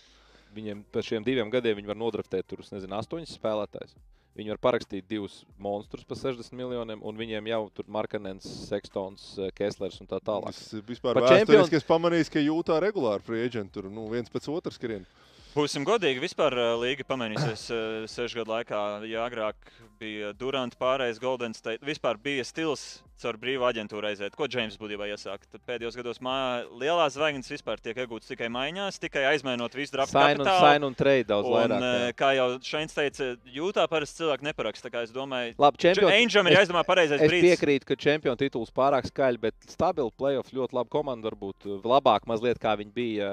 [0.56, 3.92] Viņiem pēc šiem diviem gadiem viņi var nodraftēt tur, es nezinu, astoņus spēlētājus.
[4.36, 10.02] Viņi var parakstīt divus monstrus par 60 miljoniem, un viņiem jau tur Markanens, Sekstons, Kesslers
[10.04, 10.52] un tā tālāk.
[10.52, 14.76] Es vispār vēsturiski es pamanīju, ka jūtā regulāri free agent tur nu, viens pēc otras
[14.76, 15.08] skrien.
[15.56, 17.78] Būsim godīgi, vispār ā, līga pamainīsies ā,
[18.12, 18.80] sešu gadu laikā.
[19.08, 19.56] Ja agrāk
[20.02, 22.84] bija Durants, pārējais Golden State, vispār bija stils
[23.24, 24.34] caur brīvu aģentūru aiziet.
[24.36, 25.48] Ko Džeims būtībā iesāka?
[25.54, 26.34] Tad pēdējos gados mā,
[26.76, 30.98] lielās zvaigznes vispār tiek iegūtas tikai maiņās, tikai aizmainot visu draft Sign un, sign un
[31.00, 31.86] trade daudz Un, vairāk.
[31.88, 32.12] jā.
[32.20, 34.90] kā jau Šains teica, jūtā parasti cilvēki neparaksta.
[34.90, 36.12] Tā kā Es domāju, Labi, čempions.
[36.12, 37.56] Angam ir es- jāizdomā pareizais Es brīdis.
[37.56, 41.32] piekrītu, ka čempionu tituls pārāk skaļi, bet stabili playoff ļoti laba komanda.
[41.32, 43.32] Varbūt labāk mazliet kā viņi bija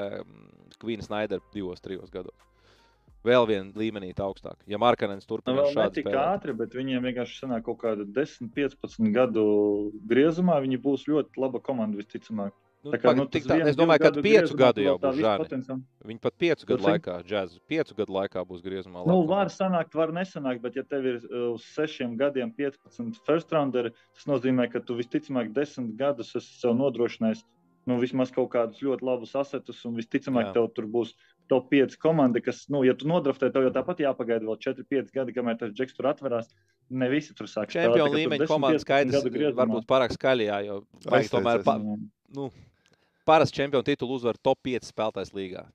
[0.82, 2.48] Kvīna Snaidera divos, trijos gados.
[3.22, 4.58] Vēl viena līmenī augstāk.
[4.66, 6.18] Ja Markanens Nu, turpina ne šādu spēlēt.
[6.34, 9.44] ātri, bet viņiem vienkārši sanāk kaut kāda 10, 15 gadu
[10.10, 10.58] griezumā.
[10.64, 12.50] Viņi būs ļoti laba komanda visticamāk.
[12.82, 15.84] Nu, Tā kā, nu, tā, es domāju, ka piecu gadu jau būs potenciāls.
[16.02, 19.04] Viņi pat piecu gadu laikā, džēzus, piecu gadu laikā būs griezumā.
[19.06, 23.54] Nu, var sanākt, var nesanākt, bet, ja tev ir uh, uz sešiem gadiem 15 first
[23.54, 27.46] rounderi, tas nozīmē, ka tu visticamāk desmit gadus esi sev nodrošinājis
[27.88, 30.56] nu, vismaz kaut kādus ļoti labus asetus, un visticamāk, Jā.
[30.58, 31.14] tev tur būs
[31.50, 35.34] top 5 komanda, kas, nu, ja tu nodraftē, tev jau tāpat jāpagaida vēl 4-5 gadi,
[35.36, 36.50] kamēr tas džeks tur atverās.
[36.92, 40.58] Ne visi tur sāk spēlēt, Čempionu līmeņa 10, komanda 15 skaidrs, varbūt pārāk skaļi, jā,
[40.68, 41.76] jo vajag tomēr pa,
[42.36, 42.50] nu,
[43.28, 45.66] parasti čempionu titulu uzvar top 5 spēlētājs līgā.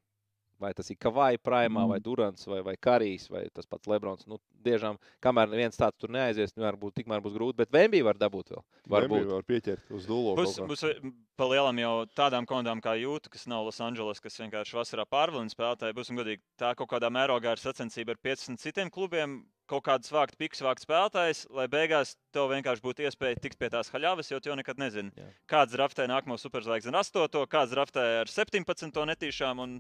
[0.60, 1.90] Vai tas ir Kavai, Prāmā, Mm.
[1.92, 4.26] vai Durants, vai, vai Karijs, vai tas pats Lebrons.
[4.26, 8.16] Nu, Diemžēl, kamēr viens tāds tur neaizies, nu, varbūt tikmēr būs grūti, bet Vembija var
[8.18, 8.64] dabūt vēl.
[8.90, 9.32] Varbūt Varbūt.
[9.32, 10.34] var pieķert uz dūlo.
[10.36, 15.06] Būs, būs pa lielam jau tādām komandām kā Jūta, kas nav Losandželos, kas vienkārši vasarā
[15.06, 15.94] pārvalina spēlētāji.
[15.94, 19.46] Būsim godīgi, tā kaut kādā mērogā ir sacensība ar 15 citiem klubiem.
[19.68, 23.90] Kaut kādas vākt, piks vākt spēlētājs, lai beigās tev vienkārši būtu iespēja tikt pie tās
[23.92, 25.12] haļavas, jo tu jau nekad nezini.
[25.20, 25.26] Jā.
[25.52, 29.74] Kāds draftē nākamo superzvaigzni ar 8, kāds draftē ar 17 netīšām, un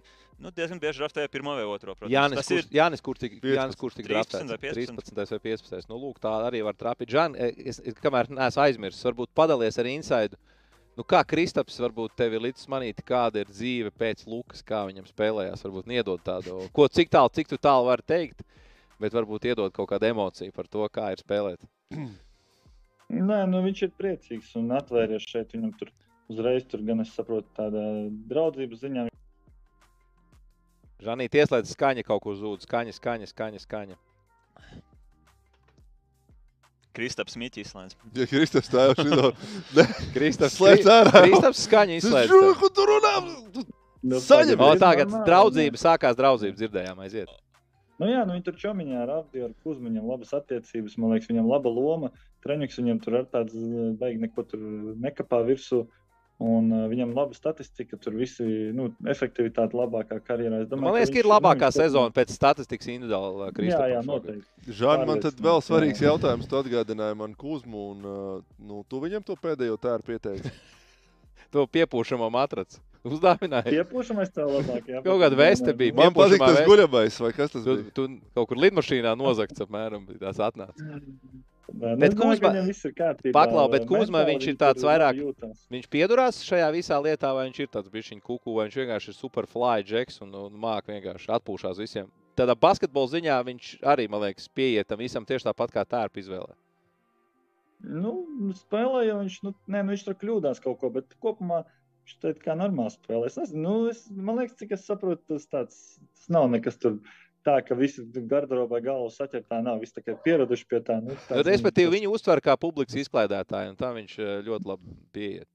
[0.43, 1.79] nu, diezgan bieži draftē ar 1 vai 2.
[1.87, 2.11] Protams.
[2.11, 4.51] Jānis, Tas kurš, ir Jānis, kurš tik, 15, Jānis, kurš tik 13 draftēts?
[4.51, 5.15] vai 15?
[5.15, 5.89] 13 vai 15.
[5.93, 7.15] Nu, lūk, tā arī var trapīt.
[7.15, 10.35] Žan, es, es, kamēr neesmu aizmirsis, varbūt padalies ar insaidu.
[10.97, 15.07] Nu, kā Kristaps, varbūt tev ir līdz manīt, kāda ir dzīve pēc Lukas, kā viņam
[15.07, 15.63] spēlējās.
[15.63, 18.41] Varbūt iedod tādu, ko cik tālu, cik tu tālu vari teikt,
[19.01, 21.67] bet varbūt iedod kaut kādu emociju par to, kā ir spēlēt.
[23.07, 25.53] Nē, nu, viņš ir priecīgs un atvērties šeit.
[25.55, 25.93] Viņam tur
[26.31, 27.83] uzreiz, tur, gan es saprotu, tāda
[28.31, 29.05] draudzības ziņā.
[31.07, 32.65] Žanīt, ieslēdz skaņa kaut kur zūd.
[32.65, 33.97] Skaņa, skaņa, skaņa, skaņa.
[36.97, 37.73] Kristaps Miķis.
[37.77, 37.97] Lēns.
[38.17, 39.31] Ja Kristus tā jau šito
[40.15, 41.25] Kristaps, slēdz ārā.
[41.27, 42.37] Kristaps skaņa izslēdz.
[42.57, 43.13] ko tu runā?
[44.07, 44.61] Nu, Saņem!
[44.61, 47.31] O, tagad draudzība, sākās draudzība, dzirdējām aiziet.
[47.97, 50.97] Nu, jā, nu, viņi tur čomiņā ar Abdiju, ar Kuzmiņam labas attiecības.
[51.01, 52.11] Man liekas, viņam laba loma.
[52.45, 54.61] Treniņš viņam tur ar tāds eh, beig neko tur
[55.01, 55.87] nekapā virsū.
[56.37, 58.45] Un uh, viņam laba statistika, tur visi
[58.77, 60.59] nu, efektivitāte labākā karjerā.
[60.61, 63.89] Es Man ka liekas, ka viņš- ir labākā viņš sezona pēc statistikas individuāla Jā, Kristapam.
[63.89, 64.11] jā, šogad.
[64.11, 64.75] noteikti.
[64.77, 66.11] Žāni, man tad vēl svarīgs jā.
[66.11, 66.45] jautājums.
[66.45, 70.53] Tu atgādināji man Kuzmu, un uh, nu, tu viņam to pēdējo tēru pieteici.
[71.49, 72.81] To piepūšamo matracu.
[73.07, 73.65] Uzdāvināja.
[73.71, 74.87] Piepūšamais tā labāk.
[74.91, 75.95] Jā, Kaut kāda veste bija.
[75.97, 77.91] Man patīk tas guļamais, vai kas tas Tu, bija?
[77.97, 78.07] tu
[78.37, 80.05] kaut kur lidmašīnā nozagts apmēram.
[80.21, 80.89] Tas atnāca.
[81.67, 83.31] Bet Bet Kuzma, Kuzma-.
[83.35, 85.65] Paklau, bet Kuzma, viņš ir tāds vairāk- jūtas.
[85.73, 89.17] Viņš piedurās šajā visā lietā, vai viņš ir tāds bišķiņu kuku, vai viņš vienkārši ir
[89.17, 92.07] super fly džeks un, un māk vienkārši atpūšās visiem.
[92.39, 96.55] Tādā basketbola ziņā viņš arī, man liekas, pieiet tam visam tieši tāpat kā tērpa izvēlē.
[97.83, 98.13] Nu,
[98.57, 101.59] spēlēja viņš, nu, nē, nu, viņš tur kļūdās kaut ko, bet kopumā
[102.07, 103.27] viņš teica, kā normāli spēlē.
[103.29, 105.79] Es nezinu, nu, es, man liekas, cik es saprotu, tas tāds,
[106.15, 106.97] tas nav nekas tur
[107.47, 110.97] tā, ka visi garderobā galvu saķer, tā nav, visi tikai pieraduši pie tā.
[111.03, 114.97] Nu, tāds, Respektīvi, tas- viņu uztver kā publikas izklaidētāju, un tā viņš eh, ļoti labi
[115.15, 115.47] pieiet.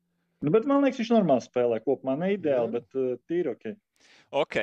[0.42, 2.72] Nu, bet man liekas, viņš normāli spēlē kopumā, ne ideāli, Jā.
[2.78, 3.76] bet uh, tīri ok.
[4.42, 4.56] Ok,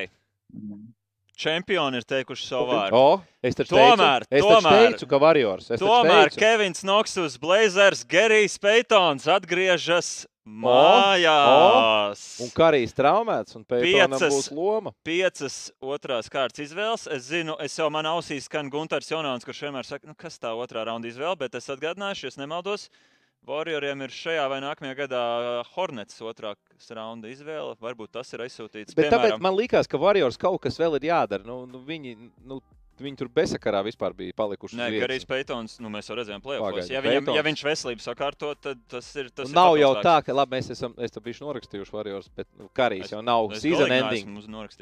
[1.39, 2.97] čempioni ir teikuši savu vārdu.
[2.99, 4.79] O, es taču Tomēr, teicu, es tomēr.
[4.89, 5.69] teicu ka Warriors.
[5.71, 6.41] Es Tomēr teicu.
[6.41, 12.21] Kevins Noksus, Blazers, Gerijs Peitons atgriežas Mājās!
[12.41, 14.23] Un Karijs traumēts, un Piecas.
[14.33, 14.93] būs loma.
[15.05, 17.05] piecas otrās kārtas izvēles.
[17.13, 20.55] Es zinu, es jau man ausīs skan Gunārs Jonāns, kurš vienmēr saka, nu, kas tā
[20.57, 22.89] otrā raunda izvēle, bet es atgādināšu, ja nemaldos.
[23.47, 25.21] Warrioriem ir šajā vai nākamajā gadā
[25.73, 26.55] Hornets otrā
[26.91, 27.77] raunda izvēle.
[27.81, 28.97] Varbūt tas ir aizsūtīts.
[28.97, 31.45] Bet tāpēc man liekas, ka Warriors kaut kas vēl ir jādara.
[31.47, 32.17] Nu, nu, viņi,
[32.49, 32.59] nu,
[33.01, 34.75] viņi tur bezsakarā vispār bija palikuši.
[34.79, 34.87] Nē.
[34.99, 36.41] Garijs Peitons, nu, mēs jau redzējām.
[36.43, 39.29] Pagaidi, Ja, viņam, ja viņš veselību sakārto, tad tas ir.
[39.29, 40.03] Tas ir nav jau pabalstāks.
[40.03, 43.21] tā, ka labi, mēs esam es tam bijuši norakstījuši Warriors, bet nu, Karijs Es- jau
[43.23, 44.27] nav season ending.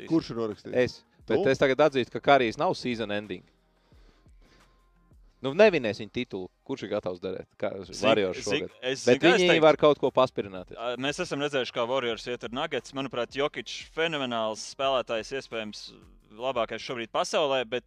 [0.09, 0.73] Kurš ir norakstījis?
[0.73, 1.49] Es, bet Tu?
[1.49, 3.43] es tagad atzīstu, ka Karijs nav season ending.
[5.45, 6.47] Nu, nevinēs viņa titulu.
[6.65, 7.45] Kurš ir gatavs darīt?
[8.41, 8.71] Zin- šogad.
[8.81, 9.61] es Bet viņi teiktu.
[9.61, 10.71] var kaut ko paspirināt.
[10.97, 12.91] Mēs esam redzējuši, kā Warriors iet ar Nuggets.
[12.91, 15.93] Manuprāt, Jokic fenomenāls spēlētājs, iespējams,
[16.33, 17.83] labākais šobrīd pasaulē, bet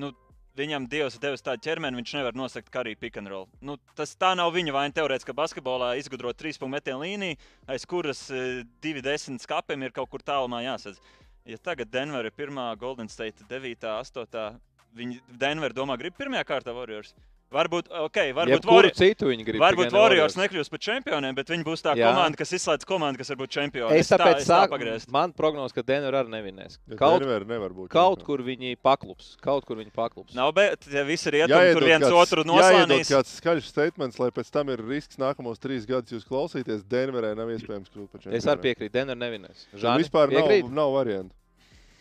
[0.00, 0.12] nu,
[0.58, 3.48] viņam Dievs ir devis tādu ķermeni, viņš nevar nosakt karī pick and roll.
[3.64, 4.94] Nu, tas tā nav viņa vaina.
[4.96, 7.38] Teorētiski, ka basketbolā izgudrot trīs punktu metienu līniju,
[7.72, 11.00] aiz kuras eh, divi desmit skapiem ir kaut kur tālumā jāsadz.
[11.48, 14.60] Ja tagad Denver ir pirmā, Golden State 9, 8.
[14.94, 17.16] Viņi Denver domā, grib pirmajā kārtā Warriors.
[17.52, 18.96] Varbūt, ok, varbūt Warriors.
[18.96, 19.60] citu viņi grib.
[19.60, 22.08] Varbūt Warriors nekļūs par čempioniem, bet viņi būs tā Jā.
[22.10, 23.98] komanda, kas izslēdz komandu, kas var būt čempioni.
[24.00, 25.10] Es tāpēc tā saku, pagriezt.
[25.12, 26.78] man prognoz, ka Denver arī nevinēs.
[26.96, 27.88] Kaut, Denver nevar būt.
[27.92, 29.36] kaut kur viņi paklups.
[29.44, 30.34] Kaut kur viņi paklups.
[30.34, 33.12] Nav, bet ja visi ir ietumi, tur viens kāds- otru noslēnīs.
[33.12, 36.82] kāds skaļš statements, lai pēc tam ir risks nākamos trīs gadus jūs klausīties.
[36.88, 38.36] Denverē nav iespējams kļūt par čempionu.
[38.36, 39.66] Es arī piekrītu, Denver nevinēs.
[39.76, 40.70] Žani, vispār nav, piekrīt?
[40.70, 41.34] nav variantu.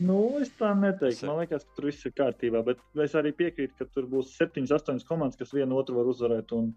[0.01, 1.27] Nu, es tā neteiktu.
[1.29, 2.63] Man liekas, ka tur viss ir kārtībā.
[2.65, 6.53] Bet es arī piekrītu, ka tur būs 7, 8 komandas, kas vienu otru var uzvarēt.
[6.57, 6.71] Un,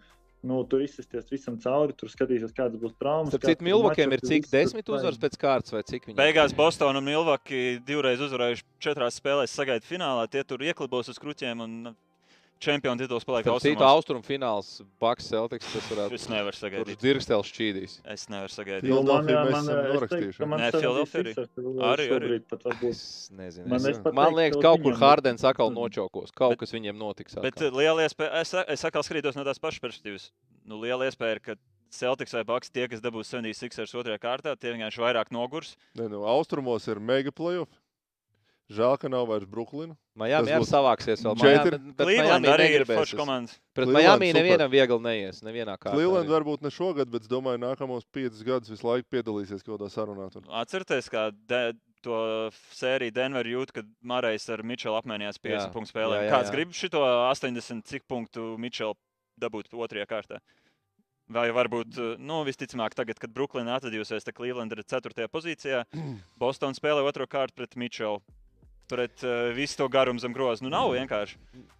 [0.44, 1.96] nu, tur izsisties visam cauri.
[1.96, 3.32] Tur skatīsies, kādas būs traumas.
[3.32, 6.18] Starp citu, Milvokiem ir cik desmit uzvaras pēc kārtas vai cik viņi?
[6.20, 10.28] Beigās Bostonā un Milvaki divreiz uzvarējuši četrās spēlēs, sagaidīt finālā.
[10.28, 11.78] Tie tur ieklibos uz kruķiem un
[12.60, 14.22] čempionu tituls paliek Starp citu, austrumos.
[14.22, 14.68] austrumu fināls
[15.00, 17.00] Bucks Celtics, tas varētu Es nevaru Kurš sagaidīt.
[17.02, 17.96] dirgstēls šķīdīs?
[18.14, 18.88] Es nevaru sagaidīt.
[18.88, 21.34] Jā, mēs esam norakstījuši, Nē, 76 Philadelphia ir
[21.90, 22.40] Arī, arī.
[22.40, 22.88] varbūt.
[22.90, 23.66] Es nezinu.
[23.66, 26.32] Man es- Man liekas, ka kaut kur Hardens atkal nočokos.
[26.34, 27.34] Kaut Bet- kas viņiem notiks.
[27.40, 30.30] Bet liela iespēja, es, es atkal skatos no tās pašas perspektīvas.
[30.66, 31.54] Nu, liela iespēja ir, ka
[31.94, 35.76] Celtics vai Bucks tie, kas dabūs 76 otrajā kārtā, tie vienkārši vairāk nogurs.
[35.94, 37.68] Ne, nu, austrumos ir mega playoff.
[38.72, 39.92] Žēl, ka nav vairs Brooklyna.
[40.16, 41.34] Miami arī būs savāksies vēl.
[41.36, 41.78] četri.
[41.98, 43.52] Cleveland arī ir forša komanda.
[43.76, 45.42] Pret Cleveland Miami nevienam viegli neies.
[45.44, 45.92] Nevienā kārtā.
[45.98, 49.90] Cleveland varbūt ne šogad, bet es domāju, nākamos piecus gadus visu laiku piedalīsies kaut kādā
[49.92, 50.30] sarunā.
[50.32, 50.46] Tur.
[50.48, 52.16] Atcerieties, kā de, to
[52.72, 56.22] sēriju Denver jūt, kad Marais ar Mičelu apmainījās 50 Jā, punktu spēlēm.
[56.22, 56.54] jā, jā, Kāds jā.
[56.56, 58.96] grib šito 80 cik punktu Mičelu
[59.44, 60.40] dabūt otrajā kārtā?
[61.28, 65.28] Vai varbūt, nu, visticamāk, tagad, kad Brooklyna atradījusies, tad Cleveland ir 4.
[65.32, 65.84] pozīcijā.
[66.40, 68.20] Boston spēlē otro kārtu pret Mičelu.
[68.88, 70.60] Pret uh, visu to garumu zem groza.
[70.64, 71.38] Nu, nav vienkārši.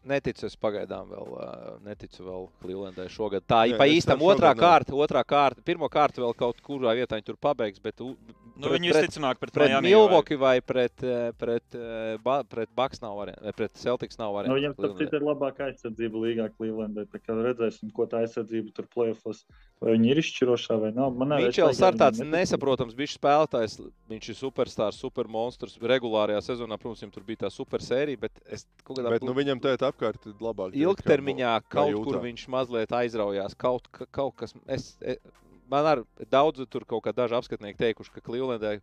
[0.09, 1.49] Neticu es pagaidām vēl, ā,
[1.85, 3.45] neticu vēl Clevelandai šogad.
[3.49, 7.17] Tā ir pa īstam tam otrā kārta, otrā kārta, pirmo kārtu vēl kaut kurā vietā
[7.17, 8.17] viņi tur pabeigs, bet u-
[8.55, 12.69] Nu, Pret- viņi pret- visticamāk pret, pret Milvoki vai pret, eh, pret, eh, ba- pret
[12.77, 14.61] Bucks nav variants, vai pret Celtics nav Nu, variants.
[14.61, 17.05] viņam tas ir labākā aizsardzība līgā Clevelandē.
[17.11, 19.43] Tā kā redzēsim, ko tā aizsardzība tur plēfos.
[19.83, 21.17] Vai viņi ir izšķirošā vai nav.
[21.17, 23.91] Man Mičels ar tāds nesaprotams bišķi spēlētājs.
[24.09, 25.77] Viņš ir superstars, supermonstrs.
[25.81, 29.35] Regulārajā sezonā, protams, viņam tur bija tā super sērija, bet es kaut kādā Bet nu,
[29.35, 30.77] viņam tā ir apkārt labāk.
[30.79, 32.23] ilgtermiņā kā kaut kur Utah.
[32.29, 33.57] viņš mazliet aizraujās.
[33.59, 35.19] Kaut, ka- kaut kas, es, es,
[35.71, 38.81] man arī daudz tur kaut kā daži apskatnieki teikuši, ka Clevelandai.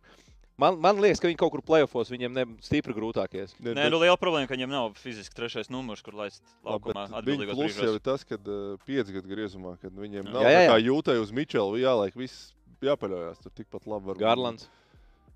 [0.60, 3.54] Man, man liekas, ka viņi kaut kur plēsofos, viņiem ne stipri grūtākies.
[3.58, 7.16] Ne, Nē, nu, liela problēma, ka viņam nav fiziski trešais numurs, kur laist laukumā bet
[7.22, 7.96] atbildīgos plus jau brīžos.
[7.96, 10.76] ir tas, ka uh, pieci gadu griezumā, kad viņiem nav Jā, jā, jā, jā.
[10.92, 12.52] jūtai uz Mičelu jāliek, viss
[12.84, 13.40] jāpaļaujas.
[13.42, 14.22] Tur tikpat labi var būt.
[14.22, 14.68] Garlands.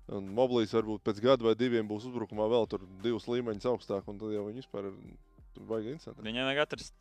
[0.07, 4.19] Un Moblīs varbūt pēc gada vai diviem būs uzbrukumā vēl tur divus līmeņus augstāk, un
[4.21, 4.95] tad jau viņi vispār ir
[5.55, 6.23] tur vajag incidentā.
[6.23, 6.93] Viņam vajag atrast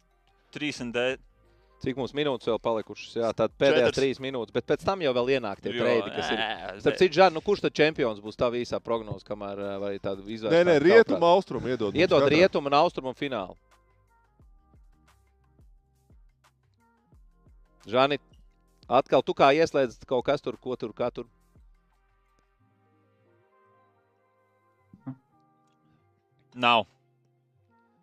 [0.57, 1.09] 3 D.
[1.85, 3.19] Cik mums minūtes vēl palikušas?
[3.19, 3.99] Jā, tad pēdējās Četras.
[3.99, 6.41] trīs minūtes, bet pēc tam jau vēl ienāk tie treidi, kas ir.
[6.81, 10.55] Starp citu, Žan, nu, kurš tad čempions būs tā īsā prognoze, kamēr vai tāda izvēle?
[10.57, 11.99] Nē, nē, rietumu, austrumu iedod.
[12.01, 13.59] Iedod rietumu un austrumu finālu.
[17.87, 18.19] Žani,
[18.89, 21.29] atkal tu kā ieslēdz kaut kas tur, ko tur, kā tur.
[26.57, 26.87] Nav,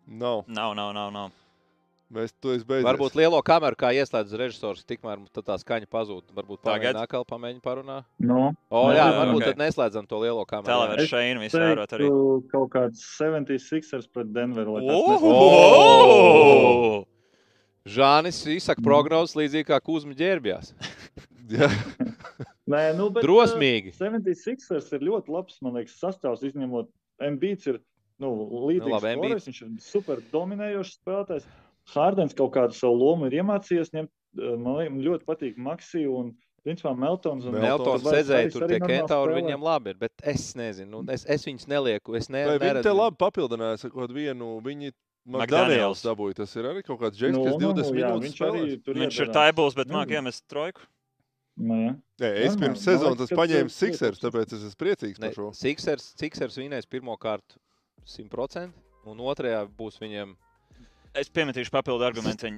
[0.06, 0.44] Nav.
[0.46, 1.10] nav, nav, nav.
[1.12, 1.32] nav.
[2.14, 2.86] Mēs to izbeidzām.
[2.86, 6.28] Varbūt lielo kameru kā ieslēdz režisors, tikmēr tā skaņa pazūd.
[6.36, 6.94] Varbūt Tagad?
[7.00, 7.96] atkal pamēģināt parunā.
[8.22, 9.46] Nu, O, Jā, jā, jā, varbūt ok.
[9.48, 10.68] tad neslēdzam to lielo kameru.
[10.68, 11.06] Tēlēvēr jā.
[11.10, 12.10] šeit visu vērot arī.
[12.52, 14.76] kaut kāds 76ers pret Denveru.
[14.76, 14.82] lai.
[17.84, 20.70] Žānis izsaka prognozes līdzīgi kā Kuzma ģērbjās.
[21.54, 21.66] Jā,
[22.70, 23.90] Nē, nu, bet, Drosmīgi.
[23.92, 26.88] Uh, 76ers ir ļoti labs, man liekas, sastāvs, izņemot
[27.34, 27.82] Mbīts ir
[28.20, 28.30] nu,
[28.70, 28.88] līdzīgs.
[28.88, 29.46] Nu, labi, Nu, Embiids.
[29.48, 31.44] viņš ir super dominējošs spēlētājs.
[31.94, 34.10] Hārdens kaut kādu savu lomu ir iemācījies ņemt.
[34.38, 36.34] Uh, Man ļoti patīk Maksija un
[36.64, 41.02] Principā Meltons un Meltons arī- tur arī tie kentauri viņam labi ir, bet es nezinu,
[41.04, 42.96] nu, es, es viņus nelieku, es ne, Vai viņi te neredzu.
[42.96, 44.62] labi papildinājās ar kaut vienu?
[44.64, 44.90] Viņi
[45.28, 46.00] McDaniels.
[46.04, 46.34] Dabūja.
[46.36, 48.82] Tas ir arī kaut kāds džeks, Nu, kas nu, 20 jā, minūtes viņš arī spēlēs.
[48.84, 50.80] tur Viņš ir taibuls, bet māk iemest trojku.
[51.56, 51.92] Nu, jā.
[52.20, 55.54] Nē, es pirms Man sezonas ir Sixers, tāpēc es esmu priecīgs Ne, par šo.
[55.54, 57.56] Sixers, Sixers vinēs pirmo kārtu
[58.08, 58.72] 100%,
[59.10, 60.36] un otrajā būs viņiem.
[61.14, 62.56] Es piemetīšu papildu argumentu.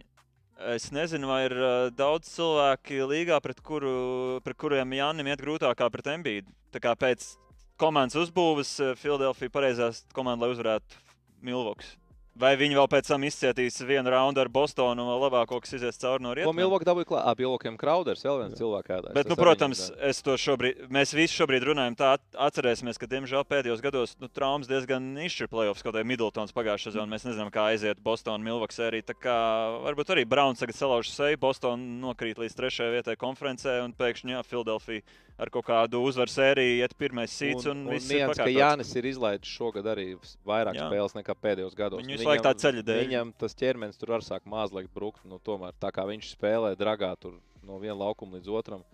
[0.73, 5.77] Es nezinu, vai ir uh, daudz cilvēku līgā, pret, kuru, pret kuriem Jānis iet grūtāk
[5.77, 6.55] kā pret Embīdu.
[6.73, 7.35] Tā kā pēc
[7.77, 11.05] komandas uzbūves Filadelfija pareizās komanda, lai uzvarētu
[11.44, 11.93] Milvoks.
[12.36, 15.72] Vai viņi vēl pēc tam izcietīs vienu raundu ar Bostonu un vēl labāk kaut kas
[15.78, 16.58] izies cauri no Ko rietumiem?
[16.58, 17.22] Milvoka dabūja klāt?
[17.30, 19.14] Ap Milvokiem Krauders, vēl viens cilvēks ēdājs.
[19.16, 23.46] Bet, nu, protams, es to šobrīd, mēs visi šobrīd runājam, tā at- atcerēsimies, ka, diemžēl,
[23.48, 27.08] pēdējos gados nu, traumas diezgan izšķir playoffs, kaut kā Middletons pagājušā sezonā.
[27.14, 29.00] Mēs nezinām, kā aiziet Bostonā, Milvoks arī.
[29.00, 29.36] Tā kā
[29.88, 34.44] varbūt arī Browns tagad salauž seju, Bostonā nokrīt līdz trešajai vietai konferencē, un pēkšņi, jā,
[34.44, 35.02] Filadelfija
[35.36, 38.48] ar kaut kādu uzvaru sēriju iet pirmais sīts, un, un, un viss ir viens, ka.
[38.50, 40.08] Jānis ir izlaidis šogad arī
[40.48, 40.88] vairāk Jā.
[40.88, 42.00] spēles nekā pēdējos gados.
[42.02, 43.00] Viņu visu laiku tā ceļa dēļ.
[43.04, 45.24] Viņam tas ķermenis tur var sākt mazliet brukt.
[45.28, 47.36] Nu, tomēr tā kā viņš spēlē dragā tur
[47.66, 48.86] no viena laukuma līdz otram.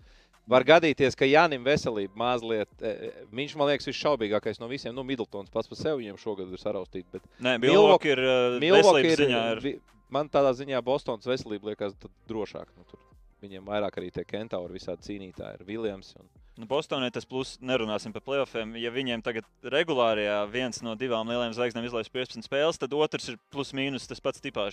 [0.51, 4.91] Var gadīties, ka Jānis veselība mazliet, e, e, viņš man liekas visšaubīgākais no visiem.
[4.91, 7.07] Nu, Middletons pats par sevi viņam šogad ir saraustīts.
[7.13, 8.19] Bet Nē, Milvoki ir
[8.59, 9.43] Milwaukee veselības ir, ziņā.
[9.53, 9.77] Ir, vi-
[10.11, 11.95] man tādā ziņā Bostonas veselība liekas
[12.27, 12.67] drošāk.
[12.75, 12.99] Nu, tur
[13.43, 16.13] viņiem vairāk arī tie kentauri, visādi cīnītāji ir Viljams.
[16.19, 16.29] Un...
[16.53, 18.75] Nu, Bostonai tas plus, nerunāsim par playoffiem.
[18.77, 23.39] Ja viņiem tagad regulārajā viens no divām lielajām zvaigznēm izlaiž 15 spēles, tad otrs ir
[23.53, 24.67] plus mīnus tas pats kā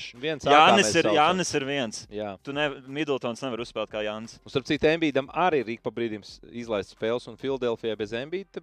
[0.44, 1.08] Jānis ir.
[1.16, 2.02] Jānis ir viens.
[2.12, 2.34] Jā.
[2.44, 4.36] Tu ne, Middletons nevar uzspēlēt kā Jānis.
[4.44, 8.60] Un, starp citu, Embīdam arī ir ik pa brīdim izlaist spēles, un Filadelfijā bez Embīda.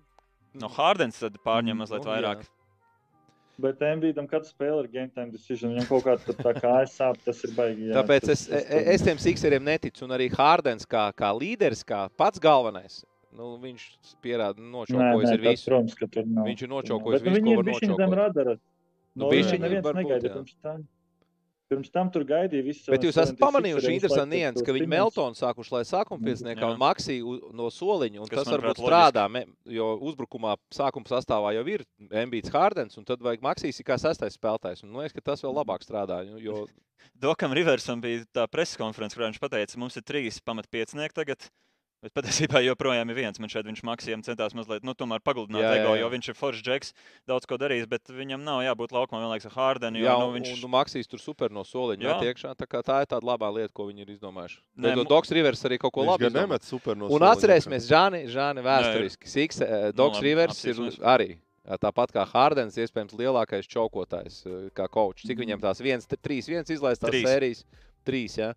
[0.57, 2.45] No Hārdens tad pārņem Mm, mazliet nu, vairāk.
[2.45, 2.56] jā.
[3.59, 5.71] Bet Embīdam katra spēle ir game time decision.
[5.73, 7.87] Viņam kaut kā tur tā kā aizsāp, tas ir baigi.
[7.89, 11.31] jā, Tāpēc tas- es, tas- es, es tiem Sixeriem neticu, un arī Hārdens kā, kā
[11.33, 13.03] līderis, kā pats galvenais.
[13.33, 13.81] Nu, viņš
[14.21, 14.57] pierāda,
[15.29, 15.65] nē, ir visu.
[15.69, 16.45] Protams, ka tur nav.
[16.45, 18.53] Viņš ir Bet, nu, visu, ko ir var bišķiņ zem radara.
[19.17, 20.33] Nu, No bišķiņ neviens varbūt, negaidīja jā.
[20.37, 20.87] pirms tam.
[21.67, 22.91] Pirms tam tur gaidīja visu.
[22.93, 26.69] Bet jūs esat pamanījuši, interesanti nianses, nianses, ka viņi Meltonu sākuši lai sākuma pieciniekā Jā.
[26.71, 29.25] un Maksī u- no soliņa, un Kas, tas varbūt strādā,
[29.67, 34.37] jo uzbrukumā sākuma sastāvā jau ir Embīts Hārdens, un tad vajag Maksīs ir kā sastais
[34.39, 36.67] spēlētājs, un man liekas, ka tas vēl labāk strādā, jo-
[37.19, 41.49] Dokam Riversam bija tā preses konference, kurā viņš teica, mums ir trīs pamatpiecinieki tagad.
[41.97, 43.39] Bet patiesībā joprojām ir viens.
[43.41, 46.01] Man šeit viņš maksījām centās mazliet, nu, tomēr pagludināt Jā, jā, ego, jā.
[46.03, 46.91] jo viņš ir foršs džeks,
[47.25, 49.97] daudz ko darījis, bet viņam nav jābūt laukumā vienlaikus ar Hārdenu.
[49.97, 52.17] Jā, Jo, un, nu, viņš un Maksīs tur super no soliņa Jā.
[52.29, 52.53] iekšā.
[52.59, 54.59] Tā, kā tā ir tāda labā lieta, ko viņi ir izdomājuši.
[54.77, 58.21] Nē, mu- Doks Rivers arī kaut ko labu nemet super no Un soliņa atcerēsimies, Žāni,
[58.29, 59.25] Žāni vēsturiski.
[59.33, 61.29] Siks, eh, Doks labi, Rivers ir arī.
[61.65, 65.25] eh, Tāpat kā Hārdens, iespējams, lielākais čaukotājs, eh, kā kočs.
[65.25, 67.25] Cik viņam tās viens, t- trīs, viens izlaistās Trīs.
[67.25, 67.63] sērijas?
[68.05, 68.53] Trīs, jā.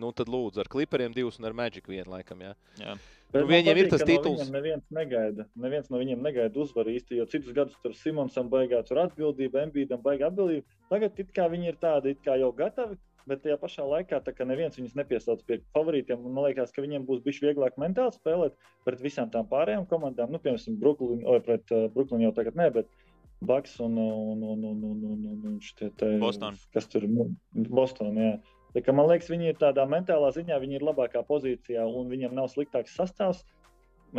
[0.00, 2.54] Nu, tad lūdzu, ar klipriem divus un ar Magic vienu laikam, jā.
[2.80, 2.96] Jā.
[3.34, 4.38] Nu, viņiem ir tas tituls.
[4.38, 5.46] No viņiem neviens negaida.
[5.58, 10.02] Neviens no viņiem negaida uzvaru īsti, jo citus gadus tur Simonsam baigā tur atbildība, Embīdam
[10.02, 10.66] baigā atbildība.
[10.90, 14.34] Tagad it kā viņi ir tādi it kā jau gatavi, bet tajā pašā laikā tā
[14.36, 16.22] kā neviens viņus nepiesauc pie favorītiem.
[16.22, 18.54] un Man liekas, ka viņiem būs bijis vieglāk mentāli spēlēt
[18.86, 20.30] pret visām tām pārējām komandām.
[20.30, 22.90] Nu, piemēram, Brooklyn, vai pret uh, Brooklyn jau tagad ne, bet
[23.44, 26.54] Baks un, un, un, un, un, un, un, un šitie te- Boston.
[26.72, 28.36] Kas tur nu, Boston, jā.
[28.74, 32.48] Tā man liekas, viņi ir tādā mentālā ziņā, viņi ir labākā pozīcijā un viņiem nav
[32.50, 33.44] sliktāks sastāvs.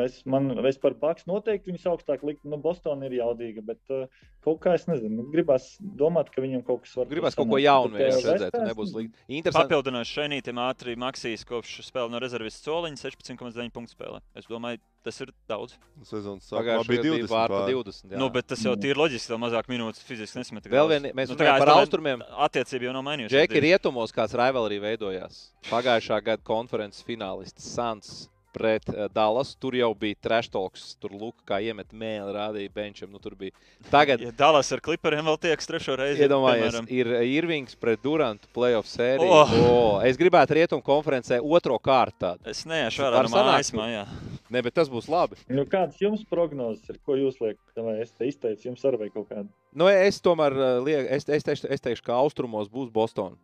[0.03, 2.49] Es, man, es par Baks noteikti viņus augstāk liktu.
[2.51, 4.09] Nu, Bostonā ir jaudīga, bet uh,
[4.43, 5.21] kaut kā es nezinu.
[5.21, 7.53] Nu, gribās domāt, ka viņam kaut kas var Gribas kaut sanākt.
[7.53, 9.23] ko jaunu uh, redzēt, nebūs slikti.
[9.29, 9.61] Interesanti.
[9.61, 14.19] Papildinājums šeit ātri Maksīs kopš spēlē no rezerves soliņa 16,9 punktu spēlē.
[14.35, 15.77] Es domāju, tas ir daudz.
[16.03, 17.15] Sezonas sākumā bija gadā 20.
[17.21, 17.71] bija vārta pār.
[17.71, 18.11] 20.
[18.11, 18.19] jā.
[18.19, 20.67] Nu, bet tas jau ir loģiski, ka mazāk minūtes fiziski nesmet.
[20.71, 22.23] Vēl vien, mēs Nu, runājam par austrumiem.
[22.49, 23.35] Attiecība jau nav mainījusies.
[23.37, 25.45] Džeki, rietumos kāds rivalry veidojās.
[25.69, 29.51] Pagājušā gada konferences finālists Sans pret uh, Dallas.
[29.59, 33.11] Tur jau bija trash talks, tur Luka kā iemet mēli, rādīja benčam.
[33.11, 33.53] Nu, tur bija.
[33.91, 36.23] Tagad, Ja Dallas ar klipariem vēl tieks trešo reizi.
[36.25, 36.89] iedomājies, piemēram.
[36.95, 39.29] ir Irvings pret Durantu playoff sēriju.
[39.29, 39.55] Oh!
[39.65, 39.99] Oh!
[40.07, 42.17] Es gribētu rietumu konferencē otro kārtu.
[42.25, 42.47] tādu.
[42.49, 43.33] Es neiešu sanākt.
[43.35, 44.05] mājas mājā.
[44.49, 45.37] Ne, bet tas būs labi.
[45.49, 46.99] Nu, kādas jums prognozes ir?
[47.05, 47.81] Ko jūs liekat?
[47.99, 49.49] Es te izteicu, jums arī kaut kādu?
[49.75, 53.35] Nu, es tomēr uh, lieku, es, es, teikšu, es teikšu, ka austrumos būs Boston.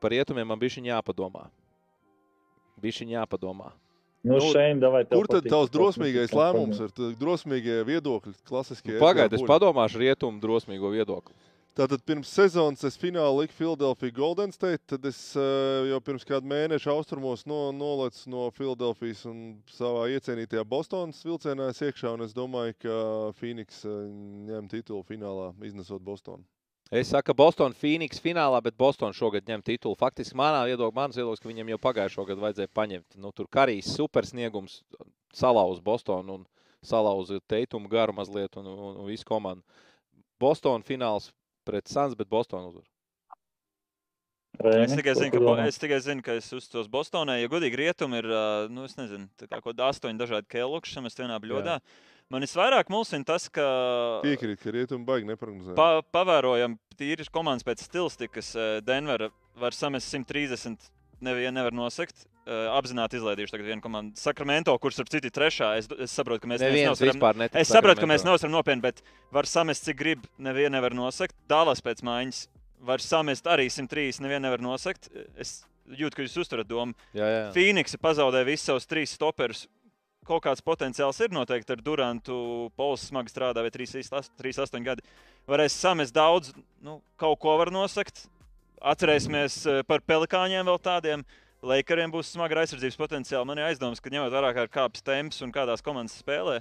[0.00, 1.48] Par rietumiem man bija jāpadomā.
[2.80, 3.72] Bija jāpadomā.
[4.28, 6.92] Nu, Nu, Šein, davai, tev Kur tad patīk tavs drosmīgais lēmums ir?
[7.18, 8.98] Drosmīgie viedokļi, klasiskie.
[9.00, 11.36] Pagaidiet, Edgara es padomāšu rietumu drosmīgo viedokli.
[11.78, 14.82] Tātad pirms sezonas es finālā liku Philadelphia Golden State.
[14.90, 19.38] Tad es uh, jau pirms kāda mēneša austrumos no, nolaicu no Philadelphijas un
[19.70, 22.16] savā iecienītajā Bostonas vilcienā es iekšā.
[22.18, 22.98] un Es domāju, ka
[23.38, 24.00] Phoenix uh,
[24.50, 26.42] ņem titulu finālā, iznesot Bostonu.
[26.90, 29.96] Es saku, Boston Phoenix finālā, bet Boston šogad ņem titulu.
[29.98, 33.18] Faktiski manā viedokļā, mans viedoklis, ka viņiem jau pagājušo gadu vajadzēja paņemt.
[33.20, 34.78] Nu, tur Karīs supersniegums
[35.36, 36.46] salauza Bostonu un
[36.80, 39.60] salauza Teitumu garu mazliet un, un, un visu komandu.
[40.40, 41.28] Boston fināls
[41.68, 42.86] pret Suns, bet Boston uzvar.
[44.58, 47.42] Es tikai, zinu, ka, es tikai zinu, ka es uzticos Bostonai.
[47.44, 48.26] Ja godīgi rietumi ir,
[48.72, 51.76] nu, es nezinu, kā kaut kādi astoņi dažādi kēlukši samest vienā bļodā.
[51.78, 52.17] Jā.
[52.28, 53.64] Man visvairāk mulsina tas, ka.
[54.20, 55.72] Piekrīt, ka rietumi baigi neprognozē.
[55.78, 58.50] Pa, pavērojam, tīri komandas pēc stilistikas
[58.84, 60.90] Denvera var samest 130.
[61.24, 62.26] Nevienu nevar nosakt.
[62.48, 64.20] Uh, apzināti izlaidījuši tagad vienu komandu.
[64.20, 65.72] Sakramento, kurš ir citi trešā.
[65.80, 67.48] Es, es saprotu, ka mēs nevaram.
[67.48, 69.02] Es saprotu, ka mēs nevaram nopietni, bet
[69.34, 70.28] var samest, cik grib.
[70.40, 71.36] Nevienu nevar nosakt.
[71.50, 72.44] Dālas pēc maiņas
[72.88, 74.22] var samest arī 130.
[74.24, 75.10] Nevienu nevar nosakt.
[75.36, 76.96] Es jūtu, ka jūs uzturat domu.
[77.56, 79.66] Phoenix pazaudēja visus savus trīs stoperus
[80.28, 82.38] kaut kāds potenciāls ir noteikti ar Durantu.
[82.78, 85.04] Pols smagi strādā, vai 3-8 gadi.
[85.48, 86.52] Varēs samest daudz,
[86.84, 88.26] nu, kaut ko var nosakt.
[88.78, 91.24] Atcerēsimies eh, par pelikāņiem vēl tādiem.
[91.66, 93.46] Leikariem būs smaga aizsardzības potenciāli.
[93.48, 96.60] Man ir aizdoms, ka ņemot vērā, kā kāpjas temps un kādās komandas spēlē.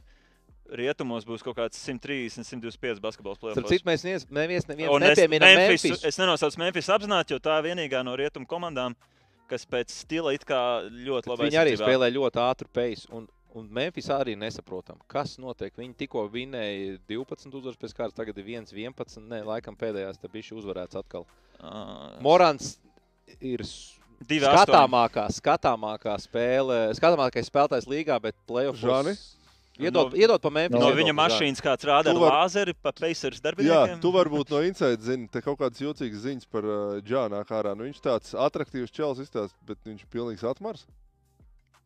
[0.77, 5.85] Rietumos būs kaut kāds 130, 125 basketbols citu, mēs neviens, neviens, nepieminam Memphis.
[5.85, 6.03] Memphis.
[6.09, 8.97] Es nenosaucu Memphis apzināti, jo tā ir vienīgā no rietumu komandām,
[9.47, 11.47] kas pēc stila it kā ļoti labi.
[11.47, 13.07] Viņi arī spēlē ļoti ātru pace.
[13.15, 15.71] Un Un Memphis arī nesaprotam, kas notiek.
[15.79, 19.23] Viņi tikko vinēja 12 uzvaras pēc kārtas, tagad ir 1, 11.
[19.23, 21.23] Nē, laikam pēdējās tam bija uzvarēts atkal.
[21.57, 22.75] Uh, Morans
[23.39, 28.83] ir skatāmākā, skatāmākā spēle, skatāmākais spēlētājs līgā, bet playoffs.
[29.77, 30.81] Iedod, no, iedod pa Memphis.
[30.81, 32.39] No viņa mašīnas kāds rāda ar var...
[32.39, 33.93] lāzeri pa Pacers darbiniekiem.
[33.93, 37.75] Jā, tu varbūt no inside zini, te kaut kādas jūtīgas ziņas par uh, Džānā ārā.
[37.77, 40.87] Nu, viņš tāds attraktīvs čels izstāsta, bet viņš ir pilnīgs atmars.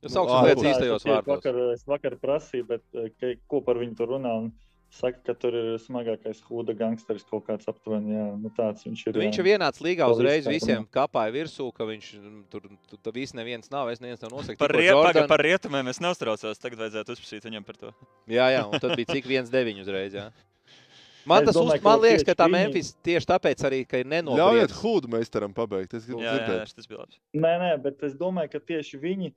[0.01, 1.29] Es saukšu nu, lietas īstajos vārdos.
[1.29, 4.35] Vakar, es vakar prasīju, bet eh, ka, ko par viņu tur runā.
[4.43, 4.51] Un...
[4.91, 8.11] Saka, ka tur ir smagākais huda gangsteris kaut kāds aptuveni.
[8.11, 9.19] Jā, nu tāds viņš ir.
[9.21, 13.31] Viņš ir vienāds līgā uzreiz visiem kapāja virsū, ka viņš mm, tur, tur, tur viss
[13.37, 13.87] neviens nav.
[13.93, 14.59] Es neviens nav nosakts.
[14.59, 15.29] Par, riet, Jordan...
[15.31, 16.59] par rietumiem es neuztraucos.
[16.59, 17.93] Tagad vajadzētu uzprasīt viņam par to.
[18.27, 20.17] Jā, jā, un tad bija cik viens deviņi uzreiz.
[20.19, 20.27] Jā.
[21.29, 24.39] Man, tas domāju, uz, man liekas, ka tā Memphis tieši tāpēc arī ir nenopietna.
[24.41, 25.93] Ļaujiet Hudu meistaram pabeigt.
[25.93, 26.71] Es gribu dzirdēt.
[26.73, 27.19] Tas bija labi.
[27.37, 29.29] Nē, nē, bet es domāju, ka tieši viņi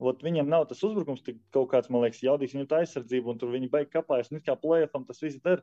[0.00, 2.56] Ot, viņam nav tas uzbrukums, tik kaut kāds, man liekas, jaudīgs.
[2.70, 4.30] Tā aizsardzība, un tur viņi beig kapājas.
[4.32, 5.60] Un kā plēfam tas viss der.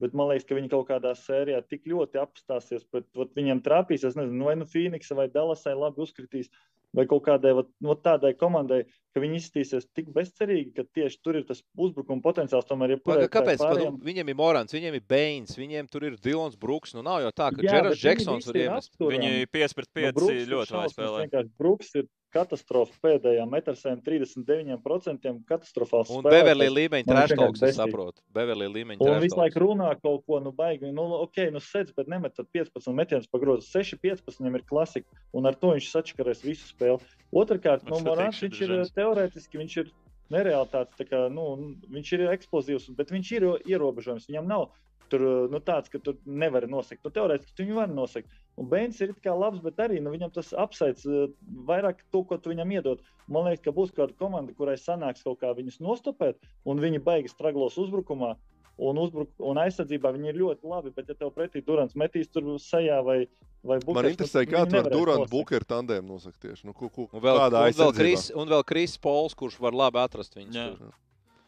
[0.00, 4.06] Bet man liekas, ka viņi kaut kādā sērijā tik ļoti apstāsies, bet ot, viņam trāpīs.
[4.06, 6.48] Es nezinu, vai nu Phoenixai vai Dallasai labi uzkritīs,
[6.96, 8.78] vai kaut kādai ot, no tādai komandai,
[9.12, 12.68] ka viņi izskatīsies tik bezcerīgi, ka tieši tur ir tas uzbrukuma potenciāls.
[12.70, 13.60] Tomēr, ja Paga, kāpēc?
[13.60, 13.98] Pārējām...
[13.98, 16.94] Nu, viņiem ir Morants, viņiem ir Bains, viņiem tur ir Dilons Brooks.
[16.96, 18.96] Nu, nav jau tā, ka Džeras Džeksons var iemest.
[19.02, 21.44] Viņi 5 pret 5 no, ļoti labi spēlē.
[21.60, 26.12] Brooks ir katastrofa pēdējā metrosēm 39% katastrofāls.
[26.14, 28.22] Un Beverlī līmeņa trešdaugs, es saprotu.
[28.36, 29.20] Beverlī līmeņa trešdaugs.
[29.20, 32.50] Un visu laiku runā kaut ko, nu baigi, nu ok, nu sēdz, bet nemet tad
[32.56, 33.66] 15 metienus pa grozu.
[33.70, 37.00] 6-15 viņam ir klasika, un ar to viņš sačakarēs visu spēli.
[37.30, 39.90] Otrakārt, nu, Morāns, viņš ir teorētiski, viņš ir
[40.30, 44.28] nerealitātes, kā, nu, viņš ir eksplozīvs, bet viņš ir ierobežojums.
[44.30, 44.70] Viņam nav
[45.10, 47.02] tur nu, tāds, ka tu nevari nosakt.
[47.04, 48.30] Nu, teorētiski tu viņu vari nosakt.
[48.60, 51.26] Un Bēns ir labs, bet arī nu, viņam tas apsveic uh,
[51.68, 53.02] vairāk to, ko tu viņam iedod.
[53.28, 57.36] Man liekas, ka būs kāda komanda, kurai sanāks kaut kā viņus nostopēt, un viņi beigas
[57.36, 58.36] straglos uzbrukumā.
[58.80, 62.46] Un, uzbruk, un aizsardzībā viņi ir ļoti labi, bet, ja tev pretī Durants metīs tur
[62.64, 63.18] sejā vai,
[63.60, 66.64] vai Bukers, Man interesē, kā tu vari Durants Bukeru tandēmu nosakt tieši.
[66.64, 70.00] Nu, ku, ku, un vēl, un vēl, Kris, un vēl Kris Pols, kurš var labi
[70.00, 70.96] atrast viņus tur,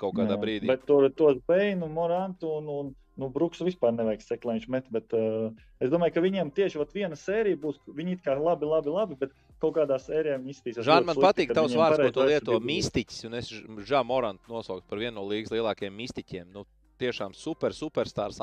[0.03, 0.69] kaut kādā Jā, brīdī.
[0.71, 4.91] Bet tur tos Beinu, Morantu un, un, nu, Brooks vispār nevajag sekot, lai viņš met.
[4.95, 8.69] Bet, uh, es domāju, ka viņiem tieši vat, viena sērija būs, viņi it kā labi,
[8.69, 10.85] labi, labi bet kaut kādā sērijā viņi iztīsies.
[10.87, 15.03] Žān, man patīk tavs vārds, ko tu lieto mistiķis, un es Žānu Morantu nosaucu par
[15.03, 16.49] vienu no līgas lielākajiem mistiķiem.
[16.55, 16.67] Nu,
[17.03, 18.41] tiešām super, superstarps.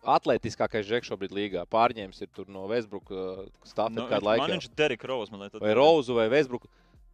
[0.00, 1.66] Atletiskākais žeks šobrīd līgā.
[1.68, 4.46] Pārņēmis ir no Vēsbruka stāvā no, kādu laiku.
[4.54, 5.50] Viņš ir Derek Rose, man.
[5.60, 6.70] Vai Rozu vai Vēsbruka.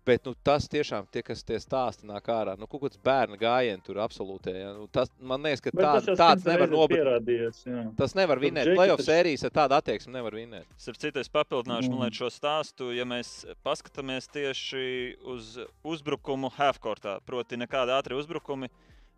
[0.07, 2.53] Bet nu, tas tiešām tie, kas tie stāsti nāk ārā.
[2.61, 4.53] Nu, kaut kāds bērnu gājiens tur absolūti.
[4.55, 4.69] Ja.
[4.77, 7.65] Nu, tas, man liekas, ka tā, tas tāds nevar nobūt.
[7.99, 8.71] Tas nevar vinēt.
[8.79, 10.69] Playoff sērijas ar tādu attieksmi nevar vinēt.
[10.79, 12.13] Starp citu, es papildināšu mm.
[12.15, 12.93] šo stāstu.
[12.95, 13.33] Ja mēs
[13.67, 14.85] paskatāmies tieši
[15.27, 18.71] uz uzbrukumu halfcourtā, proti, nekāda ātri uzbrukumi.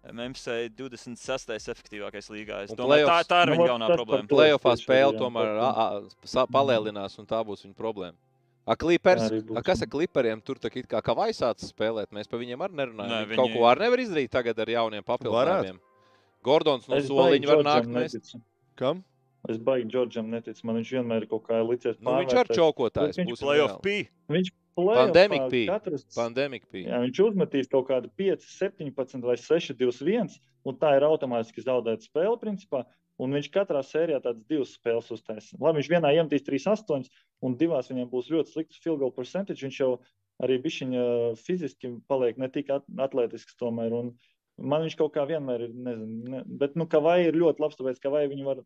[0.09, 1.53] Memphisai 26.
[1.69, 2.63] efektīvākais līgā.
[2.65, 4.31] Es domāju, tā, tā ir viņa nu, galvenā problēma.
[4.31, 8.17] Playoffā spēle tomēr palielinās, un tā būs viņa problēma.
[8.69, 12.11] A, klipers, a, kas ar kliperiem tur tā kā, kā vaisāts spēlēt?
[12.13, 13.15] Mēs par viņiem arī nerunājam.
[13.15, 13.39] Ne, viņi...
[13.41, 15.79] Kaut ko arī nevar izdarīt tagad ar jauniem papildinājumiem.
[16.45, 17.89] Gordons no soliņa var nākt.
[17.95, 18.35] Mēs...
[18.79, 19.01] Kam?
[19.49, 20.67] Es baigi Džordžam neticu.
[20.69, 21.97] Man viņš vienmēr ir kaut kā licies.
[22.03, 23.21] Nu, viņš ar čokotājs.
[23.23, 24.03] Viņš playoff P.
[24.29, 25.65] Viņš Pandemic P.
[25.67, 26.85] Katrs, Pandemic P.
[26.85, 30.37] Jā, viņš uzmetīs kaut kādu 5, 17 vai 6, 2, 1.
[30.69, 32.85] Un tā ir automātiski zaudēta spēle, principā.
[33.19, 35.59] Un viņš katrā sērijā tādas divas spēles uztaisīja.
[35.59, 37.09] Labi, viņš vienā iemetīs 3-8,
[37.43, 39.65] un divās viņam būs ļoti slikts field goal percentage.
[39.67, 39.91] Viņš jau
[40.45, 41.07] arī bišķiņa
[41.43, 43.97] fiziski paliek ne tik atletisks tomēr.
[43.99, 44.13] Un
[44.59, 47.81] man viņš kaut kā vienmēr ir, nezinu, ne, bet, nu, ka vai ir ļoti labs,
[47.81, 48.63] tāpēc, ka vai viņi var,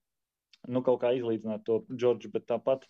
[0.69, 2.85] nu, kaut kā izlīdzināt to Džordžu, bet tāpat.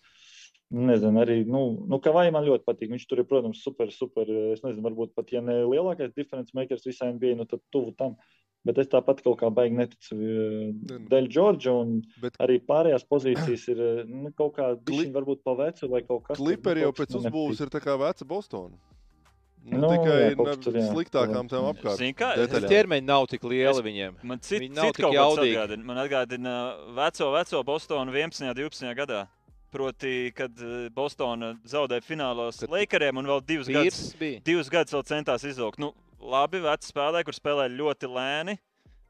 [0.73, 2.91] Nezinu, arī, nu, nu ka vai man ļoti patīk.
[2.91, 4.27] Viņš tur ir, protams, super, super.
[4.51, 8.17] Es nezinu, varbūt pat, ja ne lielākais difference makers visā NBA, nu, tad tuvu tam.
[8.17, 10.15] Uh, Bet es tāpat kaut kā baigi neticu
[11.11, 11.75] Dēļ Džordža.
[12.23, 12.37] Bet...
[12.43, 15.09] Arī pārējās pozīcijas ir nu, kaut kā Kli...
[15.11, 16.45] varbūt pa vecu vai kaut kas tāds.
[16.45, 18.79] Kliperi jau pēc uzbūves ir tā kā veca Bostona.
[19.63, 21.95] Nu, nu, tikai jā, tur, jā, sliktākām tām apkārt.
[22.01, 24.17] Zini, kā ķermeņi nav tik lieli es, viņiem.
[24.27, 25.53] Man cit, Viņi nav cit tik jaudīgi.
[25.55, 25.87] Atgādina.
[25.87, 26.55] Man atgādina
[26.97, 28.49] veco, veco Bostonu 11.
[28.49, 28.89] un 12.
[28.97, 29.21] gadā.
[29.73, 34.01] Proti, kad eh, Bostona zaudēja finālos Lakeriem un vēl divus gadus,
[34.45, 35.79] divus gadus vēl centās izvilkt.
[35.81, 38.55] Nu, labi veci spēlētāji, kur spēlē ļoti lēni.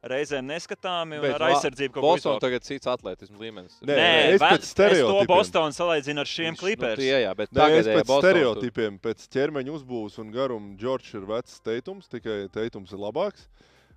[0.03, 2.17] Reizēm neskatāmi un Bet ar aizsardzību kaut ko tādu.
[2.17, 3.77] Bostonā tagad cits atletismu līmenis.
[3.87, 5.13] Nē, Nē es pēc stereotipiem.
[5.13, 6.97] Es to Bostonu salīdzinu ar šiem klipiem.
[6.99, 9.03] Nu, jā, jā, bet Nē, es pēc Boston stereotipiem, tur...
[9.05, 13.47] pēc ķermeņa uzbūves un garuma, Džordžs ir vecs teitums, tikai teitums ir labāks.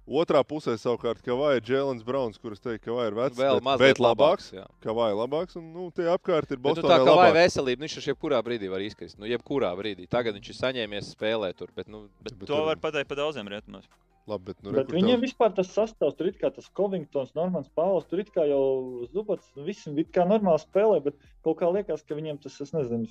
[0.07, 3.81] Otrā pusē savukārt Kavai ir Jēlins Browns, kurš teica, ka Kavai ir vecs, vēl bet,
[3.83, 4.53] bet labāks.
[4.85, 6.87] Kavai ir labāks, un nu, tie apkārt ir Bostonā.
[6.87, 9.19] Nu, tā Kavai veselība, viņš ir jebkurā brīdī var izkrist.
[9.19, 10.07] Nu, jebkurā brīdī.
[10.11, 12.69] Tagad viņš ir saņēmies spēlē tur, bet, nu, bet, bet to tur...
[12.69, 13.91] var pateikt pa daudziem rietumos.
[14.31, 15.25] Labi, bet, nu, bet viņiem tavs...
[15.27, 19.51] vispār tas sastāvs, tur ir kā tas Covingtons, Normans Pauls, tur ir kā jau Zubats,
[19.67, 23.07] visi ir kā normāli spēlē, bet kaut kā liekas, ka viņiem tas, es nezinu,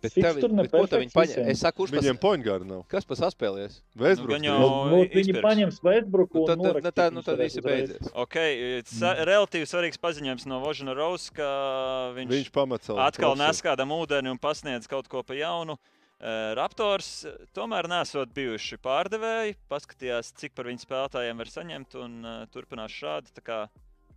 [0.00, 0.94] Bet tev, tur nepārāk.
[1.02, 2.80] Viņi paņem, es saku, kurš viņiem pointgārdu nav.
[2.90, 3.80] Kas pas saspēlēs?
[4.00, 4.40] Vēsbruks.
[4.40, 6.40] Nu, jau, nu, viņi paņems Vēsbruku.
[6.40, 8.10] Nu, tad, tad, nu, tā, nu, tad visi beidzies.
[8.16, 9.22] Ok, mm.
[9.28, 11.48] relatīvi svarīgs paziņojums no Vožana Rausa, ka
[12.16, 12.52] viņš, viņš
[12.86, 13.00] savu.
[13.04, 15.76] Atkal neskādam ūdeni un pasniedz kaut ko pa jaunu.
[16.20, 17.22] Uh, Raptors
[17.56, 23.32] tomēr nesot bijuši pārdevēji, paskatījās, cik par viņu spēlētājiem var saņemt un uh, turpinās šādi.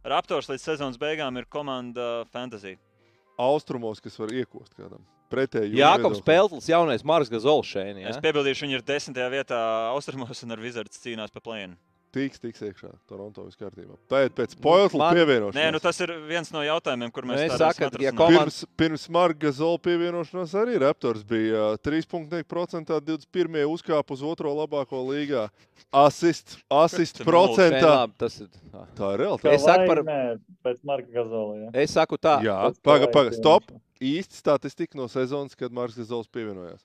[0.04, 2.76] Raptors līdz sezonas beigām ir komanda Fantasy.
[3.40, 5.80] Austrumos, kas var iekost kādam pretēji.
[5.82, 7.98] Jākops Peltls, jaunais Marks Gazols šeit.
[7.98, 8.14] Ja?
[8.14, 11.76] Es piebildīšu, viņi ir desmitajā vietā Austrumos un ar Wizards cīnās pa plēnu.
[12.14, 12.92] Tiks, tiks iekšā.
[13.10, 13.96] Toronto viss kārtībā.
[14.12, 15.58] Tā ir pēc Poitla pievienošanās.
[15.58, 18.60] Nē, nu tas ir viens no jautājumiem, kur mēs nu, sakām, ja komandas...
[18.62, 23.58] pirms, pirms Marka Zola pievienošanās arī Raptors bija uh, 3,2%, 21.
[23.66, 25.48] uzkāpa uz otro labāko līgā.
[25.90, 27.96] Asist, asist procentā.
[28.22, 28.52] Tas ir,
[28.94, 29.56] tā ir realitāte.
[29.58, 30.04] Es saku par...
[30.06, 30.22] Nē,
[30.70, 31.58] pēc Marka Gazola.
[31.64, 31.74] Ja.
[31.82, 32.38] Es saku tā.
[32.46, 33.74] Jā, paga, paga, stop.
[34.04, 36.84] Īsti statistika no sezonas, kad Marks Gazols pievienojās.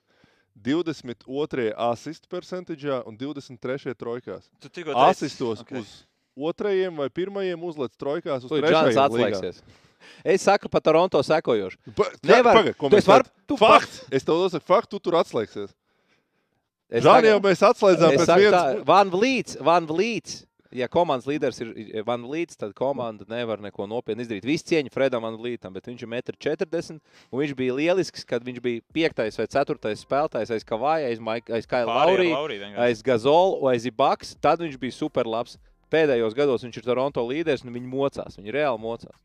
[0.59, 1.69] 22.
[1.75, 3.93] asistu percentāžā un 23.
[3.95, 4.49] trojkās.
[4.95, 5.83] Asistos okay.
[5.83, 5.91] uz
[6.35, 9.61] otrajiem vai pirmajiem uzlec trojkās uz trešajiem atslēgsies.
[10.23, 11.77] Es saku par Toronto sekojošu.
[12.25, 14.05] Nevar, paga, ko mēs var, tu fakts.
[14.11, 15.71] Es tev došu faktu, tu tur atslēgsies.
[16.89, 18.79] Žāni jau mēs atslēdzām pēc vienas.
[18.87, 20.39] Van Vlīts, Van Vlīts
[20.75, 24.47] ja komandas līderis ir Van Līts, tad komanda nevar neko nopietni izdarīt.
[24.47, 26.99] Viss cieņa Fredam Van Lītam, bet viņš ir 1,40 m.
[27.33, 29.23] Viņš bija lielisks, kad viņš bija 5.
[29.39, 29.95] vai 4.
[30.03, 32.43] spēlētājs aiz Kavāja, aiz, Maik, aiz Kaila Laurija,
[32.85, 34.35] aiz Gazolu, aiz Ibaks.
[34.41, 35.57] Tad viņš bija super labs.
[35.89, 38.37] Pēdējos gados viņš ir Toronto līderis un viņi mocās.
[38.37, 39.17] Viņi reāli mocās.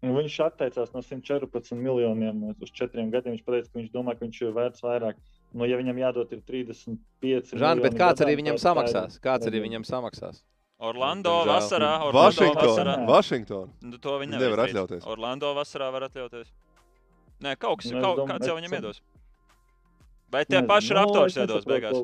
[0.00, 3.36] Un viņš atteicās no 114 miljoniem uz četriem gadiem.
[3.36, 5.20] Viņš teica, ka viņš domā, ka viņš ir vērts vairāk.
[5.50, 7.56] Nu, ja viņam jādod ir 35.
[7.58, 9.18] Žan, bet kāds arī viņam samaksās?
[9.22, 10.44] Kāds arī viņam samaksās?
[10.80, 12.94] Orlando vasarā, Orlando vasarā.
[13.08, 13.72] Washington.
[13.84, 15.04] Nu, to viņi nevar, nevar atļauties.
[15.10, 16.52] Orlando vasarā var atļauties.
[17.44, 19.02] Nē, kaut kas, nu, kaut, kāds jau viņam iedos.
[20.32, 21.98] Vai tie paši nu, Raptors iedos beigās?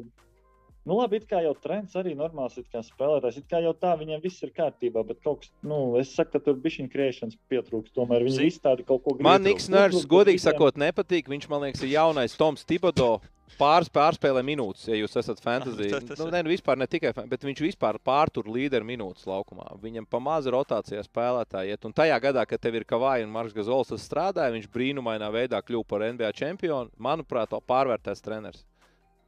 [0.86, 3.40] Nu, labi, it kā jau trends arī normāls spēlētājs.
[3.40, 6.44] It kā jau tā viņiem viss ir kārtībā, bet kaut kas, nu, es saku, ka
[6.46, 7.94] tur bija šī kriešanas pietrūkst.
[7.96, 9.26] Tomēr viņi visi tādi kaut ko grib.
[9.26, 11.26] Man Niks Nērs, godīgi sakot, nepatīk.
[11.32, 13.16] Viņš man liekas, ir jaunais Toms Tibodo.
[13.56, 15.88] Pāris pārspēlē minūtes, ja jūs esat fantasy.
[16.20, 19.70] nu, ne, nu, vispār ne tikai, bet viņš vispār pārtur līderu minūtes laukumā.
[19.82, 21.86] Viņam pa mazu rotācijā spēlētāji iet.
[21.88, 25.88] Un tajā gadā, kad tev ir Kavai un Marks Gazols strādāja, viņš brīnumainā veidā kļuva
[25.88, 26.92] par NBA čempionu.
[27.00, 28.66] Manuprāt, pārvērtēs treneris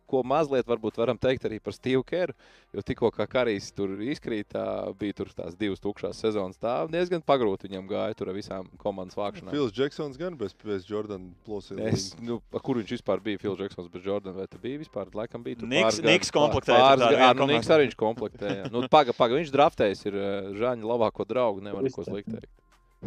[0.09, 2.35] ko mazliet varbūt varam teikt arī par Stevu Keru.
[2.74, 4.56] Jo tikko kā Karijs tur izkrīt,
[5.01, 6.60] bija tur tās divas tukšās sezonas.
[6.60, 9.55] Tā diezgan pagrūti viņam gāja tur ar visām komandas vākšanām.
[9.55, 11.80] Fils Džeksons gan bez, bez Jordana plosiem.
[12.24, 13.40] Nu, kur viņš vispār bija?
[13.43, 15.12] Fils Džeksons bez Jordana vai tas bija vispār?
[15.16, 16.85] Laikam bija tur Niks, Niks komplektēja.
[16.85, 18.70] Pāris, jā, nu, Niks arī viņš komplektēja.
[18.74, 20.22] nu, paga, paga, viņš draftējis ir
[20.60, 22.52] Žaņa labāko draugu, nevar neko slikt teikt.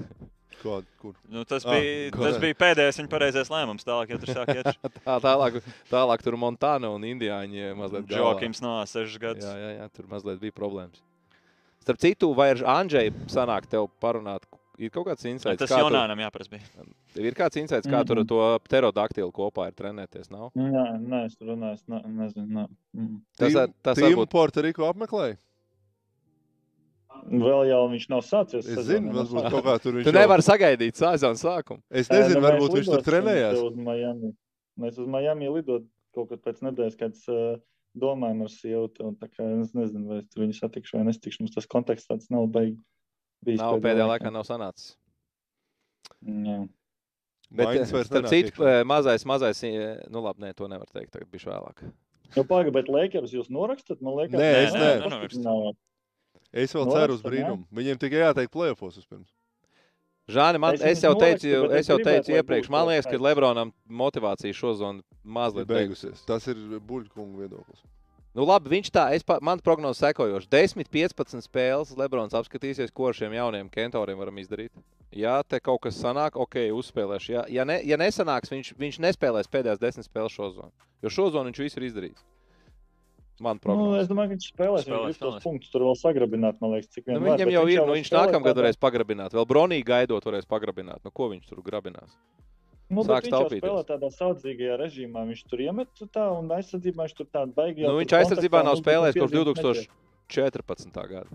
[0.62, 1.16] Kād, kur?
[1.32, 3.86] Nu, tas, ah, bija, tas bija pēdējais viņa pareizais lēmums.
[3.88, 4.70] Tālāk, ja tur sāk iet.
[5.08, 5.58] tā, tālāk,
[5.90, 8.06] tālāk tur Montāna un Indiāņi mazliet.
[8.12, 9.48] Džokims no 6 gadus.
[9.48, 11.02] Jā, jā, jā, tur mazliet bija problēmas.
[11.82, 14.46] Starp citu, vai ar Andžeju sanāk tev parunāt?
[14.82, 15.60] Ir kaut kāds insights.
[15.62, 16.86] Tas kā Jonānam jāprasa bija.
[17.22, 18.08] Ir kāds insights, kā mm -hmm.
[18.08, 20.50] tur to pterodaktilu kopā ir trenēties, nav?
[20.56, 22.48] Nē, nē, es tur runāju, es ne, nezinu.
[22.48, 22.68] Nē.
[22.94, 23.22] Mm.
[23.38, 24.30] Tas, tas, tas varbūt...
[24.30, 25.38] Puerto Rico apmeklēja?
[27.30, 28.66] Vēl jau viņš nav sācies.
[28.68, 31.82] Es zinu, nav varbūt kaut kā tur viņš Tu jau- nevari sagaidīt sezonu sākumu.
[31.90, 33.60] Es nezinu, nu, mēs varbūt viņš tur trenējās.
[33.62, 34.32] Uz Miami.
[34.80, 35.86] Mēs uz Miami lidot
[36.16, 37.60] kaut kad pēc nedēļas, kad uh,
[37.98, 38.90] domājam ar sievu.
[39.06, 41.42] un tā kā Es nezinu, vai es tur viņu satikšu vai nestikšu.
[41.42, 42.78] Mums tas konteksts tāds nav beig.
[43.46, 44.96] bijis Nav pēdējā laikā nav sanācis.
[46.26, 46.68] Jā.
[47.52, 49.62] Bet, eh, starp citu, mazais, mazais,
[50.10, 51.84] nu labi, nē, to nevar teikt, tagad bija vēlāk.
[52.38, 54.00] Nu, Pagaidām, bet Lakers jūs norakstat?
[54.02, 55.76] Man liekas, Nē, es nē, pastiprināju.
[56.52, 57.64] Es vēl Noraksta, ceru uz brīnumu.
[57.72, 59.30] Viņiem tikai jāteikt plēfos vispirms.
[60.32, 63.18] Žāni, man, Es es, jau teicu, bet es jau es teicu iepriekš, man liekas, ka.
[63.20, 66.22] Lebronam motivācija šo zonu mazliet beigusies.
[66.28, 67.82] Tas ir buļbuļsaktas viedoklis.
[68.32, 70.48] Nu, labi, viņš tā, es, pa- man prognoze sekojoši.
[70.48, 74.72] 10, 15 spēles Lebrons apskatīsies, ko ar šiem jauniem kentoriem varam izdarīt.
[75.12, 77.34] Ja te kaut kas sanāk, ok, uzspēlēšu.
[77.34, 80.72] Ja, ja, ne, ja nesanāks, viņš, viņš nespēlēs pēdējās 10 spēles šo zonu.
[81.04, 82.24] Jo šo zonu viņš visu ir izdarījis.
[83.42, 84.02] Man Nu, prognoze.
[84.04, 84.84] es domāju, ka viņš spēlēs.
[84.86, 87.52] Viņš Spēlēs, grib tos punktus tur vēl sagrabināt, man liekas, cik Nu, vien var, viņam
[87.56, 89.34] jau ir, nu, viņš nākamgad varēs pagrabināt.
[89.34, 91.02] Vēl Bronī gaidot, varēs pagrabināt.
[91.04, 92.14] Nu, ko viņš tur grabinās?
[92.92, 93.64] Nu, Sāks viņš jau taupīties.
[93.64, 95.22] spēlē tādā saudzīgajā režīmā.
[95.32, 97.86] Viņš tur iemet tā, un aizsardzībā viņš tur tādu baigi.
[97.88, 99.34] Nu, viņš aizsardzībā nav spēlējis kopš
[100.28, 101.08] 2014.
[101.10, 101.30] gada.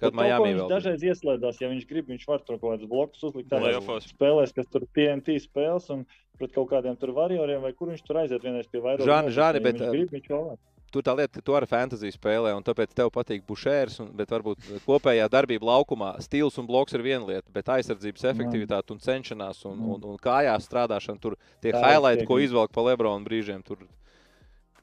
[0.00, 3.22] kad Miami vēl Viņš dažreiz ieslēdzās, ja viņš grib, viņš var tur kaut kādus blokus
[3.28, 3.48] uzlikt.
[3.52, 4.08] Playoffos.
[4.10, 6.02] Spēlēs, kas tur TNT spēles un
[6.40, 9.06] pret kaut kādiem tur varioriem, vai kur viņš tur aiziet vienreiz pie vairāk.
[9.06, 10.58] Žāni, Žāni, bet, viņš grib, viņš vēl var.
[10.90, 14.32] Tur tā lieta, ka tu ar fantasy spēlē, un tāpēc tev patīk bušērs, un, bet
[14.34, 19.62] varbūt kopējā darbība laukumā stils un bloks ir viena lieta, bet aizsardzības efektivitāte un cenšanās
[19.70, 23.86] un, un, un kājās strādāšana, tur tie Tā, highlighti, ko izvelk pa Lebronu brīžiem, tur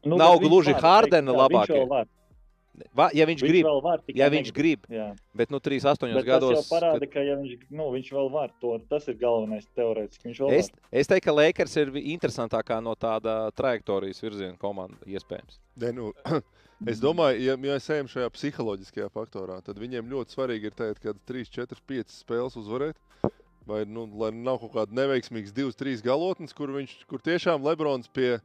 [0.07, 1.81] Nu, Nav gluži viņš labākie.
[2.93, 5.07] Va, ja viņš Viņš grib, vēl var, ja viņš grib, Jā.
[5.33, 6.53] bet nu 3, 8 Bet tas gados.
[6.59, 8.75] jau parāda, ka ja viņš, nu, viņš vēl var to.
[8.89, 10.27] Tas ir galvenais teorētiski.
[10.29, 10.83] Viņš vēl Es, var.
[11.01, 15.57] es teiktu, ka Lakers ir interesantākā no tāda trajektorijas virziena komanda iespējams.
[15.81, 16.11] Ne, nu,
[16.93, 21.01] es domāju, ja ja mēs ejam šajā psiholoģiskajā faktorā, tad viņiem ļoti svarīgi ir teikt,
[21.01, 22.97] ka 3, 4, 5 spēles uzvarēt.
[23.67, 28.07] Vai nu, lai nav kaut kāda neveiksmīga 2, 3 galotnes, kur, viņš, kur tiešām Lebrons
[28.07, 28.37] pie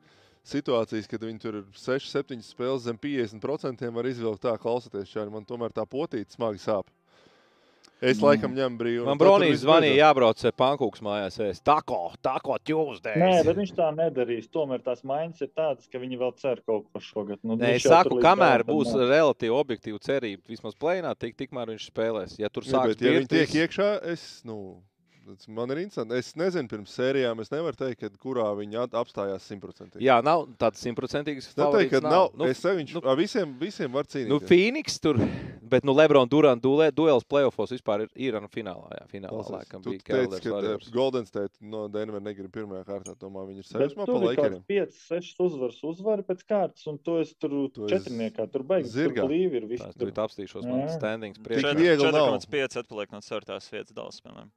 [0.44, 5.30] situācijas, kad viņi tur ir 6, 7 spēles zem 50% var izvilkt tā, klausoties šādi.
[5.32, 6.90] Man tomēr tā potīte smagi sāp.
[8.02, 8.24] Es Mm.
[8.26, 9.04] laikam ņemu brīvu.
[9.06, 11.36] Man Bronijs zvanīja, jābrauc pankūks mājās.
[11.38, 11.62] ēst.
[11.62, 13.44] Tako, tako, Nē, Tuesdays.
[13.46, 14.48] bet viņš tā nedarīs.
[14.50, 17.38] Tomēr tās maiņas ir tādas, ka viņi vēl cer kaut ko šogad.
[17.44, 19.06] Nu, Nē, viņš es saku, kamēr būs nav.
[19.06, 22.38] relatīvi objektīva cerība, vismaz plēnā, tik, tikmēr viņš spēlēs.
[22.40, 24.82] Ja tur sāks bet, ja viņi tiek iekšā, es, nu,
[25.48, 26.14] man ir interesanti.
[26.18, 30.02] Es nezinu, pirms sērijām es nevaru teikt, kad, kurā viņi at- apstājās simtprocentīgi.
[30.02, 32.30] jā, nav tāds simtprocentīgs Es neteiktu, ka favorīts nav.
[32.36, 34.28] Nu, Es teiktu, viņš nu- ar visiem, visiem var cīnīties.
[34.28, 35.16] Nu, Phoenix tur,
[35.62, 38.90] bet nu, Lebron Durant duelē, duels playoffs vispār ir, ir nu, finālā.
[38.92, 40.92] Jā, finālā Klausies, laikam tu bija teici, Cavaliers ka eh.
[40.92, 43.16] Golden State no Denver negrib pirmajā kārtā.
[43.16, 44.64] Domāju, viņi ir Bet sajūsmā pa laikiem.
[44.66, 48.50] 5, 6 uzvaras, uzvaras pēc kārtas, un to es tur Tu esi četrniekā.
[48.52, 49.14] Tur beigas zirgā.
[49.22, 49.84] tur blīvi ir viss.
[49.98, 50.10] Tur.
[50.12, 51.74] apstīšos, man standings Tik priekšā.
[51.76, 52.38] viegli nav.
[52.40, 54.20] 4,5 atpaliek no ceturtās vietas Dallas.
[54.20, 54.50] Piemēram.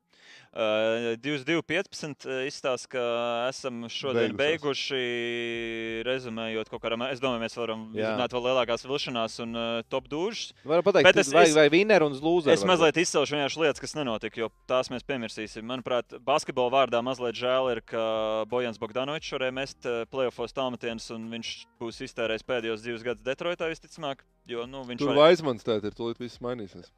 [0.55, 3.01] Uh, 22,15 izstāsta, ka
[3.49, 4.87] esam šodien Beigušos.
[4.95, 6.03] beiguši.
[6.07, 8.05] Rezumējot, kaut kādā veidā, es domāju, mēs varam Jā.
[8.13, 10.53] izrunāt vēl lielākās vilšanās un uh, top dūžas.
[10.63, 12.53] Varu pateikt, Bet es- vai, vai winner un loser?
[12.53, 15.67] Es mazliet izcelšu vienkārši lietas, kas nenotika, jo tās mēs piemirsīsim.
[15.67, 21.51] Manuprāt, basketbola vārdā mazliet žēl ir, ka Bojans Bogdanovičs varēja mest playoffos tālmetienus, un viņš
[21.83, 24.23] būs iztērējis pēdējos divus gadus Detroitā visticamāk.
[24.47, 25.25] Jo, nu, viņš Tur var...
[25.27, 26.93] Vaismans tēt ir, tūlīt viss mainīsies.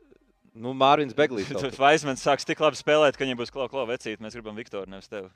[0.57, 1.51] Nu, Mārviņš Beglīs.
[1.83, 4.21] Vaismans sāks tik labi spēlēt, ka viņam būs klau, klau vecīt.
[4.23, 5.29] Mēs gribam Viktoru, nevis tevi.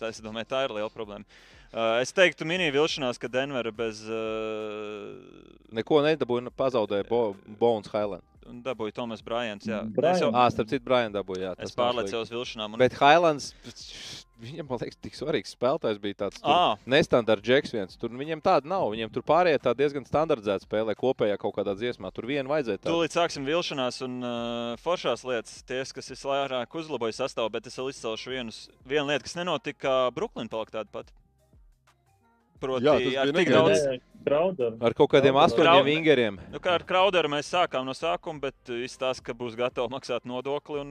[0.00, 1.24] Tā, domāju, tā ir liela problēma.
[1.72, 5.16] Uh, es teiktu, mini vilšanās, ka Denvera bez uh,
[5.76, 8.22] Neko nedabūja, pazaudēja Bo, Bones Highland.
[8.46, 9.66] un dabūja Tomas Bryants.
[9.66, 10.16] Jā, Bryant.
[10.16, 11.48] es, jau, Ah, starp citu, Brian dabūja.
[11.48, 12.36] Jā, es pārliecos slikti.
[12.36, 12.76] vilšanām.
[12.76, 12.78] Un...
[12.78, 13.48] Bet Highlands,
[14.38, 16.38] viņam, man liekas, tik svarīgs spēlētājs bija tāds.
[16.46, 17.98] Ah, Nestandarta džeks viens.
[17.98, 18.86] Tur viņam tāda nav.
[18.94, 22.14] Viņam tur pārējie tā diezgan standartizēta spēlē kopējā kaut kādā dziesmā.
[22.14, 22.84] Tur vienu vajadzēja.
[22.84, 22.94] tādu.
[22.94, 27.90] Tūlīt sāksim vilšanās un uh, foršās lietas, tie, kas vislabāk uzlaboja sastāvu, bet es vēl
[27.90, 29.98] izcelšu vienus, vienu lietu, kas nenotika.
[30.14, 31.10] Brooklyn palika tāda pati.
[32.60, 33.82] Proti, Jā, ar tik daudz,
[34.26, 34.72] Crowder.
[34.82, 36.38] Ar kaut kādiem astoņiem vingeriem.
[36.50, 40.24] nu, kā ar Crowderu mēs sākām no sākuma, bet uh, izstāsta, ka būs gatavi maksāt
[40.26, 40.80] nodokli.
[40.82, 40.90] Un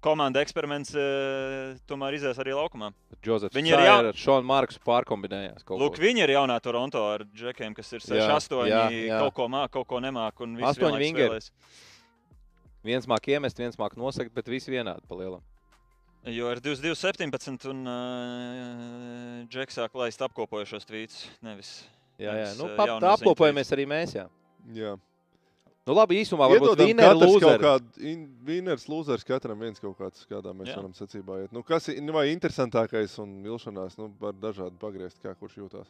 [0.00, 2.90] komanda eksperiments uh, tomēr izies arī laukumā.
[3.20, 5.64] Džozefs Viņi Viņi ir jau- ar Šonu Marksu pārkombinējās.
[5.64, 6.02] kaut Lūk, ko.
[6.02, 9.18] viņi ir jaunā Toronto ar džekiem, kas ir 6, Jā, 8, jā, jā.
[9.20, 11.40] kaut ko māk, kaut ko visi Astoņi vingeri.
[12.82, 15.42] Viens māk iemest, viens māk nosakt, bet visi vienādi pa lielam.
[16.28, 21.22] Jo ir 22, 17 un uh, Džeks sāk laist apkopojušos tvītus.
[21.44, 21.70] Nevis.
[22.20, 22.50] Jā, jā.
[22.50, 24.12] Nevis, Nu, ā, pa, jaunu tā apkopojamies arī mēs.
[24.18, 24.26] Jā.
[24.76, 24.92] Jā.
[25.88, 26.76] Nu, labi, īsumā varbūt
[27.16, 27.62] lūzeri.
[27.64, 28.12] kādu
[28.46, 30.76] vinners, lūzers, katram viens kaut kāds, kādā mēs Jā.
[30.76, 31.54] varam secībā iet.
[31.56, 35.88] Nu, kas ir nu, vai interesantākais un vilšanās, nu, var dažādi pagriezt, kā kurš jūtās.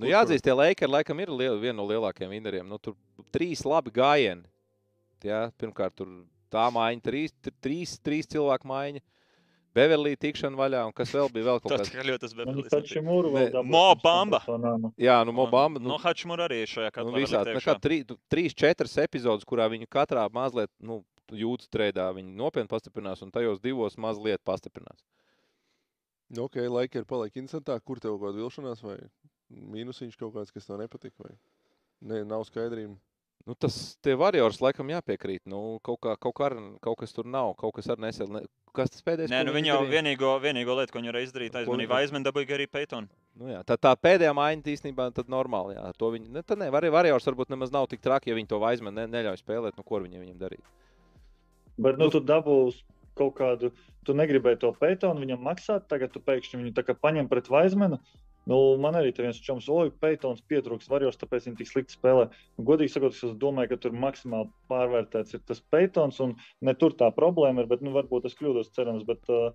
[0.00, 2.66] Nu, jāatzīst, tie Lakers laikam ir liel, viena no lielākajiem vinneriem.
[2.66, 2.96] Nu, tur
[3.36, 4.48] trīs labi gājieni.
[5.22, 6.08] Jā, pirmkārt, tur
[6.50, 9.04] tā maiņa, trīs, tr- trīs, trīs cilvēku maiņa.
[9.74, 11.44] Beverlī tikšana vaļā, un kas vēl bija?
[11.48, 11.90] Vēl kaut Tas kas.
[11.94, 12.70] kā ļoti tas Viņi bija.
[12.74, 14.40] taču mūru Ne, vēl dabūs Mo Bamba.
[14.40, 14.90] par to nāmu.
[15.00, 15.80] Jā, nu, Mobamba.
[15.80, 17.22] No Nu, Hačmura arī šajā nu, katlā.
[17.24, 21.02] visādi, nekā trī, tu- trīs, četras epizodes, kurā viņi katrā mazliet nu,
[21.32, 22.12] jūtas trēdā.
[22.12, 25.00] Viņi nopietni pastiprinās, un tajos divos mazliet pastiprinās.
[26.28, 28.98] Nu, Ok, laika ir paliek interesantāk, kur tev kaut kāda vilšanās vai
[29.52, 31.12] mīnusiņš kaut kāds, kas tev nepatīk.
[31.18, 31.32] Vai?
[32.00, 32.96] Ne, nav skaidrība.
[33.46, 35.40] Nu, tas tie varjors laikam jāpiekrīt.
[35.50, 38.28] Nu, kaut, kā, kaut, kā, ar- kaut kas tur nav, kaut kas ar nesel.
[38.30, 39.32] Ne, kas tas pēdējais?
[39.32, 42.24] Nē, nu viņi viņi jau vienīgo, vienīgo lietu, ko viņi varēja izdarīt, aizmanīja viņi- Vaismanu,
[42.28, 43.08] dabūja arī Peitonu.
[43.34, 45.74] Nu, jā, tā, tā pēdējā maiņa īstenībā tad normāli.
[45.74, 48.48] Jā, to viņi, ne, tad ne, var, varjors varbūt nemaz nav tik traki, ja viņi
[48.48, 49.76] to vaizmeni ne, neļauj spēlēt.
[49.76, 50.62] Nu, ko ar viņiem, viņiem darīt?
[51.78, 52.82] Bet nu, tu dabūsi
[53.16, 53.72] kaut kādu,
[54.04, 57.98] tu negribēji to Peitonu viņam maksāt, tagad tu pēkšņi viņu tā kā paņem pret Vaismenu.
[58.50, 62.24] Nu, man arī te viens čoms, oi, Peitons pietrūks varjos, tāpēc viņi tik slikti spēlē.
[62.58, 66.96] Nu, godīgi sakot, es domāju, ka tur maksimāli pārvērtēts ir tas Peitons, un ne tur
[66.98, 69.52] tā problēma ir, bet, nu, varbūt es kļūdos, cerams, bet uh,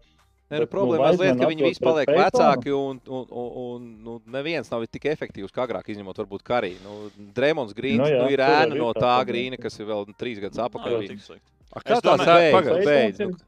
[0.48, 3.90] Nē, nu, nu, problēma mazliet, Vaizmanu ka viņi visi paliek vecāki, un, un, un, un
[4.06, 6.70] nu, neviens nav tik efektīvs kā agrāk, izņemot varbūt Karī.
[6.86, 9.76] Nu, Drēmons Grīns Nu nu, jā, nu, ir ēna ir no tā tā grīna, kas
[9.82, 10.96] ir vēl trīs gadus Nav atpakaļ.
[10.96, 11.12] jau bija.
[11.12, 11.52] tik slikti.
[11.68, 12.56] A, Es Kā tā domāju- beidz?
[12.56, 12.86] Pagaid.
[12.88, 13.44] beidz?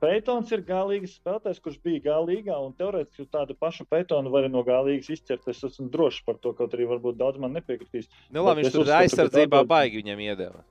[0.00, 4.62] Peitons Nu, ir- galīgs spēlētājs, kurš bija galīgā, un teorētiski tādu pašu Peitonu vari no
[4.62, 5.48] galīgas izķert.
[5.48, 8.08] Es esmu drošs par to, kaut arī varbūt daudz man nepiekritīs.
[8.30, 10.64] Nu, labi, viņš tur uzskatu, ka aizsardzībā tā- baigi viņam iedeva.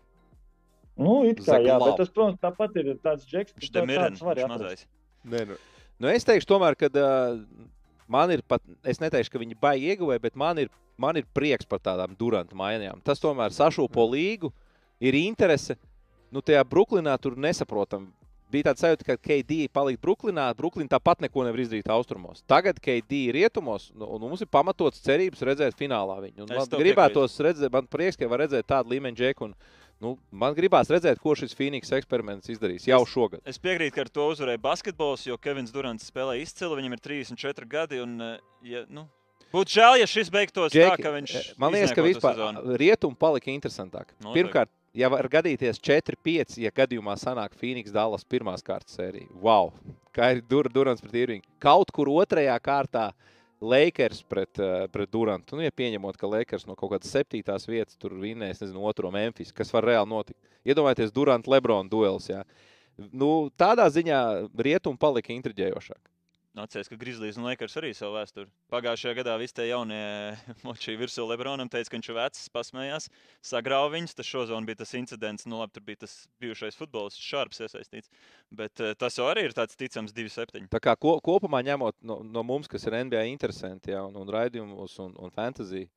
[0.97, 1.87] Nu, it kā, jā, Zaglau.
[1.89, 4.85] bet tas, protams, tāpat ir tāds džeks, kurš te ir var mazais.
[5.25, 5.57] Nē, nu,
[5.97, 7.39] Nu, es teikšu, tomēr, ka uh,
[8.11, 11.67] man ir pat, es neteikšu, ka viņi baigi ieguvēja, bet man ir, man ir prieks
[11.67, 13.01] par tādām durantu maiņām.
[13.03, 14.51] Tas tomēr sašūpo līgu,
[14.99, 15.77] ir interese.
[16.31, 18.09] Nu, tajā Brooklynā tur nesaprotam.
[18.55, 22.43] Bija tāds sajūta, ka KD palikt Brooklynā, Brooklyn tāpat neko nevar izdarīt austrumos.
[22.47, 26.45] Tagad KD ir rietumos, nu, un mums ir pamatots cerības redzēt finālā viņu.
[26.45, 29.49] Un Es Man gribētos redzēt, man prieks, ka var redzēt tādu līmeņu džeku.
[29.49, 29.55] Un,
[30.03, 33.43] nu, man gribās redzēt, ko šis Phoenix eksperiments izdarīs jau šogad.
[33.47, 36.79] Es piekrītu, ka ar to uzvarēja basketbols, jo Kevins Durants spēlē izcili.
[36.79, 37.99] Viņam ir 34 gadi.
[38.03, 38.39] Un, eh,
[38.71, 39.05] ja, nu,
[39.51, 41.35] būtu žēl, ja šis beigtos Džeki, tā, ka viņš.
[41.35, 42.41] eh, man liekas, ka vispār
[42.79, 44.15] rietumi palika interesantāk.
[44.19, 44.35] Noteikti.
[44.39, 49.29] Pirmkārt, ja var gadīties 4-5, ja gadījumā sanāk Phoenix Dallas pirmās kārtas sērija.
[49.41, 49.73] Wow!
[50.15, 51.47] Kā ir Dur Durants pret Irvingu.
[51.59, 53.09] Kaut kur otrajā kārtā
[53.59, 55.57] Lakers pret, uh, pret Durantu.
[55.57, 59.53] Nu, ja pieņemot, ka Lakers no kaut kādas septītās vietas tur vinnēs, nezinu, otro Memphis,
[59.55, 60.39] kas var reāli notikt.
[60.67, 62.29] Iedomājieties, Durant Lebrona duels.
[62.31, 62.43] Jā.
[63.11, 64.19] Nu, tādā ziņā
[64.55, 66.14] rietumi palika intriģējošāk.
[66.55, 68.47] Nācies, ka Grizzlies un Lakers arī savu vēsturi.
[68.71, 69.97] Pagājušajā gadā visi tie jaunie
[70.67, 73.09] moči virsū Lebronam teica, ka viņš ir vecs, pasmējās,
[73.43, 74.15] sagrauja viņus.
[74.15, 78.07] Tas šozon bija tas incidents, nu labi, tur bija tas bijušais futbolists, Šarps iesaistīts.
[78.55, 80.69] Bet eh, tas jau arī ir tāds ticams 2-7.
[80.71, 84.31] Tā kā ko, kopumā ņemot no, no mums, kas ir NBA interesanti ja, un, un
[84.37, 85.89] raidījumos un, un fantasy,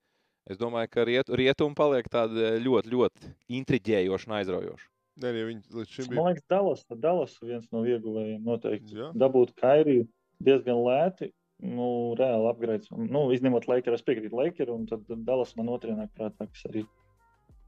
[0.51, 4.91] es domāju, ka riet, rietumi paliek tādi ļoti, ļoti intriģējoši un aizraujoši.
[5.23, 6.29] nē, ja viņi līdz šim Man bija.
[6.33, 8.99] liekas, Dallas, Dallas viens no ieguvējiem noteikti.
[8.99, 9.15] Jā.
[9.19, 10.07] Dabūt Kairiju
[10.45, 11.33] diezgan lēti.
[11.59, 12.87] Nu, reāli apgraids.
[12.95, 16.85] Nu, izņemot Lakeru, es piekrītu Lakeru, un tad Dallas man otrajā nāk prātā, kas arī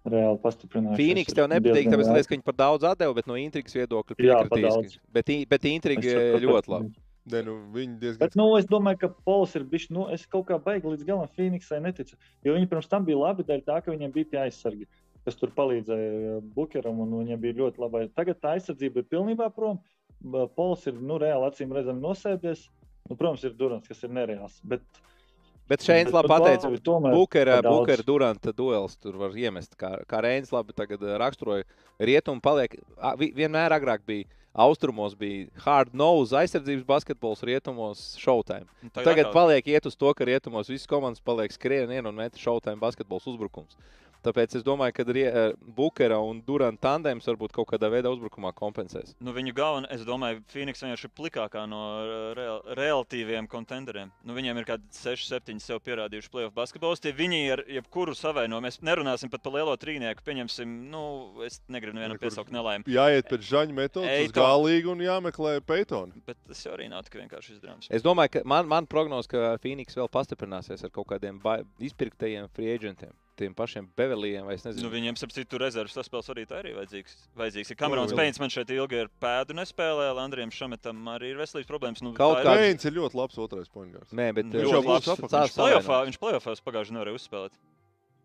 [0.06, 0.94] reāli pastiprinās.
[0.96, 4.98] Phoenix tev nepatīk, tāpēc liekas, ka viņi par daudz atdeva, bet no intrigas viedokļa piekritīs.
[5.12, 6.92] Bet, i- bet intriga ļoti labi.
[7.30, 7.56] Nē, nu,
[8.00, 8.18] diezgan.
[8.18, 9.90] Bet, nu, es domāju, ka Pols ir bijis.
[9.90, 12.14] Nu, es kaut kā baigi līdz galam Phoenixai neticu.
[12.42, 14.86] Jo viņi pirms tam bija labi dēļ tā, ka viņiem bija tie aizsargi,
[15.26, 18.08] kas tur palīdzēja Bukeram, un viņiem bija ļoti labi.
[18.16, 19.78] Tagad tā aizsardzība ir pilnībā prom.
[20.56, 22.66] Pols ir nu, reāli acīm redzami nosēdies.
[23.08, 24.60] Nu, protams, ir Durants, kas ir nereāls.
[24.62, 24.84] Bet,
[25.70, 27.60] Bet šeit bet labi pat pateica, tomēr Bukera.
[27.62, 29.76] Bukera Duranta duels tur var iemest.
[29.78, 31.66] Kā, kā Reinis labi tagad eh, raksturoja,
[32.02, 32.74] rietumi paliek.
[33.38, 34.26] Vienmēr agrāk bija.
[34.50, 38.66] Austrumos bija hard nose aizsardzības basketbols, rietumos showtime.
[38.82, 42.34] Nu, Tagad atkal- paliek iet uz to, ka rietumos visas komandas paliek skrien un met
[42.34, 43.78] šautājiem basketbols uzbrukums.
[44.24, 45.38] Tāpēc es domāju, ka eh,
[45.76, 49.14] Bukera un Duranta tandems varbūt kaut kādā veidā uzbrukumā kompensēs.
[49.24, 54.12] Nu, viņu galvenā, es domāju, Phoenix vienkārši ir plikākā no uh, real, relatīviem kontenderiem.
[54.26, 57.14] Nu, viņiem ir kādi 6, 7 sev pierādījuši playoff basketbolisti.
[57.16, 60.24] Viņi ar jebkuru savaino, mēs nerunāsim pat par lielo trīnieku.
[60.26, 61.04] Pieņemsim, nu,
[61.46, 62.84] es negribu nevienam piesaukt nelaimi.
[62.92, 66.12] Jāiet pēc žaņa metodas, to- galīgi un jāmeklē Peitona.
[66.28, 67.88] Bet tas jau arī nav tik vienkārši izdarāms.
[67.90, 71.40] Es domāju, ka man, man prognoz, ka Phoenix vēl pastiprināsies ar kaut kādiem
[71.80, 73.14] izpirktajiem free agentiem.
[73.40, 74.84] Tiem pašiem Beverlijiem, vai es nezinu.
[74.84, 77.16] Nu, viņiem, ap citu, rezerves saspēles arī tā ir vajadzīgs.
[77.40, 77.72] vajadzīgs.
[77.72, 78.12] Ir Kamerons.
[78.16, 82.04] Pēns man šeit ilgi ar pēdu nespēlē, Landrijam Šametam arī ir veselības problēmas.
[82.04, 84.12] Nu, Kaut kā- Peins ir ļoti labs otrais poingārs.
[84.12, 84.82] Nē, bet Viņš eh, jau.
[84.84, 86.10] Playoffā, savainot.
[86.10, 87.56] viņš plēsofās pagājušajā nevarēja uzspēlēt.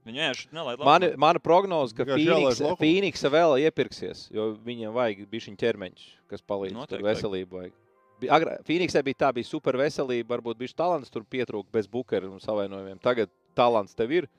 [0.05, 2.77] Viņa Mani, mana prognoze, ka Vienkārši jālaiž Phoenix, laukumā.
[2.77, 7.49] Phoenix vēl iepirksies, jo viņiem vajag bišķiņu ķermeņš, kas palīdz Noteikti veselību.
[7.57, 7.73] Vajag.
[8.67, 13.01] Phoenixai bija tā, bija super veselība, varbūt bija talants tur pietrūka bez bukeru un savainojumiem.
[13.01, 14.29] Tagad talants tev ir,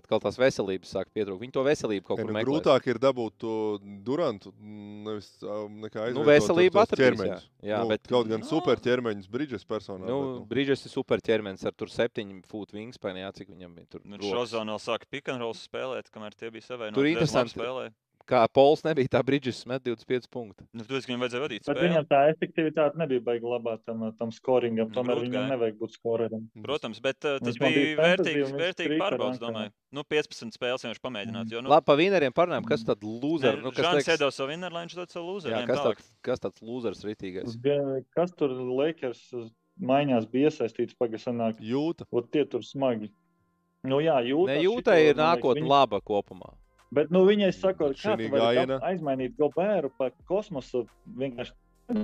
[0.00, 1.40] atkal tās veselības sāk pietrūkt.
[1.42, 2.46] Viņi to veselību kaut kur nu, meklē.
[2.48, 3.52] grūtāk ir dabūt to
[4.06, 7.38] durantu, nevis nekā Nu, aizvietot veselība tos atradīs, jā.
[7.72, 8.46] Jā, nu, bet- kaut gan Nu.
[8.46, 10.06] super ķermeņus Bridges personā.
[10.06, 10.46] Nu, bet, nu.
[10.46, 14.00] Brīdžers ir super ķermenis ar tur septiņu fūtu wingspan, jā, cik viņam bija tur.
[14.04, 14.30] Nu, rokas.
[14.52, 16.92] Šozona vēl sāka pikantrols spēlēt, kamēr tie bija savai.
[16.94, 17.54] Tur interesanti.
[17.58, 17.92] spēlē.
[18.26, 20.66] Kā Pols nebija, tā Brīdžers met 25 punktus.
[20.74, 24.00] Nu, tu esi, ka viņam vajadzēja vadīt Bet viņam tā efektivitāte nebija baigta labā tam,
[24.18, 24.88] tam scoringam.
[24.90, 26.48] Nu, Tomēr grūti viņam nevajag būt scoreram.
[26.64, 29.72] Protams, bet uh, tas bija bija vērtīgs, un ar pārbaudas, domāju.
[29.94, 31.54] Nu, 15 spēles jau viņš pamēģināt.
[31.54, 33.62] Jo, nu, Labi, pa vineriem parunājam, kas tad lūzers?
[33.62, 35.54] Nu, kas teiks- iedod savu vinnēru, lai viņš dod savu lūzeru.
[35.54, 37.54] Jā, kas, tāds, kas tāds lūzers ritīgais?
[38.18, 39.48] Kas tur Lakers uz
[39.78, 41.62] maiņās bija iesaistīts pagasanāk?
[41.62, 42.10] Jūta.
[42.10, 43.12] Ot tie tur smagi.
[43.86, 44.50] Nu jā, jūtas.
[44.50, 46.56] Ne, jūtai ir nākotne laba kopumā.
[46.92, 48.78] Bet nu, viņai saka, kā Šinī tu vari gājienā.
[48.80, 50.86] kap- aizmainīt Gobēru par kosmosu
[51.18, 51.52] vienkārši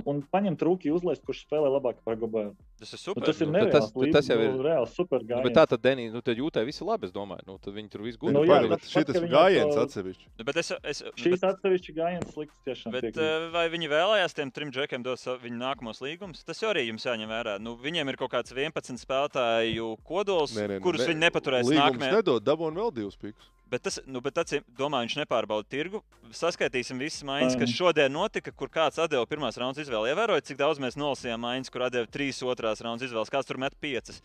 [0.07, 2.53] un paņemt rūkī uzlaist, kurš spēlē labāk par Gobēru.
[2.79, 3.23] Tas ir Nu, super.
[3.25, 3.51] tas ir nu.
[3.53, 3.99] bet tas- nereāls.
[4.03, 5.43] bet tas jau līdz- ir- nu, reāls super Nu, gājiens.
[5.43, 7.43] bet tā tad, Denī, nu, tad jūtai visi labi, es domāju.
[7.47, 8.33] Nu, tad viņi tur viss Nu, gudri.
[8.33, 10.25] Nu, nu, jā, bet šis ka viņam gājiens to- atsevišķi.
[10.39, 12.91] Nu, Bet es, es, Šīs bet, atsevišķi gājiens slikts tiešām.
[12.91, 13.47] bet piekrītu.
[13.47, 16.43] uh, vai viņi vēlējās tiem trim džekiem dot viņu nākamos līgumus?
[16.45, 17.59] Tas jau arī jums jāņem vērā.
[17.59, 21.67] Nu, viņiem ir kaut kāds 11 spēlētāju kodols, Nē, nē, nu, kurus ne- viņi nepaturēs
[21.71, 22.11] nākamajā.
[22.23, 23.49] nedod, dabūn vēl divus pikus.
[23.73, 26.03] Bet tas, nu, bet tas, domāju, viņš nepārbauda tirgu.
[26.37, 27.61] Saskaitīsim visas maiņas, Ai.
[27.63, 30.11] kas šodien notika, kur kāds atdeva pirmās raundas izvēli.
[30.13, 33.73] Ievērojot, cik daudz mēs nolasījām maiņas, kur atdeva trīs otrās raundas izvēles, kāds tur met
[33.81, 34.21] piecas.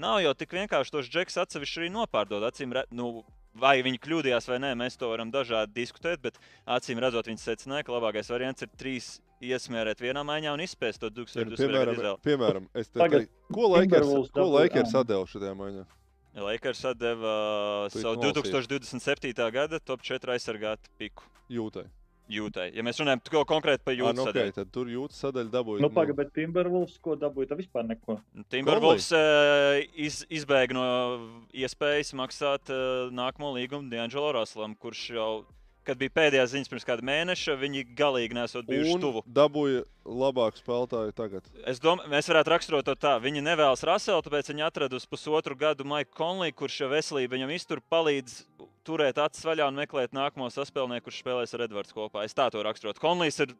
[0.00, 2.46] Nav jau tik vienkārši tos džeks atsevišķi arī nopārdod.
[2.48, 3.10] Acīm, re- nu,
[3.60, 7.84] vai viņi kļūdījās vai nē, mēs to varam dažādi diskutēt, bet acīm redzot, viņi secināja,
[7.84, 9.10] ka labākais variants ir trīs
[9.44, 11.60] iesmērēt vienā maiņā un izspēst to 2020.
[11.68, 15.84] Piemēram, piemēram es te teiktu, ko Lakers, atdeva šajā maiņā?
[16.36, 17.36] Lakers atdeva
[17.92, 18.52] Tu savu nolasīsi.
[18.52, 19.46] 2027.
[19.54, 21.24] gada top 4 aizsargātu piku.
[21.52, 21.86] Jūtai.
[22.32, 22.66] jūtai.
[22.74, 24.50] Ja mēs runājam tikai konkrēti par jūtas nu, sadaļu.
[24.50, 25.82] okay, tad tur jūtas sadaļa dabūja.
[25.84, 27.52] Nu, pagaidi, bet Timberwolves ko dabūja?
[27.52, 28.18] Tā vispār neko.
[28.52, 30.86] Timberwolves uh, iz, izbēga no
[31.54, 35.30] iespējas maksāt uh, nākamo līgumu Dienvidu Ruslam, kurš jau,
[35.86, 39.22] kad bija pēdējās ziņas pirms kāda mēneša, viņi galīgi nesot bijuši Un tuvu.
[39.38, 41.46] dabūja labāku spēlētāju tagad.
[41.66, 43.16] Es domāju, mēs varētu raksturot to tā.
[43.22, 47.54] Viņi nevēlas Raselu, tāpēc viņi atrada uz pusotru gadu Maiku Konlī, kurš jau veselība viņam
[47.56, 48.42] iztur, palīdz
[48.86, 52.22] turēt acis vaļā un meklēt nākamo saspēlnieku, kurš spēlēs ar Edvards kopā.
[52.26, 53.00] Es tā to raksturot.
[53.02, 53.56] Konlīs ir,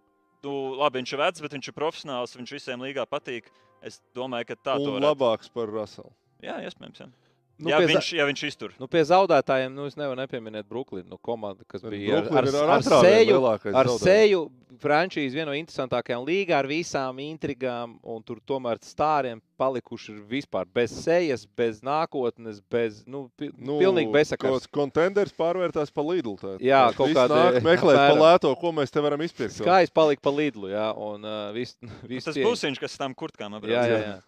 [0.47, 3.51] nu, labi, viņš ir vecs, bet viņš ir profesionāls, viņš visiem līgā patīk.
[3.83, 5.03] Es domāju, ka tā varētu.
[5.03, 6.13] labāks par Raselu.
[6.47, 7.03] Jā, iespējams.
[7.03, 7.09] Jā.
[7.57, 8.73] Nu, ja, viņš, ja viņš iztur.
[8.77, 12.69] Nu, pie zaudētājiem nu, es nevaru nepieminēt Brooklynu nu, komandu, kas bija ar, Brooklyn ar,
[12.69, 13.39] ar, ar seju.
[13.49, 14.03] Ar zaudējums.
[14.05, 14.41] seju
[14.83, 20.69] frančīzi viena no interesantākajām līgā, ar visām intrigām, un tur tomēr stāriem palikuši ir vispār
[20.69, 24.69] bez sejas, bez nākotnes, bez, nu, pi, nu, pilnīgi bezsakars.
[24.69, 26.37] Kontenders pārvērtās par Lidlu.
[26.43, 26.59] tā.
[26.61, 28.21] Jā, Viss kaut kādi- nāk meklēt pa apmēram.
[28.27, 29.57] lēto, ko mēs te varam izpirkt.
[29.63, 31.79] Skaisti palika pa Lidlu, jā, un uh, viss
[32.13, 33.89] vis Tas būs viņš, kas tam kurtkām Jā, apbrauc.
[33.97, 34.21] jā, jā.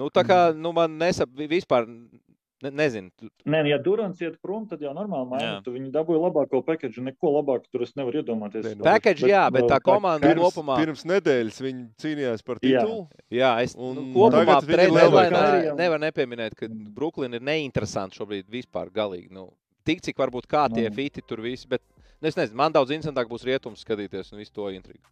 [0.00, 1.84] Nu, tā kā, nu, man nesap, vispār,
[2.62, 5.28] ne, nezinu, tu- Nē, ja Durants iet prom, tad jau normāli Jā.
[5.30, 5.62] maina.
[5.64, 8.76] Tu viņi dabūja labāko paketu, neko labāku tur es nevaru iedomāties.
[8.76, 12.80] Nu, package, jā, bet tā komanda Pirms, kopumā, pirms nedēļas viņi cīnījās par Jā.
[12.82, 13.08] titulu.
[13.30, 19.30] jā, es Un nu, kopumā arī- nevar nepieminēt, ka Brooklyn ir neinteresanti šobrīd vispār galīgi.
[19.30, 19.52] Nu,
[19.84, 20.94] tik cik varbūt kā tie Nu.
[20.94, 21.80] fiti tur visi, bet
[22.20, 25.04] nu, es nezinu, man daudz interesantāk būs rietums skatīties un visu to intrigu.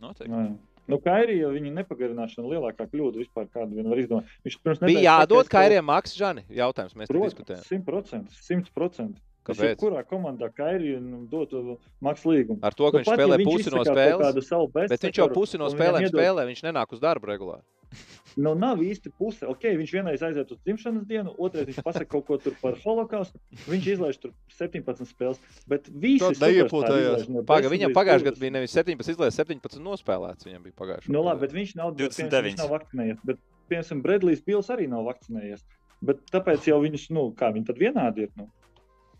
[0.00, 0.28] Noteikti.
[0.30, 0.56] Nē.
[0.86, 4.24] Nu, Kairī jau viņa nepagarināšana lielākā kļūda vispār, kādu vien var izdomāt.
[4.44, 7.62] Viņš pirms Bija nedēļas jādod pateica, ka- Kairiem Maks, Žani, jautājums, mēs te diskutējam.
[7.64, 9.20] Simt procenti, simt procenti.
[9.44, 9.76] Kāpēc?
[9.80, 10.94] Kurā komandā Kairī
[11.28, 12.62] dotu maksu līgumu?
[12.64, 14.52] Ar to, ka Nu, viņš spēlē viņš pusi no spēles,
[14.88, 17.64] bet viņš jau pusi no spēlēm spēlē, viņš nenāk uz darbu regulāri.
[18.34, 19.46] Nu, nav īsti puse.
[19.46, 23.38] Okay, viņš vienreiz aiziet uz dzimšanas dienu, otrreiz viņš pasakā kaut ko tur par holokaustu.
[23.70, 25.38] Viņš izlaiž tur 17 spēles.
[25.70, 27.28] Bet visi Tad superstāri neiepūtējās.
[27.30, 28.30] no Paga, 10 viņam pagājušajā 20.
[28.32, 30.48] gadā bija nevis 17 izlaists, 17 nospēlēts.
[30.48, 32.42] Viņam bija pagājušajā Nu, labi, bet viņš nav, 29.
[32.48, 33.22] viņš nav vakcinējies.
[33.30, 33.40] Bet,
[33.70, 35.62] piemēram, Bredlijs Bils arī nav vakcinējies.
[36.04, 38.34] Bet tāpēc jau viņus, nu, kā viņi tad vienādi ir.
[38.40, 38.50] Nu.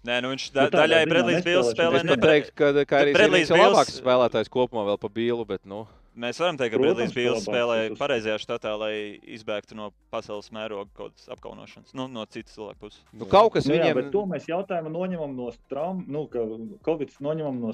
[0.04, 1.74] Nē, nu viņš Nu, da, tādā daļai Bils nespēlēšana.
[1.74, 5.46] spēlē Es teiktu, ka Kairijs ir Bradley's viens Bills- labākais spēlētājs kopumā vēl pa bīlu,
[5.48, 9.88] bet, nu, Mēs varam teikt, ka ka Bils labāk spēlē pareizajā štatā, lai izbēgtu no
[10.12, 11.90] pasaules mēroga kaut kādas apkaunošanas.
[11.94, 13.00] Nu, no citas cilvēku puses.
[13.12, 16.38] nu kaut kas Nu, jā, viņiem bet to mēs jautājumu noņemam no traumas, nu, ka
[16.86, 17.72] Covid noņemam no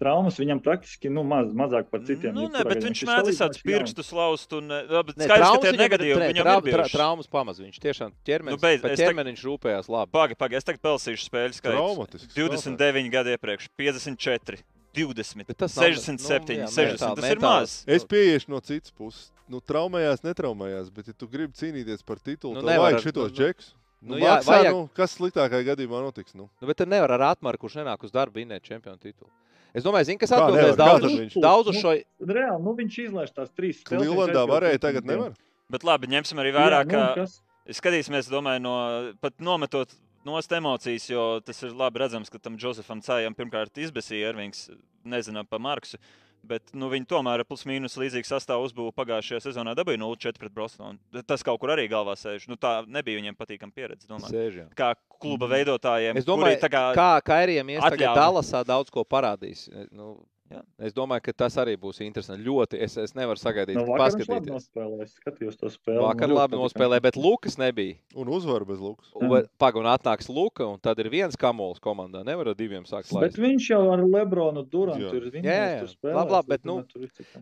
[0.00, 2.32] traumas viņam praktiski nu, maz, mazāk par citiem.
[2.34, 4.52] Nu, jebkurā bet viņš ir mēdz visādus pirkstus laust.
[4.56, 6.18] Un, eh, labi, Ne, skaidrs, ka tie ir negatīvi.
[6.18, 6.92] ne, Viņam ir tra- bijušas.
[6.96, 7.60] traumas pamaz.
[7.60, 10.10] Viņš tiešām ķermenis, Nu, beidz, par es tag- ķermeni viņš rūpējās labi.
[10.10, 11.76] Pagaid, pagaid, es tagad pelsīšu spēļu skaitu.
[11.76, 12.34] Traumatisks.
[12.34, 14.62] 29 gadi iepriekš, 54,
[14.94, 16.98] 20, Bet tas nav- 67, nu, jā, 60.
[16.98, 17.60] mentāli- Tas ir mentāli.
[17.60, 17.84] maz.
[17.86, 19.30] Es pieiešu no citas puses.
[19.48, 23.30] Nu, traumējās, netraumējās, bet, ja tu gribi cīnīties par titulu, Nu, nu, tad vajag šitos
[23.30, 23.74] nu, džekus.
[24.02, 26.34] nu, Nu, jā, maksā, vajag- nu, kas sliktākajā gadījumā notiks?
[26.34, 26.48] Nu?
[26.60, 29.28] Nu, bet tur nevar ar atmaru, kurš nenāk uz darbu, vinēt čempionu titulu.
[29.74, 31.92] Es domāju, zin, kas atbildēs daudz, uz- daudz uz Nu, šo.
[32.26, 34.06] Reāli, nu, viņš izlaiž tās trīs spēles.
[34.08, 35.32] Klilandā varēja, tagad nevar.
[35.70, 37.36] Bet labi, ņemsim arī Jā, vērā, nu, ka kas?
[37.70, 38.74] skatīsimies, domāju, no
[39.22, 39.92] pat nometot
[40.26, 44.68] nost emocijas, jo tas ir labi redzams, ka tam Josefam Cājam pirmkārt izbēsīja Ervings,
[45.04, 45.96] nezinu par Marksu.
[46.46, 49.74] Bet nu, viņi tomēr plus mīnus līdzīgu sastāvu uzbūvēja pagājušajā sezonā.
[49.78, 51.22] Dabūja 0-4 pret Bostonu.
[51.28, 52.48] Tas kaut kur arī galvā sēž.
[52.50, 54.08] Nu, tā nebija viņiem patīkama pieredze.
[54.10, 54.32] Domāju.
[54.32, 54.66] Sēž, jā.
[54.78, 56.16] Kā kluba veidotājiem.
[56.16, 58.20] Es domāju, kuri kā, kā Kairijam ies tagad atļauj.
[58.22, 59.66] Dallasā daudz ko parādīs.
[59.92, 60.14] Nu,
[60.50, 60.60] Jā.
[60.82, 62.42] es domāju, ka tas arī būs interesanti.
[62.46, 64.50] Ļoti es, es nevaru sagaidīt, No labi paskatīties.
[64.50, 65.02] nospēlēja.
[65.06, 66.00] Es skatījos to spēli.
[66.02, 67.96] Vakar labi nospēlēja, bet Lukas nebija.
[68.18, 69.12] Un uzvaru bez Lukas.
[69.60, 72.24] Pagaidām, atnāks Luka, un tad ir viens kamols komandā.
[72.26, 73.38] Nevar ar diviem sākt Bet laist.
[73.38, 75.14] viņš jau ar Lebronu Durantu Jā.
[75.14, 75.86] ir Jā, jā, jā.
[75.94, 76.18] spēlējis.
[76.18, 76.76] Labi, labi, bet, nu.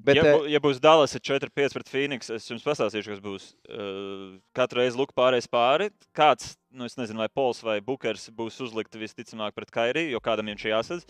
[0.05, 3.49] Bet, ja, eh, ja būs Dallas 4-5 pret Phoenix, es jums pastāstīšu, kas būs.
[3.69, 5.89] Uh, katru reizi Luka pārējais pāri.
[6.13, 10.51] Kāds, nu, es nezinu, vai Pols vai Bukers būs uzlikti visticamāk pret Kairiju, jo kādam
[10.53, 11.07] viņš jāsadz.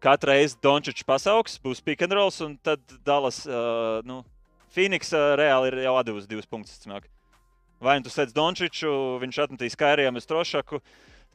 [0.00, 4.22] Katru reizi Dončičs pasaugs, būs pick and rolls, un tad Dallas, uh, nu,
[4.72, 6.72] Phoenix uh, reāli ir jau devusi divus punktus.
[6.78, 7.04] visticamāk.
[7.80, 10.80] Vai nu tu sēdi Dončiču, viņš atmetīs Kairijam uz Trošaku.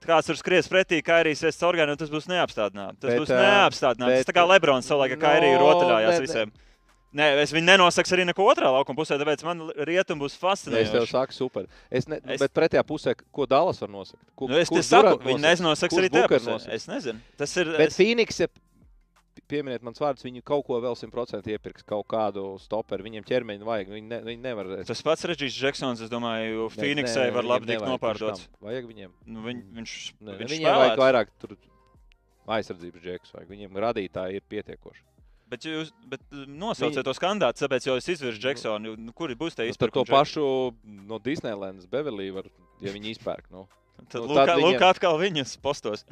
[0.06, 3.00] Kāds tur skries pretī, Kairijs es orgānu, un tas būs neapstādināts.
[3.02, 4.11] Tas Bet, būs neapstādināts.
[4.19, 6.52] Tas bet- tā kā Lebrons savulaik, ka Kairija No, rotaļājās ne- ne- visiem.
[7.16, 10.50] Nē, es viņu nenosakšu arī neko otrā laukuma pusē, tāpēc man rietum būs Es tev
[10.50, 11.08] fascinējoši.
[11.14, 11.68] saku, super.
[11.90, 12.42] Es ne, Es-.
[12.44, 14.19] Bet pretējā pusē, ko Dallas var nosakt?
[14.35, 15.40] Ko, Nu, es te saku, viņi
[15.95, 16.52] Kurš arī tajā pusē.
[16.52, 16.74] nosakt?
[16.76, 17.22] Es nezinu.
[17.40, 17.72] Tas ir.
[17.77, 18.48] Bet es, Phoenix, ja
[19.48, 23.03] pieminiet mans vārds, viņi kaut ko vēl simtprocentīgi iepirks, kaut kādu stoperu.
[23.06, 24.69] Viņiem ķermeņi vajag, viņi, ne, viņi nevar.
[24.88, 28.48] tas pats Reģis Džeksons, es domāju, Phoenixai var labi tikt nopārdots.
[28.64, 29.11] Vajag viņiem.
[29.27, 31.03] Nu, viņ, viņš Ne, viņš viņiem vajag spēlētu.
[31.03, 31.56] vairāk tur
[32.48, 33.35] aizsardzības džekus.
[33.35, 33.50] Vajag.
[33.56, 35.03] Viņiem radītāji ir pietiekoši.
[35.49, 38.95] Bet jūs bet, uh, nosauciet tos kandidātus, tāpēc jau es izvirzu Džeksonu.
[38.98, 40.45] Nu, Kuri būs tie Nu, Tad to pašu
[40.83, 42.49] no Disneylandas Beverly var,
[42.82, 43.51] ja viņi izpērk.
[43.53, 43.67] Nu.
[44.09, 46.03] Tad nu, Lūk, tad lūk viņiem- atkal viņas postos.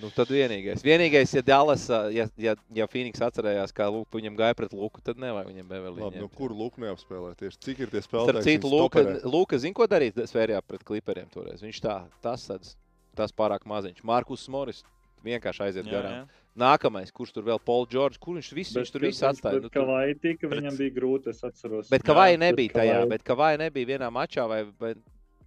[0.00, 0.82] Nu, tad vienīgais.
[0.86, 5.20] Vienīgais, ja Dallas, ja, ja, ja Phoenix atcerējās, kā Luka viņam gāja pret Luku, tad
[5.20, 6.00] nevajag viņam Beverly.
[6.00, 7.34] Labi, nu, kur Luka neapspēlē?
[7.36, 8.48] Tieši cik ir tie Starp spēlētāji?
[8.48, 11.60] citu, Luka, Luka zina, ko darīt sfērijā pret kliperiem toreiz.
[11.60, 12.74] Viņš tā, tas, sadz,
[13.14, 14.02] tas pārāk maziņš.
[14.02, 14.82] Markus Moris
[15.24, 16.12] vienkārši aiziet Jā, garām.
[16.12, 16.26] jā.
[16.56, 19.60] Nākamais, kurš tur vēl Paul George, kur viņš, visu, viņš tur visu atstāja.
[19.60, 21.88] Nu, Kā tur, vai tika, Pret- viņam bija grūti, es atceros.
[21.90, 24.94] bet Kavai Jā, nebija bet tajā, Kawhi- bet Kavai nebija vienā mačā vai, vai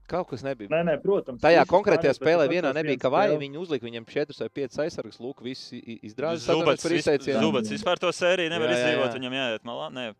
[0.08, 0.70] kaut kas nebija.
[0.70, 1.42] Nē, nē, protams.
[1.42, 5.42] Tajā konkrētajā bet spēlē vienā nebija Kavai, viņi uzlika viņam 4 vai 5 aizsargus, lūk,
[5.42, 6.46] visi izrādās.
[6.46, 6.86] Zubats.
[6.86, 9.18] Zubats vispār to sēriju nevar Jā, jā, izdzīvot, jā.
[9.18, 9.90] viņam jāiet malā.
[9.92, 10.14] Nē.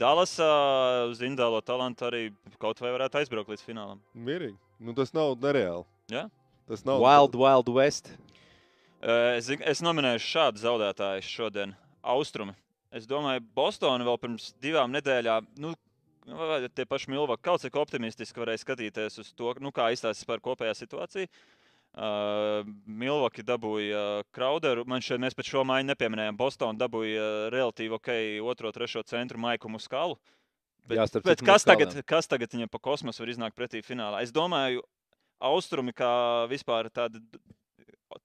[0.00, 3.98] Dallasā uz indālo talantu arī kaut vai varētu aizbraukt līdz finālam.
[4.18, 4.56] Mierīgi.
[4.80, 5.84] Nu, tas nav nereāli.
[6.10, 6.28] Jā.
[6.66, 8.10] Tas nav Wild, Wild West.
[9.06, 12.56] Eh, Es, es nominēšu šādu zaudētāju šodien, Austrumi.
[12.90, 15.74] Es domāju, Bostonā vēl pirms divām nedēļām, nu,
[16.26, 20.42] vai tie paši Milvaki kaut cik optimistiski varēja skatīties uz to, nu, kā izstāstīs par
[20.42, 21.30] kopējā situāciju.
[21.96, 24.82] Uh, Milvaki dabūja Krauderu.
[24.84, 26.36] Man šeit mēs pēc šo maiņu nepieminējām.
[26.36, 28.10] Bostonā dabūja relatīvi ok,
[28.44, 30.18] otro, trešo centru Maiku Muskalu.
[30.84, 34.20] Bet, Jā, bet kas, tagad, kas tagad viņam pa kosmosu var iznākt pretī finālā?
[34.26, 34.84] Es domāju,
[35.40, 36.10] Austrumi kā
[36.50, 37.22] vispār tāda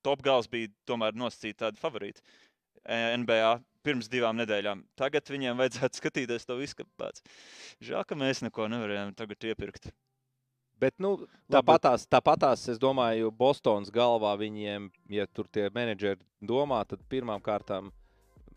[0.06, 4.86] top gals bija tomēr nosacīti tādi favorīti eh, NBA pirms divām nedēļām.
[5.00, 7.24] Tagad viņiem vajadzētu skatīties to visu pēc.
[7.84, 9.92] Žēl, ka mēs neko nevarējām tagad iepirkt.
[10.82, 11.14] Bet, nu,
[11.54, 17.92] tāpatās, tāpatās, es domāju, Bostonas galvā viņiem, ja tur tie menedžeri domā, tad pirmām kārtām,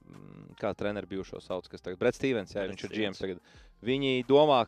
[0.09, 3.21] mm, kā treneris bijušo sauc, kas tagad, Brett Stevens, jā, Brett viņš ir Stevens.
[3.21, 3.61] GM tagad.
[3.85, 4.63] Viņi domā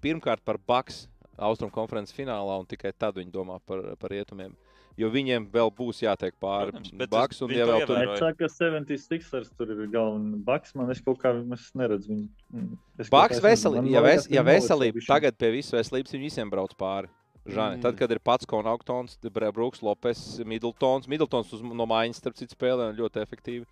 [0.00, 1.04] pirmkārt par Baks
[1.36, 4.56] Austrum konferences finālā, un tikai tad viņi domā par, par rietumiem.
[4.96, 6.72] Jo viņiem vēl būs jātiek pāri
[7.10, 7.96] Baks, es- un vēl tur.
[8.00, 10.42] Es saku, ka 76ers tur ir galvenais.
[10.44, 12.28] Baks man es kaut kā es neredzu viņu.
[12.54, 16.72] Mm, es Baks veselība, ja, ves, ja veselība tagad pie visu veselības, viņi visiem brauc
[16.76, 17.08] pāri.
[17.46, 17.82] Žani, Mm.
[17.82, 19.18] tad, kad ir pats Konaktons,
[19.52, 21.06] Brooks, Lopes, Middletons.
[21.06, 23.66] Middletons uz, no mājas, starp citu, spēlē un ļoti efektīvi.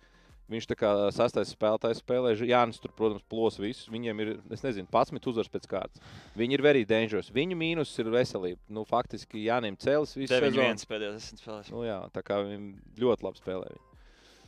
[0.51, 2.35] Viņš tā kā sastais spēlētājs spēlē.
[2.45, 3.87] Jānis tur, protams, plos visus.
[3.89, 6.03] Viņiem ir, es nezinu, 11 uzvaras pēc kārtas.
[6.37, 7.31] Viņi ir very dangerous.
[7.33, 8.61] Viņu mīnus ir veselība.
[8.69, 11.73] Nu, faktiski Jānim cēlis visu 9-1 pēdējās desmit spēlēs.
[11.73, 13.73] Nu, jā, tā kā viņi ļoti labi spēlē.
[13.73, 13.85] Viņi.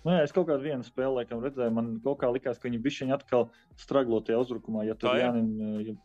[0.07, 1.73] Nu, jā, es kaut kādu vienu spēli laikam redzēju.
[1.75, 3.47] Man kaut kā likās, ka viņi bišķiņi atkal
[3.81, 4.85] straglo tajā uzbrukumā.
[4.87, 5.17] Ja, tur.
[5.19, 5.49] Jānim,
[5.83, 5.95] ja,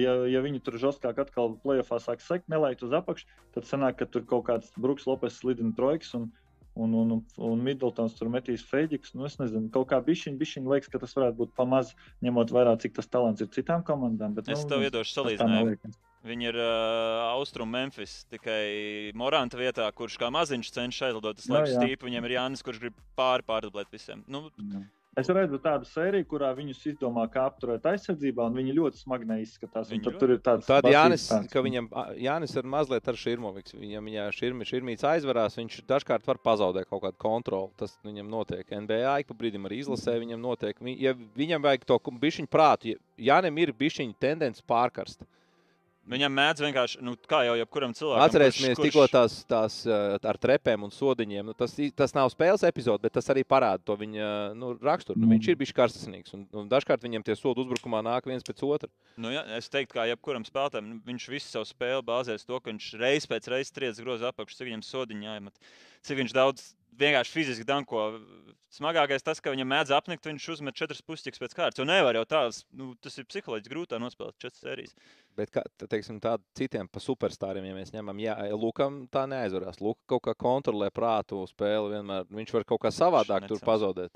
[0.00, 4.08] ja, ja viņi tur žoskāk atkal plēsoņā sāk sekt, nelaikt uz apakšu, tad sanāk, ka
[4.08, 6.14] tur kaut kāds Brooks Lopes slidina trojks.
[6.16, 6.30] Un,
[6.78, 9.16] Un, un, un, Middletons tur metīs Fēģiks.
[9.18, 11.90] Nu, es nezinu, kaut kā bišķiņ, bišķiņ liekas, ka tas varētu būt pamaz,
[12.22, 14.36] ņemot vērā, cik tas talants ir citām komandām.
[14.38, 15.92] Bet, Es nu, tev iedošu tas tā salīdzinājumu.
[16.30, 21.72] Viņi ir uh, Austrum Memphis, tikai Moranta vietā, kurš kā maziņš cenšas aizlidot Nu, leju
[21.72, 21.80] jā.
[21.80, 22.10] stīpu.
[22.10, 24.22] Viņiem ir Jānis, kurš grib pāri pārdublēt visiem.
[24.28, 24.82] Nu, Jā.
[25.18, 29.88] Es redzu tādu sēriju, kurā viņus izdomā, kā apturēt aizsardzībā, un viņi ļoti smagi neizskatās.
[29.90, 31.48] Viņi tur ir tāds basīts Jānis, tāds.
[31.50, 31.88] ka viņam
[32.22, 33.74] Jānis ir mazliet ar šurmoviks.
[33.74, 37.72] Viņam, ja šurmi, šurmīts aizvarās, viņš dažkārt var pazaudēt kaut kādu kontroli.
[37.76, 38.70] Tas viņam notiek.
[38.70, 40.78] NBA ik pa brīdim arī izlasē viņam notiek.
[40.78, 42.96] Vi- Ja viņam vajag to bišķiņu prātu, ja
[43.42, 45.26] Jānim ir bišķiņu tendence pārkarst.
[46.08, 48.22] Viņam mēdz vienkārši, nu, kā jau jebkuram cilvēkam.
[48.24, 51.50] Atcerēsimies kurš, tikko tās, tās ar trepēm un sodiņiem.
[51.50, 55.20] Nu, tas, tas nav spēles epizode, bet tas arī parāda to viņa nu, raksturu.
[55.20, 56.34] Nu, viņš ir bijis karstasinīgs.
[56.38, 58.90] Un, un dažkārt viņam tie sodi uzbrukumā nāk viens pēc otra.
[59.20, 62.72] Nu, ja, es teiktu, ka jebkuram spēlētājam nu, viņš visu savu spēli bāzēs to, ka
[62.72, 65.72] viņš reiz pēc reizes triec groza apakšu, cik viņam sodiņā jāiemet.
[66.08, 68.08] Cik viņš daudz vienkārši fiziski danko.
[68.70, 71.80] Smagākais tas, ka viņam mēdz apnikt, viņš uzmet četras pustikas pēc kārtas.
[71.82, 74.92] Un nevar jau tās, nu, tas ir psiholoģiski grūtāk nospēlēt četras sērijas.
[75.34, 79.80] Bet kā, te- teiksim, tādu citiem pa superstariem, ja mēs ņemam, jā, Lukam tā neaizvarās.
[79.82, 82.28] Luka kaut kā kontrolē prātu spēli vienmēr.
[82.30, 84.14] Viņš var kaut kā savādāk tur pazaudēt.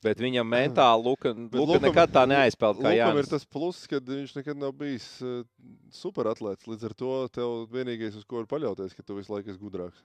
[0.00, 2.80] Bet viņam mentāli Luka, Luka Lukam- nekad tā neaizpeld.
[2.80, 3.28] Kā Lukam ir Jānis.
[3.34, 5.42] tas pluss, ka viņš nekad nav bijis uh,
[5.92, 6.64] superatlēts.
[6.72, 10.00] Līdz ar to tev vienīgais, uz ko var paļauties, ka tu visu laiku esi gudrāks.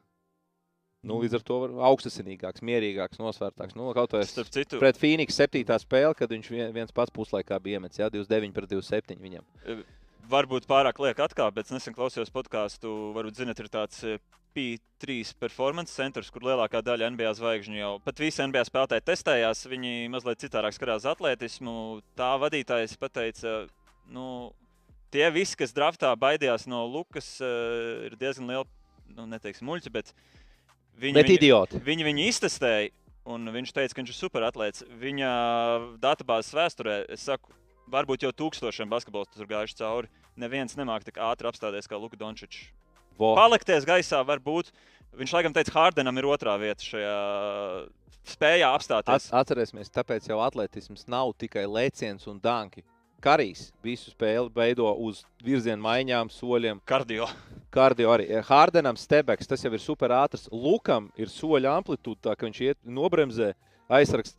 [1.06, 1.58] Nu, līdz ar to
[1.92, 3.75] augstasinīgāks, mierīgāks, nosvērtāks.
[3.77, 7.59] Nu, kaut vai Starp citu, pret Phoenix septītā spēle, kad viņš vien- viens pats puslaikā
[7.61, 8.00] bija iemetis.
[8.01, 9.45] Jā, 29 pret 27 viņam.
[10.30, 13.14] varbūt pārāk liek atkal, bet es nesen klausījos podkāstu.
[13.14, 14.17] Varbūt zinat, ir tāds eh,
[14.56, 19.66] P3 performance centrs, kur lielākā daļa NBA zvaigžņu jau pat visi NBA spēlētāji testējās.
[19.69, 22.01] Viņi mazliet citādāk skatās atletismu.
[22.17, 23.67] Tā vadītājs pateica,
[24.09, 24.53] nu,
[25.14, 28.66] tie visi, kas draftā baidījās no Lukas, eh, ir diezgan liela,
[29.14, 30.14] nu, neteiksim, muļķi, bet
[30.99, 31.82] viņi, Bet viņi, idioti.
[31.85, 32.90] Viņi viņu iztestēja,
[33.32, 34.85] un viņš teica, ka viņš ir superatlēts.
[35.01, 35.32] Viņa
[36.03, 37.53] datubāzes vēsturē, es saku,
[37.91, 40.11] varbūt jau tūkstošiem basketbolistu tur gājuši cauri.
[40.40, 42.65] Neviens nemāķi tik ātri apstāties kā Luka Dončičs.
[43.19, 44.74] Palikties gaisā var būt.
[45.15, 47.19] Viņš laikam teica, Hārdenam ir otrā vieta šajā
[48.27, 49.30] spējā At, apstāties.
[49.32, 52.83] atcerēsimies, tāpēc jau atletisms nav tikai lēciens un danki.
[53.26, 56.82] Karīs visu spēli veido uz virziena maiņām, soļiem.
[56.86, 57.26] Kardio.
[57.74, 58.28] Kardio arī.
[58.45, 60.45] Hārdenam stebeks, tas jau ir super ātrs.
[60.54, 63.54] Lukam ir soļa amplitūda, tā ka viņš iet nobremzē.
[63.90, 64.32] Aizsargs,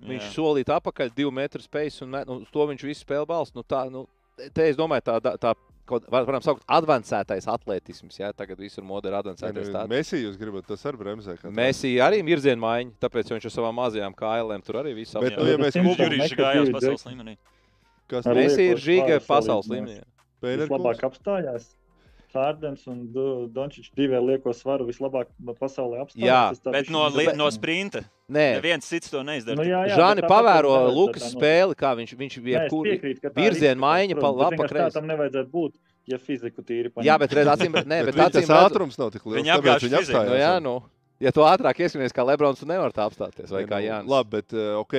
[0.00, 3.54] viņš solīt apakaļ, divu metru spējas, un met- nu, uz to viņš visu spēli balsts.
[3.56, 4.06] Nu, tā, nu,
[4.54, 5.52] te es domāju, tā, tā,
[5.84, 8.16] kaut, var- varam saukt, avansētais atletisms.
[8.20, 9.68] Jā, tagad visur modē ir avansētais.
[9.88, 11.36] Mēs jūs gribat, tas arī bremzē.
[11.52, 15.32] Mēs arī ir virziena maiņa, tāpēc viņš ar savām mazajām kājām tur arī viss Bet,
[15.32, 15.38] Jā.
[15.40, 17.36] nu, ja mēs gājās divi pasaules līmenī.
[18.10, 20.00] Kas Mēs ir žīga pasaules līmenī.
[20.42, 21.74] Vislabāk apstājās.
[22.30, 23.08] Hārdens un
[23.50, 26.60] Dončičs divi lieko svaru vislabāk pasaulē apstājās.
[26.62, 29.58] Jā, Bet no, li, no sprinta Nē, neviens cits to neizdara.
[29.58, 34.18] Nu, jā, jā, Žāni pavēro Lukas ka tā spēli, kā viņš, viņš jebkur izskatās, maiņa
[34.20, 34.84] pa vienkārši kreisi.
[34.84, 35.74] Tā tam nevajadzētu būt,
[36.12, 37.08] ja fiziku tīri paņem.
[37.08, 39.40] Jā, bet redz, acīm, ne, Bet acīm tas redz, ātrums nav tik liels.
[39.40, 40.30] Viņa tāpēc apgāž viņa apstājās.
[40.30, 40.76] nu, jā, nu,
[41.26, 44.14] ja tu ātrāk ieskries kā Lebrons, tu nevar tā apstāties, vai kā nu, Jānis.
[44.14, 44.96] Labi, bet uh, ok.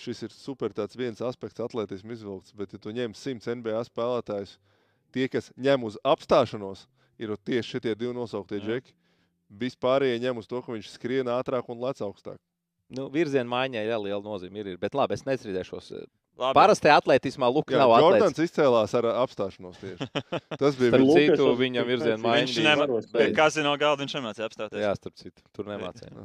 [0.00, 4.54] Šis ir super tāds viens aspekts atletismu izvilkts, bet ja tu ņem 100 NBA spēlētājus,
[5.12, 6.86] tie, kas ņem uz apstāšanos,
[7.20, 8.64] ir tieši šie divi nosauktie Jā.
[8.64, 8.94] džeki.
[9.60, 12.38] Vispārējie ņem uz to, ka viņš skrien ātrāk un lec augstāk.
[12.90, 14.62] Nu, virziena maiņai ir liela nozīme.
[14.62, 14.78] Ir, ir.
[14.80, 15.90] Bet labi, es nestrīdēšos.
[16.40, 16.54] Labi.
[16.56, 18.48] Parasti atletismā Luka Jā, nav Jordans atlētis.
[18.48, 20.06] izcēlās ar apstāšanos tieši.
[20.62, 21.04] Tas bija Starp.
[21.04, 23.36] Lukas citu, viņam virziena maiņa Viņš varos Pie teikt.
[23.36, 24.80] kazino galda viņš nemācīja apstāties.
[24.86, 26.24] Jā, starp citu, tur nemācīja.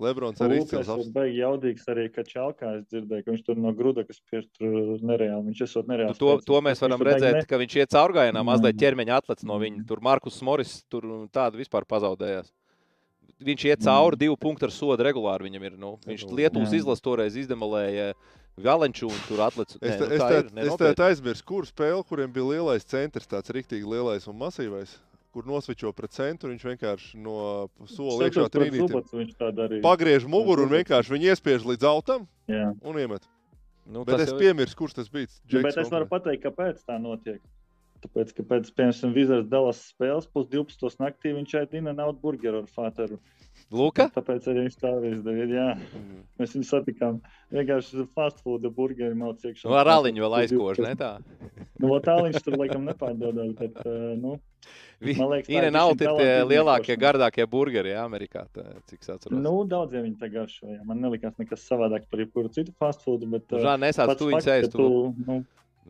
[0.00, 1.10] Lebrons arī ir apstāšanos.
[1.12, 4.98] baigi jaudīgs arī, ka Čalkā es dzirdēju, ka viņš tur no gruda, kas spiež tur
[5.04, 5.44] nereāli.
[5.50, 6.16] Viņš esot Nu, nereāli.
[6.18, 6.44] to, spēcīgs.
[6.48, 8.80] to mēs Viņš varam redzēt, ne- ka viņš iet caurgājienā, mazliet Mm.
[8.80, 9.86] ķermeņa atlec no viņa.
[9.86, 12.50] Tur Markus Moris tur tādu vispār pazaudējās.
[13.42, 15.50] Viņš iet cauri divu punktu ar sodu regulāri.
[15.50, 15.76] Viņam ir.
[15.76, 18.14] Nu, viņš Nu, Lietuvas izlases toreiz izdemolēja
[18.56, 19.40] Valenču un tur.
[19.40, 20.94] Es, te, nu, es, tā ir, es nenopietni.
[20.96, 24.96] te aizmirsu, kur spēle, kuriem bija lielais centrs, tāds rīktīgi lielais un masīvais,
[25.32, 26.50] kur nosvičo pret centru.
[26.52, 28.48] Viņš vienkārši no sola iekšā
[29.66, 29.80] arī.
[29.84, 32.72] Pagriež muguru un vienkārši viņu iespiež līdz autam Jā.
[32.82, 33.24] un iemet.
[33.86, 35.26] Nu, Bet tas es jau ir- piemirsu, kurš tas bija.
[35.50, 37.40] Nu, Bet es varu pateikt, kāpēc tā notiek.
[38.02, 40.98] Tāpēc, ka pēc piemēram Vizards Dallas spēles pus 12.
[40.98, 43.18] naktī viņš šeit ina nav burgeru ar Fāteru.
[43.72, 44.06] Luka?
[44.14, 45.46] Tāpēc arī viņš tā izdarīja.
[45.52, 46.22] Jā, Mhm.
[46.40, 47.20] mēs viņu satikām.
[47.52, 49.64] Vienkārši fast food burgeri mācīja iekšā.
[49.68, 51.12] Nu, ar aliņu vēl aizkož, ne tā?
[51.82, 54.38] Nu, vot tāliņš tur laikam nepārdodas, bet, uh, nu,
[55.02, 59.34] Man liekas, tā nav tie talantīga lielākie, gardākie burgeri jā, Amerikā, tā, cik es atceros.
[59.42, 60.68] nu daudziem viņi tā garšo.
[60.70, 60.84] Jā.
[60.86, 64.28] Man nelikās nekas savādāk par jebkuru citu fast food, bet uh, Žān, nesāc pats tu
[64.30, 64.86] viņus ēst, tu
[65.26, 65.40] nu,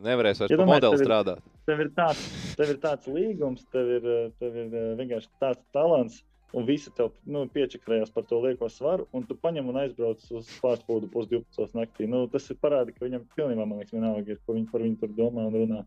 [0.01, 1.43] nevarēsi vairs Ja pa domāju, modeli tev ir- strādāt.
[1.69, 2.23] tev ir tāds,
[2.57, 6.93] tev ir tāds līgums, tev ir, eh, tev ir eh, vienkārši tāds talants, un visi
[6.97, 11.09] tev nu, piečakrējās par to lieko svaru, un tu paņem un aizbrauc uz fast food
[11.13, 11.73] pus 12.
[11.79, 12.09] naktī.
[12.11, 15.01] Nu, tas ir parādi, ka viņam pilnībā, man liekas, vienalga ir, ko viņi par viņu
[15.01, 15.83] tur domā un runā.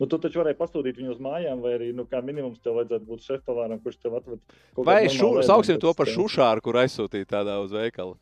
[0.00, 3.04] Nu, tu taču varēji pasūtīt viņu uz mājām, vai arī, nu, kā minimums, tev vajadzētu
[3.04, 4.40] būt šefpavāram, kurš tev atved
[4.74, 8.16] kaut Vai kādu šu, normālu sauksim to par šušāru, kur aizsūtīt tādā uz veikalu?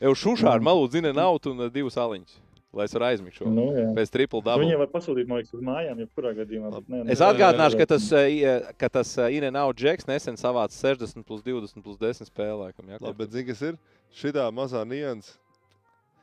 [0.00, 0.66] Jau šušāru Mm.
[0.66, 2.40] malu zina naudu un divas aliņas,
[2.72, 3.48] lai es varētu aizmigt šo.
[3.50, 3.86] Nu, jā.
[3.96, 4.64] Pēc triple double.
[4.64, 6.70] Viņiem var pasūtīt, man liekas, uz mājām, jebkurā gadījumā.
[6.76, 10.36] bet Ne, Es atgādināšu, ne- ka tas, uh, i- ka tas Ine nav Džeks nesen
[10.36, 12.72] savāca 60 plus 20 plus 10 spēlē.
[12.72, 13.78] laikam, jā, Labi, bet zini, kas ir?
[14.14, 15.36] Šitā mazā nianses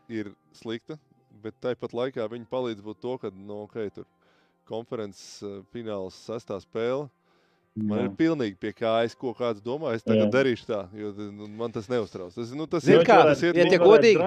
[0.09, 0.97] ir slikta,
[1.43, 4.05] bet tāpat laikā viņi palīdz būt to, ka, nu, ok, tur
[4.67, 7.09] konferences uh, fināls sestā spēle.
[7.75, 8.05] Man Jā.
[8.05, 9.93] ir pilnīgi pie kājas, ko kāds domā.
[9.93, 10.33] Es tagad Jā.
[10.33, 12.33] darīšu tā, jo nu, man tas neuztrauc.
[12.33, 13.53] Tas, nu, tas Zini ir kā, tas ir.
[13.53, 14.17] ja godīgi-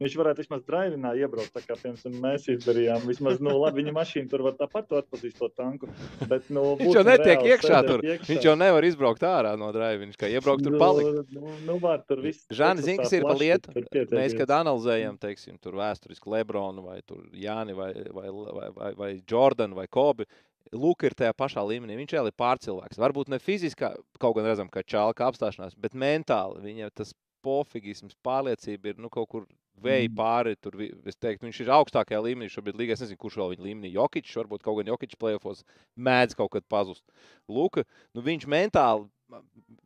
[0.00, 3.02] Viņš varētu vismaz draivinā iebraukt, kā piemēram, mēs izdarījām.
[3.04, 5.90] Vismaz, nu, labi, viņa mašīna tur var tāpat to atpazīt to tanku.
[6.30, 8.04] Bet, nu, Viņš jau netiek iekšā tur.
[8.06, 8.28] iekšā.
[8.30, 10.00] Viņš jau nevar izbraukt ārā no drāva.
[10.00, 11.36] Viņš kā iebraukt tur palikt.
[11.36, 12.48] Nu, nu, var tur viss.
[12.48, 13.76] Žāni, zini, kas ir pa lietu?
[14.16, 17.00] Mēs, kad analizējam, teiksim, tur vēsturiski Lebronu vai
[17.36, 20.24] Jāni vai, vai, vai, vai, vai Jordanu vai Kobi,
[20.72, 22.00] Luka ir tajā pašā līmenī.
[22.00, 23.00] Viņš jau ir pārcilvēks.
[23.04, 27.12] Varbūt ne fiziski, kaut gan redzam, ka čālka apstāšanās, bet mentāli viņam tas
[27.44, 29.46] pofigisms, pārliecība ir nu, kaut kur
[29.82, 30.16] vēja Mm.
[30.16, 30.56] pāri.
[30.60, 30.72] Tur,
[31.06, 32.76] es teiktu, viņš ir augstākajā līmenī šobrīd.
[32.76, 32.92] Līga.
[32.92, 33.92] Es nezinu, kurš vēl viņa līmenī.
[33.94, 35.64] Jokičs, varbūt kaut gan Jokičs plēsofos
[35.98, 37.02] mēdz kaut kad pazust.
[37.48, 37.84] Luka,
[38.14, 39.08] nu, viņš mentāli.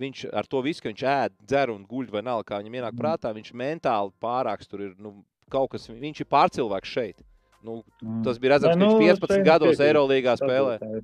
[0.00, 2.92] Viņš ar to visu, ka viņš ēd, dzer un guļ, vai nav, kā viņam ienāk
[2.94, 2.98] Mm.
[3.02, 5.86] prātā, viņš mentāli pārāks tur ir nu, kaut kas.
[5.89, 7.23] Viņš ir pārcilvēks šeit.
[7.62, 8.23] Nu, Mm.
[8.24, 9.78] tas bija redzams, ka viņš 15 šeit gados.
[9.81, 10.78] Eirolandā spēlē.
[10.81, 11.02] Tā ir.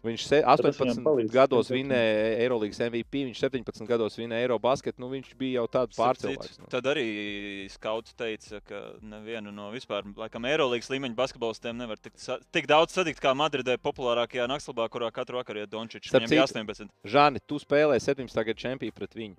[0.00, 1.30] Viņš se- tas 18 viņam palīdz.
[1.30, 4.96] gados vinēja Eirolandes MVP, viņš 17 gados vinēja Eirobasketu.
[4.98, 6.66] Nu, viņš bija jau tāds citu, Nu.
[6.72, 12.14] Tad arī skauts teica, ka nevienu no vispār, laikam, Eirolandes līmeņa basketbolistiem nevar tik,
[12.50, 16.08] tik daudz satikt kā Madridē populārākajā naktsklubā, kurā katru vakaru Dončičs.
[16.08, 16.88] Starp Viņam bija citu, 18.
[17.04, 19.36] Žani, tu spēlēji 17 gadu čempionu pret viņu.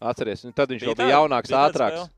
[0.00, 1.18] Atceries, un tad viņš jau Bija bija tāda?
[1.18, 1.98] jaunāks, Bija ātrāks.
[1.98, 2.10] spēle?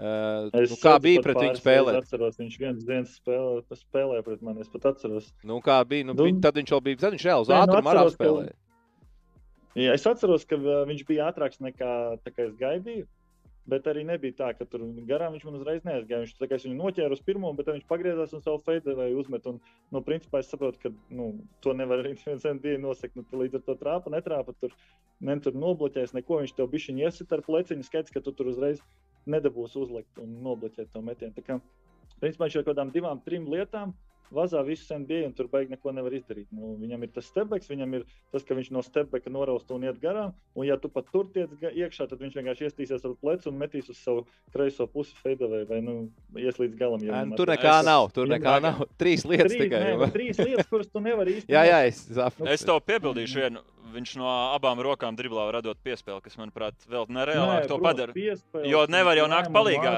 [0.00, 1.92] Uh, Es nu, kā bija pret viņu spēlēt?
[1.92, 4.62] reizes Atceros, viņš viens dienas spēlē, spēlēja pret mani.
[4.64, 5.26] Es pat atceros.
[5.44, 6.06] Nu, kā bija?
[6.08, 8.16] Nu, Nu, vi- tad viņš jau bija, tad viņš reāli uz nu, ātrumu arī atceros,
[8.16, 8.54] ka- spēlēja.
[9.76, 11.90] Jā, es atceros, ka uh, viņš bija ātrāks nekā
[12.24, 13.06] kā es gaidīju.
[13.70, 16.24] Bet arī nebija tā, ka tur garām viņš man uzreiz neaizgāja.
[16.24, 18.58] Viņš es viņu noķēru uz pirmo, bet viņš pagriezās un savu
[18.96, 19.44] vai uzmet.
[19.46, 19.60] Un,
[19.92, 23.14] nu, principā es saprotu, ka nu, to nevar arī viens NBA nosakt.
[23.20, 24.56] Nu, līdz ar to trāpa, netrāpa.
[24.58, 24.72] Tur,
[25.20, 26.40] ne, tur nobloķēs neko.
[26.40, 27.84] Viņš tev bija viņa iesit ar pleciņu.
[27.86, 28.80] Skaidrs, ka tu tur uzreiz
[29.26, 31.34] nedabūsi uzlikt un nobloķēt to metienu.
[31.36, 31.60] Tā kā,
[32.20, 33.92] principā viņš kaut kādām divām, trim lietām
[34.30, 36.46] vazā visu NBA un tur baigi neko nevar izdarīt.
[36.54, 39.98] Nu, viņam ir tas stepbacks, viņam ir tas, ka viņš no stepbacka norausta un iet
[39.98, 40.30] garām.
[40.54, 43.90] Un, ja tu pat tur tiec iekšā, tad viņš vienkārši iestīsies ar plecu un metīs
[43.90, 44.22] uz savu
[44.54, 45.96] kreiso pusi feidavai vai nu,
[46.38, 47.02] ies līdz galam.
[47.02, 48.06] ja viņam nu, Tur nekā Es- nav.
[48.14, 48.86] Tur nekā nav.
[49.02, 49.82] Trīs lietas Trīs, tikai.
[49.82, 49.98] nē, jau.
[49.98, 51.50] nu, trīs lietas, kuras tu nevari īstenībā.
[51.58, 52.52] Jā, jā, es saprotu.
[52.54, 53.64] Es tev piebildīšu vienu.
[53.90, 58.14] Viņš no abām rokām driblā var radot piespēli, kas, manuprāt, vēl nereālāk to padara.
[58.66, 59.94] Jo nevar jau nākt palīgā.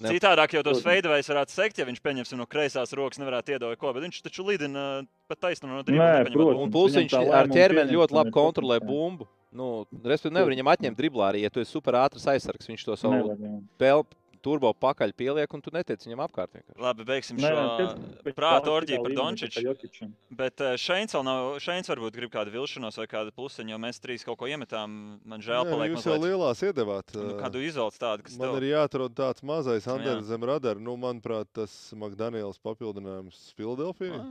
[0.00, 0.86] Citādāk jau tos Protams.
[0.88, 4.46] veidojus varētu sekt, ja viņš pieņemsim no kreisās rokas, nevarētu iedot ko, bet viņš taču
[4.48, 6.22] lidina pat taisnu no Nē, dribla.
[6.32, 6.62] protams.
[6.64, 9.28] Un plus viņš ar ķermeni ļoti labi kontrolē bumbu.
[9.50, 12.68] Nu, Respektīvi, nevar viņam atņemt driblā arī, ja tu esi super ātrs aizsargs.
[12.70, 13.54] Viņš to savu Nevar, jā.
[13.82, 14.04] pel,
[14.42, 16.52] turbo pakaļ pieliek, un tu netiec viņam apkārt.
[16.56, 16.80] vienkārši.
[16.80, 20.08] Labi, beigsim Nē, šo tā orģiju par Dončiču.
[20.30, 21.58] Bet eh, Šeins vēl nav.
[21.60, 25.20] Šeins varbūt grib kādu vilšanos vai kādu plusiņu, jo mēs trīs kaut ko iemetām.
[25.24, 27.14] Man žēl, paliek jūs jau lielās iedevāt.
[27.14, 29.86] Nu, ā, kādu izolāciju tādu, kas Man tev ir jāatrod tāds mazais.
[29.90, 30.80] Andrēs zem radara.
[30.80, 34.20] Nu, manuprāt, tas Makdaniels papildinājums Filadelfijai.
[34.20, 34.30] Ah,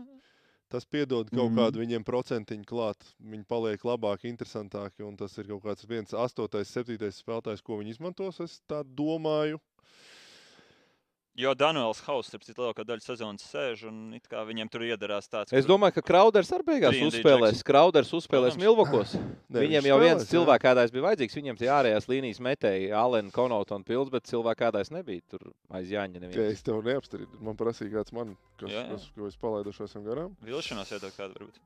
[0.69, 1.57] Tas piedod kaut Mhm.
[1.57, 3.01] kādu viņiem procentiņu klāt.
[3.25, 5.01] Viņi paliek labāki, interesantāki.
[5.01, 8.39] Un tas ir kaut kāds viens, astotais, septītais spēlētājs, ko viņi izmantos.
[8.39, 9.57] Es tā domāju.
[11.39, 15.29] Jo Danuels Hauss, starp citu, lielākā daļa sezonas sēž un it kā viņiem tur iedarās
[15.31, 15.53] tāds.
[15.55, 17.61] Es domāju, ka Krauders arī beigās uzspēlēs.
[17.63, 18.57] Krauders uzspēlēs.
[18.59, 19.13] Milvokos.
[19.47, 21.37] Nē, Viņam jau viens cilvēks kādais bija vajadzīgs.
[21.39, 25.23] Viņam tie ārējās līnijas metēji, Alena, Konauta un Pils, bet cilvēks kādais nebija.
[25.31, 25.47] Tur
[25.79, 26.25] aiz Jāņa.
[26.25, 26.57] Neviens.
[26.59, 27.39] es tev neapstrīdu.
[27.39, 28.87] Man prasīja kāds man, kas, Jā, jā.
[28.97, 30.35] kas, ko es palaidušu esam garām.
[30.43, 31.63] Vilšanos iedod kādu varbūt.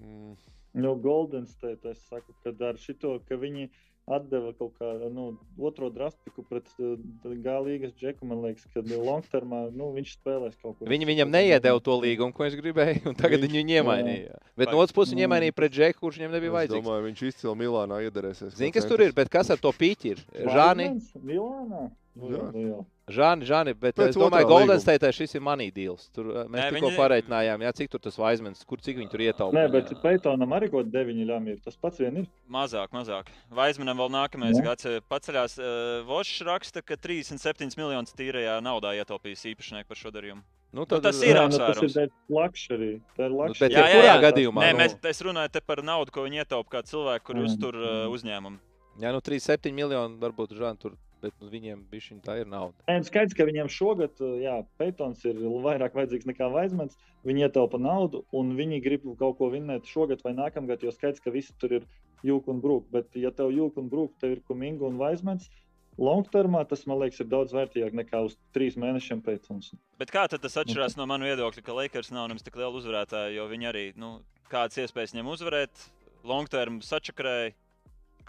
[0.00, 0.38] Mm,
[0.78, 3.68] Nu, Golden State, es saku, ka ar šito, ka viņi
[4.08, 5.24] atdeva kaut kādu nu,
[5.60, 6.96] otro drastiku pret uh,
[7.44, 10.88] Gālīgas džeku, man liekas, kad longtermā nu, viņš spēlēs kaut kur.
[10.88, 14.38] Viņi viņam neiedeva to līgumu, ko es gribēju, un tagad Viņš- viņi viņu iemainīja.
[14.56, 15.28] Bet Vai- no otras puses viņi Jā.
[15.28, 16.84] iemainīja pret Džeku, kurš viņam nebija es vajadzīgs.
[16.84, 18.56] domāju, viņš izcili Milānā iedarēsies.
[18.56, 19.14] Zini, kas tur ir, centrs.
[19.20, 20.18] bet kas ar to pīķi ir?
[20.48, 20.88] Žāni,
[21.22, 21.90] Milānā?
[22.18, 22.46] Nu, Jā.
[22.52, 22.84] jā, jā.
[23.08, 24.80] Žāni, Žāni, bet Pēc es domāju, otrā Golden.
[24.80, 26.08] State šis ir money deals.
[26.12, 29.10] Tur uh, mēs Nē, tikko viņi- pareiķinājām, jā, cik tur tas vaizmens, kur cik viņi
[29.10, 29.56] tur ietaupīja.
[29.56, 31.58] Nē, bet Peitonam arī kaut kāda deviņi ļami ir.
[31.64, 32.26] Tas pats vien ir.
[32.50, 33.32] Mazāk, mazāk.
[33.50, 34.62] Vaismanam vēl nākamais Nu?
[34.68, 35.58] gads eh, paceļās.
[35.58, 40.42] Uh, Vošs raksta, ka 37 miljonus tīrajā naudā ietaupījis īpašnieki par šo darījumu.
[40.72, 41.94] nu, tas ir Jā, nu, tas ir apsvērums.
[41.96, 42.90] dēļ luxury.
[43.16, 43.72] Tā ir bet luxury.
[43.72, 46.82] Jā, jebkurā gadījumā, Nē, nu- mēs es runāju te par naudu, ko viņi ietaupa kā
[46.84, 48.58] cilvēki, kur Mm, uztur uh, uzņēmumu.
[49.00, 52.76] Jā, nu 3,7 miljoni varbūt Žāni tur, bet nu, viņiem bija tā ir nauda.
[52.88, 56.98] Nē, nu, skaidrs, ka viņiem šogad, jā, Peitons ir vairāk vajadzīgs nekā Vaismans.
[57.26, 61.34] Viņi ietaupa naudu, un viņi grib kaut ko vinnēt šogad vai nākamgad, jo skaidrs, ka
[61.34, 61.88] visi tur ir
[62.26, 62.86] jūka un brūk.
[62.94, 65.50] Bet, ja tev jūka un brūk, tev ir kuminga un Vaismans,
[65.98, 69.72] longtermā tas, man liekas, ir daudz vērtīgāk nekā uz trīs mēnešiem Peitons.
[69.98, 73.34] Bet kā tad tas atšķirās no manu viedokļa, ka Lakers nav nemaz tik liela uzvarētāja,
[73.34, 74.18] jo viņi arī, nu,
[74.52, 75.88] kādas iespējas viņam uzvarēt,
[76.28, 77.56] long term sačakrēja.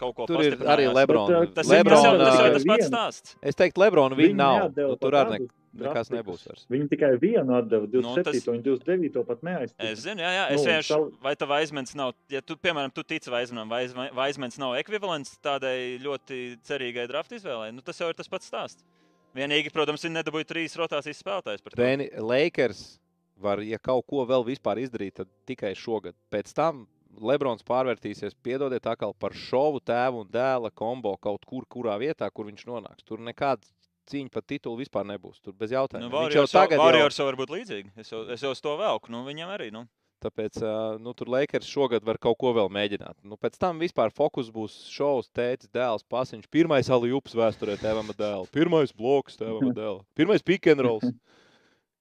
[0.00, 1.42] Kaut ko Tur ir arī Lebrona.
[1.44, 3.34] Bet, uh, Tas ir, tas, jau, Lebrona, tas jau Lebrona- tas pats stāsts.
[3.42, 4.70] Es teiktu, Lebrona viņa nav.
[4.76, 6.62] Nu, tur arī tādu- nekas draft nebūs vairs.
[6.72, 8.24] Viņi tikai vienu atdeva, Nu, 27.
[8.24, 9.24] tas- un 29.
[9.28, 9.90] pat neaizstāja.
[9.92, 10.88] Es zinu, jā, jā es Nu, vienkārši.
[10.94, 13.86] savu- Vai tā aizmens nav, ja tu, piemēram, tu tici Vaismanam, vai
[14.26, 18.82] aizmens nav ekvivalents tādai ļoti cerīgai drafta izvēlei, nu tas jau ir tas pats stāsts.
[19.36, 21.76] Vienīgi, protams, viņi nedabūja trīs rotācijas spēlētājus par to.
[21.76, 22.98] Beni, Lakers
[23.38, 26.14] var, ja kaut ko vēl vispār izdarīt, tad tikai šogad.
[26.32, 26.88] Pēc tam
[27.18, 32.46] Lebrons pārvērtīsies, piedodiet, atkal par šovu tēvu un dēla kombo kaut kur, kurā vietā, kur
[32.46, 33.04] viņš nonāks.
[33.06, 33.66] Tur nekāda
[34.10, 35.40] cīņa par titulu vispār nebūs.
[35.42, 36.10] Tur bez Nu, jautājuma.
[36.10, 37.92] viņš jau tagad jau, jau var būt līdzīgi.
[38.00, 39.12] Es jau, es jau uz to velku.
[39.12, 39.70] Nu, viņam arī.
[39.74, 39.86] Nu.
[40.20, 40.58] tāpēc
[41.00, 43.16] nu, tur Lakers šogad var kaut ko vēl mēģināt.
[43.24, 46.44] Nu, pēc tam vispār fokus būs šovs, tētis, dēls, pasiņš.
[46.52, 48.50] Pirmais aliups vēsturē tēvam dēlam.
[48.52, 50.04] Pirmais bloks tēvam dēlam.
[50.14, 51.08] Pirmais pick and rolls,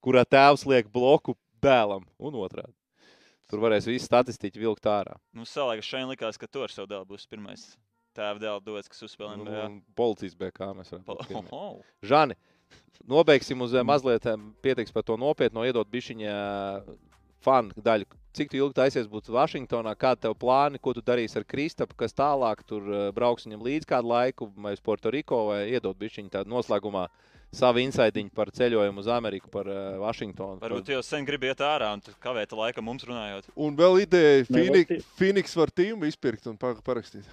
[0.03, 2.75] kurā tēvs liek bloku dēlam un otrādi.
[3.49, 5.15] Tur varēs visu statistiku vilkt ārā.
[5.33, 7.71] Nu, Salāga šeit likās, ka tu ar savu dēlu būs pirmais
[8.19, 9.37] tēva dēla dots, kas uzspēlē.
[9.39, 9.65] NBA.
[9.71, 11.51] Nu, Policijas BK mēs varam Pa- būt pirmie.
[11.55, 11.83] Oho.
[12.05, 12.35] Žani,
[13.09, 16.33] nobeigsim uz eh, mazliet eh, pietiks par to nopietno, iedot bišķiņa
[17.45, 18.07] fanu daļu.
[18.35, 22.61] Cik ilgi taisies būt Vašingtonā, kādi tev plāni, ko tu darīsi ar Kristapu, kas tālāk
[22.67, 27.07] tur eh, brauks viņam līdz kādu laiku, vai uz Puertoriko, vai iedot bišķiņu tādu noslēgumā
[27.51, 30.59] savu insaidiņu par ceļojumu uz Ameriku, par uh, Vašingtonu.
[30.61, 33.49] Varbūt tu jau sen gribi iet ārā un kavēt laika mums runājot.
[33.57, 37.25] Un vēl ideja, Phoenix, Phoenix var tīmu izpirkt un pa- parakstīt.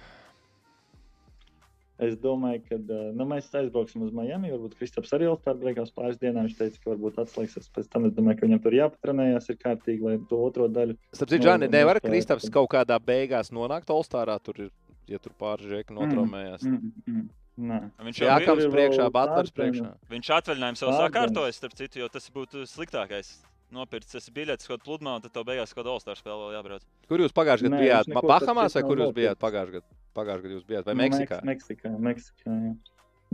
[1.97, 2.77] Es domāju, ka
[3.17, 4.51] nu, mēs aizbrauksim uz Miami.
[4.53, 5.31] Varbūt Kristaps arī
[5.63, 6.51] beigās pāris dienās.
[6.51, 8.05] Viņš teica, ka varbūt atslēgsies pēc tam.
[8.05, 10.93] Es domāju, ka viņam tur jāpatrenējas ir kārtīgi, lai to otro daļu.
[11.09, 11.97] Starp citu, Nu, Žani, nevar.
[12.03, 14.69] Kristaps kaut kādā beigās nonākt Olstārā, tur ir,
[15.09, 16.67] ja tur pāržēka notraumējās.
[16.69, 17.25] Mm, mm,
[17.57, 17.79] nē.
[17.99, 19.91] Viņš jau Jā, bija- kāds ir priekšā, Butlers priekšā.
[20.09, 23.37] Viņš atvaļinājumu sev sakārtojas, starp citu, jo tas būtu sliktākais.
[23.71, 26.53] Nopirkt tas biļetes kaut kādā pludmā, un tad tev beigās kaut kāda All-Star spēle vēl
[26.55, 26.83] jābrauc.
[27.09, 28.13] Kur jūs pagājušajā gadā bijāt?
[28.23, 29.97] Bahamās vai kur jūs bijāt pagājušajā gadā?
[30.15, 31.39] Pagājušajā gadā jūs bijāt vai Nu, Meksikā?
[31.43, 32.75] Meks- Meksikā, Meksikā jā.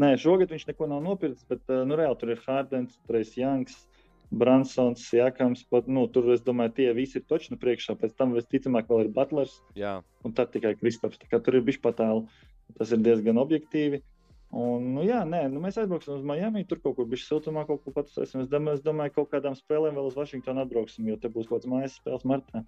[0.02, 3.86] Nē, šogad viņš neko nav nopircis, bet uh, nu, reāli tur ir Hārdens, Trejs Janks,
[4.34, 5.62] Bransons, Jakams.
[5.70, 7.94] Pat, nu, tur, es domāju, tie visi ir točni priekšā.
[8.02, 10.00] Pēc tam, visticamāk, vēl ir Butlers Jā.
[10.26, 11.20] un tad tikai Kristaps.
[11.22, 12.28] Tā kā Tur ir bijis patālu.
[12.80, 14.02] Tas ir diezgan objektīvi.
[14.54, 16.62] Un, nu, jā, nē, nu, mēs aizbrauksim uz Miami.
[16.70, 18.44] Tur kaut kur bija siltumā, kaut ko patusēsim.
[18.44, 21.48] Es domāju, es domāju, ka kaut kādām spēlēm vēl uz Vašingtonu atbrauksim, jo te būs
[21.50, 22.62] kaut kāds mājas spēles martā.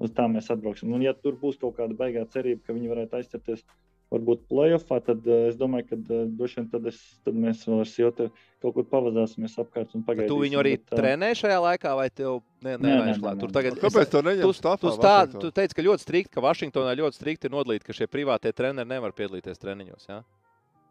[0.00, 0.90] Uz tā mēs atbrauksim.
[0.96, 3.62] Un, ja tur būs kaut kāda baigā cerība, ka viņi varētu aizķerties
[4.10, 7.84] varbūt playoffā, tad uh, es domāju, ka uh, droši vien tad, es, tad mēs vēl
[7.84, 8.26] ar Sjotu
[8.64, 10.32] kaut kur pavazāsimies apkārt un Bet pagaidīsim.
[10.32, 13.36] Tu viņu arī bet, ā, trenē šajā laikā, vai tev ne, Nē, nevajag nē, klāt?
[13.38, 13.54] nē, Tur nē.
[13.60, 14.80] tagad Kāpēc to neņemt Tu, stāvā?
[14.82, 18.10] tu, stā, tu teici, ka ļoti strikti, ka Vašingtonā ļoti strikti ir nodalīti, ka šie
[18.10, 20.10] privātie treneri nevar piedalīties treniņos.
[20.10, 20.24] Ja?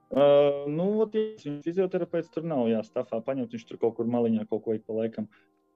[0.10, 1.14] Uh, nu, ot,
[1.66, 5.28] fizioterapeits tur nav jāstāvā paņemt, viņš tur kaut kur maliņā kaut ko ik pa laikam.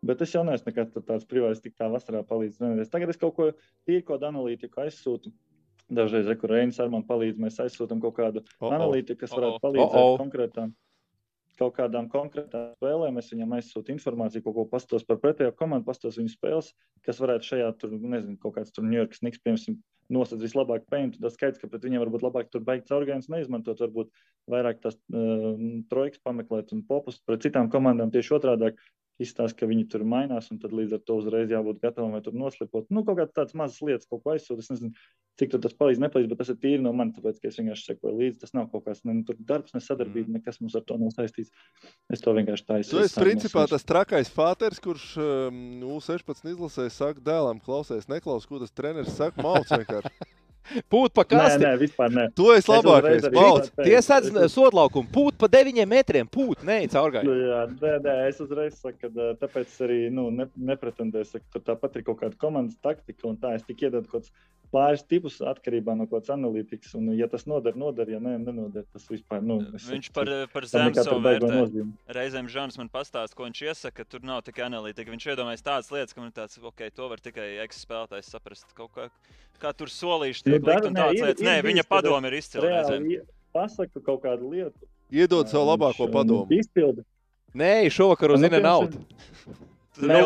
[0.03, 2.57] Bet es jau neesmu nekad tāds privāts, tik tā vasarā palīdz.
[2.57, 2.89] trenēties.
[2.91, 3.51] Tagad es kaut ko
[3.87, 5.31] tīri kādu analītiku aizsūtu.
[5.93, 8.71] Dažreiz, Reinis ar mani palīdz, mēs aizsūtām kaut kādu O, o.
[8.73, 10.17] analītiku, kas varētu palīdzēt O-o.
[10.19, 10.73] konkrētām.
[11.59, 16.17] Kaut kādām konkrētām spēlēm es viņam aizsūtu informāciju, kaut ko pastos par pretējo komandu, pastos
[16.17, 16.72] viņu spēles,
[17.06, 19.77] kas varētu šajā, tur, nezinu, kaut kāds tur New York Snigs, piemēram,
[20.14, 21.22] nosacīt vislabāk paintu.
[21.22, 24.09] Tas skaidrs, ka pret viņiem varbūt labāk tur beigt caurgājums neizmantot, varbūt
[24.51, 25.53] vairāk tās uh,
[25.93, 28.82] trojkas pameklēt un popus pret citām komandām tieši otrādāk.
[29.23, 32.35] Izstāsta, ka viņi tur mainās, un tad līdz ar to uzreiz jābūt gatavam vai tur
[32.37, 32.89] noslēpot.
[32.93, 34.63] Nu, kaut kādas tādas mazas lietas, ko aizsūtīt.
[34.63, 35.05] Es nezinu,
[35.39, 38.41] cik tas palīdz, nepalīdz, bet tas ir tīri no manis, tāpēc, es vienkārši sekoju līdzi.
[38.43, 41.53] Tas nav kaut kāds ne, nu, darbs, ne sadarbība, nekas mums ar to nav saistīts.
[42.13, 46.53] Es to vienkārši tā Tu esi izsāku no principā tas trakais fāters, kurš um, U16
[46.53, 49.41] izlasē, saka, dēlam, klausies, neklaus, ko tas treneris saka.
[49.45, 50.15] Mauc vienkārši.
[50.90, 51.64] Pūt pa Nē, kasti!
[51.66, 52.25] nē, vispār nē.
[52.35, 53.24] Tu esi Es labākais.
[53.27, 53.61] arī Mauc.
[53.67, 57.24] gribētu Tie teikt, sēdz es uz- sodlaukumu, pūt pa deviņiem metriem, pūt, nē, caurgāj.
[57.27, 61.25] Nu, jā, nē, nē, es uzreiz saku, ka ā, tāpēc arī nu, ne, nepretendēju.
[61.33, 64.32] Saku, tur tāpat ir kaut kāda komandas taktika, un tā es tikai iedodu kaut kādus
[64.74, 66.95] pāris tipus atkarībā no kaut kādas analītikas.
[66.98, 69.43] Un, ja tas noder, noder, ja nē, nenoder, tas vispār.
[69.43, 71.59] Nu, es Viņš par, par tam zemu savu tur baigo vērtē.
[71.61, 71.92] nozīme.
[72.09, 74.06] Reizēm Žants man pastāsta, ko viņš iesaka.
[74.09, 75.11] Tur nav tikai analītika.
[75.14, 78.66] Viņš iedomājas tādas lietas, ka man tāds, ok, to var tikai ekspēlētājs saprast.
[78.74, 79.09] Kaut kā,
[79.64, 81.45] kā tur solīši Nu, tiek dara- likt un ir- lietas.
[81.48, 82.69] Nē, viņa padomi ir izcila
[83.56, 84.88] pasaku kaut kādu lietu.
[85.14, 86.48] Iedod savu labāko padomu.
[86.51, 87.03] Izpildu.
[87.56, 88.98] Nē, šovakar uz Nu, Zina naudu.
[89.93, 90.24] Viena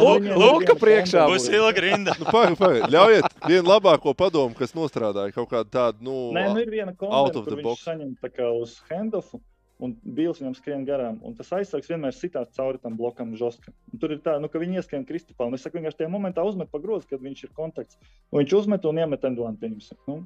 [0.79, 2.13] priekšā Būs ilga rinda.
[2.17, 2.91] Nu, Pagaidiet, pagaidiet.
[2.93, 6.93] Ļaujiet vienu labāko padomu, kas nostrādāja kaut kādu tādu, nu, Nē, nu ir viena
[7.35, 7.83] of kur the viņš box.
[7.83, 9.41] saņem tā kā uz handofu.
[9.83, 13.75] Un Bils viņam skrien garām, un tas aizsargs vienmēr sitās cauri tam blokam, žoskam.
[13.93, 16.41] Un Tur ir tā, nu, ka viņi ieskrien Kristupā, un es saku, vienkārši tajā momentā
[16.47, 17.99] uzmet pa grozu, kad viņš ir kontakts.
[18.31, 19.99] Un viņš uzmet un iemet enduānu, pieņemsim.
[20.09, 20.23] Nu,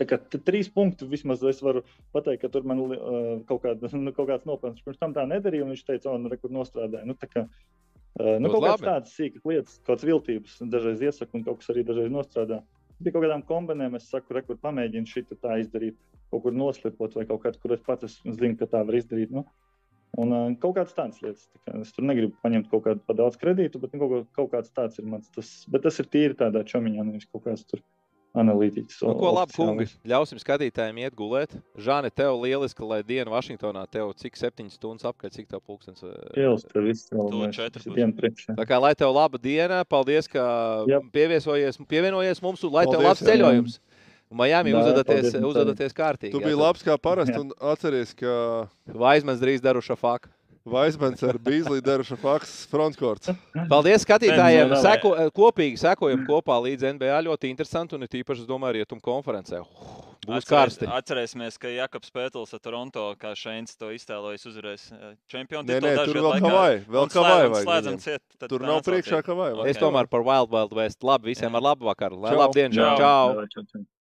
[0.00, 1.82] Tā kā trīs punkti vismaz es varu
[2.14, 2.94] pateikt, ka tur man uh,
[3.48, 4.80] kaut, kāda, nu, kaut kāds nopelns.
[4.86, 7.04] Pirms tam tā nedarīja, un viņš teica, oh, nu, kur nostrādāja.
[7.08, 11.60] Nu, kā, uh, nu, kaut kādas tādas sīkas lietas, kādas viltības dažreiz iesaka, un kaut
[11.60, 12.62] kas arī dažreiz nostrādā.
[13.00, 15.96] Pie kaut kādām kombinēm es saku, re, kur pamēģinu šī tā izdarīt,
[16.32, 19.32] kaut kur noslēpot, vai kaut kādā, kur es pats zinu, ka tā var izdarīt.
[19.32, 19.46] Nu,
[20.18, 21.44] Un uh, kaut kādas tādas lietas.
[21.54, 24.48] Tā kā es tur negribu paņemt kaut kādu par daudz kredītu, bet nu, kaut, kaut
[24.54, 25.28] kāds tāds ir mans.
[25.36, 27.82] Tas, bet tas ir tīri tādā čomiņā, nevis kaut kāds tur
[28.38, 29.00] analītiķis.
[29.02, 29.86] Nu, ko labi, kungi?
[30.06, 31.54] Ļausim skatītājiem iet gulēt.
[31.80, 36.02] Žāne, tev lieliski, lai diena Vašingtonā tev cik septiņas stundas apkārt, cik tev pulkstens.
[36.04, 37.94] eh, Ielas tev viss visi būs.
[37.94, 38.54] dienu priekšā.
[38.56, 41.10] Tā kā lai tev laba diena, paldies, ka Jep.
[41.12, 43.32] pieviesojies, pievienojies mums, un lai tev Paldies, labs jā.
[43.34, 43.78] ceļojums.
[44.30, 46.30] Miami Jā, uzvedaties, uzvedaties kārtīgi.
[46.30, 47.40] Tu jā, biji labs kā parasti, Jā.
[47.40, 50.30] un atceries, ka Vaismans drīz daruša faka.
[50.68, 53.30] Vaismans ar Bīslī deruša faksu frontkorts.
[53.70, 54.68] Paldies skatītājiem.
[54.68, 54.80] Nē, nē, nē.
[54.84, 57.22] Seko, kopīgi sekojam kopā līdz NBA.
[57.30, 59.62] Ļoti interesanti un ir tīpaši, es domāju, rietumu konferencē.
[60.28, 60.84] Būs karsti.
[60.84, 65.88] Atcerēsimies, ka Jakobs Pētels ar Toronto, kā Šeins to iztēlojas, uzvarēs eh, čempionu Nē, titulu.
[65.88, 66.44] nē, tur dažgadu vēl.
[66.44, 68.04] Kavai, vēl Kavai slēdzam- vajag Slēdzam viņiem.
[68.04, 68.48] ciet.
[68.52, 69.48] Tur nav priekšā Kavai.
[69.72, 71.00] Es tomēr par Wild Wild West.
[71.02, 72.20] Labi, visiem ar labu vakaru.
[72.20, 73.00] Lai labu dienu, Čau.
[73.00, 73.80] Čau, čau.